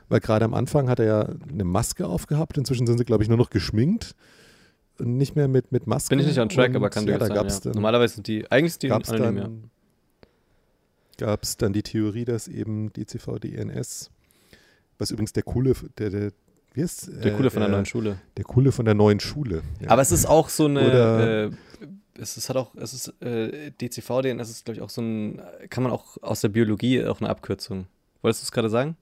weil 0.08 0.20
gerade 0.20 0.44
am 0.44 0.54
Anfang 0.54 0.88
hat 0.88 1.00
er 1.00 1.06
ja 1.06 1.28
eine 1.50 1.64
Maske 1.64 2.06
aufgehabt, 2.06 2.56
inzwischen 2.56 2.86
sind 2.86 2.98
sie, 2.98 3.04
glaube 3.04 3.22
ich, 3.22 3.28
nur 3.28 3.38
noch 3.38 3.50
geschminkt. 3.50 4.14
und 4.98 5.16
Nicht 5.16 5.36
mehr 5.36 5.48
mit, 5.48 5.72
mit 5.72 5.86
Maske. 5.86 6.10
Bin 6.10 6.20
ich 6.20 6.26
nicht 6.26 6.38
on 6.38 6.48
track, 6.48 6.70
Und 6.70 6.76
aber 6.76 6.90
kann 6.90 7.06
ja, 7.06 7.18
da 7.18 7.26
sein. 7.26 7.34
gab's 7.34 7.56
Ja. 7.56 7.60
dann, 7.64 7.72
Normalerweise 7.74 8.14
sind 8.14 8.26
die, 8.28 8.50
eigentlich 8.50 8.74
sind 8.74 8.84
die 8.84 8.88
gab 8.88 9.02
es 9.02 9.10
anonym, 9.10 9.36
ja. 9.36 9.42
dann, 9.42 9.70
gab's 11.18 11.56
dann 11.56 11.72
die 11.72 11.82
Theorie, 11.82 12.24
dass 12.24 12.48
eben 12.48 12.92
die 12.92 13.04
CVDNS, 13.04 14.10
was 14.98 15.10
übrigens 15.10 15.32
der 15.32 15.42
coole, 15.42 15.74
der, 15.98 16.10
der, 16.10 16.32
wie 16.78 16.82
ist, 16.84 17.10
Der 17.24 17.34
coole 17.36 17.50
von 17.50 17.60
der 17.60 17.68
äh, 17.68 17.72
neuen 17.72 17.86
Schule. 17.86 18.18
Der 18.36 18.44
coole 18.44 18.72
von 18.72 18.84
der 18.84 18.94
neuen 18.94 19.20
Schule. 19.20 19.62
ja. 19.80 19.90
Aber 19.90 20.02
es 20.02 20.12
ist 20.12 20.26
auch 20.26 20.48
so 20.48 20.66
eine. 20.66 20.86
Oder- 20.88 21.44
Äh, 21.46 21.50
es 22.20 22.36
ist, 22.36 22.48
hat 22.48 22.56
auch, 22.56 22.74
es 22.74 22.92
ist 22.94 23.14
äh, 23.22 23.70
DCVDN, 23.80 24.40
es 24.40 24.50
ist, 24.50 24.64
glaube 24.64 24.76
ich, 24.76 24.82
auch 24.82 24.90
so 24.90 25.00
ein, 25.00 25.40
kann 25.70 25.84
man 25.84 25.92
auch 25.92 26.16
aus 26.20 26.40
der 26.40 26.48
Biologie 26.48 27.04
auch 27.04 27.20
eine 27.20 27.30
Abkürzung. 27.30 27.86
Wolltest 28.22 28.42
du 28.42 28.46
es 28.46 28.50
gerade 28.52 28.68
sagen? 28.68 28.96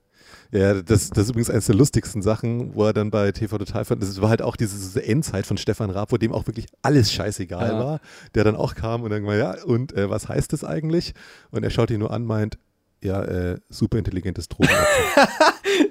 Ja, 0.52 0.74
das, 0.74 1.08
das 1.08 1.24
ist 1.24 1.30
übrigens 1.30 1.48
eines 1.48 1.64
der 1.64 1.76
lustigsten 1.76 2.20
Sachen, 2.20 2.74
wo 2.74 2.84
er 2.84 2.92
dann 2.92 3.10
bei 3.10 3.32
TV 3.32 3.56
Total 3.56 3.86
fand. 3.86 4.02
Das 4.02 4.20
war 4.20 4.28
halt 4.28 4.42
auch 4.42 4.54
diese, 4.56 4.76
diese 4.76 5.02
Endzeit 5.02 5.46
von 5.46 5.56
Stefan 5.56 5.88
Raab, 5.88 6.12
wo 6.12 6.18
dem 6.18 6.32
auch 6.34 6.46
wirklich 6.46 6.66
alles 6.82 7.10
scheißegal 7.10 7.68
Ja. 7.70 7.78
war. 7.78 8.00
Der 8.34 8.44
dann 8.44 8.54
auch 8.56 8.74
kam 8.74 9.02
und 9.02 9.08
dann 9.10 9.24
war, 9.24 9.34
ja, 9.36 9.64
und 9.64 9.94
äh, 9.94 10.10
was 10.10 10.28
heißt 10.28 10.52
das 10.52 10.62
eigentlich? 10.62 11.14
Und 11.50 11.62
er 11.62 11.70
schaut 11.70 11.90
ihn 11.90 12.00
nur 12.00 12.10
an, 12.10 12.24
meint, 12.26 12.58
ja, 13.02 13.22
äh, 13.22 13.58
super 13.70 13.96
intelligentes 13.98 14.48
Drogenopfer. 14.48 15.28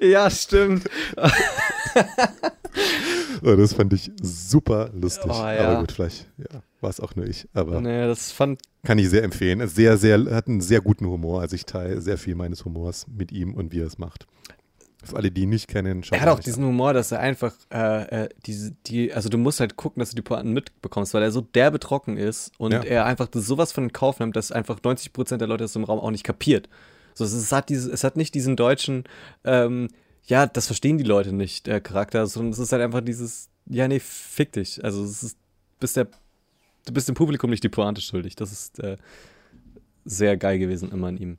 ja, 0.00 0.30
stimmt. 0.30 0.88
und 3.42 3.58
das 3.58 3.72
fand 3.74 3.92
ich 3.92 4.10
super 4.22 4.90
lustig. 4.94 5.30
Oh, 5.30 5.34
ja. 5.34 5.68
Aber 5.68 5.80
gut, 5.80 5.92
vielleicht 5.92 6.26
ja, 6.38 6.62
war 6.80 6.90
es 6.90 7.00
auch 7.00 7.14
nur 7.16 7.26
ich. 7.26 7.48
Aber 7.54 7.80
Nee, 7.80 8.06
das 8.06 8.32
fand. 8.32 8.60
kann 8.84 8.98
ich 8.98 9.08
sehr 9.10 9.22
empfehlen. 9.22 9.66
Sehr, 9.68 9.96
sehr, 9.96 10.18
hat 10.34 10.48
einen 10.48 10.60
sehr 10.60 10.80
guten 10.80 11.06
Humor. 11.06 11.40
Also 11.40 11.54
ich 11.56 11.66
teile 11.66 12.00
sehr 12.00 12.18
viel 12.18 12.34
meines 12.34 12.64
Humors 12.64 13.06
mit 13.08 13.32
ihm 13.32 13.54
und 13.54 13.72
wie 13.72 13.80
er 13.80 13.86
es 13.86 13.98
macht. 13.98 14.26
Für 15.04 15.16
alle, 15.16 15.30
die 15.30 15.42
ihn 15.42 15.50
nicht 15.50 15.68
kennen, 15.68 16.02
schaut 16.02 16.18
Er 16.18 16.22
hat 16.22 16.28
auch 16.30 16.40
diesen 16.40 16.64
Humor, 16.64 16.92
dass 16.92 17.12
er 17.12 17.20
einfach, 17.20 17.54
äh, 17.72 18.24
äh, 18.24 18.28
diese, 18.44 18.72
die, 18.86 19.12
also 19.12 19.28
du 19.28 19.38
musst 19.38 19.60
halt 19.60 19.76
gucken, 19.76 20.00
dass 20.00 20.10
du 20.10 20.16
die 20.16 20.22
Pointen 20.22 20.52
mitbekommst, 20.52 21.14
weil 21.14 21.22
er 21.22 21.30
so 21.30 21.42
derbe 21.42 21.78
trocken 21.78 22.16
ist 22.16 22.50
und 22.58 22.72
Ja. 22.72 22.82
er 22.82 23.04
einfach 23.06 23.28
sowas 23.32 23.70
von 23.70 23.84
in 23.84 23.92
Kauf 23.92 24.18
nimmt, 24.18 24.34
dass 24.34 24.50
einfach 24.50 24.80
90% 24.80 25.36
der 25.36 25.46
Leute 25.46 25.64
aus 25.64 25.74
dem 25.74 25.84
Raum 25.84 26.00
auch 26.00 26.10
nicht 26.10 26.24
kapiert. 26.24 26.68
So, 27.14 27.24
es, 27.24 27.52
hat 27.52 27.68
diese, 27.68 27.90
es 27.92 28.02
hat 28.04 28.16
nicht 28.16 28.34
diesen 28.34 28.56
deutschen, 28.56 29.04
ähm, 29.44 29.88
ja, 30.26 30.46
das 30.46 30.66
verstehen 30.66 30.98
die 30.98 31.04
Leute 31.04 31.32
nicht, 31.32 31.66
der 31.66 31.80
Charakter, 31.80 32.26
sondern 32.26 32.52
es 32.52 32.58
ist 32.58 32.72
halt 32.72 32.82
einfach 32.82 33.00
dieses, 33.00 33.48
ja, 33.66 33.86
nee, 33.88 34.00
fick 34.00 34.52
dich. 34.52 34.82
Also 34.84 35.04
es 35.04 35.22
ist, 35.22 35.38
bist 35.80 35.96
der, 35.96 36.06
du 36.86 36.92
bist 36.92 37.08
dem 37.08 37.14
Publikum 37.14 37.50
nicht 37.50 37.62
die 37.64 37.68
Pointe 37.68 38.00
schuldig. 38.00 38.36
Das 38.36 38.52
ist 38.52 38.78
äh, 38.80 38.96
sehr 40.04 40.36
geil 40.36 40.58
gewesen 40.58 40.90
immer 40.92 41.08
an 41.08 41.16
ihm. 41.16 41.38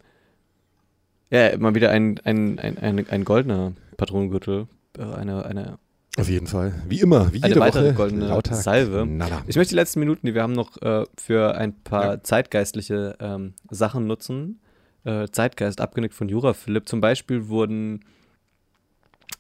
Ja, 1.30 1.48
immer 1.48 1.76
wieder 1.76 1.92
ein, 1.92 2.20
ein, 2.24 2.58
ein, 2.60 2.78
ein, 2.78 3.10
ein 3.10 3.26
goldener 3.26 3.74
Patronengürtel, 3.98 4.68
äh, 4.98 5.04
eine, 5.04 5.46
eine 5.46 5.78
Auf 6.18 6.30
jeden 6.30 6.48
Fall. 6.48 6.74
Wie 6.88 7.02
immer, 7.02 7.34
wie 7.34 7.44
Eine 7.44 7.50
jede 7.50 7.60
weitere 7.60 7.86
Woche. 7.90 7.94
goldene 7.96 8.28
lauter 8.28 8.56
Salve. 8.56 9.04
Knaller. 9.06 9.44
Ich 9.48 9.58
möchte 9.58 9.72
die 9.72 9.76
letzten 9.76 10.00
Minuten, 10.00 10.26
die 10.26 10.34
wir 10.34 10.44
haben, 10.44 10.54
noch 10.54 10.82
äh, 10.82 11.04
für 11.18 11.56
ein 11.56 11.74
paar 11.84 12.06
Ja. 12.14 12.24
zeitgeistliche 12.24 13.18
ähm, 13.20 13.54
Sachen 13.70 14.08
nutzen. 14.08 14.62
Äh, 15.04 15.28
Zeitgeist, 15.30 15.82
abgenickt 15.82 16.14
von 16.16 16.30
Jura 16.30 16.54
Philipp. 16.54 16.88
Zum 16.88 17.02
Beispiel 17.02 17.50
wurden 17.50 18.00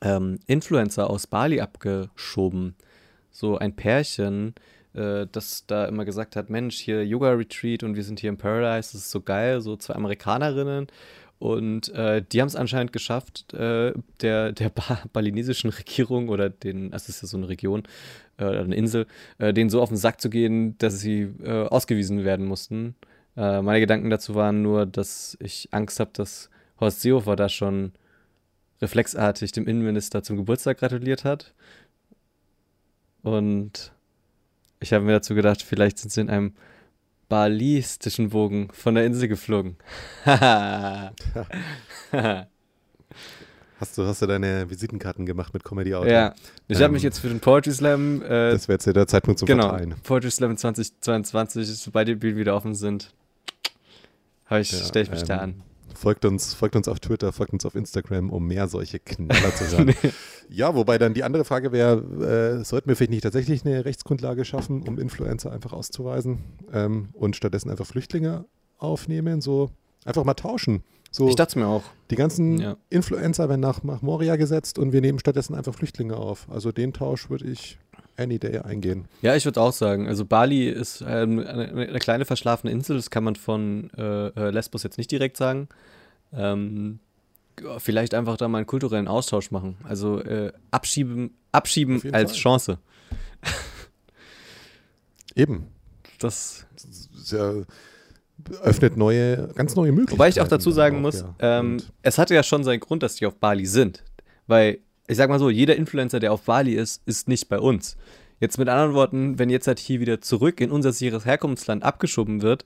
ähm, 0.02 0.40
Influencer 0.48 1.10
aus 1.10 1.28
Bali 1.28 1.62
abgeschoben. 1.62 2.76
So 3.32 3.58
ein 3.58 3.76
Pärchen, 3.76 4.56
äh, 4.94 5.28
das 5.32 5.66
da 5.68 5.86
immer 5.86 6.06
gesagt 6.06 6.36
hat, 6.36 6.50
Mensch, 6.50 6.78
hier 6.78 7.06
Yoga-Retreat 7.06 7.84
und 7.84 7.96
wir 7.96 8.04
sind 8.04 8.20
hier 8.20 8.30
im 8.30 8.38
Paradise, 8.38 8.92
das 8.94 9.02
ist 9.02 9.12
so 9.12 9.22
geil, 9.22 9.62
so 9.62 9.76
zwei 9.76 9.96
Amerikanerinnen. 9.96 10.88
Und 11.40 11.90
äh, 11.90 12.24
die 12.24 12.42
haben 12.42 12.48
es 12.48 12.56
anscheinend 12.56 12.94
geschafft, 12.94 13.54
äh, 13.54 13.94
der, 14.22 14.54
der 14.54 14.70
ba 14.70 15.02
balinesischen 15.14 15.70
Regierung 15.70 16.30
oder 16.30 16.50
den, 16.50 16.94
also 16.94 17.04
es 17.04 17.18
ist 17.18 17.22
ja 17.22 17.28
so 17.28 17.38
eine 17.38 17.48
Region 17.48 17.84
äh, 18.38 18.46
oder 18.46 18.62
eine 18.62 18.76
Insel, 18.76 19.06
äh, 19.38 19.54
denen 19.54 19.70
so 19.70 19.82
auf 19.82 19.90
den 19.90 19.98
Sack 19.98 20.20
zu 20.20 20.30
gehen, 20.30 20.78
dass 20.80 21.00
sie 21.00 21.34
äh, 21.44 21.68
ausgewiesen 21.68 22.24
werden 22.24 22.46
mussten. 22.46 22.96
Meine 23.40 23.80
Gedanken 23.80 24.10
dazu 24.10 24.34
waren 24.34 24.64
nur, 24.64 24.88
dass 24.88 25.38
ich 25.40 25.70
Angst 25.70 26.00
habe, 26.00 26.10
dass 26.12 26.50
Horst 26.80 27.02
Seehofer 27.02 27.36
da 27.36 27.50
schon 27.50 27.92
reflexartig 28.82 29.52
dem 29.52 29.68
Innenminister 29.68 30.24
zum 30.24 30.38
Geburtstag 30.38 30.80
gratuliert 30.80 31.24
hat. 31.24 31.54
Und 33.24 33.92
ich 34.80 34.94
habe 34.94 35.04
mir 35.04 35.14
dazu 35.14 35.36
gedacht, 35.36 35.62
vielleicht 35.62 36.00
sind 36.00 36.12
sie 36.12 36.22
in 36.22 36.30
einem 36.30 36.54
balistischen 37.30 38.30
Bogen 38.30 38.70
von 38.72 38.96
der 38.96 39.06
Insel 39.06 39.28
geflogen. 39.28 39.76
hast, 40.26 41.18
du, 43.98 44.06
hast 44.06 44.22
du 44.22 44.28
deine 44.28 44.70
Visitenkarten 44.70 45.26
gemacht 45.26 45.54
mit 45.54 45.64
Comedy 45.64 45.94
Auto? 45.94 46.08
Ja, 46.08 46.34
ich 46.68 46.78
ähm, 46.78 46.84
habe 46.84 46.94
mich 46.94 47.04
jetzt 47.04 47.20
für 47.20 47.28
den 47.28 47.40
Poetry 47.40 47.74
Slam. 47.74 48.22
Äh, 48.22 48.52
das 48.52 48.68
wäre 48.68 48.76
jetzt 48.76 48.86
ja 48.86 48.94
der 48.94 49.08
Zeitpunkt 49.08 49.40
zum 49.40 49.48
genau, 49.48 49.70
Verteilen. 49.70 49.96
Poetry 50.04 50.32
Slam 50.32 50.56
2022, 50.56 51.68
sobald 51.78 52.08
die 52.08 52.16
Bühnen 52.16 52.38
wieder 52.38 52.56
offen 52.56 52.76
sind, 52.76 53.14
ich, 54.50 54.72
ja, 54.72 54.86
stelle 54.86 55.04
ich 55.04 55.12
mich 55.12 55.22
ähm, 55.22 55.28
da 55.28 55.38
an. 55.40 55.64
Folgt 55.98 56.26
uns, 56.26 56.54
folgt 56.54 56.76
uns 56.76 56.88
auf 56.88 57.00
Twitter, 57.00 57.34
folgt 57.34 57.54
uns 57.54 57.66
auf 57.66 57.74
Instagram, 57.74 58.30
um 58.30 58.45
mehr 58.45 58.68
solche 58.68 59.00
Knaller 59.00 59.56
zu 59.56 59.68
hören. 59.72 59.86
nee. 60.04 60.12
Ja, 60.48 60.76
wobei 60.76 61.00
dann 61.00 61.16
die 61.16 61.24
andere 61.24 61.43
Frage 61.43 61.72
wäre, 61.72 62.60
äh, 62.60 62.64
sollten 62.64 62.88
wir 62.88 62.95
vielleicht 62.95 63.10
nicht 63.10 63.24
tatsächlich 63.24 63.66
eine 63.66 63.84
Rechtsgrundlage 63.84 64.45
schaffen, 64.45 64.84
um 64.84 65.00
Influencer 65.00 65.52
einfach 65.52 65.74
auszuweisen 65.74 66.43
ähm, 66.72 67.10
und 67.14 67.36
stattdessen 67.36 67.72
einfach 67.72 67.88
Flüchtlinge 67.88 68.45
aufnehmen, 68.78 69.41
so 69.41 69.72
einfach 70.06 70.24
mal 70.24 70.36
tauschen. 70.36 70.84
So, 71.10 71.30
ich 71.30 71.36
dachte 71.36 71.58
mir 71.58 71.66
auch. 71.66 71.84
Die 72.12 72.16
ganzen 72.16 72.60
ja. 72.60 72.78
Influencer 72.91 73.50
werden 73.50 73.62
nach, 73.62 73.82
nach 73.82 74.04
Moria 74.04 74.36
gesetzt 74.36 74.78
und 74.78 74.93
wir 74.93 75.02
nehmen 75.02 75.18
stattdessen 75.18 75.56
einfach 75.56 75.74
Flüchtlinge 75.74 76.16
auf. 76.16 76.45
Also 76.50 76.72
den 76.72 76.93
Tausch 76.93 77.32
würde 77.32 77.48
ich 77.48 77.80
any 78.18 78.39
day 78.39 78.59
eingehen. 78.59 79.07
Ja, 79.22 79.36
ich 79.36 79.45
würde 79.45 79.61
auch 79.61 79.72
sagen. 79.72 80.07
Also 80.07 80.26
Bali 80.26 80.70
ist 80.70 81.01
ähm, 81.07 81.39
eine, 81.39 81.70
eine, 81.70 81.99
kleine 81.99 82.26
verschlafene 82.26 82.72
Insel, 82.72 82.97
das 82.97 83.09
kann 83.09 83.24
man 83.24 83.36
von 83.36 83.89
äh, 83.97 84.28
äh, 84.28 84.49
Lesbos 84.49 84.84
jetzt 84.84 84.97
nicht 84.97 85.11
direkt 85.11 85.38
sagen. 85.38 85.70
Ähm, 86.34 86.99
vielleicht 87.78 88.13
einfach 88.13 88.38
da 88.38 88.47
mal 88.47 88.59
einen 88.59 88.68
kulturellen 88.68 89.07
Austausch 89.07 89.51
machen. 89.51 89.78
Also 89.84 90.20
äh, 90.22 90.51
abschieben, 90.72 91.36
abschieben 91.51 92.01
als 92.13 92.32
Fall. 92.32 92.39
Chance. 92.39 92.78
Eben. 95.36 95.68
Das, 96.20 96.65
das 96.74 97.32
ja, 97.32 97.53
öffnet 98.61 98.97
neue, 98.97 99.49
ganz 99.55 99.76
neue 99.76 99.91
Möglichkeiten. 99.91 100.20
Wobei 100.20 100.30
ich 100.30 100.41
auch 100.41 100.47
dazu 100.47 100.72
sagen 100.72 100.97
auch, 100.97 101.01
muss, 101.01 101.22
ja. 101.22 101.59
ähm, 101.59 101.78
es 102.01 102.18
hatte 102.18 102.34
ja 102.34 102.43
schon 102.43 102.63
seinen 102.63 102.80
Grund, 102.80 103.03
dass 103.03 103.15
die 103.15 103.26
auf 103.26 103.36
Bali 103.36 103.65
sind. 103.65 104.03
Weil, 104.47 104.80
ich 105.08 105.18
sag 105.18 105.30
mal 105.30 105.39
so, 105.39 105.49
jeder 105.49 105.76
Influencer, 105.76 106.20
der 106.20 106.34
auf 106.34 106.43
Bali 106.43 106.74
ist, 106.74 107.01
ist 107.05 107.28
nicht 107.28 107.49
bei 107.49 107.60
uns. 107.60 107.97
Jetzt 108.39 108.58
mit 108.58 108.70
anderen 108.70 108.93
Worten, 108.93 109.39
wenn 109.39 109.49
jetzt 109.49 109.68
halt 109.68 109.80
hier 109.80 109.99
wieder 109.99 110.22
zurück 110.22 110.62
in 110.62 110.70
unser 110.70 110.91
sicheres 110.91 111.26
Herkunftsland 111.26 111.84
abgeschoben 111.84 112.41
wird, 112.41 112.66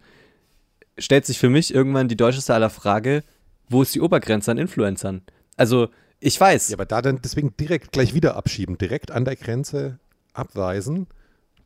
stellt 0.98 1.26
sich 1.26 1.40
für 1.40 1.50
mich 1.50 1.74
irgendwann 1.74 2.08
die 2.08 2.18
deutscheste 2.18 2.54
aller 2.54 2.70
Frage, 2.70 3.24
wo 3.70 3.82
ist 3.82 3.96
die 3.96 4.02
Obergrenze 4.02 4.52
an 4.52 4.58
Influencern? 4.58 5.22
Also, 5.56 5.88
ich 6.20 6.40
weiß. 6.40 6.70
Ja, 6.70 6.76
aber 6.76 6.86
da 6.86 7.02
dann 7.02 7.22
deswegen 7.24 7.56
direkt 7.58 7.94
gleich 7.94 8.14
wieder 8.14 8.36
abschieben, 8.36 8.78
direkt 8.78 9.12
an 9.12 9.24
der 9.24 9.36
Grenze 9.36 10.00
abweisen, 10.34 11.08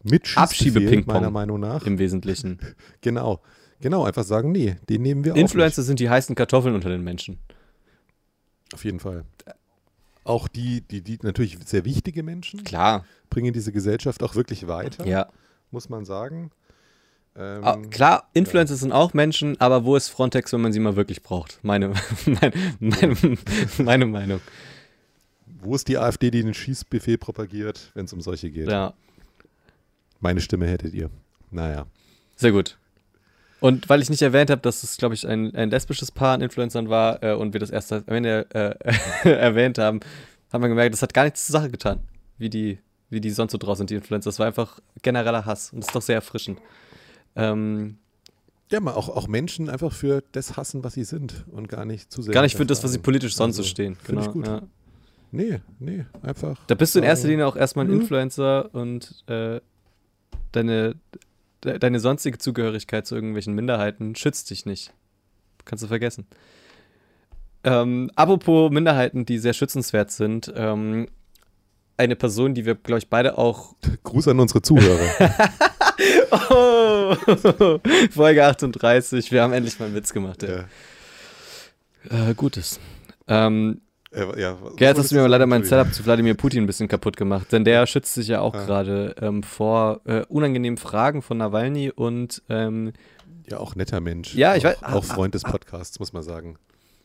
mit 0.03 0.37
Abschiebe 0.37 1.03
meiner 1.07 1.31
Meinung 1.31 1.59
nach. 1.59 1.85
Im 1.85 1.97
Wesentlichen. 1.97 2.59
genau. 3.01 3.41
Genau, 3.81 4.05
einfach 4.05 4.23
sagen, 4.23 4.51
nee, 4.51 4.75
den 4.89 5.01
nehmen 5.01 5.25
wir 5.25 5.35
Influencer 5.35 5.83
sind 5.83 5.99
die 5.99 6.09
heißen 6.09 6.35
Kartoffeln 6.35 6.75
unter 6.75 6.89
den 6.89 7.03
Menschen. 7.03 7.39
Auf 8.73 8.85
jeden 8.85 8.99
Fall. 8.99 9.25
Auch 10.25 10.47
die, 10.47 10.81
die, 10.81 11.01
die 11.01 11.19
natürlich 11.21 11.57
sehr 11.65 11.85
wichtige 11.85 12.23
Menschen. 12.23 12.63
Klar. 12.63 13.05
Bringen 13.29 13.53
diese 13.53 13.71
Gesellschaft 13.71 14.23
auch 14.23 14.35
wirklich 14.35 14.67
weiter. 14.67 15.05
Ja. 15.05 15.29
Muss 15.69 15.87
man 15.87 16.03
sagen. 16.03 16.51
Ähm, 17.37 17.63
ah, 17.63 17.77
klar, 17.91 18.29
Influencer 18.33 18.73
ja. 18.73 18.77
sind 18.79 18.91
auch 18.91 19.13
Menschen, 19.13 19.59
aber 19.61 19.85
wo 19.85 19.95
ist 19.95 20.09
Frontex, 20.09 20.51
wenn 20.51 20.61
man 20.61 20.73
sie 20.73 20.79
mal 20.79 20.95
wirklich 20.95 21.21
braucht? 21.21 21.59
Meine, 21.61 21.93
meine, 22.25 22.53
meine, 22.79 23.37
meine 23.77 24.05
Meinung. 24.07 24.41
Wo 25.45 25.75
ist 25.75 25.87
die 25.87 25.97
AfD, 25.97 26.31
die 26.31 26.41
den 26.41 26.55
Schießbefehl 26.55 27.19
propagiert, 27.19 27.91
wenn 27.93 28.05
es 28.05 28.13
um 28.13 28.21
solche 28.21 28.49
geht? 28.49 28.67
Ja. 28.67 28.93
Meine 30.19 30.41
Stimme 30.41 30.65
hättet 30.67 30.93
ihr. 30.93 31.11
Naja. 31.51 31.85
Sehr 32.35 32.51
gut. 32.51 32.79
Und 33.59 33.89
weil 33.89 34.01
ich 34.01 34.09
nicht 34.09 34.21
erwähnt 34.21 34.49
habe, 34.49 34.61
dass 34.61 34.83
es, 34.83 34.97
glaube 34.97 35.15
ich, 35.15 35.27
ein, 35.27 35.55
ein 35.55 35.69
lesbisches 35.69 36.11
Paar 36.11 36.35
an 36.35 36.41
Influencern 36.41 36.89
war 36.89 37.23
äh, 37.23 37.33
und 37.33 37.53
wir 37.53 37.59
das 37.59 37.69
erst 37.69 37.93
am 37.93 38.03
Ende 38.07 38.47
äh, 38.53 39.29
erwähnt 39.29 39.77
haben, 39.77 40.01
haben 40.51 40.61
wir 40.61 40.69
gemerkt, 40.69 40.93
das 40.93 41.01
hat 41.01 41.13
gar 41.13 41.23
nichts 41.23 41.45
zur 41.45 41.53
Sache 41.53 41.69
getan, 41.69 41.99
wie 42.37 42.49
die, 42.49 42.79
wie 43.09 43.21
die 43.21 43.31
sonst 43.31 43.53
so 43.53 43.57
draus 43.57 43.77
sind, 43.77 43.89
die 43.89 43.95
Influencer. 43.95 44.29
Das 44.29 44.39
war 44.39 44.47
einfach 44.47 44.79
genereller 45.01 45.45
Hass 45.45 45.71
und 45.71 45.81
das 45.81 45.87
ist 45.87 45.95
doch 45.95 46.01
sehr 46.01 46.15
erfrischend. 46.15 46.59
Ähm, 47.35 47.97
ja, 48.71 48.79
mal 48.79 48.93
auch, 48.93 49.09
auch 49.09 49.27
Menschen 49.27 49.69
einfach 49.69 49.93
für 49.93 50.23
das 50.31 50.57
hassen, 50.57 50.83
was 50.83 50.93
sie 50.93 51.03
sind 51.03 51.45
und 51.51 51.67
gar 51.69 51.85
nicht 51.85 52.11
zu 52.11 52.21
sehr. 52.21 52.33
Gar 52.33 52.43
nicht 52.43 52.57
für 52.57 52.65
das, 52.65 52.83
was 52.83 52.91
sie 52.91 52.99
politisch 52.99 53.35
sonst 53.35 53.57
also, 53.57 53.63
so 53.63 53.69
stehen. 53.69 53.97
Genau. 54.05 54.21
Ich 54.21 54.27
gut. 54.31 54.47
Ja. 54.47 54.61
Nee, 55.31 55.59
nee, 55.79 56.05
einfach. 56.21 56.57
Da 56.67 56.75
bist 56.75 56.95
du 56.95 56.99
in 56.99 57.05
erster 57.05 57.27
Linie 57.27 57.45
auch 57.45 57.55
erstmal 57.55 57.85
ein 57.85 57.91
mhm. 57.91 58.01
Influencer 58.01 58.73
und 58.73 59.23
äh, 59.27 59.59
deine, 60.51 60.95
de, 61.13 61.21
deine 61.65 61.99
sonstige 61.99 62.37
Zugehörigkeit 62.37 63.05
zu 63.05 63.15
irgendwelchen 63.15 63.53
Minderheiten 63.53 64.15
schützt 64.15 64.49
dich 64.49 64.65
nicht. 64.65 64.93
Kannst 65.65 65.83
du 65.83 65.87
vergessen. 65.87 66.27
Ähm, 67.63 68.11
apropos 68.15 68.71
Minderheiten, 68.71 69.25
die 69.25 69.39
sehr 69.39 69.53
schützenswert 69.53 70.11
sind, 70.11 70.53
ähm, 70.55 71.07
eine 71.97 72.15
Person, 72.15 72.53
die 72.53 72.65
wir, 72.65 72.75
glaube 72.75 72.99
ich, 72.99 73.09
beide 73.09 73.37
auch. 73.37 73.75
Gruß 74.03 74.27
an 74.27 74.39
unsere 74.39 74.61
Zuhörer. 74.61 75.49
oh, 76.31 77.15
Folge 78.11 78.45
38, 78.45 79.31
wir 79.31 79.41
haben 79.41 79.53
endlich 79.53 79.79
mal 79.79 79.87
einen 79.87 79.95
Witz 79.95 80.13
gemacht. 80.13 80.43
Ja. 80.43 80.65
Äh, 82.09 82.35
Gutes. 82.35 82.79
Ähm, 83.27 83.81
äh, 84.15 84.41
ja, 84.41 84.57
jetzt 84.79 84.97
hast 84.97 85.11
du 85.11 85.15
mir 85.15 85.27
leider 85.27 85.45
mein 85.45 85.63
Setup 85.63 85.93
zu 85.93 86.05
Wladimir 86.05 86.35
Putin 86.35 86.63
ein 86.63 86.67
bisschen 86.67 86.87
kaputt 86.87 87.17
gemacht, 87.17 87.51
denn 87.51 87.63
der 87.65 87.85
schützt 87.85 88.13
sich 88.13 88.27
ja 88.27 88.41
auch 88.41 88.53
ja. 88.53 88.65
gerade 88.65 89.15
ähm, 89.21 89.43
vor 89.43 90.01
äh, 90.05 90.23
unangenehmen 90.27 90.77
Fragen 90.77 91.21
von 91.21 91.37
Nawalny 91.37 91.91
und 91.91 92.41
ähm, 92.49 92.93
ja, 93.49 93.57
auch 93.57 93.75
netter 93.75 94.01
Mensch. 94.01 94.33
Ja, 94.35 94.55
ich 94.55 94.65
auch, 94.65 94.81
weiß. 94.81 94.93
Auch 94.93 95.03
Freund 95.03 95.35
des 95.35 95.43
Podcasts, 95.43 95.99
muss 95.99 96.13
man 96.13 96.23
sagen. 96.23 96.57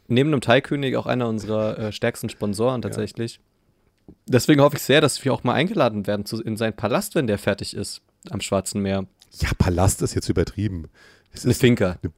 Neben 0.08 0.30
dem 0.30 0.40
Thai-König 0.40 0.96
auch 0.96 1.06
einer 1.06 1.28
unserer 1.28 1.78
äh, 1.78 1.92
stärksten 1.92 2.28
Sponsoren 2.28 2.82
tatsächlich. 2.82 3.36
Ja. 3.36 4.14
Deswegen 4.26 4.60
hoffe 4.60 4.76
ich 4.76 4.82
sehr, 4.82 5.00
dass 5.00 5.24
wir 5.24 5.32
auch 5.32 5.44
mal 5.44 5.54
eingeladen 5.54 6.06
werden 6.06 6.24
zu, 6.26 6.42
in 6.42 6.56
seinen 6.56 6.74
Palast, 6.74 7.14
wenn 7.14 7.26
der 7.26 7.38
fertig 7.38 7.76
ist 7.76 8.02
am 8.30 8.40
Schwarzen 8.40 8.82
Meer. 8.82 9.06
Ja, 9.38 9.50
Palast 9.56 10.02
ist 10.02 10.14
jetzt 10.14 10.28
übertrieben. 10.28 10.88
Es 11.32 11.44
eine 11.44 11.54
Finca. 11.54 11.98
Eine, 12.02 12.12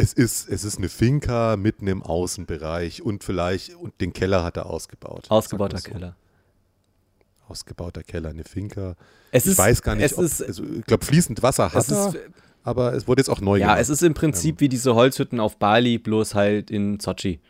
es, 0.00 0.12
ist, 0.12 0.48
es 0.48 0.64
ist 0.64 0.78
eine 0.78 0.88
Finca 0.88 1.56
mitten 1.56 1.86
im 1.86 2.02
Außenbereich 2.02 3.02
und 3.02 3.22
vielleicht, 3.22 3.74
und 3.74 4.00
den 4.00 4.12
Keller 4.12 4.42
hat 4.42 4.56
er 4.56 4.66
ausgebaut. 4.66 5.30
Ausgebauter 5.30 5.78
so. 5.78 5.90
Keller. 5.90 6.16
Ausgebauter 7.48 8.02
Keller, 8.02 8.30
eine 8.30 8.44
Finca. 8.44 8.96
Es 9.30 9.44
ich 9.44 9.52
ist, 9.52 9.58
weiß 9.58 9.82
gar 9.82 9.96
nicht, 9.96 10.16
ob, 10.16 10.24
ist, 10.24 10.42
also, 10.42 10.64
ich 10.64 10.84
glaube, 10.86 11.04
fließend 11.04 11.42
Wasser 11.42 11.72
hat 11.72 11.90
er, 11.90 12.14
aber 12.62 12.94
es 12.94 13.06
wurde 13.08 13.20
jetzt 13.20 13.28
auch 13.28 13.40
neu 13.40 13.56
ja, 13.56 13.66
gemacht. 13.66 13.76
Ja, 13.76 13.82
es 13.82 13.88
ist 13.88 14.02
im 14.02 14.14
Prinzip 14.14 14.56
ähm. 14.56 14.60
wie 14.60 14.68
diese 14.68 14.94
Holzhütten 14.94 15.40
auf 15.40 15.58
Bali, 15.58 15.98
bloß 15.98 16.34
halt 16.34 16.70
in 16.70 17.00
Sochi. 17.00 17.40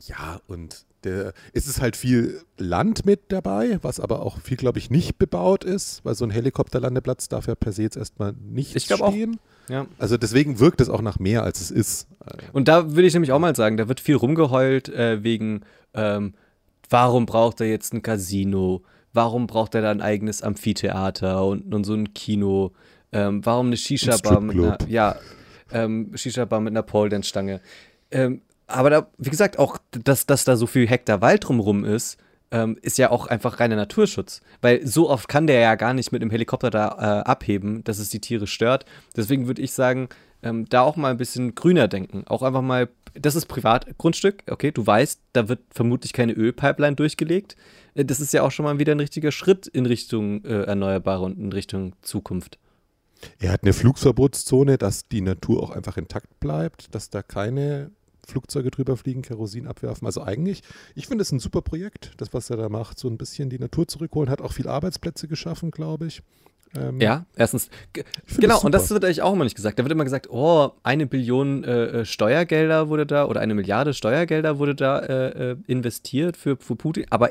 Ja, 0.00 0.40
und 0.46 0.84
der, 1.04 1.32
es 1.52 1.66
ist 1.66 1.80
halt 1.80 1.96
viel 1.96 2.40
Land 2.58 3.06
mit 3.06 3.20
dabei, 3.28 3.78
was 3.82 4.00
aber 4.00 4.22
auch 4.22 4.40
viel, 4.40 4.56
glaube 4.56 4.78
ich, 4.78 4.90
nicht 4.90 5.18
bebaut 5.18 5.64
ist, 5.64 6.04
weil 6.04 6.14
so 6.14 6.24
ein 6.24 6.30
Helikopterlandeplatz 6.30 7.28
darf 7.28 7.46
ja 7.46 7.54
per 7.54 7.72
se 7.72 7.82
jetzt 7.82 7.96
erstmal 7.96 8.32
nicht 8.32 8.74
ich 8.76 8.84
stehen. 8.84 9.00
Auch, 9.00 9.70
ja. 9.70 9.86
Also 9.98 10.16
deswegen 10.16 10.60
wirkt 10.60 10.80
es 10.80 10.88
auch 10.88 11.02
nach 11.02 11.18
mehr, 11.18 11.42
als 11.42 11.60
es 11.60 11.70
ist. 11.70 12.08
Und 12.52 12.68
da 12.68 12.90
würde 12.90 13.06
ich 13.06 13.14
nämlich 13.14 13.32
auch 13.32 13.38
mal 13.38 13.56
sagen, 13.56 13.76
da 13.76 13.88
wird 13.88 14.00
viel 14.00 14.16
rumgeheult 14.16 14.88
äh, 14.88 15.22
wegen, 15.22 15.62
ähm, 15.94 16.34
warum 16.88 17.26
braucht 17.26 17.60
er 17.60 17.68
jetzt 17.68 17.92
ein 17.92 18.02
Casino? 18.02 18.82
Warum 19.12 19.46
braucht 19.46 19.74
er 19.74 19.82
da 19.82 19.90
ein 19.90 20.00
eigenes 20.00 20.42
Amphitheater 20.42 21.46
und, 21.46 21.72
und 21.74 21.84
so 21.84 21.94
ein 21.94 22.14
Kino? 22.14 22.72
Ähm, 23.12 23.44
warum 23.46 23.66
eine 23.66 23.76
Shisha-Bar 23.76 24.40
mit 24.40 24.56
einer, 24.56 24.78
ja, 24.88 25.16
ähm, 25.72 26.10
Shisha-Bar 26.14 26.60
mit 26.60 26.72
einer 26.72 26.82
Pole-Dance-Stange? 26.82 27.60
Ähm, 28.10 28.42
aber 28.66 28.90
da, 28.90 29.08
wie 29.18 29.30
gesagt, 29.30 29.58
auch, 29.58 29.78
dass, 29.90 30.26
dass 30.26 30.44
da 30.44 30.56
so 30.56 30.66
viel 30.66 30.88
Hektar 30.88 31.20
Wald 31.20 31.46
drumrum 31.46 31.84
ist, 31.84 32.18
ähm, 32.50 32.78
ist 32.82 32.98
ja 32.98 33.10
auch 33.10 33.26
einfach 33.26 33.60
reiner 33.60 33.76
Naturschutz. 33.76 34.40
Weil 34.60 34.86
so 34.86 35.10
oft 35.10 35.28
kann 35.28 35.46
der 35.46 35.60
ja 35.60 35.74
gar 35.74 35.92
nicht 35.92 36.12
mit 36.12 36.22
dem 36.22 36.30
Helikopter 36.30 36.70
da 36.70 36.88
äh, 36.88 37.28
abheben, 37.28 37.82
dass 37.84 37.98
es 37.98 38.08
die 38.08 38.20
Tiere 38.20 38.46
stört. 38.46 38.84
Deswegen 39.16 39.46
würde 39.46 39.62
ich 39.62 39.72
sagen, 39.72 40.08
ähm, 40.42 40.66
da 40.68 40.82
auch 40.82 40.96
mal 40.96 41.10
ein 41.10 41.16
bisschen 41.16 41.54
grüner 41.54 41.88
denken. 41.88 42.24
Auch 42.26 42.42
einfach 42.42 42.62
mal, 42.62 42.88
das 43.14 43.34
ist 43.34 43.46
Privatgrundstück, 43.46 44.44
okay, 44.50 44.70
du 44.70 44.86
weißt, 44.86 45.20
da 45.32 45.48
wird 45.48 45.60
vermutlich 45.70 46.12
keine 46.12 46.32
Ölpipeline 46.32 46.96
durchgelegt. 46.96 47.56
Äh, 47.94 48.04
das 48.04 48.20
ist 48.20 48.32
ja 48.32 48.42
auch 48.42 48.50
schon 48.50 48.64
mal 48.64 48.78
wieder 48.78 48.92
ein 48.92 49.00
richtiger 49.00 49.32
Schritt 49.32 49.66
in 49.66 49.86
Richtung 49.86 50.44
äh, 50.44 50.62
Erneuerbare 50.62 51.24
und 51.24 51.38
in 51.38 51.52
Richtung 51.52 51.94
Zukunft. 52.02 52.58
Er 53.40 53.52
hat 53.52 53.62
eine 53.62 53.72
Flugverbotszone, 53.72 54.76
dass 54.76 55.08
die 55.08 55.22
Natur 55.22 55.62
auch 55.62 55.70
einfach 55.70 55.96
intakt 55.96 56.40
bleibt, 56.40 56.94
dass 56.94 57.10
da 57.10 57.22
keine 57.22 57.90
Flugzeuge 58.26 58.70
drüber 58.70 58.96
fliegen, 58.96 59.22
Kerosin 59.22 59.66
abwerfen. 59.66 60.06
Also 60.06 60.22
eigentlich, 60.22 60.62
ich 60.94 61.06
finde 61.06 61.22
es 61.22 61.32
ein 61.32 61.40
super 61.40 61.62
Projekt, 61.62 62.12
das, 62.18 62.32
was 62.32 62.50
er 62.50 62.56
da 62.56 62.68
macht. 62.68 62.98
So 62.98 63.08
ein 63.08 63.18
bisschen 63.18 63.50
die 63.50 63.58
Natur 63.58 63.88
zurückholen, 63.88 64.30
hat 64.30 64.40
auch 64.40 64.52
viele 64.52 64.70
Arbeitsplätze 64.70 65.28
geschaffen, 65.28 65.70
glaube 65.70 66.06
ich. 66.06 66.22
Ähm, 66.76 67.00
ja, 67.00 67.26
erstens. 67.36 67.68
Genau, 68.36 68.60
und 68.60 68.72
das 68.72 68.90
wird 68.90 69.04
eigentlich 69.04 69.22
auch 69.22 69.32
immer 69.32 69.44
nicht 69.44 69.56
gesagt. 69.56 69.78
Da 69.78 69.84
wird 69.84 69.92
immer 69.92 70.04
gesagt, 70.04 70.28
oh, 70.30 70.72
eine 70.82 71.06
Billion 71.06 71.62
äh, 71.64 72.00
äh, 72.00 72.04
Steuergelder 72.04 72.88
wurde 72.88 73.06
da 73.06 73.26
oder 73.26 73.40
eine 73.40 73.54
Milliarde 73.54 73.94
Steuergelder 73.94 74.58
wurde 74.58 74.74
da 74.74 74.98
äh, 74.98 75.52
äh, 75.52 75.56
investiert 75.66 76.36
für, 76.36 76.56
für 76.56 76.76
Putin. 76.76 77.06
Aber 77.10 77.30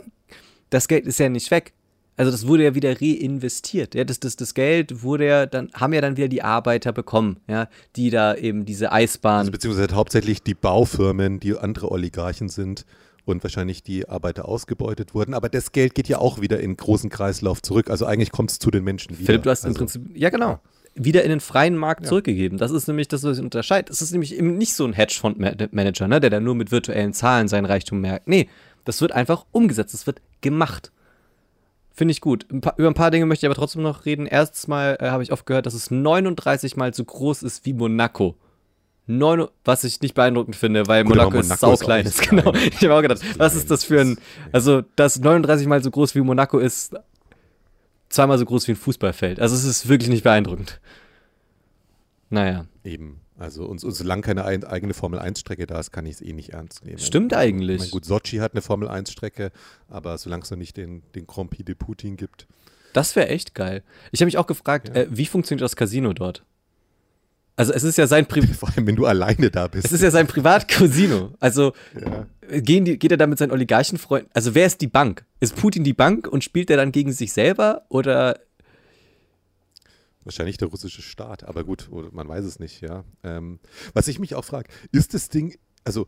das 0.70 0.88
Geld 0.88 1.06
ist 1.06 1.20
ja 1.20 1.30
nicht 1.30 1.52
weg. 1.52 1.74
Also 2.15 2.31
das 2.31 2.48
wurde 2.48 2.64
ja 2.64 2.76
wieder 2.76 3.02
reinvestiert. 3.02 3.95
Ja, 3.95 4.03
das, 4.03 4.19
das, 4.19 4.35
das 4.35 4.53
Geld 4.53 5.03
wurde 5.03 5.26
ja 5.26 5.45
dann, 5.45 5.69
haben 5.73 5.94
ja 5.94 6.02
dann 6.02 6.15
wieder 6.15 6.27
die 6.27 6.44
Arbeiter 6.44 6.91
bekommen, 6.91 7.38
ja, 7.48 7.68
die 7.95 8.10
da 8.10 8.35
eben 8.35 8.65
diese 8.65 8.91
Eisbahn. 8.91 9.40
Also 9.40 9.52
beziehungsweise 9.52 9.95
hauptsächlich 9.95 10.44
die 10.44 10.53
Baufirmen, 10.53 11.40
die 11.40 11.57
andere 11.57 11.91
Oligarchen 11.91 12.49
sind 12.49 12.85
und 13.26 13.44
wahrscheinlich 13.44 13.84
die 13.84 14.07
Arbeiter 14.07 14.48
ausgebeutet 14.48 15.14
wurden. 15.14 15.34
Aber 15.34 15.49
das 15.49 15.72
Geld 15.72 15.95
geht 15.95 16.07
ja 16.07 16.19
auch 16.19 16.41
wieder 16.41 16.60
in 16.60 16.77
großen 16.77 17.10
Kreislauf 17.10 17.61
zurück. 17.61 17.90
Also 17.90 18.06
eigentlich 18.06 18.31
kommt 18.31 18.52
es 18.52 18.60
zu 18.60 18.69
den 18.69 18.84
Menschen 18.84 19.18
wieder. 19.18 19.26
Philipp, 19.26 19.44
du 19.44 19.49
hast 19.49 19.65
also, 19.65 19.73
im 19.73 19.77
Prinzip, 19.77 20.03
ja 20.15 20.30
genau, 20.30 20.60
wieder 20.95 21.23
in 21.23 21.30
den 21.30 21.40
freien 21.40 21.76
Markt 21.76 22.03
ja. 22.03 22.10
zurückgegeben. 22.10 22.57
Das 22.57 22.72
ist 22.72 22.88
nämlich 22.88 23.07
das, 23.07 23.23
was 23.23 23.40
unterscheidet. 23.40 23.90
Das 23.90 24.02
ist 24.02 24.11
nämlich 24.11 24.38
eben 24.38 24.57
nicht 24.57 24.76
so 24.76 24.85
ein 24.85 24.94
Hedgefondsmanager, 24.94 26.07
ne, 26.07 26.19
der 26.19 26.30
da 26.30 26.40
nur 26.40 26.56
mit 26.56 26.72
virtuellen 26.72 27.14
Zahlen 27.14 27.48
seinen 27.48 27.65
Reichtum 27.65 28.02
merkt. 28.02 28.27
Nee, 28.27 28.49
das 28.85 29.02
wird 29.02 29.14
einfach 29.14 29.45
umgesetzt, 29.52 29.94
das 29.94 30.06
wird 30.06 30.22
gemacht. 30.41 30.91
Finde 31.95 32.11
ich 32.11 32.22
gut. 32.22 32.48
Ein 32.52 32.61
paar, 32.61 32.74
über 32.78 32.88
ein 32.88 32.95
paar 32.95 33.11
Dinge 33.11 33.28
möchte 33.28 33.45
ich 33.45 33.48
aber 33.48 33.56
trotzdem 33.56 33.84
noch 33.84 34.06
reden. 34.06 34.26
Erstens 34.26 34.68
mal 34.68 34.98
äh, 34.99 35.10
habe 35.10 35.22
ich 35.22 35.32
oft 35.32 35.45
gehört, 35.45 35.68
dass 35.68 35.76
es 35.76 35.91
39 35.91 36.76
mal 36.76 36.91
so 36.94 37.06
groß 37.06 37.44
ist 37.44 37.65
wie 37.65 37.74
Monaco. 37.74 38.36
Neun, 39.06 39.48
was 39.64 39.84
ich 39.84 40.02
nicht 40.02 40.15
beeindruckend 40.15 40.56
finde, 40.56 40.88
weil 40.88 41.03
Gut, 41.03 41.15
Monaco, 41.15 41.32
Monaco 41.32 41.53
ist 41.53 41.60
sauklein. 41.60 42.06
Ist 42.06 42.22
genau. 42.30 42.53
Ich 42.53 42.84
habe 42.84 42.95
auch 42.95 43.02
gedacht, 43.02 43.22
was 43.38 43.53
ist 43.53 43.70
das 43.70 43.84
für 43.84 44.02
ein. 44.02 44.18
Also, 44.52 44.82
das 44.95 45.20
39 45.20 45.68
mal 45.68 45.84
so 45.84 45.91
groß 45.91 46.15
wie 46.15 46.22
Monaco 46.22 46.57
ist, 46.57 46.95
zweimal 48.10 48.40
so 48.40 48.45
groß 48.45 48.68
wie 48.68 48.72
ein 48.72 48.78
Fußballfeld. 48.78 49.40
Also, 49.40 49.56
es 49.56 49.65
ist 49.65 49.88
wirklich 49.88 50.10
nicht 50.10 50.24
beeindruckend. 50.24 50.80
Naja. 52.30 52.65
Eben. 52.84 53.20
Also 53.44 53.65
und, 53.65 53.84
und 53.84 53.91
solange 53.91 54.22
keine 54.22 54.45
ein, 54.45 54.64
eigene 54.64 54.94
Formel-1-Strecke 54.94 55.68
da 55.68 55.78
ist, 55.78 55.91
kann 55.91 56.06
ich 56.06 56.15
es 56.15 56.22
eh 56.22 56.32
nicht 56.32 56.52
ernst 56.52 56.86
nehmen. 56.86 56.98
Stimmt 56.98 57.34
eigentlich. 57.34 57.80
Meine, 57.80 57.91
gut, 57.91 58.06
Sochi 58.06 58.38
hat 58.38 58.53
eine 58.53 58.61
Formel-1-Strecke, 58.61 59.52
aber 59.90 60.18
solange 60.18 60.44
es 60.44 60.52
noch 60.52 60.57
nicht 60.57 60.78
den, 60.78 61.03
den 61.14 61.28
Grand 61.28 61.49
Prix 61.49 61.65
de 61.65 61.76
Putin 61.76 62.15
gibt. 62.15 62.48
Das 62.94 63.18
wäre 63.18 63.28
echt 63.28 63.53
geil. 63.53 63.84
Ich 64.11 64.22
habe 64.22 64.28
mich 64.28 64.38
auch 64.38 64.48
gefragt, 64.48 64.90
ja. 64.90 65.03
äh, 65.03 65.07
wie 65.10 65.26
funktioniert 65.26 65.61
das 65.61 65.76
Casino 65.76 66.14
dort? 66.14 66.45
Also 67.57 67.74
es 67.74 67.84
ist 67.84 67.98
ja 67.98 68.07
sein 68.07 68.26
Privat. 68.28 68.56
Vor 68.56 68.70
allem, 68.70 68.88
wenn 68.88 68.95
du 68.95 69.06
alleine 69.06 69.52
da 69.52 69.68
bist. 69.68 69.86
Es 69.86 69.91
ist 69.91 70.02
ja 70.02 70.10
sein 70.10 70.26
Privatcasino. 70.26 71.34
Also 71.41 71.74
ja. 71.99 72.60
gehen 72.61 72.86
die, 72.86 72.98
geht 72.98 73.11
er 73.11 73.18
da 73.18 73.28
mit 73.28 73.40
seinen 73.40 73.52
Oligarchenfreunden. 73.52 74.30
Also 74.34 74.56
wer 74.56 74.65
ist 74.65 74.80
die 74.80 74.88
Bank? 74.88 75.26
Ist 75.41 75.57
Putin 75.57 75.84
die 75.84 75.94
Bank 75.94 76.28
und 76.28 76.45
spielt 76.45 76.70
er 76.70 76.78
dann 76.78 76.94
gegen 76.94 77.11
sich 77.11 77.34
selber 77.34 77.84
oder 77.90 78.40
Wahrscheinlich 80.23 80.57
der 80.57 80.69
russische 80.69 81.01
Staat, 81.01 81.43
aber 81.43 81.63
gut, 81.63 81.89
man 82.11 82.27
weiß 82.27 82.45
es 82.45 82.59
nicht, 82.59 82.81
ja. 82.81 83.03
Ähm, 83.23 83.59
was 83.93 84.07
ich 84.07 84.19
mich 84.19 84.35
auch 84.35 84.45
frage, 84.45 84.69
ist 84.91 85.13
das 85.13 85.29
Ding, 85.29 85.57
also 85.83 86.07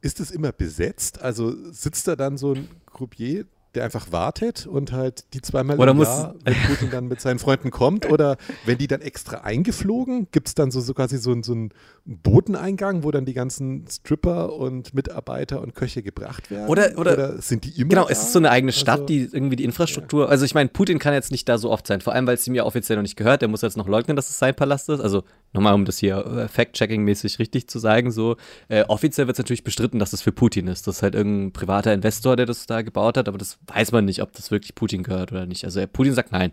ist 0.00 0.20
es 0.20 0.30
immer 0.30 0.52
besetzt? 0.52 1.22
Also 1.22 1.54
sitzt 1.72 2.08
da 2.08 2.16
dann 2.16 2.36
so 2.36 2.54
ein 2.54 2.68
Croupier 2.86 3.46
der 3.74 3.84
einfach 3.84 4.12
wartet 4.12 4.66
und 4.66 4.92
halt 4.92 5.24
die 5.34 5.40
zweimal 5.40 5.78
oder 5.78 5.92
im 5.92 5.96
muss 5.96 6.08
Jahr, 6.08 6.34
wenn 6.44 6.54
Putin 6.66 6.90
dann 6.90 7.08
mit 7.08 7.20
seinen 7.20 7.38
Freunden 7.38 7.70
kommt 7.70 8.10
oder 8.10 8.36
wenn 8.66 8.78
die 8.78 8.86
dann 8.86 9.00
extra 9.00 9.38
eingeflogen, 9.38 10.28
gibt 10.30 10.48
es 10.48 10.54
dann 10.54 10.70
so, 10.70 10.80
so 10.80 10.94
quasi 10.94 11.18
so, 11.18 11.34
so 11.42 11.52
einen 11.52 11.70
Boteneingang, 12.04 13.02
wo 13.02 13.10
dann 13.10 13.24
die 13.24 13.34
ganzen 13.34 13.86
Stripper 13.88 14.52
und 14.52 14.92
Mitarbeiter 14.94 15.62
und 15.62 15.74
Köche 15.74 16.02
gebracht 16.02 16.50
werden? 16.50 16.68
Oder, 16.68 16.98
oder, 16.98 17.12
oder 17.12 17.42
sind 17.42 17.64
die 17.64 17.80
immer 17.80 17.88
Genau, 17.90 18.04
da? 18.04 18.10
es 18.10 18.22
ist 18.22 18.32
so 18.32 18.38
eine 18.38 18.50
eigene 18.50 18.72
Stadt, 18.72 19.00
also, 19.00 19.06
die 19.06 19.28
irgendwie 19.32 19.56
die 19.56 19.64
Infrastruktur, 19.64 20.24
ja. 20.24 20.30
also 20.30 20.44
ich 20.44 20.54
meine, 20.54 20.68
Putin 20.68 20.98
kann 20.98 21.14
jetzt 21.14 21.30
nicht 21.32 21.48
da 21.48 21.58
so 21.58 21.70
oft 21.70 21.86
sein, 21.86 22.00
vor 22.00 22.12
allem, 22.12 22.26
weil 22.26 22.34
es 22.34 22.46
ihm 22.46 22.54
ja 22.54 22.64
offiziell 22.64 22.96
noch 22.96 23.02
nicht 23.02 23.16
gehört, 23.16 23.42
der 23.42 23.48
muss 23.48 23.62
jetzt 23.62 23.76
noch 23.76 23.88
leugnen, 23.88 24.16
dass 24.16 24.28
es 24.28 24.38
sein 24.38 24.54
Palast 24.54 24.88
ist, 24.88 25.00
also 25.00 25.22
nochmal, 25.52 25.74
um 25.74 25.84
das 25.84 25.98
hier 25.98 26.16
äh, 26.16 26.48
fact-checking-mäßig 26.48 27.38
richtig 27.38 27.68
zu 27.68 27.78
sagen, 27.78 28.10
so, 28.10 28.36
äh, 28.68 28.84
offiziell 28.84 29.26
wird 29.26 29.36
es 29.36 29.38
natürlich 29.38 29.64
bestritten, 29.64 29.98
dass 29.98 30.12
es 30.12 30.22
für 30.22 30.32
Putin 30.32 30.66
ist. 30.66 30.86
Das 30.86 30.96
ist 30.96 31.02
halt 31.02 31.14
irgendein 31.14 31.52
privater 31.52 31.92
Investor, 31.92 32.36
der 32.36 32.46
das 32.46 32.66
da 32.66 32.82
gebaut 32.82 33.16
hat, 33.16 33.28
aber 33.28 33.38
das 33.38 33.58
weiß 33.66 33.92
man 33.92 34.04
nicht, 34.04 34.22
ob 34.22 34.32
das 34.32 34.50
wirklich 34.50 34.74
Putin 34.74 35.02
gehört 35.02 35.32
oder 35.32 35.46
nicht. 35.46 35.64
Also 35.64 35.84
Putin 35.86 36.14
sagt 36.14 36.32
nein. 36.32 36.52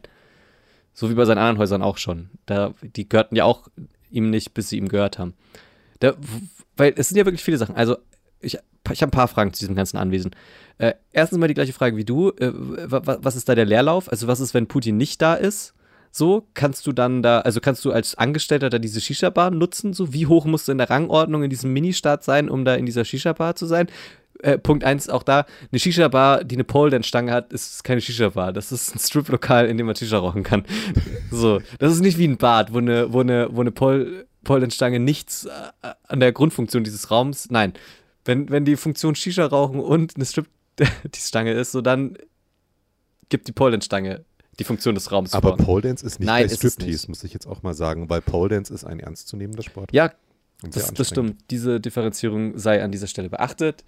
So 0.94 1.10
wie 1.10 1.14
bei 1.14 1.26
seinen 1.26 1.38
anderen 1.38 1.60
Häusern 1.60 1.82
auch 1.82 1.98
schon. 1.98 2.30
Da, 2.46 2.74
die 2.82 3.08
gehörten 3.08 3.36
ja 3.36 3.46
auch 3.46 3.68
ihm 4.10 4.30
nicht, 4.30 4.54
bis 4.54 4.70
sie 4.70 4.78
ihm 4.78 4.90
gehört 4.90 5.20
haben. 5.20 5.34
Da, 6.00 6.16
weil 6.76 6.94
es 6.98 7.10
sind 7.10 7.18
ja 7.18 7.26
wirklich 7.26 7.44
viele 7.44 7.58
Sachen. 7.58 7.76
Also, 7.76 7.98
ich, 8.42 8.58
ich 8.92 9.02
habe 9.02 9.10
ein 9.10 9.12
paar 9.12 9.28
Fragen 9.28 9.54
zu 9.54 9.60
diesem 9.60 9.76
ganzen 9.76 9.98
Anwesen. 9.98 10.32
Äh, 10.78 10.94
erstens 11.12 11.40
mal 11.40 11.48
die 11.48 11.54
gleiche 11.54 11.74
Frage 11.74 11.98
wie 11.98 12.06
du. 12.06 12.32
Äh, 12.32 12.52
was 12.54 13.36
ist 13.36 13.48
da 13.50 13.56
der 13.56 13.66
Leerlauf? 13.66 14.10
Also, 14.10 14.28
was 14.28 14.40
ist, 14.40 14.54
wenn 14.54 14.68
Putin 14.68 14.98
nicht 14.98 15.22
da 15.22 15.36
ist? 15.36 15.74
So, 16.12 16.48
kannst 16.56 16.88
du 16.88 16.92
dann 16.92 17.22
da, 17.22 17.42
also 17.42 17.62
kannst 17.62 17.86
du 17.86 17.92
als 17.92 18.16
Angestellter 18.16 18.72
da 18.72 18.80
diese 18.80 19.00
Shisha-Bar 19.00 19.52
nutzen? 19.52 19.94
So, 19.94 20.12
wie 20.12 20.26
hoch 20.26 20.46
musst 20.46 20.68
du 20.68 20.72
in 20.72 20.80
der 20.80 20.90
Rangordnung 20.90 21.44
in 21.44 21.52
diesem 21.52 21.72
Ministaat 21.72 22.24
sein, 22.24 22.50
um 22.50 22.66
da 22.66 22.74
in 22.76 22.88
dieser 22.88 23.06
Shisha-Bar 23.06 23.56
zu 23.56 23.68
sein? 23.68 23.88
Äh, 24.42 24.58
Punkt 24.58 24.84
1, 24.84 25.10
auch 25.10 25.24
da, 25.24 25.46
eine 25.72 25.80
Shisha-Bar, 25.80 26.44
die 26.44 26.56
eine 26.56 26.64
Pole-Dance-Stange 26.64 27.32
hat, 27.32 27.52
ist 27.52 27.84
keine 27.84 28.00
Shisha-Bar. 28.00 28.54
Das 28.54 28.72
ist 28.72 28.96
ein 28.96 29.00
Strip-Lokal, 29.00 29.68
in 29.68 29.78
dem 29.78 29.86
man 29.86 29.96
Shisha 29.96 30.18
rauchen 30.18 30.44
kann. 30.44 30.64
so, 31.32 31.62
das 31.80 31.94
ist 31.94 32.02
nicht 32.02 32.18
wie 32.18 32.28
ein 32.28 32.38
Bad, 32.38 32.74
wo 32.74 32.78
eine, 32.78 33.12
wo 33.12 33.20
eine, 33.20 33.50
wo 33.52 33.62
eine 33.62 33.72
Pole, 33.72 34.28
Pole-Dance-Stange 34.44 35.00
nichts 35.00 35.46
äh, 35.46 35.50
an 36.08 36.20
der 36.20 36.32
Grundfunktion 36.32 36.84
dieses 36.84 37.12
Raums, 37.12 37.50
nein. 37.50 37.74
Wenn, 38.26 38.50
wenn 38.50 38.66
die 38.66 38.76
Funktion 38.76 39.16
Shisha 39.16 39.46
rauchen 39.46 39.80
und 39.80 40.16
eine 40.16 40.26
Strip-Stange 40.26 41.54
ist, 41.60 41.72
so 41.72 41.82
dann 41.82 42.18
gibt 43.30 43.48
die 43.48 43.52
Pole-Dance-Stange 43.52 44.24
die 44.60 44.64
Funktion 44.66 44.94
des 44.94 45.12
Raums 45.12 45.34
Aber 45.34 45.56
vor. 45.56 45.66
Pole 45.66 45.82
Dance 45.82 46.06
ist 46.06 46.20
nicht 46.20 46.28
Nein, 46.28 46.50
Striptease, 46.50 47.08
muss 47.08 47.24
ich 47.24 47.34
jetzt 47.34 47.48
auch 47.48 47.64
mal 47.64 47.74
sagen, 47.74 48.10
weil 48.10 48.22
Pole 48.22 48.50
Dance 48.50 48.74
ist 48.74 48.84
ein 48.84 49.00
ernstzunehmender 49.00 49.64
Sport. 49.64 49.94
Ja, 49.94 50.12
das, 50.62 50.94
das 50.94 51.08
stimmt. 51.08 51.50
Diese 51.50 51.80
Differenzierung 51.80 52.58
sei 52.58 52.84
an 52.84 52.92
dieser 52.92 53.08
Stelle 53.08 53.30
beachtet. 53.30 53.86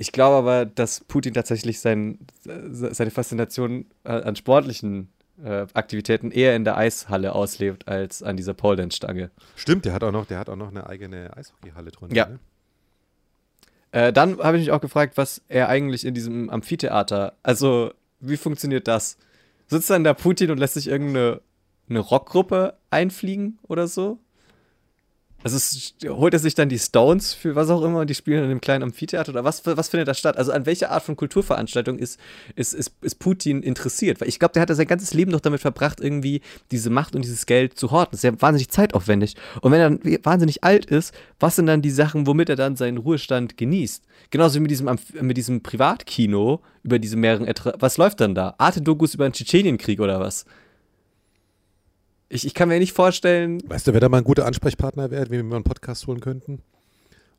Ich 0.00 0.12
glaube 0.12 0.36
aber, 0.36 0.64
dass 0.64 1.00
Putin 1.00 1.34
tatsächlich 1.34 1.80
sein, 1.80 2.18
seine 2.44 3.10
Faszination 3.10 3.86
äh, 4.04 4.10
an 4.12 4.36
sportlichen 4.36 5.08
äh, 5.44 5.66
Aktivitäten 5.74 6.30
eher 6.30 6.54
in 6.56 6.64
der 6.64 6.76
Eishalle 6.76 7.34
auslebt 7.34 7.88
als 7.88 8.22
an 8.22 8.36
dieser 8.36 8.54
Pole 8.54 8.90
Stange. 8.92 9.30
Stimmt, 9.56 9.84
der 9.84 9.92
hat 9.92 10.04
auch 10.04 10.12
noch, 10.12 10.26
der 10.26 10.38
hat 10.38 10.48
auch 10.48 10.56
noch 10.56 10.68
eine 10.68 10.88
eigene 10.88 11.36
Eishockeyhalle 11.36 11.90
drin. 11.90 12.14
Ja. 12.14 12.26
Ne? 12.26 12.38
Äh, 13.90 14.12
dann 14.12 14.38
habe 14.38 14.56
ich 14.56 14.66
mich 14.66 14.72
auch 14.72 14.80
gefragt, 14.80 15.16
was 15.16 15.42
er 15.48 15.68
eigentlich 15.68 16.04
in 16.04 16.14
diesem 16.14 16.48
Amphitheater, 16.48 17.34
also 17.42 17.92
wie 18.20 18.36
funktioniert 18.36 18.86
das? 18.86 19.18
sitzt 19.68 19.90
dann 19.90 20.04
da 20.04 20.14
Putin 20.14 20.50
und 20.50 20.58
lässt 20.58 20.74
sich 20.74 20.88
irgendeine 20.88 21.40
eine 21.88 22.00
Rockgruppe 22.00 22.74
einfliegen 22.90 23.58
oder 23.62 23.86
so. 23.86 24.18
Also 25.44 25.56
es, 25.56 25.94
holt 26.04 26.34
er 26.34 26.40
sich 26.40 26.56
dann 26.56 26.68
die 26.68 26.78
Stones 26.78 27.32
für 27.32 27.54
was 27.54 27.70
auch 27.70 27.82
immer 27.82 28.00
und 28.00 28.10
die 28.10 28.14
spielen 28.14 28.38
in 28.38 28.50
einem 28.50 28.60
kleinen 28.60 28.82
Amphitheater 28.82 29.30
oder 29.30 29.44
was, 29.44 29.64
was 29.64 29.88
findet 29.88 30.08
da 30.08 30.14
statt? 30.14 30.36
Also 30.36 30.50
an 30.50 30.66
welche 30.66 30.90
Art 30.90 31.04
von 31.04 31.14
Kulturveranstaltung 31.14 31.98
ist, 31.98 32.18
ist, 32.56 32.74
ist, 32.74 32.92
ist 33.02 33.20
Putin 33.20 33.62
interessiert? 33.62 34.20
Weil 34.20 34.28
ich 34.28 34.40
glaube, 34.40 34.54
der 34.54 34.62
hat 34.62 34.68
ja 34.68 34.74
sein 34.74 34.88
ganzes 34.88 35.14
Leben 35.14 35.30
doch 35.30 35.40
damit 35.40 35.60
verbracht, 35.60 36.00
irgendwie 36.00 36.40
diese 36.72 36.90
Macht 36.90 37.14
und 37.14 37.22
dieses 37.22 37.46
Geld 37.46 37.78
zu 37.78 37.92
horten. 37.92 38.10
Das 38.12 38.24
ist 38.24 38.24
ja 38.24 38.42
wahnsinnig 38.42 38.70
zeitaufwendig. 38.70 39.36
Und 39.60 39.70
wenn 39.70 39.80
er 39.80 39.90
dann 39.90 40.24
wahnsinnig 40.24 40.64
alt 40.64 40.86
ist, 40.86 41.14
was 41.38 41.54
sind 41.54 41.66
dann 41.66 41.82
die 41.82 41.90
Sachen, 41.90 42.26
womit 42.26 42.48
er 42.48 42.56
dann 42.56 42.74
seinen 42.74 42.98
Ruhestand 42.98 43.56
genießt? 43.56 44.04
Genauso 44.30 44.56
wie 44.56 44.62
mit 44.62 44.72
diesem, 44.72 44.98
mit 45.20 45.36
diesem 45.36 45.62
Privatkino 45.62 46.62
über 46.82 46.98
diese 46.98 47.16
mehreren, 47.16 47.46
Etra 47.46 47.74
was 47.78 47.96
läuft 47.96 48.20
dann 48.20 48.34
da? 48.34 48.56
Arte-Dokus 48.58 49.14
über 49.14 49.28
den 49.28 49.34
Tschetschenienkrieg 49.34 50.00
oder 50.00 50.18
was? 50.18 50.46
Ich, 52.28 52.46
ich 52.46 52.54
kann 52.54 52.68
mir 52.68 52.78
nicht 52.78 52.92
vorstellen. 52.92 53.62
Weißt 53.66 53.86
du, 53.86 53.92
wer 53.94 54.00
da 54.00 54.08
mal 54.08 54.18
ein 54.18 54.24
guter 54.24 54.44
Ansprechpartner 54.46 55.10
wäre, 55.10 55.26
wie 55.26 55.32
wir 55.32 55.44
mal 55.44 55.56
einen 55.56 55.64
Podcast 55.64 56.06
holen 56.06 56.20
könnten? 56.20 56.62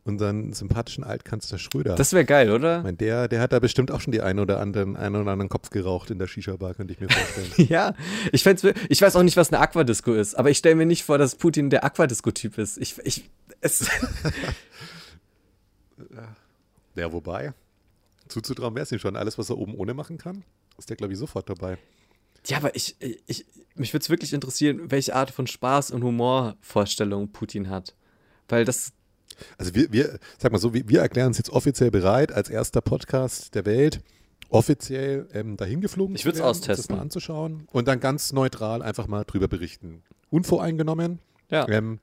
Unseren 0.03 0.53
sympathischen 0.53 1.03
Altkanzler 1.03 1.59
Schröder. 1.59 1.93
Das 1.95 2.13
wäre 2.13 2.25
geil, 2.25 2.49
oder? 2.49 2.79
Ich 2.79 2.83
mein, 2.83 2.97
der, 2.97 3.27
der 3.27 3.41
hat 3.41 3.53
da 3.53 3.59
bestimmt 3.59 3.91
auch 3.91 4.01
schon 4.01 4.11
die 4.11 4.21
einen 4.21 4.39
oder 4.39 4.59
anderen, 4.59 4.95
einen 4.95 5.15
oder 5.15 5.31
anderen 5.31 5.49
Kopf 5.49 5.69
geraucht 5.69 6.09
in 6.09 6.17
der 6.17 6.25
Shisha-Bar, 6.25 6.73
könnte 6.73 6.93
ich 6.93 6.99
mir 6.99 7.09
vorstellen. 7.09 7.51
ja, 7.69 7.93
ich, 8.31 8.43
ich 8.43 9.01
weiß 9.01 9.15
auch 9.15 9.21
nicht, 9.21 9.37
was 9.37 9.53
eine 9.53 9.61
Aquadisco 9.61 10.13
ist, 10.13 10.33
aber 10.35 10.49
ich 10.49 10.57
stelle 10.57 10.75
mir 10.75 10.87
nicht 10.87 11.03
vor, 11.03 11.19
dass 11.19 11.35
Putin 11.35 11.69
der 11.69 11.83
Aquadisco-Typ 11.83 12.57
ist. 12.57 12.79
Ich, 12.79 12.97
ich, 13.03 13.29
es. 13.61 13.87
ja, 16.95 17.13
wobei, 17.13 17.53
zuzutrauen 18.29 18.73
wäre 18.73 18.83
es 18.83 18.91
ihm 18.91 18.99
schon. 18.99 19.15
Alles, 19.15 19.37
was 19.37 19.51
er 19.51 19.57
oben 19.59 19.75
ohne 19.75 19.93
machen 19.93 20.17
kann, 20.17 20.43
ist 20.79 20.89
der, 20.89 20.97
glaube 20.97 21.13
ich, 21.13 21.19
sofort 21.19 21.47
dabei. 21.49 21.77
Ja, 22.49 22.57
aber 22.57 22.75
ich, 22.75 22.95
ich 23.27 23.45
mich 23.75 23.93
würde 23.93 24.03
es 24.03 24.09
wirklich 24.09 24.33
interessieren, 24.33 24.91
welche 24.91 25.15
Art 25.15 25.31
von 25.31 25.47
Spaß 25.47 25.91
und 25.91 26.03
Humorvorstellung 26.03 27.31
Putin 27.31 27.69
hat. 27.69 27.95
Weil 28.47 28.65
das. 28.65 28.91
Also 29.57 29.73
wir, 29.73 29.91
wir 29.91 30.19
sag 30.37 30.51
mal 30.51 30.57
so, 30.57 30.73
wir, 30.73 30.87
wir 30.89 30.99
erklären 30.99 31.27
uns 31.27 31.37
jetzt 31.37 31.49
offiziell 31.49 31.91
bereit, 31.91 32.31
als 32.31 32.49
erster 32.49 32.81
Podcast 32.81 33.55
der 33.55 33.65
Welt 33.65 34.01
offiziell 34.49 35.27
ähm, 35.33 35.57
dahin 35.57 35.79
geflogen 35.79 36.15
Ich 36.15 36.23
zu 36.23 36.27
werden, 36.27 36.41
austesten. 36.41 36.75
das 36.75 36.89
mal 36.89 37.01
anzuschauen 37.01 37.67
und 37.71 37.87
dann 37.87 37.99
ganz 37.99 38.33
neutral 38.33 38.81
einfach 38.81 39.07
mal 39.07 39.23
drüber 39.23 39.47
berichten. 39.47 40.03
Unvoreingenommen. 40.31 41.19
Ja. 41.49 41.67
Ähm, 41.69 41.99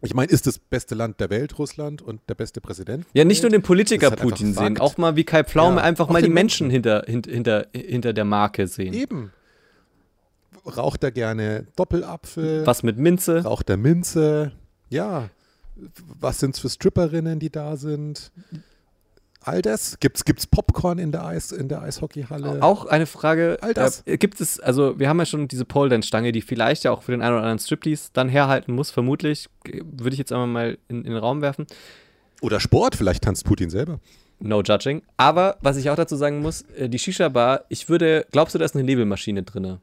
ich 0.00 0.14
meine, 0.14 0.30
ist 0.30 0.46
das 0.46 0.58
beste 0.58 0.94
Land 0.94 1.20
der 1.20 1.28
Welt 1.28 1.58
Russland 1.58 2.02
und 2.02 2.20
der 2.28 2.36
beste 2.36 2.60
Präsident? 2.60 3.04
Ja, 3.14 3.24
nicht 3.24 3.42
nur 3.42 3.50
den 3.50 3.62
Politiker 3.62 4.10
halt 4.10 4.20
Putin 4.20 4.54
sehen, 4.54 4.78
auch 4.78 4.96
mal 4.96 5.16
wie 5.16 5.24
Kai 5.24 5.42
Pflaume 5.42 5.78
Ja, 5.78 5.82
einfach 5.82 6.08
mal 6.08 6.20
die 6.20 6.28
den 6.28 6.34
Menschen 6.34 6.70
hinter, 6.70 7.02
hinter, 7.06 7.30
hinter, 7.30 7.66
hinter 7.74 8.12
der 8.12 8.24
Marke 8.24 8.68
sehen. 8.68 8.94
Eben. 8.94 9.32
Raucht 10.66 11.04
er 11.04 11.12
gerne 11.12 11.66
Doppelapfel? 11.76 12.66
Was 12.66 12.82
mit 12.82 12.98
Minze? 12.98 13.44
Raucht 13.44 13.70
er 13.70 13.76
Minze? 13.76 14.52
Ja. 14.88 15.30
Was 16.20 16.40
sind 16.40 16.54
es 16.54 16.60
für 16.60 16.68
Stripperinnen, 16.68 17.38
die 17.38 17.50
da 17.50 17.76
sind? 17.76 18.32
All 19.46 19.62
das. 19.62 20.00
Gibt's, 20.00 20.24
gibt's 20.24 20.46
Popcorn 20.46 20.98
in 20.98 21.12
der, 21.12 21.24
Eis, 21.24 21.52
in 21.52 21.68
der 21.68 21.82
Eishockeyhalle? 21.82 22.62
Auch 22.62 22.86
eine 22.86 23.06
Frage, 23.06 23.58
All 23.60 23.74
das. 23.74 24.02
Äh, 24.04 24.18
gibt 24.18 24.40
es, 24.40 24.58
also 24.58 24.98
wir 24.98 25.08
haben 25.08 25.20
ja 25.20 25.26
schon 25.26 25.46
diese 25.46 25.64
Pole 25.64 25.88
Dance 25.88 26.08
Stange, 26.08 26.32
die 26.32 26.42
vielleicht 26.42 26.82
ja 26.82 26.90
auch 26.90 27.02
für 27.02 27.12
den 27.12 27.22
einen 27.22 27.34
oder 27.34 27.42
anderen 27.42 27.60
Striptease 27.60 28.10
dann 28.12 28.28
herhalten 28.28 28.72
muss, 28.72 28.90
vermutlich, 28.90 29.48
würde 29.64 30.14
ich 30.14 30.18
jetzt 30.18 30.32
einmal 30.32 30.48
mal 30.48 30.78
in, 30.88 31.04
in 31.04 31.12
den 31.12 31.16
Raum 31.18 31.42
werfen. 31.42 31.66
Oder 32.40 32.58
Sport, 32.58 32.96
vielleicht 32.96 33.22
tanzt 33.22 33.44
Putin 33.44 33.70
selber. 33.70 34.00
No 34.40 34.62
judging. 34.62 35.02
Aber 35.16 35.58
was 35.60 35.76
ich 35.76 35.90
auch 35.90 35.96
dazu 35.96 36.16
sagen 36.16 36.40
muss, 36.40 36.62
äh, 36.76 36.88
die 36.88 36.98
Shisha-Bar, 36.98 37.64
ich 37.68 37.88
würde, 37.88 38.26
glaubst 38.32 38.54
du, 38.54 38.58
da 38.58 38.64
ist 38.64 38.74
eine 38.74 38.84
Nebelmaschine 38.84 39.44
drinne? 39.44 39.80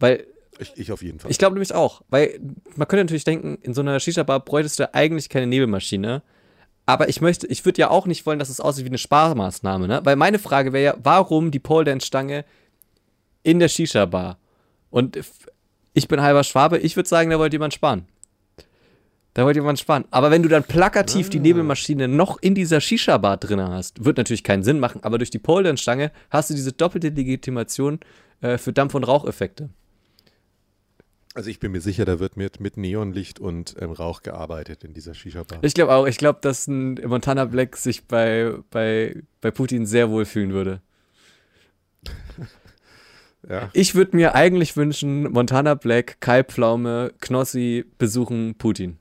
Weil, 0.00 0.26
Ich, 0.58 0.72
ich 0.76 0.92
auf 0.92 1.02
jeden 1.02 1.20
Fall. 1.20 1.30
ich 1.30 1.38
glaube 1.38 1.54
nämlich 1.54 1.72
auch, 1.74 2.02
weil 2.08 2.40
man 2.76 2.88
könnte 2.88 3.04
natürlich 3.04 3.24
denken, 3.24 3.58
in 3.62 3.72
so 3.74 3.80
einer 3.82 4.00
Shisha-Bar 4.00 4.40
bräuchtest 4.40 4.78
du 4.80 4.92
eigentlich 4.94 5.28
keine 5.28 5.46
Nebelmaschine. 5.46 6.22
Aber 6.86 7.08
ich 7.08 7.20
möchte, 7.20 7.46
ich 7.46 7.64
würde 7.64 7.80
ja 7.82 7.90
auch 7.90 8.06
nicht 8.06 8.26
wollen, 8.26 8.40
dass 8.40 8.48
es 8.48 8.60
aussieht 8.60 8.84
wie 8.84 8.88
eine 8.88 8.98
Sparmaßnahme, 8.98 9.86
ne? 9.86 10.00
Weil 10.02 10.16
meine 10.16 10.40
Frage 10.40 10.72
wäre 10.72 10.84
ja, 10.84 10.94
warum 11.02 11.52
die 11.52 11.60
Pole 11.60 11.84
Dance 11.84 12.06
Stange 12.06 12.44
in 13.44 13.60
der 13.60 13.68
Shisha-Bar? 13.68 14.38
Und 14.90 15.16
f- 15.16 15.46
ich 15.92 16.08
bin 16.08 16.20
halber 16.20 16.42
Schwabe, 16.42 16.78
ich 16.78 16.96
würde 16.96 17.08
sagen, 17.08 17.30
da 17.30 17.38
wollte 17.38 17.54
jemand 17.54 17.74
sparen. 17.74 18.06
Da 19.34 19.44
wollte 19.44 19.60
jemand 19.60 19.78
sparen. 19.78 20.04
Aber 20.10 20.32
wenn 20.32 20.42
du 20.42 20.48
dann 20.48 20.64
plakativ 20.64 21.30
die 21.30 21.38
Nebelmaschine 21.38 22.08
noch 22.08 22.38
in 22.42 22.56
dieser 22.56 22.80
Shisha-Bar 22.80 23.36
drin 23.36 23.60
hast, 23.62 24.04
wird 24.04 24.16
natürlich 24.16 24.42
keinen 24.42 24.64
Sinn 24.64 24.80
machen, 24.80 25.04
aber 25.04 25.18
durch 25.18 25.30
die 25.30 25.38
Pole 25.38 25.62
Dance 25.64 25.82
Stange 25.82 26.10
hast 26.30 26.50
du 26.50 26.54
diese 26.54 26.72
doppelte 26.72 27.10
Legitimation 27.10 28.00
äh, 28.40 28.58
für 28.58 28.72
Dampf- 28.72 28.94
und 28.94 29.04
Raucheffekte. 29.04 29.68
Also 31.40 31.48
ich 31.48 31.58
bin 31.58 31.72
mir 31.72 31.80
sicher, 31.80 32.04
da 32.04 32.20
wird 32.20 32.36
mit, 32.36 32.60
mit 32.60 32.76
Neonlicht 32.76 33.40
und 33.40 33.74
ähm, 33.80 33.92
Rauch 33.92 34.20
gearbeitet 34.22 34.84
in 34.84 34.92
dieser 34.92 35.14
Shisha-Bar. 35.14 35.60
Ich 35.62 35.72
glaube 35.72 35.94
auch, 35.94 36.06
ich 36.06 36.18
glaube, 36.18 36.38
dass 36.42 36.66
ein 36.66 37.00
Montana 37.06 37.46
Black 37.46 37.78
sich 37.78 38.04
bei, 38.04 38.52
bei, 38.68 39.22
bei 39.40 39.50
Putin 39.50 39.86
sehr 39.86 40.10
wohl 40.10 40.26
fühlen 40.26 40.52
würde. 40.52 40.82
Ja. 43.48 43.70
Ich 43.72 43.94
würde 43.94 44.16
mir 44.16 44.34
eigentlich 44.34 44.76
wünschen, 44.76 45.22
Montana 45.32 45.74
Black, 45.74 46.20
Kai 46.20 46.44
Pflaume, 46.44 47.14
Knossi 47.22 47.86
besuchen 47.96 48.54
Putin. 48.56 48.98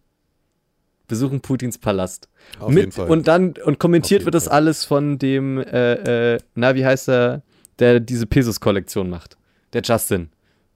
Besuchen 1.09 1.41
Putins 1.41 1.77
Palast. 1.77 2.29
Auf 2.57 2.73
jeden 2.73 2.93
Fall. 2.93 3.09
Und 3.09 3.27
dann, 3.27 3.55
und 3.65 3.79
kommentiert 3.79 4.23
wird 4.23 4.33
das 4.33 4.45
Fall. 4.45 4.53
alles 4.53 4.85
von 4.85 5.19
dem, 5.19 5.57
äh, 5.57 6.35
äh, 6.35 6.39
na, 6.55 6.73
wie 6.73 6.85
heißt 6.85 7.09
er, 7.09 7.41
der 7.79 7.99
diese 7.99 8.25
Pesos-Kollektion 8.27 9.09
macht. 9.09 9.35
Der 9.73 9.81
Justin. 9.81 10.29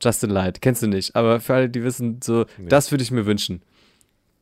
Justin 0.04 0.30
Light. 0.30 0.62
Kennst 0.62 0.82
du 0.82 0.88
nicht. 0.88 1.16
Aber 1.16 1.40
für 1.40 1.54
alle, 1.56 1.70
die 1.70 1.84
wissen, 1.84 2.20
so, 2.24 2.46
Nee. 2.58 2.68
das 2.70 2.92
würde 2.92 3.04
ich 3.04 3.12
mir 3.12 3.26
wünschen. 3.26 3.62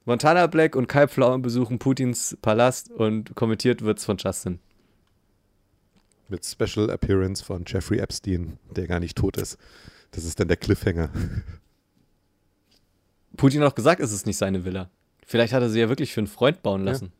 Montana 0.05 0.47
Black 0.47 0.75
und 0.75 0.88
Kai 0.88 1.07
Pflaume 1.07 1.39
besuchen 1.43 1.77
Putins 1.79 2.38
Palast 2.41 2.89
und 2.89 3.35
kommentiert 3.35 3.81
wird's 3.83 4.03
von 4.05 4.17
Justin. 4.17 4.59
Mit 6.27 6.45
Special 6.45 6.89
Appearance 6.89 7.43
von 7.43 7.63
Jeffrey 7.67 7.99
Epstein, 7.99 8.57
der 8.75 8.88
gar 8.88 8.99
nicht 8.99 9.17
tot 9.17 9.38
ist. 9.38 9.57
Das 10.11 10.23
ist 10.23 10.39
dann 10.39 10.47
der 10.47 10.57
Cliffhanger. 10.57 11.09
Putin 13.38 13.61
hat 13.61 13.71
auch 13.71 13.75
gesagt, 13.75 14.01
es 14.01 14.11
ist 14.11 14.25
nicht 14.25 14.38
seine 14.38 14.65
Villa. 14.65 14.89
Vielleicht 15.25 15.53
hat 15.53 15.61
er 15.61 15.69
sie 15.69 15.79
ja 15.79 15.89
wirklich 15.89 16.13
für 16.13 16.19
einen 16.21 16.27
Freund 16.27 16.61
bauen 16.63 16.85
Ja. 16.85 16.91
lassen. 16.91 17.11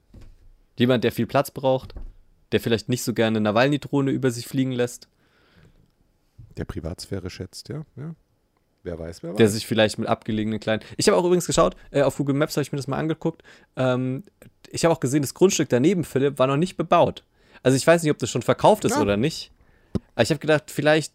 Jemand, 0.78 1.04
der 1.04 1.12
viel 1.12 1.28
Platz 1.28 1.52
braucht, 1.52 1.94
der 2.52 2.60
vielleicht 2.60 2.90
nicht 2.90 3.04
so 3.04 3.14
gerne 3.14 3.40
Nawalny-Drohne 3.40 4.12
über 4.12 4.32
sich 4.32 4.48
fliegen 4.48 4.72
lässt, 4.72 5.08
Der 6.58 6.66
Privatsphäre 6.66 7.30
schätzt, 7.30 7.70
ja. 7.70 7.86
ja. 7.96 8.14
Wer 8.84 8.98
weiß, 8.98 9.22
wer 9.24 9.32
weiß. 9.32 9.38
der 9.38 9.50
sich 9.50 9.68
vielleicht 9.68 10.00
mit 10.00 10.08
abgelegenen 10.08 10.60
kleinen. 10.60 10.82
Ich 10.98 11.08
habe 11.08 11.18
auch 11.18 11.24
übrigens 11.24 11.46
geschaut, 11.46 11.76
äh, 11.92 12.02
auf 12.02 12.18
Google 12.18 12.36
Maps 12.36 12.56
habe 12.56 12.64
ich 12.64 12.72
mir 12.72 12.78
das 12.78 12.88
mal 12.88 12.98
angeguckt. 12.98 13.44
Ähm, 13.76 14.24
ich 14.72 14.84
habe 14.86 14.94
auch 14.94 15.00
gesehen, 15.00 15.22
das 15.22 15.34
Grundstück 15.34 15.70
daneben, 15.70 16.04
Philipp, 16.04 16.40
war 16.40 16.48
noch 16.48 16.58
nicht 16.58 16.78
bebaut. 16.78 17.24
Also 17.64 17.76
ich 17.78 17.86
weiß 17.86 18.02
nicht, 18.02 18.12
ob 18.12 18.18
das 18.18 18.30
schon 18.32 18.42
verkauft 18.42 18.86
ist 18.86 18.96
Ja. 18.96 19.02
oder 19.02 19.18
nicht. 19.18 19.52
Aber 20.16 20.24
ich 20.24 20.30
habe 20.32 20.40
gedacht, 20.40 20.72
vielleicht, 20.72 21.14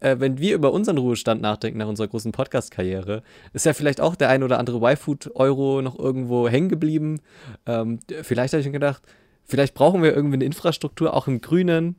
äh, 0.00 0.16
wenn 0.20 0.38
wir 0.38 0.54
über 0.54 0.72
unseren 0.72 0.96
Ruhestand 0.98 1.42
nachdenken 1.42 1.78
nach 1.78 1.86
unserer 1.88 2.08
großen 2.08 2.32
Podcast-Karriere, 2.32 3.22
ist 3.52 3.66
ja 3.66 3.74
vielleicht 3.74 4.00
auch 4.00 4.16
der 4.16 4.30
ein 4.30 4.42
oder 4.42 4.58
andere 4.58 4.78
Y-Food-Euro 4.78 5.82
noch 5.82 5.98
irgendwo 5.98 6.48
hängen 6.48 6.68
geblieben. 6.70 7.20
Ähm, 7.66 8.00
vielleicht 8.22 8.54
habe 8.54 8.60
ich 8.60 8.66
mir 8.66 8.72
gedacht, 8.72 9.02
vielleicht 9.44 9.74
brauchen 9.74 10.02
wir 10.02 10.14
irgendwie 10.14 10.36
eine 10.36 10.44
Infrastruktur, 10.44 11.12
auch 11.14 11.26
im 11.28 11.40
Grünen. 11.42 11.96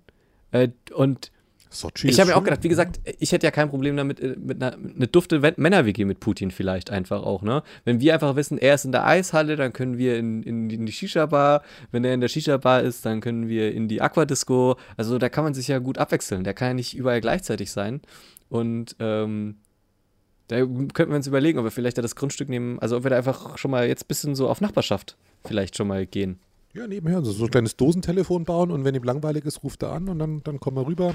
Äh, 0.51 0.69
und 0.93 1.31
Sochi 1.73 2.07
ich 2.07 2.19
habe 2.19 2.29
mir 2.29 2.37
auch 2.37 2.43
gedacht, 2.43 2.63
wie 2.63 2.69
gesagt, 2.69 2.99
ich 3.19 3.31
hätte 3.31 3.45
ja 3.45 3.51
kein 3.51 3.69
Problem 3.69 3.97
damit, 3.97 4.19
äh, 4.19 4.35
mit 4.39 4.61
einer 4.61 4.75
eine 4.75 5.07
dufte 5.07 5.39
Männer-WG 5.39 6.05
mit 6.05 6.19
Putin 6.19 6.51
vielleicht 6.51 6.89
einfach 6.89 7.23
auch, 7.23 7.41
ne? 7.41 7.63
Wenn 7.85 7.99
wir 7.99 8.13
einfach 8.13 8.35
wissen, 8.35 8.57
er 8.57 8.75
ist 8.75 8.85
in 8.85 8.91
der 8.91 9.05
Eishalle, 9.05 9.55
dann 9.55 9.73
können 9.73 9.97
wir 9.97 10.17
in, 10.17 10.43
in, 10.43 10.69
in 10.69 10.85
die 10.85 10.91
Shisha-Bar. 10.91 11.63
Wenn 11.91 12.03
er 12.03 12.13
in 12.13 12.21
der 12.21 12.27
Shisha-Bar 12.27 12.81
ist, 12.81 13.05
dann 13.05 13.21
können 13.21 13.47
wir 13.47 13.73
in 13.73 13.87
die 13.87 14.01
Aquadisco. 14.01 14.77
Also 14.97 15.17
da 15.17 15.29
kann 15.29 15.43
man 15.43 15.53
sich 15.53 15.67
ja 15.67 15.79
gut 15.79 15.97
abwechseln. 15.97 16.43
Der 16.43 16.53
kann 16.53 16.69
ja 16.69 16.73
nicht 16.75 16.95
überall 16.95 17.21
gleichzeitig 17.21 17.71
sein. 17.71 18.01
Und 18.49 18.95
ähm, 18.99 19.55
da 20.47 20.57
könnten 20.57 21.09
wir 21.09 21.15
uns 21.15 21.27
überlegen, 21.27 21.57
ob 21.59 21.65
wir 21.65 21.71
vielleicht 21.71 21.97
da 21.97 22.01
das 22.01 22.15
Grundstück 22.15 22.49
nehmen, 22.49 22.79
also 22.79 22.97
ob 22.97 23.03
wir 23.03 23.09
da 23.09 23.17
einfach 23.17 23.57
schon 23.57 23.71
mal 23.71 23.87
jetzt 23.87 24.03
ein 24.03 24.07
bisschen 24.07 24.35
so 24.35 24.49
auf 24.49 24.61
Nachbarschaft 24.61 25.17
vielleicht 25.45 25.75
schon 25.75 25.87
mal 25.87 26.05
gehen. 26.05 26.39
Ja, 26.73 26.87
nebenher. 26.87 27.23
So, 27.23 27.31
so 27.31 27.45
ein 27.45 27.51
kleines 27.51 27.75
Dosentelefon 27.75 28.45
bauen 28.45 28.71
und 28.71 28.83
wenn 28.83 28.95
ihm 28.95 29.03
langweilig 29.03 29.45
ist, 29.45 29.63
ruft 29.63 29.83
er 29.83 29.91
an 29.91 30.09
und 30.09 30.19
dann, 30.19 30.43
dann 30.43 30.59
kommen 30.59 30.77
wir 30.77 30.87
rüber. 30.87 31.13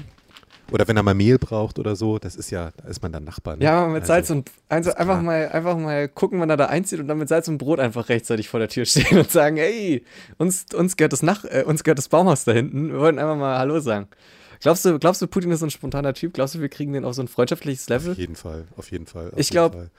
Oder 0.71 0.87
wenn 0.87 0.95
er 0.97 1.03
mal 1.03 1.13
Mehl 1.13 1.37
braucht 1.37 1.79
oder 1.79 1.95
so, 1.95 2.19
das 2.19 2.35
ist 2.35 2.51
ja, 2.51 2.71
da 2.77 2.87
ist 2.87 3.01
man 3.01 3.11
dann 3.11 3.23
Nachbar. 3.23 3.55
Ne? 3.57 3.63
Ja, 3.65 3.87
mit 3.87 4.01
Also, 4.03 4.07
Salz 4.07 4.29
und 4.29 4.51
also 4.69 4.91
einfach 4.91 5.05
klar. 5.05 5.21
mal, 5.23 5.49
einfach 5.49 5.77
mal 5.77 6.07
gucken, 6.07 6.39
wann 6.39 6.49
er 6.49 6.57
da 6.57 6.65
einzieht 6.67 6.99
und 6.99 7.07
dann 7.07 7.17
mit 7.17 7.27
Salz 7.29 7.47
und 7.47 7.57
Brot 7.57 7.79
einfach 7.79 8.09
rechtzeitig 8.09 8.49
vor 8.49 8.59
der 8.59 8.69
Tür 8.69 8.85
stehen 8.85 9.17
und 9.19 9.31
sagen, 9.31 9.57
hey, 9.57 10.03
uns, 10.37 10.65
uns 10.75 10.97
gehört 10.97 11.13
das 11.13 11.23
Nach 11.23 11.43
äh, 11.45 11.63
uns 11.65 11.83
gehört 11.83 11.97
das 11.97 12.09
Baumhaus 12.09 12.43
da 12.43 12.51
hinten. 12.51 12.91
Wir 12.91 12.99
wollten 12.99 13.19
einfach 13.19 13.35
mal 13.37 13.57
Hallo 13.57 13.79
sagen. 13.79 14.07
Glaubst 14.61 14.83
du, 14.83 14.99
glaubst 14.99 15.21
du, 15.21 15.27
Putin 15.27 15.51
ist 15.51 15.61
so 15.61 15.65
ein 15.67 15.69
spontaner 15.71 16.13
Typ? 16.13 16.33
Glaubst 16.33 16.55
du, 16.55 16.59
wir 16.59 16.67
kriegen 16.69 16.91
den 16.93 17.05
auf 17.05 17.13
so 17.13 17.21
ein 17.21 17.27
freundschaftliches 17.29 17.87
Level? 17.89 18.11
Auf 18.11 18.17
jeden 18.17 18.35
Fall, 18.35 18.65
auf 18.75 18.91
jeden 18.91 19.05
Fall. 19.05 19.27
auf 19.27 19.37
Ich 19.39 19.47
jeden 19.47 19.53
glaub- 19.53 19.73
Fall. 19.73 19.89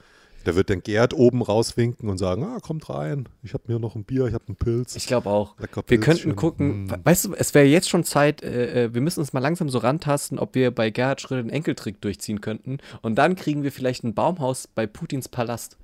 Da 0.43 0.55
wird 0.55 0.69
dann 0.71 0.81
Gerd 0.81 1.13
oben 1.13 1.41
rauswinken 1.43 2.09
und 2.09 2.17
sagen, 2.17 2.43
ah, 2.43 2.59
kommt 2.59 2.89
rein, 2.89 3.29
ich 3.43 3.53
habe 3.53 3.63
mir 3.71 3.79
noch 3.79 3.95
ein 3.95 4.03
Bier, 4.03 4.25
ich 4.25 4.33
habe 4.33 4.45
einen 4.47 4.55
Pilz. 4.55 4.95
Ich 4.95 5.05
glaube 5.05 5.29
auch. 5.29 5.55
Wir 5.87 5.99
könnten 5.99 6.35
gucken, 6.35 6.89
we- 6.89 6.99
weißt 7.03 7.25
du, 7.25 7.33
es 7.35 7.53
wäre 7.53 7.65
jetzt 7.67 7.89
schon 7.89 8.03
Zeit, 8.03 8.41
äh, 8.41 8.85
äh, 8.85 8.93
wir 8.93 9.01
müssen 9.01 9.19
uns 9.19 9.33
mal 9.33 9.39
langsam 9.39 9.69
so 9.69 9.77
rantasten, 9.77 10.39
ob 10.39 10.55
wir 10.55 10.71
bei 10.71 10.89
Gerhard 10.89 11.21
Schröder 11.21 11.43
den 11.43 11.51
Enkeltrick 11.51 12.01
durchziehen 12.01 12.41
könnten. 12.41 12.79
Und 13.03 13.15
dann 13.15 13.35
kriegen 13.35 13.61
wir 13.63 13.71
vielleicht 13.71 14.03
ein 14.03 14.13
Baumhaus 14.15 14.67
bei 14.67 14.87
Putins 14.87 15.29
Palast. 15.29 15.77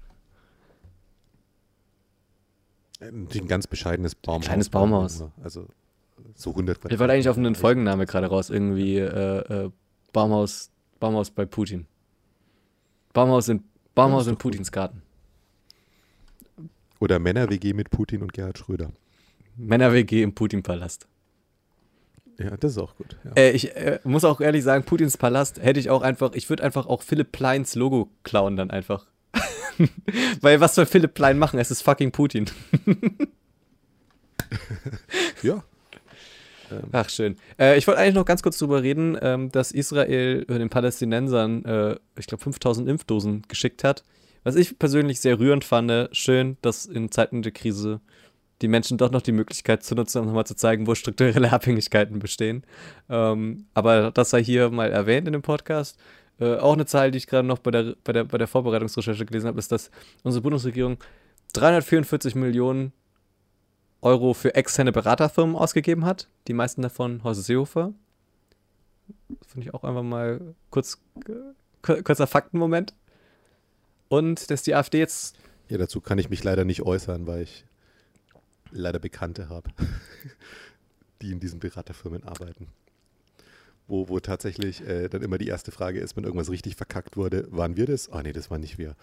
Ein 3.00 3.28
ganz 3.48 3.68
bescheidenes 3.68 4.16
Baumhaus. 4.16 4.46
Kleines 4.46 4.70
Baumhaus. 4.70 5.24
Also 5.44 5.68
so 6.34 6.50
100 6.52 6.80
Ich 6.92 6.98
wollte 7.00 7.14
eigentlich 7.14 7.30
auf 7.30 7.38
einen 7.38 7.54
Folgenname 7.56 8.06
gerade 8.08 8.28
raus, 8.28 8.50
irgendwie 8.50 8.98
äh, 8.98 9.66
äh, 9.66 9.70
Baumhaus, 10.14 10.72
Baumhaus 11.00 11.30
bei 11.30 11.46
Putin. 11.46 11.86
Baumhaus 13.14 13.50
in, 13.50 13.64
Baumhaus 13.98 14.28
in 14.28 14.34
gut. 14.34 14.40
Putins 14.40 14.72
Garten. 14.72 15.02
Oder 17.00 17.20
Männer-WG 17.20 17.74
mit 17.74 17.90
Putin 17.90 18.22
und 18.22 18.34
Gerhard 18.34 18.58
Schröder. 18.58 18.92
Männer-WG 19.56 20.24
im 20.24 20.34
Putin-Palast. 20.34 21.08
Ja, 22.38 22.56
das 22.56 22.74
ist 22.74 22.78
auch 22.78 22.96
gut. 22.96 23.18
Ja. 23.24 23.32
Äh, 23.36 23.52
ich 23.52 23.76
äh, 23.76 24.00
muss 24.04 24.24
auch 24.24 24.40
ehrlich 24.40 24.64
sagen, 24.64 24.84
Putins 24.84 25.18
Palast 25.18 25.60
hätte 25.62 25.80
ich 25.80 25.90
auch 25.90 26.04
einfach, 26.04 26.34
ich 26.34 26.50
würde 26.50 26.64
einfach 26.64 26.86
auch 26.86 27.02
Philipp 27.02 27.32
Pleins 27.32 27.74
Logo 27.76 28.10
klauen 28.24 28.56
dann 28.56 28.70
einfach. 28.70 29.08
Weil 30.42 30.62
was 30.62 30.76
soll 30.76 30.86
Philipp 30.86 31.16
Plein 31.16 31.40
machen? 31.40 31.60
Es 31.60 31.72
ist 31.72 31.82
fucking 31.82 32.12
Putin. 32.12 32.46
ja. 35.42 35.64
Ach, 36.92 37.10
schön. 37.10 37.36
Äh, 37.60 37.78
ich 37.78 37.88
wollte 37.88 38.00
eigentlich 38.00 38.16
noch 38.16 38.26
ganz 38.26 38.44
kurz 38.44 38.58
drüber 38.58 38.84
reden, 38.84 39.18
ähm, 39.22 39.52
dass 39.52 39.72
Israel 39.72 40.46
äh, 40.48 40.58
den 40.58 40.70
Palästinensern, 40.70 41.66
äh, 41.66 41.96
ich 42.18 42.28
glaube, 42.28 42.44
5000 42.44 42.88
Impfdosen 42.88 43.44
geschickt 43.48 43.84
hat. 43.84 44.04
Was 44.44 44.56
ich 44.56 44.80
persönlich 44.80 45.20
sehr 45.20 45.40
rührend 45.40 45.66
fand. 45.66 45.92
Schön, 46.16 46.58
dass 46.62 46.86
in 46.86 47.12
Zeiten 47.12 47.42
der 47.42 47.52
Krise 47.52 48.00
die 48.62 48.68
Menschen 48.68 48.98
doch 48.98 49.12
noch 49.12 49.22
die 49.22 49.32
Möglichkeit 49.32 49.84
zu 49.84 49.96
nutzen, 49.96 50.20
um 50.20 50.26
nochmal 50.26 50.46
zu 50.46 50.56
zeigen, 50.56 50.88
wo 50.88 50.96
strukturelle 50.96 51.52
Abhängigkeiten 51.54 52.20
bestehen. 52.20 52.64
Ähm, 53.10 53.66
aber 53.74 54.12
das 54.12 54.32
sei 54.32 54.44
hier 54.44 54.70
mal 54.70 54.92
erwähnt 54.92 55.28
in 55.28 55.34
dem 55.34 55.42
Podcast. 55.42 55.98
Äh, 56.40 56.56
auch 56.56 56.74
eine 56.74 56.86
Zahl, 56.86 57.12
die 57.12 57.18
ich 57.18 57.28
gerade 57.28 57.48
noch 57.48 57.60
bei 57.60 57.72
der, 57.72 57.96
bei, 58.04 58.14
der, 58.14 58.24
bei 58.24 58.38
der 58.38 58.48
Vorbereitungsrecherche 58.48 59.26
gelesen 59.26 59.48
habe, 59.48 59.60
ist, 59.60 59.72
dass 59.72 59.92
unsere 60.24 60.42
Bundesregierung 60.42 60.98
344 61.54 62.36
Millionen 62.36 62.94
Euro 64.02 64.34
für 64.34 64.56
externe 64.56 64.92
Beraterfirmen 64.92 65.56
ausgegeben 65.56 66.06
hat. 66.06 66.28
Die 66.48 66.54
meisten 66.54 66.82
davon 66.82 67.24
Horst 67.24 67.44
Seehofer. 67.44 67.94
Finde 69.48 69.68
ich 69.68 69.74
auch 69.74 69.84
einfach 69.84 70.04
mal 70.04 70.56
kurz, 70.70 71.00
kurzer 71.82 72.28
Faktenmoment. 72.28 72.94
Und 74.10 74.50
dass 74.52 74.64
die 74.64 74.76
AfD 74.76 75.00
jetzt. 75.00 75.38
Ja, 75.70 75.78
dazu 75.78 76.00
kann 76.02 76.18
ich 76.18 76.30
mich 76.30 76.44
leider 76.44 76.64
nicht 76.64 76.84
äußern, 76.84 77.28
weil 77.28 77.44
ich 77.44 77.66
leider 78.72 79.00
Bekannte 79.00 79.50
habe, 79.50 79.70
die 81.22 81.32
in 81.32 81.40
diesen 81.40 81.60
Beraterfirmen 81.60 82.24
arbeiten. 82.24 82.68
Wo, 83.88 84.10
wo 84.10 84.20
tatsächlich 84.20 84.86
äh, 84.86 85.08
dann 85.08 85.22
immer 85.22 85.38
die 85.38 85.48
erste 85.48 85.72
Frage 85.72 86.00
ist, 86.00 86.18
wenn 86.18 86.26
irgendwas 86.26 86.50
richtig 86.50 86.76
verkackt 86.76 87.16
wurde, 87.16 87.48
waren 87.52 87.78
wir 87.78 87.86
das? 87.86 88.10
Ah, 88.10 88.18
oh, 88.18 88.22
nee, 88.22 88.34
das 88.34 88.52
waren 88.52 88.62
nicht 88.62 88.78
wir. 88.78 88.96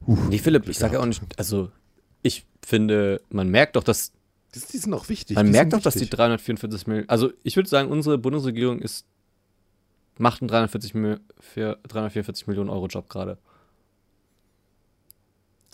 Puh, 0.00 0.16
nee, 0.28 0.38
Philipp, 0.38 0.68
ich 0.68 0.78
sage 0.78 0.94
ja 0.94 1.00
auch 1.00 1.06
nicht, 1.06 1.22
also 1.38 1.70
ich 2.22 2.44
finde, 2.64 3.20
man 3.28 3.48
merkt 3.48 3.76
doch, 3.76 3.84
dass. 3.84 4.12
Das, 4.52 4.66
die 4.66 4.78
sind 4.78 4.92
auch 4.94 5.08
wichtig. 5.08 5.36
Man 5.36 5.50
merkt 5.50 5.72
doch, 5.72 5.80
dass 5.80 5.94
die 5.94 6.08
344 6.08 6.86
Millionen. 6.86 7.08
Also 7.08 7.32
ich 7.42 7.56
würde 7.56 7.68
sagen, 7.68 7.90
unsere 7.90 8.18
Bundesregierung 8.18 8.80
ist 8.80 9.06
macht 10.18 10.42
einen 10.42 10.48
340 10.48 10.92
für 11.40 11.78
344 11.88 12.46
Millionen 12.46 12.70
Euro 12.70 12.86
Job 12.86 13.08
gerade. 13.08 13.38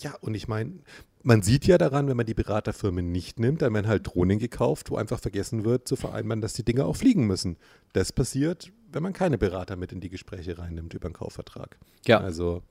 Ja, 0.01 0.15
und 0.21 0.33
ich 0.33 0.47
meine, 0.47 0.79
man 1.23 1.41
sieht 1.41 1.67
ja 1.67 1.77
daran, 1.77 2.07
wenn 2.07 2.15
man 2.15 2.25
die 2.25 2.33
Beraterfirmen 2.33 3.11
nicht 3.11 3.39
nimmt, 3.39 3.61
dann 3.61 3.73
werden 3.73 3.87
halt 3.87 4.07
Drohnen 4.07 4.39
gekauft, 4.39 4.89
wo 4.89 4.95
einfach 4.95 5.19
vergessen 5.19 5.65
wird 5.65 5.87
zu 5.87 5.97
vereinbaren, 5.97 6.41
dass 6.41 6.53
die 6.53 6.63
Dinge 6.63 6.85
auch 6.85 6.95
fliegen 6.95 7.27
müssen. 7.27 7.57
Das 7.91 8.13
passiert, 8.13 8.71
wenn 8.91 9.03
man 9.03 9.11
keine 9.11 9.37
Berater 9.37 9.75
mit 9.75 9.91
in 9.91 9.99
die 9.99 10.09
Gespräche 10.09 10.57
reinnimmt 10.57 10.93
über 10.93 11.05
einen 11.05 11.13
Kaufvertrag. 11.13 11.77
Ja. 12.07 12.21
Also 12.21 12.63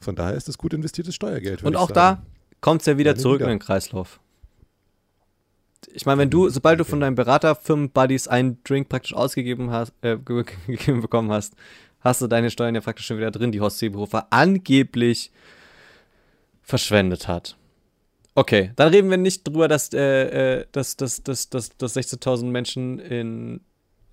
von 0.00 0.16
daher 0.16 0.34
ist 0.34 0.48
es 0.48 0.56
gut 0.56 0.72
investiertes 0.72 1.14
Steuergeld. 1.14 1.62
Und 1.62 1.76
auch 1.76 1.90
da 1.90 2.22
kommt 2.60 2.80
es 2.80 2.86
ja 2.86 2.96
wieder 2.96 3.14
zurück 3.14 3.40
wieder. 3.40 3.50
in 3.50 3.58
den 3.58 3.64
Kreislauf. 3.64 4.20
Ich 5.92 6.06
meine, 6.06 6.20
wenn 6.20 6.30
du, 6.30 6.48
sobald 6.48 6.80
du 6.80 6.84
von 6.84 7.00
deinen 7.00 7.14
Beraterfirmen-Buddies 7.14 8.28
einen 8.28 8.62
Drink 8.64 8.88
praktisch 8.88 9.14
ausgegeben 9.14 9.70
hast, 9.70 9.92
äh, 10.02 10.16
gegeben 10.66 11.00
bekommen 11.00 11.30
hast, 11.30 11.54
hast 12.00 12.20
du 12.20 12.26
deine 12.26 12.50
Steuern 12.50 12.74
ja 12.74 12.80
praktisch 12.80 13.06
schon 13.06 13.16
wieder 13.18 13.30
drin, 13.30 13.52
die 13.52 13.60
Horst 13.60 13.78
Seehofer 13.78 14.28
angeblich 14.30 15.30
verschwendet 16.62 17.28
hat. 17.28 17.56
Okay, 18.34 18.72
dann 18.76 18.88
reden 18.92 19.10
wir 19.10 19.16
nicht 19.16 19.46
drüber, 19.46 19.68
dass, 19.68 19.92
äh, 19.92 20.60
äh 20.60 20.66
dass, 20.72 20.96
dass, 20.96 21.22
dass, 21.22 21.50
dass, 21.50 21.76
dass 21.76 21.96
16.000 21.96 22.46
Menschen 22.46 22.98
in 22.98 23.60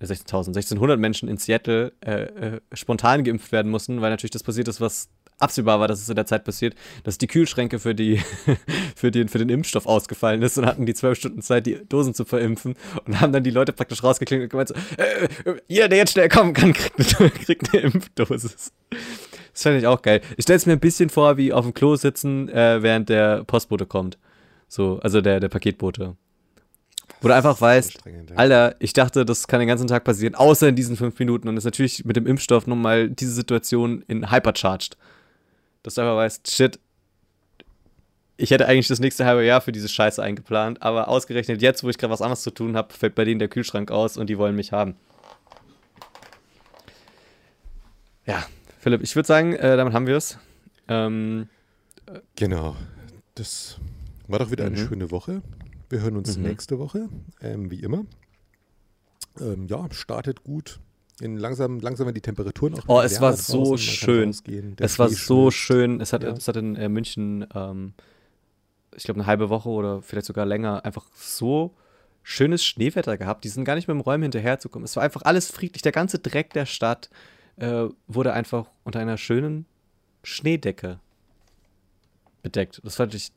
16.000, 0.00 0.02
äh, 0.02 0.58
1600 0.58 0.98
Menschen 0.98 1.28
in 1.28 1.38
Seattle 1.38 1.92
äh, 2.00 2.22
äh, 2.22 2.60
spontan 2.72 3.24
geimpft 3.24 3.52
werden 3.52 3.70
mussten, 3.70 4.00
weil 4.00 4.10
natürlich 4.10 4.30
das 4.30 4.42
passiert 4.42 4.68
ist, 4.68 4.80
was 4.80 5.08
absehbar 5.38 5.80
war, 5.80 5.88
dass 5.88 6.00
es 6.00 6.08
in 6.08 6.16
der 6.16 6.26
Zeit 6.26 6.44
passiert, 6.44 6.74
dass 7.04 7.18
die 7.18 7.26
Kühlschränke 7.26 7.78
für, 7.78 7.94
die, 7.94 8.20
für, 8.96 9.10
den, 9.10 9.28
für 9.28 9.38
den 9.38 9.48
Impfstoff 9.48 9.86
ausgefallen 9.86 10.42
ist 10.42 10.58
und 10.58 10.66
hatten 10.66 10.86
die 10.86 10.94
zwölf 10.94 11.18
Stunden 11.18 11.42
Zeit, 11.42 11.66
die 11.66 11.84
Dosen 11.88 12.14
zu 12.14 12.24
verimpfen 12.24 12.76
und 13.06 13.20
haben 13.20 13.32
dann 13.32 13.44
die 13.44 13.50
Leute 13.50 13.72
praktisch 13.72 14.02
rausgeklingt 14.02 14.44
und 14.44 14.48
gemeint 14.48 14.68
so, 14.68 14.74
äh, 14.74 15.28
jeder, 15.68 15.88
der 15.88 15.98
jetzt 15.98 16.12
schnell 16.12 16.28
kommen 16.28 16.52
kann, 16.52 16.72
kriegt 16.74 17.20
eine, 17.20 17.30
kriegt 17.30 17.72
eine 17.72 17.82
Impfdosis. 17.82 18.72
Das 19.52 19.62
fände 19.62 19.78
ich 19.78 19.86
auch 19.86 20.00
geil. 20.00 20.22
Ich 20.36 20.44
stelle 20.44 20.56
es 20.56 20.66
mir 20.66 20.72
ein 20.72 20.80
bisschen 20.80 21.10
vor, 21.10 21.36
wie 21.36 21.52
auf 21.52 21.64
dem 21.64 21.74
Klo 21.74 21.96
sitzen, 21.96 22.48
äh, 22.48 22.82
während 22.82 23.08
der 23.08 23.44
Postbote 23.44 23.86
kommt. 23.86 24.18
So, 24.68 24.98
also 25.02 25.20
der, 25.20 25.40
der 25.40 25.48
Paketbote. 25.48 26.16
Wo 27.20 27.28
du 27.28 27.34
einfach 27.34 27.60
weißt, 27.60 28.00
Alter, 28.34 28.74
ich 28.80 28.94
dachte, 28.94 29.24
das 29.24 29.46
kann 29.46 29.60
den 29.60 29.68
ganzen 29.68 29.86
Tag 29.86 30.02
passieren, 30.02 30.34
außer 30.34 30.68
in 30.68 30.74
diesen 30.74 30.96
fünf 30.96 31.18
Minuten. 31.18 31.48
Und 31.48 31.56
ist 31.56 31.64
natürlich 31.64 32.04
mit 32.04 32.16
dem 32.16 32.26
Impfstoff 32.26 32.66
nochmal 32.66 33.10
diese 33.10 33.32
Situation 33.32 34.02
in 34.08 34.32
hypercharged 34.32 34.96
dass 35.82 35.94
du 35.94 36.00
einfach 36.00 36.16
weißt, 36.16 36.50
shit, 36.50 36.78
ich 38.36 38.50
hätte 38.50 38.66
eigentlich 38.66 38.88
das 38.88 38.98
nächste 38.98 39.24
halbe 39.24 39.44
Jahr 39.44 39.60
für 39.60 39.72
diese 39.72 39.88
Scheiße 39.88 40.22
eingeplant, 40.22 40.82
aber 40.82 41.08
ausgerechnet 41.08 41.62
jetzt, 41.62 41.84
wo 41.84 41.88
ich 41.88 41.98
gerade 41.98 42.12
was 42.12 42.22
anderes 42.22 42.42
zu 42.42 42.50
tun 42.50 42.76
habe, 42.76 42.92
fällt 42.92 43.14
bei 43.14 43.24
denen 43.24 43.38
der 43.38 43.48
Kühlschrank 43.48 43.90
aus 43.90 44.16
und 44.16 44.28
die 44.28 44.38
wollen 44.38 44.56
mich 44.56 44.72
haben. 44.72 44.96
Ja, 48.26 48.44
Philipp, 48.78 49.02
ich 49.02 49.14
würde 49.14 49.26
sagen, 49.26 49.52
äh, 49.54 49.76
damit 49.76 49.94
haben 49.94 50.06
wir 50.06 50.16
es. 50.16 50.38
Ähm, 50.88 51.48
genau. 52.36 52.76
Das 53.34 53.78
war 54.28 54.38
doch 54.38 54.50
wieder 54.50 54.64
eine 54.64 54.76
mhm. 54.76 54.88
schöne 54.88 55.10
Woche. 55.10 55.42
Wir 55.88 56.00
hören 56.00 56.16
uns 56.16 56.36
mhm. 56.36 56.44
nächste 56.44 56.78
Woche, 56.78 57.08
ähm, 57.40 57.70
wie 57.70 57.80
immer. 57.80 58.04
Ähm, 59.40 59.66
ja, 59.66 59.86
startet 59.92 60.42
gut 60.42 60.80
in 61.20 61.36
langsam, 61.36 61.78
langsam 61.80 62.06
werden 62.06 62.14
die 62.14 62.20
Temperaturen 62.22 62.74
auch 62.74 62.84
Oh, 62.88 63.00
es 63.00 63.20
war 63.20 63.34
so 63.34 63.76
schön. 63.76 64.30
Es 64.78 64.98
war 64.98 65.08
so 65.08 65.50
schön. 65.50 66.00
Es 66.00 66.12
hat, 66.12 66.22
ja. 66.22 66.30
es 66.30 66.48
hat 66.48 66.56
in 66.56 66.74
äh, 66.76 66.88
München, 66.88 67.46
ähm, 67.54 67.94
ich 68.96 69.04
glaube, 69.04 69.20
eine 69.20 69.26
halbe 69.26 69.50
Woche 69.50 69.68
oder 69.68 70.02
vielleicht 70.02 70.26
sogar 70.26 70.46
länger 70.46 70.84
einfach 70.84 71.06
so 71.14 71.74
schönes 72.22 72.64
Schneewetter 72.64 73.16
gehabt. 73.18 73.44
Die 73.44 73.48
sind 73.48 73.64
gar 73.64 73.74
nicht 73.74 73.88
mit 73.88 73.94
dem 73.94 74.00
Räumen 74.00 74.22
hinterherzukommen. 74.22 74.84
Es 74.84 74.96
war 74.96 75.02
einfach 75.02 75.22
alles 75.22 75.50
friedlich. 75.50 75.82
Der 75.82 75.92
ganze 75.92 76.18
Dreck 76.18 76.52
der 76.52 76.66
Stadt 76.66 77.10
äh, 77.56 77.84
wurde 78.06 78.32
einfach 78.32 78.66
unter 78.84 79.00
einer 79.00 79.18
schönen 79.18 79.66
Schneedecke 80.22 81.00
bedeckt. 82.42 82.80
Das 82.84 82.96
fand 82.96 83.14
ich 83.14 83.32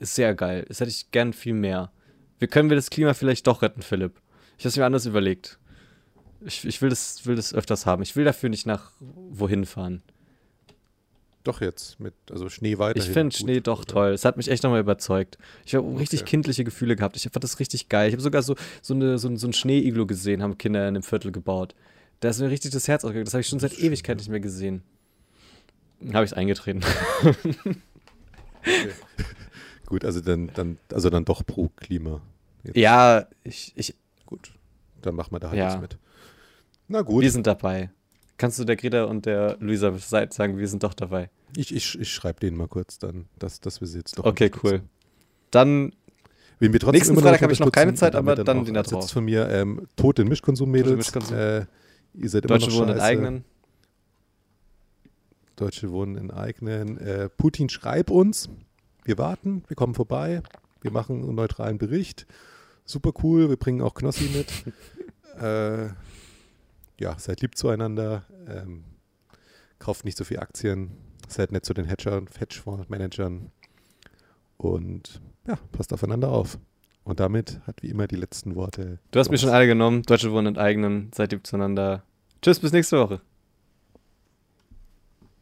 sehr 0.00 0.34
geil. 0.34 0.64
Das 0.68 0.80
hätte 0.80 0.90
ich 0.90 1.10
gern 1.10 1.32
viel 1.32 1.54
mehr. 1.54 1.90
Wie 2.38 2.46
können 2.46 2.70
wir 2.70 2.76
das 2.76 2.90
Klima 2.90 3.14
vielleicht 3.14 3.46
doch 3.46 3.62
retten, 3.62 3.82
Philipp? 3.82 4.20
Ich 4.56 4.64
habe 4.64 4.68
es 4.70 4.76
mir 4.76 4.86
anders 4.86 5.06
überlegt. 5.06 5.58
Ich, 6.44 6.64
ich 6.64 6.80
will, 6.80 6.88
das, 6.88 7.26
will 7.26 7.36
das 7.36 7.52
öfters 7.52 7.86
haben. 7.86 8.02
Ich 8.02 8.14
will 8.14 8.24
dafür 8.24 8.48
nicht 8.48 8.66
nach 8.66 8.92
wohin 9.00 9.66
fahren. 9.66 10.02
Doch 11.44 11.60
jetzt 11.60 11.98
mit, 11.98 12.14
also 12.30 12.48
Schnee 12.48 12.78
weiter. 12.78 12.98
Ich 12.98 13.08
finde 13.08 13.34
Schnee 13.34 13.60
doch 13.60 13.80
oder? 13.80 13.86
toll. 13.86 14.10
Es 14.10 14.24
hat 14.24 14.36
mich 14.36 14.50
echt 14.50 14.62
nochmal 14.62 14.80
überzeugt. 14.80 15.38
Ich 15.64 15.74
habe 15.74 15.86
okay. 15.86 15.98
richtig 15.98 16.24
kindliche 16.24 16.64
Gefühle 16.64 16.94
gehabt. 16.94 17.16
Ich 17.16 17.22
fand 17.22 17.42
das 17.42 17.58
richtig 17.58 17.88
geil. 17.88 18.08
Ich 18.08 18.12
habe 18.12 18.22
sogar 18.22 18.42
so, 18.42 18.54
so, 18.82 18.94
eine, 18.94 19.18
so, 19.18 19.34
so 19.34 19.46
ein 19.46 19.52
Schnee-Iglo 19.52 20.06
gesehen, 20.06 20.42
haben 20.42 20.58
Kinder 20.58 20.82
in 20.82 20.88
einem 20.88 21.02
Viertel 21.02 21.32
gebaut. 21.32 21.74
Da 22.20 22.28
ist 22.28 22.40
mir 22.40 22.50
richtig 22.50 22.72
das 22.72 22.88
Herz 22.88 23.04
ausgegangen. 23.04 23.24
Das 23.24 23.34
habe 23.34 23.40
ich 23.40 23.48
schon 23.48 23.60
seit 23.60 23.78
Ewigkeit 23.78 24.18
nicht 24.18 24.28
mehr 24.28 24.40
gesehen. 24.40 24.82
Habe 26.12 26.24
ich 26.24 26.32
es 26.32 26.36
eingetreten. 26.36 26.82
okay. 28.60 28.92
Gut, 29.86 30.04
also 30.04 30.20
dann, 30.20 30.50
dann, 30.54 30.76
also 30.92 31.08
dann 31.08 31.24
doch 31.24 31.46
pro 31.46 31.70
Klima. 31.76 32.20
Jetzt. 32.62 32.76
Ja, 32.76 33.26
ich, 33.42 33.72
ich. 33.74 33.94
Gut, 34.26 34.52
dann 35.00 35.14
machen 35.14 35.32
wir 35.32 35.40
da 35.40 35.48
halt 35.48 35.58
ja. 35.58 35.66
nichts 35.66 35.80
mit. 35.80 35.98
Na 36.88 37.02
gut. 37.02 37.22
Wir 37.22 37.30
sind 37.30 37.46
dabei. 37.46 37.90
Kannst 38.38 38.58
du 38.58 38.64
der 38.64 38.76
Greta 38.76 39.04
und 39.04 39.26
der 39.26 39.56
Luisa 39.60 39.92
sagen, 39.98 40.58
wir 40.58 40.68
sind 40.68 40.82
doch 40.82 40.94
dabei? 40.94 41.30
Ich, 41.56 41.74
ich, 41.74 41.98
ich 41.98 42.12
schreibe 42.12 42.40
denen 42.40 42.56
mal 42.56 42.68
kurz 42.68 42.98
dann, 42.98 43.26
dass, 43.38 43.60
dass 43.60 43.80
wir 43.80 43.88
sie 43.88 43.98
jetzt 43.98 44.18
doch 44.18 44.24
Okay, 44.24 44.50
cool. 44.62 44.82
Dann 45.50 45.92
Wen 46.60 46.72
wir 46.72 46.92
nächsten 46.92 47.16
Freitag 47.16 47.42
habe 47.42 47.52
ich 47.52 47.60
noch 47.60 47.70
keine 47.70 47.94
Zeit, 47.94 48.16
aber 48.16 48.34
dann, 48.34 48.44
dann 48.44 48.64
den 48.64 48.74
da 48.74 48.82
drauf. 48.82 49.10
von 49.10 49.24
mir 49.24 49.48
ähm, 49.48 49.86
Tod 49.96 50.18
in 50.18 50.28
Mischkonsum-Mädels. 50.28 50.96
Mischkonsum. 50.96 51.36
Äh, 51.36 51.66
ihr 52.14 52.28
seid 52.28 52.50
Deutsche 52.50 52.66
immer 52.66 52.74
noch 52.74 52.80
wohnen 52.80 52.96
in 52.96 53.00
eigenen. 53.00 53.44
Deutsche 55.54 55.90
wohnen 55.90 56.16
in 56.16 56.30
eigenen. 56.30 56.98
Äh, 56.98 57.28
Putin, 57.28 57.68
schreib 57.68 58.10
uns. 58.10 58.48
Wir 59.04 59.18
warten, 59.18 59.62
wir 59.68 59.76
kommen 59.76 59.94
vorbei. 59.94 60.42
Wir 60.80 60.90
machen 60.90 61.22
einen 61.22 61.34
neutralen 61.34 61.78
Bericht. 61.78 62.26
Super 62.84 63.12
cool, 63.22 63.48
wir 63.48 63.56
bringen 63.56 63.80
auch 63.80 63.94
Knossi 63.94 64.28
mit. 64.34 64.48
äh, 65.42 65.90
ja, 66.98 67.18
seid 67.18 67.40
lieb 67.40 67.56
zueinander, 67.56 68.24
ähm, 68.46 68.84
kauft 69.78 70.04
nicht 70.04 70.18
so 70.18 70.24
viel 70.24 70.38
Aktien, 70.40 70.90
seid 71.28 71.52
nett 71.52 71.64
zu 71.64 71.74
den 71.74 71.86
Hedgefonds-Managern 71.86 73.50
und 74.56 75.20
ja, 75.46 75.56
passt 75.72 75.92
aufeinander 75.92 76.28
auf. 76.28 76.58
Und 77.04 77.20
damit 77.20 77.60
hat 77.66 77.82
wie 77.82 77.88
immer 77.88 78.06
die 78.06 78.16
letzten 78.16 78.54
Worte. 78.54 78.98
Du 79.12 79.18
hast 79.18 79.30
mir 79.30 79.38
schon 79.38 79.48
alle 79.48 79.66
genommen. 79.66 80.02
Deutsche 80.02 80.30
wohnen 80.30 80.48
enteignen. 80.48 81.10
Seid 81.14 81.32
lieb 81.32 81.46
zueinander. 81.46 82.02
Tschüss, 82.42 82.60
bis 82.60 82.72
nächste 82.72 82.98
Woche. 82.98 83.22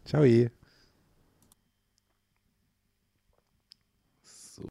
Ciao. 0.04 0.22